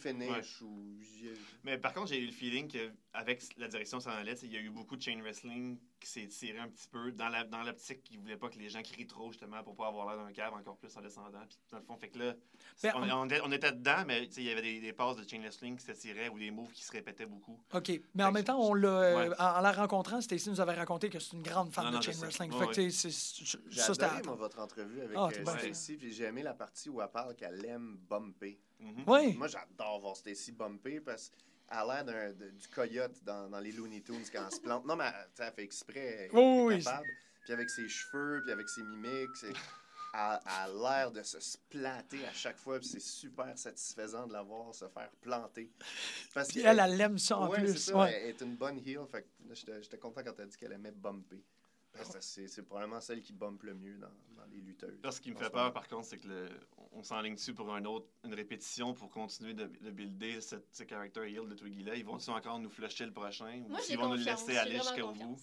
ou... 0.61 0.97
Mais 1.63 1.77
par 1.77 1.93
contre, 1.93 2.07
j'ai 2.07 2.19
eu 2.19 2.25
le 2.25 2.31
feeling 2.33 2.67
qu'avec 2.67 3.41
la 3.57 3.67
direction 3.69 3.99
ça 4.01 4.11
en 4.11 4.15
allait, 4.17 4.33
il 4.43 4.51
y 4.51 4.57
a 4.57 4.59
eu 4.59 4.69
beaucoup 4.69 4.97
de 4.97 5.01
chain 5.01 5.19
wrestling 5.21 5.77
qui 5.99 6.09
s'est 6.09 6.27
tiré 6.27 6.59
un 6.59 6.67
petit 6.67 6.87
peu 6.89 7.13
dans 7.13 7.29
la 7.29 7.45
dans 7.45 7.63
l'optique 7.63 8.03
qui 8.03 8.17
voulait 8.17 8.35
pas 8.35 8.49
que 8.49 8.57
les 8.59 8.67
gens 8.67 8.81
crient 8.81 9.07
trop 9.07 9.31
justement 9.31 9.63
pour 9.63 9.73
pas 9.75 9.87
avoir 9.87 10.13
l'air 10.13 10.25
d'un 10.25 10.33
cave 10.33 10.53
encore 10.53 10.75
plus 10.75 10.95
en 10.97 11.01
descendant. 11.01 11.39
Puis 11.47 11.57
dans 11.71 11.77
le 11.77 11.83
fond, 11.85 11.95
fait 11.95 12.09
que 12.09 12.19
là, 12.19 12.33
Ben, 12.81 12.91
on, 12.95 13.09
on 13.21 13.25
était, 13.25 13.39
on 13.45 13.51
était 13.53 13.71
dedans, 13.71 14.03
mais 14.05 14.27
tu 14.27 14.33
sais, 14.33 14.41
il 14.41 14.47
y 14.47 14.51
avait 14.51 14.61
des, 14.61 14.81
des 14.81 14.91
passes 14.91 15.15
de 15.15 15.27
chain 15.29 15.39
wrestling 15.39 15.77
qui 15.77 15.85
se 15.85 15.93
tiraient 15.93 16.27
ou 16.27 16.37
des 16.37 16.51
moves 16.51 16.71
qui 16.73 16.83
se 16.83 16.91
répétaient 16.91 17.25
beaucoup. 17.25 17.57
OK. 17.73 17.91
Mais 18.13 18.23
en 18.25 18.31
même 18.33 18.43
temps, 18.43 18.59
on 18.59 18.73
l'a, 18.73 18.87
euh, 18.89 19.29
Ouais. 19.29 19.35
en, 19.39 19.45
en 19.57 19.61
la 19.61 19.71
rencontrant, 19.71 20.19
Stacy 20.19 20.49
nous 20.49 20.59
avait 20.59 20.73
raconté 20.73 21.09
que 21.09 21.19
c'est 21.19 21.33
une 21.37 21.43
grande 21.43 21.71
fan 21.71 21.85
Non, 21.85 21.91
de 21.91 21.95
non, 21.95 22.01
chain 22.01 22.11
wrestling. 22.19 22.51
Ouais, 22.51 22.59
fait 22.59 22.83
que, 22.85 22.89
sais, 22.89 23.09
c'est- 23.09 23.57
J'ai 23.69 23.79
ça, 23.79 23.93
c'était 23.93 24.03
adoré, 24.05 24.23
moi, 24.23 24.35
votre 24.35 24.59
entrevue 24.59 24.99
avec 25.01 25.15
Ah, 25.17 25.29
euh, 25.33 25.45
Stacy. 25.59 25.95
Puis 25.95 26.11
j'ai 26.11 26.25
aimé 26.25 26.43
la 26.43 26.53
partie 26.55 26.89
où 26.89 27.01
elle 27.01 27.07
parle 27.09 27.35
qu'elle 27.35 27.63
aime 27.65 27.97
bumper. 28.09 28.59
Mhm. 28.81 29.03
Oui. 29.07 29.33
Moi, 29.37 29.47
j'adore 29.47 29.99
voir 30.01 30.17
Stacy 30.17 30.51
bumper 30.51 30.99
parce 30.99 31.29
qu'elle 31.29 31.39
a 31.69 31.85
l'air 31.85 32.05
d'un- 32.05 32.31
du 32.51 32.67
coyote 32.67 33.23
dans, 33.23 33.49
dans 33.49 33.59
les 33.59 33.71
Looney 33.71 34.01
Tunes 34.01 34.23
quand 34.31 34.45
elle 34.45 34.55
se 34.55 34.61
plante. 34.61 34.85
Non, 34.85 34.95
mais 34.95 35.09
tu 35.11 35.17
sais, 35.35 35.43
elle 35.47 35.53
fait 35.53 35.63
exprès. 35.63 35.99
Elle 35.99 36.25
est 36.25 36.29
Oui, 36.33 36.83
capable. 36.83 37.07
Puis 37.43 37.53
avec 37.53 37.69
ses 37.69 37.87
cheveux, 37.89 38.41
puis 38.43 38.51
avec 38.51 38.69
ses 38.69 38.83
mimiques. 38.83 39.35
c'est- 39.35 39.53
a, 40.15 40.35
a 40.63 40.67
l'air 40.67 41.11
de 41.11 41.23
se 41.23 41.39
splatter 41.39 42.23
à 42.27 42.31
chaque 42.33 42.59
fois, 42.59 42.77
puis 42.77 42.87
c'est 42.87 42.99
super 43.01 43.57
satisfaisant 43.57 44.27
de 44.27 44.33
la 44.33 44.43
voir 44.43 44.75
se 44.75 44.87
faire 44.87 45.09
planter. 45.21 45.71
Parce 46.35 46.49
Puis 46.49 46.61
elle, 46.61 46.79
elle 46.79 47.01
aime 47.01 47.17
ça 47.17 47.39
en 47.39 47.49
ouais, 47.49 47.57
plus. 47.57 47.73
c'est 47.73 47.91
ça, 47.91 47.97
ouais. 47.97 48.21
elle 48.21 48.29
est 48.29 48.41
une 48.41 48.55
bonne 48.55 48.77
heel. 48.85 49.07
Fait 49.11 49.25
j'étais 49.53 49.81
j'étais 49.81 49.97
content 49.97 50.21
quand 50.23 50.33
t'as 50.33 50.45
dit 50.45 50.55
qu'elle 50.55 50.73
aimait 50.73 50.91
bumper. 50.91 51.43
Que 51.93 51.99
c'est 52.21 52.47
c'est 52.47 52.63
probablement 52.63 52.99
celle 53.01 53.21
qui 53.21 53.33
bumpe 53.33 53.61
le 53.63 53.75
mieux 53.75 53.97
dans, 53.97 54.07
dans 54.35 54.45
les 54.51 54.59
lutteuses. 54.61 54.99
Là, 55.03 55.11
ce 55.11 55.21
qui 55.21 55.31
me 55.31 55.35
fait 55.37 55.49
peur, 55.51 55.71
par 55.71 55.87
contre, 55.87 56.05
c'est 56.07 56.17
que 56.17 56.27
le, 56.27 56.49
on 56.91 57.03
s'enligne 57.03 57.35
dessus 57.35 57.53
pour 57.53 57.71
un 57.73 57.85
autre, 57.85 58.07
une 58.23 58.33
répétition 58.33 58.93
pour 58.95 59.09
continuer 59.11 59.53
de, 59.53 59.65
de 59.65 59.91
builder 59.91 60.41
cette, 60.41 60.65
ce 60.75 60.83
character 60.89 61.21
heel 61.31 61.47
de 61.47 61.53
Twiggy-là? 61.55 61.95
Ils 61.95 62.03
vont-ils 62.03 62.31
encore 62.31 62.57
nous 62.59 62.69
flusher 62.71 63.05
le 63.05 63.13
prochain? 63.13 63.63
Moi, 63.69 63.79
ou 63.79 63.83
s'ils 63.83 63.97
vont 63.97 64.09
nous 64.09 64.15
le 64.15 64.23
laisser 64.23 64.57
aller 64.57 64.77
jusqu'au 64.77 65.11
bout? 65.11 65.37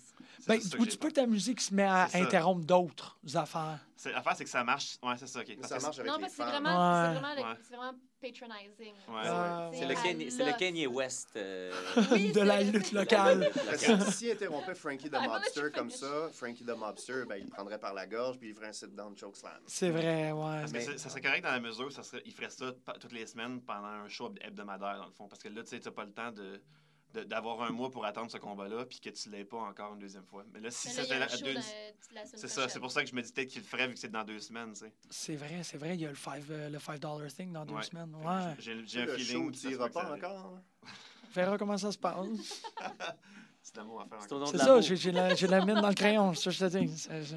Ben, 0.48 0.60
ça 0.60 0.76
ou 0.78 0.86
tu 0.86 0.98
peux 0.98 1.08
peur. 1.10 1.24
ta 1.24 1.26
musique 1.26 1.60
se 1.60 1.72
met 1.72 1.84
à 1.84 2.08
interrompre 2.14 2.64
d'autres 2.66 3.16
affaires. 3.34 3.78
C'est- 3.96 4.10
L'affaire, 4.12 4.34
c'est 4.36 4.44
que 4.44 4.50
ça 4.50 4.64
marche. 4.64 4.98
Ouais, 5.04 5.16
c'est 5.18 5.26
ça, 5.28 5.42
ça 5.62 5.78
marche 5.78 5.98
avec 6.00 6.10
Non, 6.10 6.16
les 6.16 6.22
parce 6.22 6.32
que 6.32 6.36
c'est 6.42 6.50
vraiment, 6.50 6.68
Ouais. 6.70 7.06
c'est 7.14 7.20
vraiment, 7.20 7.34
le- 7.36 7.42
Ouais. 7.42 7.58
c'est 7.62 7.76
vraiment 7.76 7.98
patronizing. 8.20 8.92
Ouais, 9.08 9.22
Ah, 9.26 9.70
Tu 9.72 9.78
C'est 9.78 9.84
le, 9.86 9.94
ouais. 10.44 10.56
Kanye, 10.58 10.82
le 10.82 10.88
West. 10.88 11.30
euh, 11.36 11.72
Oui, 12.12 12.32
de 12.32 12.40
la 12.40 12.62
lutte 12.62 12.92
locale. 12.92 13.50
Parce 13.54 13.84
que 13.84 14.10
si 14.12 14.30
interrompait 14.30 14.74
Frankie 14.74 15.08
the 15.10 15.12
Mobster 15.26 15.70
comme 15.74 15.90
ça, 15.90 16.28
Frankie 16.32 16.64
the 16.64 16.76
Mobster, 16.76 17.24
ben, 17.28 17.36
il 17.36 17.44
le 17.44 17.50
prendrait 17.50 17.78
par 17.78 17.94
la 17.94 18.06
gorge 18.06 18.38
puis 18.38 18.48
il 18.50 18.54
ferait 18.54 18.68
un 18.68 18.72
sit-down 18.72 19.16
chokeslam. 19.16 19.60
C'est 19.66 19.90
vrai, 19.90 20.32
ouais. 20.32 20.60
Parce 20.60 20.72
Mais- 20.72 20.98
ça 20.98 21.08
serait 21.08 21.20
correct 21.20 21.42
dans 21.42 21.52
la 21.52 21.60
mesure 21.60 21.86
où 21.86 21.90
ça 21.90 22.02
serait, 22.02 22.22
il 22.24 22.32
ferait 22.32 22.50
ça 22.50 22.72
pa- 22.84 22.94
toutes 23.00 23.12
les 23.12 23.26
semaines 23.26 23.60
pendant 23.62 23.86
un 23.86 24.08
show 24.08 24.32
hebdomadaire, 24.40 24.98
dans 24.98 25.06
le 25.06 25.12
fond. 25.12 25.28
Parce 25.28 25.42
que 25.42 25.48
là, 25.48 25.62
tu 25.62 25.70
sais, 25.70 25.80
t'as 25.80 25.90
pas 25.90 26.04
le 26.04 26.12
temps 26.12 26.30
de 26.32 26.40
de- 26.40 26.60
d'avoir 27.12 27.62
un 27.62 27.70
mois 27.70 27.90
pour 27.90 28.04
attendre 28.04 28.30
ce 28.30 28.36
combat-là, 28.38 28.84
puis 28.86 29.00
que 29.00 29.10
tu 29.10 29.28
l'aies 29.30 29.44
pas 29.44 29.58
encore 29.58 29.94
une 29.94 30.00
deuxième 30.00 30.24
fois. 30.24 30.44
Mais 30.52 30.60
là, 30.60 30.70
si 30.70 30.88
Mais 30.88 30.94
là, 30.94 31.02
c'était 31.02 31.18
la, 31.18 31.26
deux- 31.26 31.60
la 32.14 32.26
C'est 32.26 32.48
ça, 32.48 32.68
c'est 32.68 32.80
pour 32.80 32.90
ça 32.90 33.02
que 33.02 33.10
je 33.10 33.14
me 33.14 33.22
dis 33.22 33.32
peut-être 33.32 33.48
qu'il 33.48 33.62
le 33.62 33.66
ferait 33.66 33.88
vu 33.88 33.94
que 33.94 34.00
c'est 34.00 34.10
dans 34.10 34.24
deux 34.24 34.38
semaines, 34.40 34.72
tu 34.72 34.80
sais. 34.80 34.92
C'est 35.10 35.36
vrai, 35.36 35.62
c'est 35.62 35.76
vrai. 35.78 35.94
Il 35.94 36.00
y 36.00 36.06
a 36.06 36.10
le 36.10 36.14
5 36.16 36.44
le 36.48 36.78
five 36.78 36.98
dollar 37.00 37.32
thing 37.32 37.52
dans 37.52 37.64
deux 37.64 37.74
Ouais. 37.74 37.82
semaines. 37.82 38.14
Ouais. 38.16 38.54
J'ai 38.58 38.86
j'ai 38.86 39.02
un 39.02 39.06
Le 39.06 39.16
feeling. 39.16 39.52
show 39.54 39.68
que 39.70 39.76
ça 39.76 39.88
pas 39.88 40.12
encore. 40.14 40.54
hein? 40.54 40.62
On 41.28 41.32
verra 41.32 41.58
comment 41.58 41.78
ça 41.78 41.92
se 41.92 41.98
passe. 41.98 42.26
C'est 43.62 43.76
l'amour 43.76 44.00
à 44.00 44.06
faire 44.06 44.18
encore. 44.22 44.48
C'est 44.48 44.58
ça, 44.58 44.80
j'ai 44.80 44.96
j'ai 44.96 45.12
la, 45.12 45.34
j'ai 45.34 45.46
la 45.46 45.64
mine 45.64 45.74
dans 45.80 45.88
le 45.88 45.94
crayon, 45.94 46.32
c'est 46.34 46.50
ça 46.50 46.66
que 46.66 46.72
je 46.72 46.78
te 46.78 46.84
dis. 46.86 46.98
C'est- 46.98 47.24
c'est- 47.24 47.36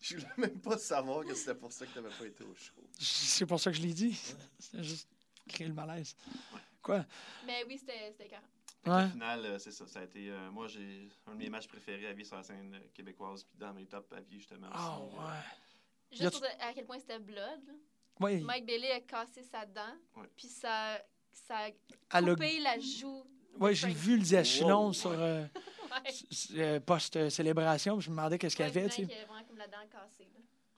Je 0.00 0.14
voulais 0.16 0.28
même 0.36 0.60
pas 0.60 0.76
savoir 0.78 1.24
que 1.24 1.34
c'était 1.34 1.54
pour 1.54 1.72
ça 1.72 1.86
que 1.86 1.92
t'avais 1.94 2.10
pas 2.10 2.26
été 2.26 2.44
au 2.44 2.54
show. 2.54 2.72
C'est 2.98 3.46
pour 3.46 3.58
ça 3.60 3.70
que 3.70 3.76
je 3.76 3.82
l'ai 3.82 3.92
dit. 3.94 4.16
C'est 4.58 4.82
juste 4.82 5.08
créer 5.48 5.68
le 5.68 5.74
malaise. 5.74 6.14
Quoi? 6.86 7.04
Mais 7.44 7.64
oui, 7.68 7.78
c'était 7.78 8.12
c'était 8.12 8.28
carré. 8.28 8.44
Ouais. 8.86 9.06
Au 9.06 9.08
final, 9.10 9.44
euh, 9.44 9.58
c'est 9.58 9.72
ça. 9.72 9.84
Ça 9.88 9.98
a 9.98 10.04
été. 10.04 10.30
euh, 10.30 10.52
moi, 10.52 10.68
j'ai 10.68 11.08
un 11.26 11.32
de 11.32 11.38
mes 11.38 11.50
matchs 11.50 11.66
préférés 11.66 12.06
à 12.06 12.12
vie 12.12 12.24
sur 12.24 12.36
la 12.36 12.44
scène 12.44 12.72
euh, 12.76 12.86
québécoise, 12.94 13.42
puis 13.42 13.58
dans 13.58 13.72
mes 13.74 13.86
tops 13.86 14.12
à 14.12 14.20
vie, 14.20 14.38
justement. 14.38 14.68
Ah 14.70 14.98
euh, 15.00 15.04
ouais. 15.06 15.42
Juste 16.12 16.30
pour 16.38 16.44
à 16.60 16.72
quel 16.72 16.86
point 16.86 17.00
c'était 17.00 17.18
blood. 17.18 17.60
Oui, 18.20 18.40
Mike 18.42 18.64
Bailey 18.66 18.92
a 18.92 19.00
cassé 19.00 19.42
sa 19.42 19.66
dent, 19.66 19.94
Ouais. 20.16 20.28
puis 20.36 20.46
ça, 20.46 21.02
ça 21.32 21.66
a 22.10 22.22
coupé 22.22 22.60
la 22.60 22.78
joue. 22.78 23.24
de 23.54 23.58
ouais, 23.64 23.74
j'ai 23.74 23.88
vu 23.88 24.16
le 24.16 24.22
diachylon 24.22 24.86
Wow. 24.86 24.92
sur 24.92 25.10
euh, 25.10 25.44
euh, 26.54 26.78
post-célébration. 26.80 27.98
Je 27.98 28.08
me 28.10 28.16
demandais 28.16 28.38
qu'est-ce 28.38 28.54
qu'il 28.54 28.64
y 28.64 28.68
avait. 28.68 28.88
c'est 28.88 29.02
tu 29.02 29.02
vrai 29.04 29.08
sais. 29.08 29.12
qu'il 29.14 29.18
y 29.18 29.22
a 29.24 29.26
vraiment 29.26 29.44
comme 29.48 29.58
la 29.58 29.66
dent 29.66 29.86
cassée. 29.90 30.28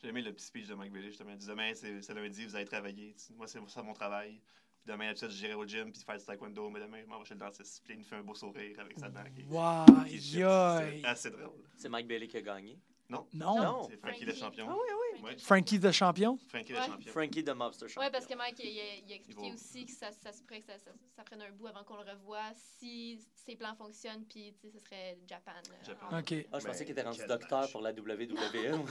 J'ai 0.01 0.09
aimé 0.09 0.23
le 0.23 0.33
petit 0.33 0.47
speech 0.47 0.67
de 0.69 0.75
Mike 0.75 0.93
Bailey, 0.93 1.09
justement. 1.09 1.31
Il 1.33 1.37
dit 1.39 1.47
demain, 1.47 1.73
c'est 1.75 2.15
lundi, 2.15 2.47
vous 2.47 2.57
allez 2.57 2.65
travailler. 2.65 3.15
Moi, 3.37 3.47
c'est 3.47 3.59
ça 3.69 3.83
mon 3.83 3.93
travail. 3.93 4.41
Demain, 4.89 5.09
d'habitude, 5.09 5.31
j'irai 5.33 5.53
au 5.53 5.67
gym 5.67 5.93
puis 5.93 6.01
faire 6.01 6.17
du 6.17 6.25
taekwondo, 6.25 6.71
mais 6.71 6.81
demain, 6.81 7.03
je 7.05 7.07
m'en 7.07 7.19
vais 7.19 7.25
chez 7.27 7.35
le 7.35 7.41
dentiste. 7.41 7.83
Puis 7.85 7.93
il 7.93 7.99
me 8.01 8.05
fait 8.05 8.17
un 8.17 8.23
beau 8.23 8.35
sourire 8.35 8.81
avec 8.81 8.99
sa 8.99 9.11
dent. 9.11 9.21
Wow. 9.51 9.85
C'est 10.09 11.05
assez 11.05 11.31
drôle. 11.31 11.51
C'est 11.77 11.91
Mike 11.91 12.09
Bailey 12.09 12.27
qui 12.27 12.39
a 12.39 12.41
gagné? 12.41 12.79
Non, 13.11 13.27
Non. 13.35 13.87
C'est 13.91 13.99
Frankie 13.99 14.25
le 14.25 14.35
champion. 14.35 14.67
Ah 14.71 14.73
oui, 14.75 14.95
oui. 14.95 15.08
Ouais. 15.23 15.37
Frankie 15.39 15.81
the 15.81 15.91
champion? 15.93 16.39
Frankie 16.49 16.73
Ouais. 16.75 16.87
champion. 16.87 17.13
Frankie 17.13 17.45
the 17.45 17.51
Mobster 17.55 17.89
Champion. 17.89 18.03
Ouais, 18.07 18.11
parce 18.11 18.27
que 18.27 18.35
Mike, 18.35 18.59
il, 18.63 18.71
il 18.71 18.81
a- 18.81 18.97
il 19.07 19.13
a 19.13 19.17
expliqué 19.17 19.53
aussi 19.53 19.85
que 19.87 19.93
ça, 19.93 20.11
ça 20.13 20.33
se 20.33 20.43
pourrait 20.43 20.61
que 20.61 20.67
ça, 20.67 20.79
ça, 20.79 20.91
ça 21.17 21.23
prenne 21.25 21.43
un 21.43 21.51
bout 21.53 21.67
avant 21.67 21.85
qu'on 21.85 21.97
le 22.03 22.11
revoie 22.11 22.53
si 22.79 23.19
ses 23.35 23.57
plans 23.57 23.75
fonctionnent, 23.77 24.25
puis 24.29 24.55
tu 24.61 24.69
sais, 24.69 24.79
ce 24.79 24.85
serait 24.85 25.19
Japan. 25.27 25.53
là, 25.53 25.75
Japan. 25.87 26.19
OK. 26.19 26.35
Ah, 26.53 26.59
je 26.61 26.67
pensais 26.67 26.85
qu'il 26.85 26.93
était 26.93 27.03
rendu 27.03 27.21
docteur 27.27 27.61
match. 27.63 27.73
pour 27.73 27.81
la 27.81 27.93
WWE. 27.93 28.39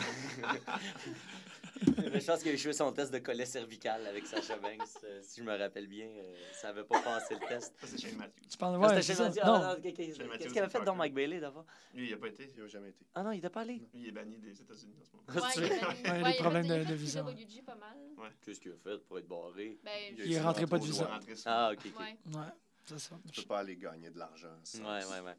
Mais 2.11 2.19
je 2.21 2.25
pense 2.25 2.39
qu'il 2.41 2.49
a 2.51 2.55
échoué 2.55 2.73
son 2.73 2.91
test 2.91 3.13
de 3.13 3.19
collet 3.19 3.45
cervical 3.45 4.05
avec 4.07 4.25
Sacha 4.25 4.57
Banks. 4.57 4.82
euh, 5.03 5.19
si 5.21 5.41
je 5.41 5.45
me 5.45 5.55
rappelle 5.55 5.86
bien, 5.88 6.07
euh, 6.07 6.36
ça 6.53 6.67
n'avait 6.69 6.84
pas 6.84 6.99
passé 7.01 7.36
le 7.36 7.47
test. 7.47 7.75
Ça, 7.80 7.86
c'est 7.88 7.99
Shane 8.01 8.15
Matthews. 8.17 8.47
Tu 8.49 8.57
parles, 8.57 8.78
ouais, 8.78 8.99
chez. 9.01 9.13
Non, 9.13 9.30
Ah, 9.43 9.75
Chez 9.84 9.91
Mathieu, 9.91 9.91
Qu'est-ce 10.38 10.47
qu'il 10.53 10.59
avait 10.59 10.69
fait 10.71 10.84
dans. 10.84 10.95
Mike 10.95 11.13
Bailey 11.13 11.39
d'abord? 11.39 11.65
Lui, 11.93 12.07
il 12.07 12.13
a 12.13 12.17
pas 12.17 12.28
été. 12.28 12.51
Il 12.57 12.63
a 12.63 12.67
jamais 12.67 12.89
été. 12.89 13.05
Ah 13.13 13.21
non, 13.23 13.32
il 13.32 13.38
était 13.38 13.49
pas 13.51 13.61
allé? 13.61 13.73
Lui, 13.75 13.88
il 13.93 14.07
est 14.07 14.11
banni 14.11 14.38
des 14.39 14.59
États-Unis 14.59 14.95
en 14.99 15.03
ce 15.05 15.11
moment. 15.11 15.23
Ouais, 16.24 16.32
les 16.32 16.38
problèmes 16.38 16.63
fait- 16.63 16.70
il 16.70 16.72
a 16.74 16.78
de- 16.86 16.97
fait 16.97 17.22
de 17.22 17.65
pas 17.65 17.76
mal. 17.76 17.97
Qu'est-ce 18.43 18.59
qu'il 18.59 18.72
a 18.72 18.76
fait 18.78 18.97
pour 19.05 19.18
être 19.20 19.28
barré? 19.28 19.78
Ben, 19.84 19.91
Il 20.18 20.34
est 20.34 20.41
rentré 20.41 20.65
pas 20.65 20.78
de 20.80 20.84
visa. 20.86 21.05
sur- 21.05 21.47
Ah, 21.47 21.72
ok, 21.74 21.80
ok. 21.86 21.99
ouais. 21.99 22.18
ouais, 22.39 22.45
c'est 22.86 22.99
ça. 22.99 23.15
Tu 23.32 23.41
peux 23.41 23.47
pas 23.47 23.59
aller 23.59 23.76
gagner 23.76 24.09
de 24.09 24.18
l'argent. 24.20 24.47
Ouais, 24.76 24.82
ouais, 25.05 25.20
ouais. 25.22 25.36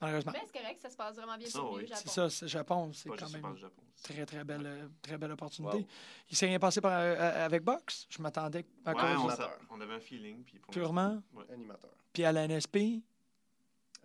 Malheureusement. 0.00 0.32
Ben, 0.32 0.40
c'est 0.46 0.58
correct, 0.60 0.80
ça 0.80 0.90
se 0.90 0.96
passe 0.96 1.14
vraiment 1.16 1.36
bien 1.36 1.48
Ça, 1.48 1.58
pour 1.60 1.76
lui 1.76 1.84
oui. 1.84 1.84
au 1.84 1.86
Japon. 1.86 2.00
C'est 2.04 2.10
ça, 2.10 2.30
c'est 2.30 2.48
Japon, 2.48 2.92
c'est 2.92 3.08
quand 3.10 3.30
même 3.30 3.54
le 3.60 3.70
très, 4.02 4.26
très 4.26 4.44
belle, 4.44 4.90
très 5.02 5.18
belle 5.18 5.30
opportunité. 5.32 5.76
Wow. 5.76 5.86
Il 6.30 6.36
s'est 6.36 6.46
rien 6.46 6.58
passé 6.58 6.80
par, 6.80 6.92
euh, 6.92 7.14
euh, 7.14 7.44
avec 7.44 7.62
Box. 7.62 8.06
Je 8.08 8.20
m'attendais 8.22 8.64
à 8.84 8.92
Ouais, 8.94 9.00
cause 9.14 9.38
on, 9.70 9.80
avait 9.80 9.94
un 9.94 10.00
feeling. 10.00 10.42
Puis 10.42 10.58
pour 10.58 10.72
purement? 10.72 11.22
Animateur. 11.52 11.90
Puis 12.12 12.24
à 12.24 12.32
la 12.32 12.44
NSP. 12.48 13.02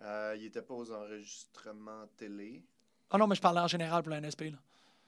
Euh, 0.00 0.36
il 0.38 0.44
était 0.44 0.62
pas 0.62 0.74
aux 0.74 0.92
enregistrements 0.92 2.06
télé. 2.16 2.62
Ah 3.10 3.18
non, 3.18 3.26
mais 3.26 3.34
je 3.34 3.40
parlais 3.40 3.60
en 3.60 3.66
général 3.66 4.02
pour 4.02 4.10
la 4.10 4.18
NSP. 4.20 4.50
Là. 4.50 4.58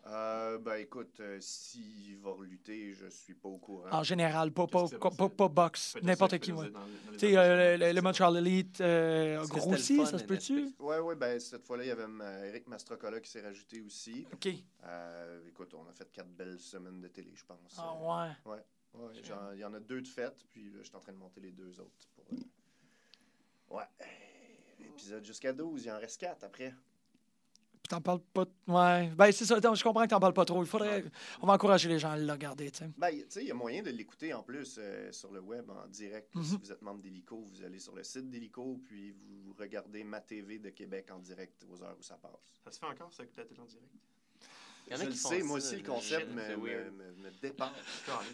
Euh, 0.07 0.59
ben 0.59 0.77
écoute, 0.77 1.21
euh, 1.21 1.37
s'il 1.41 2.17
va 2.19 2.31
lutter, 2.41 2.93
je 2.93 3.07
suis 3.09 3.35
pas 3.35 3.49
au 3.51 3.59
courant. 3.59 3.89
En 3.93 4.03
général, 4.03 4.51
pas, 4.51 4.67
pas, 4.67 4.81
Qu'est-ce 4.81 4.85
qui 4.85 4.91
s'est 4.95 4.99
pas, 4.99 5.11
passé? 5.11 5.35
pas 5.37 5.49
Box. 5.49 5.93
Peut-être 5.93 6.03
ça 6.05 6.11
N'importe 6.11 6.39
qui, 6.39 6.53
ouais. 6.53 6.73
Tu 7.13 7.19
sais, 7.19 7.37
euh, 7.37 7.93
le, 7.93 8.01
Montreal 8.01 8.37
Elite 8.39 8.81
euh, 8.81 9.43
c'était 9.45 9.59
grossi, 9.61 10.07
ça 10.07 10.19
se 10.19 10.25
peut-tu? 10.25 10.75
Ouais, 10.79 10.99
ouais, 11.01 11.15
ben 11.17 11.39
cette 11.39 11.65
fois-là, 11.67 11.85
il 11.85 11.89
y 11.89 11.91
avait 11.91 12.07
euh, 12.09 12.45
Eric 12.45 12.67
Mastrocola 12.67 13.21
qui 13.21 13.31
s'est 13.31 13.43
rajouté 13.43 13.83
aussi. 13.83 14.27
OK. 14.33 14.49
Euh, 14.85 15.47
écoute, 15.49 15.75
on 15.75 15.87
a 15.87 15.93
fait 15.93 16.11
quatre 16.11 16.31
belles 16.31 16.59
semaines 16.59 17.01
de 17.01 17.09
télé, 17.09 17.33
je 17.35 17.45
pense. 17.45 17.77
Ah 17.79 17.93
Euh, 17.95 18.51
ouais. 18.51 18.57
ouais, 18.95 19.13
il 19.55 19.61
y 19.61 19.65
en 19.65 19.75
a 19.75 19.81
deux 19.81 20.01
de 20.01 20.09
faites, 20.09 20.45
puis 20.51 20.71
là, 20.71 20.79
je 20.81 20.89
suis 20.89 20.97
en 20.97 21.01
train 21.01 21.13
de 21.13 21.19
monter 21.19 21.41
les 21.41 21.53
deux 21.53 21.79
autres. 21.79 22.09
Pour, 22.15 22.25
euh, 22.33 22.37
Ouais. 23.77 23.85
L'épisode 24.81 25.25
jusqu'à 25.25 25.53
12, 25.53 25.85
il 25.85 25.91
en 25.93 25.99
reste 25.99 26.19
quatre 26.21 26.43
après. 26.43 26.75
Puis 27.83 27.89
t'en 27.89 28.01
parles 28.01 28.21
pas. 28.35 28.45
Ouais. 28.67 29.09
Ben, 29.17 29.33
c'est 29.33 29.45
ça. 29.47 29.59
donc, 29.61 29.77
Je 29.77 29.83
comprends 29.83 30.03
que 30.05 30.09
t'en 30.11 30.21
parles 30.21 30.35
pas 30.35 30.45
trop. 30.45 30.63
Il 30.63 30.69
faudrait. 30.69 31.05
On 31.41 31.47
va 31.47 31.55
encourager 31.55 31.89
les 31.89 31.99
gens 31.99 32.11
à 32.11 32.17
le 32.19 32.31
regarder, 32.31 32.71
tu 32.71 32.79
sais. 32.79 32.91
Ben, 32.99 33.11
tu 33.11 33.25
sais, 33.29 33.43
il 33.43 33.49
y 33.49 33.51
a 33.51 33.55
moyen 33.55 33.83
de 33.83 33.91
l'écouter 33.91 34.35
en 34.35 34.43
plus 34.43 34.77
euh, 34.79 35.11
sur 35.13 35.33
le 35.33 35.41
web 35.41 35.69
en 35.71 35.87
direct. 35.89 36.35
Mhm. 36.35 36.45
Si 36.45 36.57
vous 36.59 36.73
êtes 36.73 36.83
membre 36.83 37.01
d'Hélico, 37.01 37.39
vous 37.39 37.63
allez 37.65 37.79
sur 37.79 37.95
le 37.95 38.03
site 38.05 38.29
d'Hélico, 38.31 38.79
puis 38.85 39.13
vous 39.13 39.55
regardez 39.59 40.05
ma 40.05 40.21
TV 40.21 40.59
de 40.59 40.71
Québec 40.71 41.09
en 41.11 41.19
direct 41.19 41.65
aux 41.71 41.83
heures 41.83 41.97
où 41.99 42.03
ça 42.03 42.17
passe. 42.17 42.61
Ça 42.65 42.71
se 42.71 42.79
fait 42.79 42.87
encore, 42.87 43.13
ça, 43.13 43.23
écouter 43.25 43.41
la 43.43 43.47
télé 43.47 43.61
en 43.61 43.65
direct? 43.67 43.87
Il 44.87 44.93
y 44.93 44.97
en 44.97 45.01
a 45.01 45.05
Je 45.05 45.09
qui 45.11 45.15
le 45.15 45.21
font 45.21 45.29
sais, 45.29 45.43
moi 45.43 45.57
aussi, 45.59 45.77
le 45.77 45.83
concept 45.83 46.29
me, 46.31 46.35
me, 46.57 46.57
weird. 46.67 46.93
me- 46.95 47.13
me 47.25 47.31
dépasse. 47.41 47.71
Carré, 48.07 48.27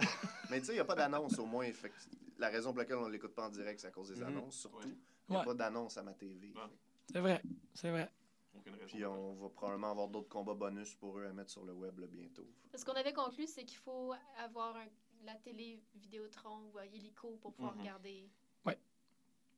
hein? 0.00 0.06
Mais 0.50 0.60
tu 0.60 0.66
sais, 0.66 0.72
il 0.72 0.76
n'y 0.76 0.80
a 0.80 0.84
pas 0.84 0.94
d'annonce 0.94 1.38
au 1.38 1.46
moins. 1.46 1.70
Fait 1.72 1.90
que 1.90 1.94
la 2.38 2.48
raison 2.48 2.70
pour 2.70 2.78
laquelle 2.78 2.96
on 2.96 3.06
ne 3.06 3.12
l'écoute 3.12 3.34
pas 3.34 3.46
en 3.46 3.50
direct, 3.50 3.80
c'est 3.80 3.86
à 3.88 3.90
cause 3.90 4.08
des 4.08 4.16
Mhm. 4.20 4.26
annonces, 4.28 4.56
surtout. 4.56 4.78
Ouais. 4.88 4.94
Il 5.28 5.32
n'y 5.32 5.36
a 5.36 5.40
Ouais. 5.40 5.44
pas 5.46 5.54
d'annonce 5.54 5.96
à 5.98 6.02
ma 6.02 6.14
TV. 6.14 6.52
Ouais. 6.54 6.60
C'est 7.12 7.20
vrai. 7.20 7.42
C'est 7.74 7.90
vrai. 7.90 8.08
Aucune 8.56 8.74
raison. 8.74 8.86
Puis 8.86 9.04
on 9.06 9.34
va 9.34 9.48
probablement 9.50 9.90
avoir 9.92 10.08
d'autres 10.08 10.28
combats 10.28 10.54
bonus 10.54 10.94
pour 10.96 11.18
eux 11.18 11.26
à 11.26 11.32
mettre 11.32 11.50
sur 11.50 11.64
le 11.64 11.72
web 11.72 11.98
là, 11.98 12.06
bientôt. 12.06 12.46
Ce 12.74 12.84
qu'on 12.84 12.92
avait 12.92 13.12
conclu, 13.12 13.46
c'est 13.46 13.64
qu'il 13.64 13.78
faut 13.78 14.12
avoir 14.38 14.76
un- 14.76 14.86
la 15.24 15.34
télé 15.34 15.80
Vidéotron 15.94 16.70
ou 16.72 16.78
euh, 16.78 16.86
Illico 16.86 17.36
pour 17.42 17.52
pouvoir 17.52 17.74
Mhm. 17.74 17.80
regarder. 17.82 18.28
Ouais. 18.64 18.78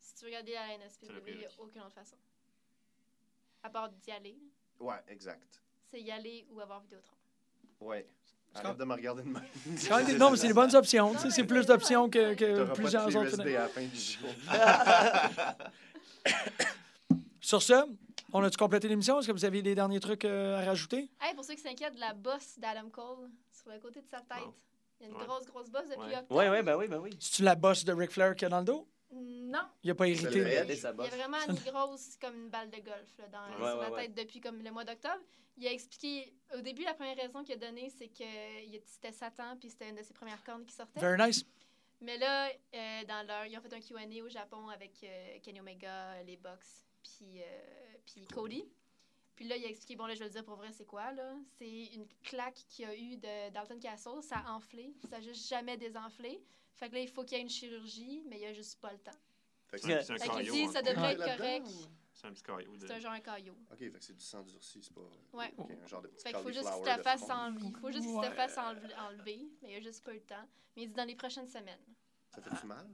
Si 0.00 0.14
tu 0.16 0.24
regarder 0.26 0.56
à 0.56 0.66
la 0.66 0.74
NSPW, 0.74 1.22
il 1.28 1.38
n'y 1.38 1.46
a 1.46 1.50
aucune 1.58 1.80
autre 1.82 1.94
façon. 1.94 2.16
À 3.62 3.70
part 3.70 3.88
d'y 3.90 4.10
aller, 4.10 4.36
Ouais, 4.80 4.96
exact. 5.08 5.62
c'est 5.84 6.00
y 6.02 6.10
aller 6.10 6.44
ou 6.50 6.60
avoir 6.60 6.80
Vidéotron. 6.80 7.14
Ouais. 7.80 8.06
Arrête 8.54 8.76
de 8.76 8.84
me 8.84 8.92
regarder 8.92 9.22
de 9.22 9.28
même. 9.28 9.46
Des- 10.06 10.18
Non, 10.18 10.30
mais 10.30 10.36
c'est 10.36 10.48
des 10.48 10.52
bonnes 10.52 10.74
options. 10.76 11.16
C'est 11.30 11.46
plus 11.46 11.64
d'options 11.64 12.10
que, 12.10 12.34
que 12.34 12.54
T'auras 12.56 12.66
pas 12.66 12.72
plusieurs 12.74 13.08
de 13.08 13.16
autres. 13.16 13.40
À 13.40 13.44
la 13.46 13.68
fin 13.68 13.86
du 13.86 13.96
show. 13.98 14.26
Sur 17.40 17.62
ce, 17.62 17.84
on 18.32 18.42
a-tu 18.42 18.56
complété 18.56 18.88
l'émission? 18.88 19.18
Est-ce 19.18 19.26
que 19.28 19.32
vous 19.32 19.44
avez 19.44 19.62
des 19.62 19.74
derniers 19.74 20.00
trucs 20.00 20.24
euh, 20.24 20.58
à 20.60 20.64
rajouter? 20.64 21.10
Hey, 21.20 21.34
pour 21.34 21.44
ceux 21.44 21.54
qui 21.54 21.60
s'inquiètent 21.60 21.94
de 21.94 22.00
la 22.00 22.14
bosse 22.14 22.58
d'Adam 22.58 22.88
Cole 22.90 23.30
sur 23.52 23.70
le 23.70 23.78
côté 23.78 24.00
de 24.00 24.06
sa 24.08 24.18
tête, 24.20 24.38
il 25.00 25.04
y 25.04 25.06
a 25.06 25.08
une 25.10 25.16
Ouais. 25.16 25.24
grosse, 25.26 25.46
grosse 25.46 25.70
bosse 25.70 25.88
depuis 25.88 26.00
Ouais. 26.08 26.16
octobre. 26.18 26.34
Ouais, 26.36 26.48
ouais, 26.48 26.62
ben 26.62 26.76
oui, 26.76 26.88
ben 26.88 26.98
oui. 26.98 27.10
C'est-tu 27.20 27.42
la 27.42 27.54
bosse 27.54 27.84
de 27.84 27.92
Ric 27.92 28.10
Flair 28.10 28.34
qu'il 28.34 28.42
y 28.42 28.46
a 28.46 28.48
dans 28.50 28.60
le 28.60 28.64
dos? 28.64 28.88
Non, 29.14 29.60
Il 29.82 29.88
n'a 29.88 29.94
pas 29.94 30.08
hérité. 30.08 30.38
il 30.38 30.48
y 30.48 30.56
a 30.56 30.64
vraiment 30.64 31.36
une 31.46 31.54
grosse 31.70 32.16
comme 32.18 32.34
une 32.34 32.48
balle 32.48 32.70
de 32.70 32.78
golf 32.78 33.18
là, 33.18 33.28
dans, 33.28 33.62
Ouais, 33.62 33.70
sur 33.70 33.78
ouais, 33.78 33.82
la 33.84 33.90
ouais. 33.90 34.02
tête 34.06 34.14
depuis 34.14 34.40
comme 34.40 34.62
le 34.62 34.70
mois 34.70 34.84
d'octobre. 34.84 35.20
Il 35.58 35.66
a 35.66 35.70
expliqué 35.72 36.32
au 36.56 36.62
début 36.62 36.82
la 36.82 36.94
première 36.94 37.16
raison 37.18 37.44
qu'il 37.44 37.54
a 37.54 37.58
donnée 37.58 37.90
c'est 37.90 38.08
que 38.08 38.24
c'était 38.86 39.12
Satan 39.12 39.58
puis 39.60 39.68
c'était 39.68 39.90
une 39.90 39.96
de 39.96 40.02
ses 40.02 40.14
premières 40.14 40.42
cornes 40.42 40.64
qui 40.64 40.72
sortait. 40.72 40.98
Very 40.98 41.22
nice. 41.22 41.44
Mais 42.00 42.16
là 42.16 42.48
euh, 42.48 43.04
dans 43.06 43.26
leur 43.26 43.44
ils 43.44 43.58
ont 43.58 43.60
fait 43.60 43.74
un 43.74 43.80
Q&A 43.80 44.24
au 44.24 44.28
Japon 44.30 44.68
avec 44.70 44.92
euh, 45.04 45.38
Kenny 45.42 45.60
Omega, 45.60 46.22
les 46.22 46.38
Bucks 46.38 46.64
puis 47.02 47.42
euh, 47.42 47.91
puis 48.06 48.26
Cody. 48.26 48.64
Puis 49.34 49.46
là, 49.48 49.56
il 49.56 49.64
a 49.64 49.68
expliqué, 49.68 49.96
bon 49.96 50.06
là, 50.06 50.14
je 50.14 50.20
vais 50.20 50.26
le 50.26 50.30
dire 50.30 50.44
pour 50.44 50.56
vrai, 50.56 50.70
c'est 50.72 50.84
quoi, 50.84 51.10
là? 51.12 51.34
C'est 51.58 51.86
une 51.94 52.06
claque 52.22 52.54
qu'il 52.68 52.84
y 52.84 52.88
a 52.88 52.94
eu 52.94 53.16
de 53.16 53.50
Dalton 53.50 53.78
Castle, 53.80 54.22
ça 54.22 54.38
a 54.38 54.52
enflé, 54.52 54.94
ça 55.08 55.16
a 55.16 55.20
juste 55.20 55.48
jamais 55.48 55.76
désenflé. 55.76 56.42
Fait 56.74 56.88
que 56.88 56.94
là, 56.94 57.00
il 57.00 57.08
faut 57.08 57.24
qu'il 57.24 57.38
y 57.38 57.40
ait 57.40 57.42
une 57.42 57.48
chirurgie, 57.50 58.22
mais 58.28 58.36
il 58.36 58.42
y 58.42 58.46
a 58.46 58.52
juste 58.52 58.78
pas 58.80 58.92
le 58.92 58.98
temps. 58.98 59.10
Fait 59.68 59.78
que 59.78 59.82
C'est 59.86 60.10
un- 60.10 60.14
un 60.14 60.18
caillot. 60.18 60.52
dit, 60.52 60.62
hein. 60.64 60.72
ça 60.72 60.82
devrait 60.82 61.12
être 61.14 61.24
correct. 61.38 61.66
C'est 62.12 62.26
un 62.26 62.32
petit 62.32 62.42
caillot. 62.42 62.76
de- 62.76 62.86
C'est 62.86 62.92
un 62.92 63.00
genre 63.00 63.12
un 63.12 63.20
caillot. 63.20 63.56
Ok, 63.72 63.78
fait 63.78 63.90
que 63.90 64.04
c'est 64.04 64.12
du 64.12 64.22
sang 64.22 64.42
durci, 64.42 64.82
c'est 64.82 64.92
pas. 64.92 65.00
Ouais. 65.32 65.52
ok, 65.56 65.70
un 65.82 65.86
genre 65.86 66.02
de 66.02 66.08
petit 66.08 66.22
Fait 66.22 66.32
qu'il 66.34 66.42
faut 66.42 66.52
juste 66.52 66.68
que 66.84 67.02
fasses 67.02 67.24
fond. 67.26 67.32
enlever. 67.32 67.66
Il 67.66 67.76
faut 67.80 67.90
juste 67.90 68.04
que 68.04 68.10
tu 68.12 68.16
Ouais. 68.18 68.28
te 68.30 68.34
fasses 68.34 68.56
enle- 68.58 68.94
enlever, 69.08 69.48
mais 69.62 69.68
il 69.68 69.72
y 69.72 69.76
a 69.76 69.80
juste 69.80 70.04
pas 70.04 70.12
eu 70.12 70.16
le 70.16 70.22
temps. 70.24 70.46
Mais 70.76 70.82
il 70.82 70.88
dit 70.88 70.94
dans 70.94 71.04
les 71.06 71.16
prochaines 71.16 71.48
semaines. 71.48 71.80
Ça 72.28 72.42
fait 72.42 72.50
du 72.60 72.66
mal? 72.66 72.86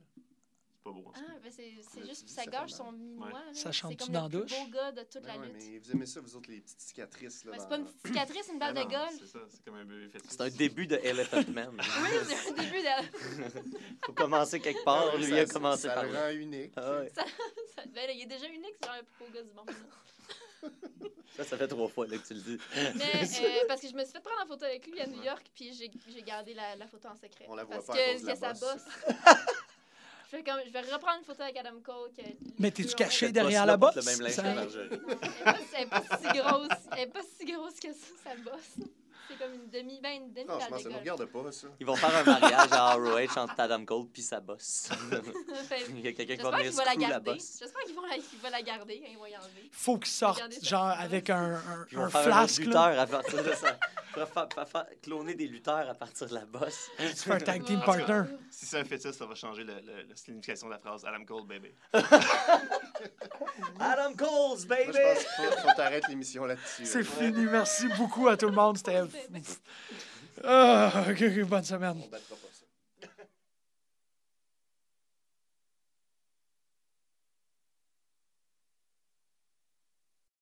C'est 0.80 0.84
pas 0.84 0.90
beau. 0.92 1.12
Ah, 1.14 1.20
ben 1.42 1.50
c'est 1.54 1.74
c'est 1.92 2.06
juste, 2.06 2.28
ça 2.28 2.46
gage 2.46 2.70
fait 2.70 2.76
son 2.76 2.92
minois. 2.92 3.26
Ouais. 3.26 3.32
Ça 3.52 3.64
C'est 3.64 3.72
chante-tu 3.72 3.96
comme 3.96 4.08
dans 4.14 4.28
le 4.28 4.32
la 4.38 4.44
plus 4.44 4.54
douche? 4.54 4.58
beau 4.64 4.70
gars 4.70 4.92
de 4.92 5.02
toute 5.02 5.22
Ben 5.22 5.28
la 5.34 5.38
ouais, 5.40 5.46
lutte. 5.48 5.56
mais 5.58 5.78
vous 5.80 5.90
aimez 5.92 6.06
ça, 6.06 6.20
vous 6.20 6.36
autres, 6.36 6.50
les 6.50 6.60
petites 6.60 6.80
cicatrices. 6.80 7.44
Là, 7.44 7.52
Ben, 7.52 7.58
c'est 7.60 7.68
pas 7.68 7.76
une 7.78 7.84
petite 7.86 8.06
cicatrice, 8.06 8.48
une 8.52 8.58
balle 8.58 8.74
Ben 8.74 8.84
de 8.86 8.90
golf. 8.90 9.12
C'est 9.18 9.26
ça, 9.26 9.38
c'est 9.50 9.64
comme 9.64 9.74
un 9.74 9.84
bébé 9.84 10.08
fétiche. 10.08 10.30
C'est 10.30 10.40
un 10.40 10.48
début 10.50 10.86
de 10.86 10.96
Elephant 11.02 11.42
Man. 11.48 11.76
Oui, 12.02 12.08
c'est 12.26 12.48
un 12.50 12.52
début 12.62 12.82
de. 12.82 13.66
faut 14.06 14.12
commencer 14.12 14.60
quelque 14.60 14.84
part. 14.84 15.16
Lui 15.16 15.24
ça- 15.30 15.36
a 15.36 15.46
commencé 15.46 15.82
ça 15.88 15.94
par 15.94 16.04
le 16.04 16.12
là. 16.12 16.26
rend 16.26 16.30
unique. 16.32 16.72
Ah 16.76 16.98
ouais. 17.00 17.10
ça- 17.14 17.24
ben, 17.86 18.06
là, 18.06 18.12
il 18.12 18.22
est 18.22 18.26
déjà 18.26 18.46
unique, 18.46 18.74
c'est 18.80 18.88
le 18.98 19.02
plus 19.04 19.18
beau 19.18 19.30
gars 19.34 19.42
du 19.42 19.52
monde. 19.52 19.70
Ça, 21.36 21.44
ça 21.44 21.56
fait 21.56 21.68
trois 21.68 21.86
fois 21.88 22.04
là, 22.08 22.18
que 22.18 22.26
tu 22.26 22.34
le 22.34 22.40
dis. 22.40 22.58
Mais 22.96 23.04
euh, 23.14 23.64
parce 23.68 23.80
que 23.80 23.86
je 23.88 23.94
me 23.94 24.02
suis 24.02 24.12
fait 24.12 24.20
prendre 24.20 24.42
en 24.42 24.46
photo 24.48 24.64
avec 24.64 24.84
lui 24.88 25.00
à 25.00 25.06
New 25.06 25.22
York, 25.22 25.46
puis 25.54 25.72
j'ai 25.72 25.88
j'ai 26.08 26.22
gardé 26.22 26.52
la, 26.52 26.74
la 26.74 26.88
photo 26.88 27.06
en 27.06 27.14
secret. 27.14 27.44
On 27.48 27.54
la 27.54 27.62
voit 27.62 27.76
parce 27.76 27.86
pas 27.86 27.92
à 27.94 27.96
que, 27.96 28.12
cause 28.14 28.22
de 28.22 28.26
la 28.26 28.32
que 28.32 28.38
ça 28.40 28.52
bosse. 28.54 28.84
Je, 30.30 30.36
fais 30.36 30.42
comme, 30.42 30.60
je 30.66 30.70
vais 30.70 30.80
reprendre 30.80 31.18
une 31.18 31.24
photo 31.24 31.42
avec 31.42 31.56
Adam 31.56 31.80
Cole. 31.82 32.10
Que 32.16 32.22
Mais 32.58 32.70
t'es-tu 32.70 32.94
caché 32.94 33.32
derrière 33.32 33.64
la 33.66 33.76
bosse? 33.76 33.96
le 33.96 34.02
même 34.02 34.20
linge 34.20 34.32
Ça- 34.32 34.42
que 34.42 34.54
Marjorie. 34.54 34.88
Elle 35.76 35.82
est 35.82 35.86
pas- 35.86 36.02
si 36.18 36.38
grosse. 36.38 36.68
Elle 36.92 36.98
est 37.00 37.06
pas 37.06 37.20
si 37.38 37.44
grosse 37.52 37.80
que 37.80 37.92
ça, 37.92 38.06
ça 38.24 38.30
bosse. 38.44 38.86
C'est 39.28 39.36
comme 39.38 39.52
une 39.54 39.68
demi, 39.68 40.00
ben 40.02 40.22
une 40.22 40.32
demi 40.32 40.46
Franchement, 40.48 40.78
ça 40.78 40.88
ne 40.88 40.94
regarde 40.98 41.24
pas, 41.26 41.52
ça. 41.52 41.66
Ils 41.78 41.86
vont 41.86 41.96
faire 41.96 42.16
un 42.16 42.24
mariage 42.24 42.68
à 42.72 42.94
ROH 42.94 43.38
entre 43.38 43.60
Adam 43.60 43.84
Cole 43.84 44.06
puis 44.12 44.22
sa 44.22 44.40
bosse. 44.40 44.88
Il 45.90 46.00
y 46.00 46.08
a 46.08 46.12
quelqu'un 46.12 46.36
qui 46.36 46.42
va 46.42 46.50
venir 46.50 46.64
la 46.66 46.72
screw 46.72 46.84
la 46.86 46.96
garder. 47.08 47.32
bosse. 47.34 47.56
J'espère 47.60 47.82
qu'il 47.82 47.94
va 47.94 48.00
la, 48.08 48.14
qu'il 48.16 48.38
va 48.40 48.50
la 48.50 48.62
garder 48.62 49.00
quand 49.00 49.08
il 49.10 49.18
va 49.18 49.28
y 49.28 49.36
enlever. 49.36 49.68
Faut 49.70 49.98
qu'il 49.98 50.10
sorte, 50.12 50.36
Regardez 50.36 50.56
ça. 50.56 50.66
genre, 50.66 50.86
avec 50.98 51.30
un, 51.30 51.54
un, 51.56 51.86
ils 51.90 51.98
vont 51.98 52.04
un 52.04 52.10
faire 52.10 52.22
flasque. 52.22 52.60
lutteur 52.60 52.98
à 52.98 53.06
partir 53.06 53.42
de 53.44 53.52
ça. 53.52 53.78
Pour 54.14 54.26
faire, 54.26 54.48
faire- 54.52 54.68
faire 54.68 54.86
cloner 55.02 55.34
des 55.34 55.46
lutteurs 55.46 55.88
à 55.88 55.94
partir 55.94 56.26
de 56.26 56.34
la 56.34 56.44
bosse. 56.46 56.88
Tu 56.98 57.06
fais 57.08 57.32
un 57.34 57.38
tag 57.38 57.62
team 57.64 57.80
partner. 57.84 58.22
Si 58.50 58.66
c'est 58.66 58.78
un 58.80 58.84
fétiche, 58.84 59.12
ça 59.12 59.26
va 59.26 59.34
changer 59.34 59.62
la 59.64 59.74
signification 60.16 60.66
de 60.68 60.72
la 60.72 60.78
phrase 60.78 61.04
Adam 61.04 61.24
Cole, 61.24 61.46
bébé. 61.46 61.74
Adam 63.78 64.14
Cole's, 64.16 64.66
Moi, 64.66 64.76
baby! 64.76 64.92
je 64.92 65.02
pense 65.02 65.18
qu'il 65.18 65.44
faut, 65.44 65.68
faut 65.68 65.74
t'arrêter 65.76 66.06
l'émission 66.08 66.44
là-dessus. 66.46 66.84
C'est 66.86 67.04
fini. 67.04 67.46
Merci 67.50 67.86
beaucoup 67.96 68.28
à 68.28 68.36
tout 68.36 68.46
le 68.46 68.52
monde. 68.54 68.76
C'était. 68.78 69.02
Ah, 70.44 71.06
ok, 71.10 71.22
ok, 71.22 71.44
bonne 71.48 71.64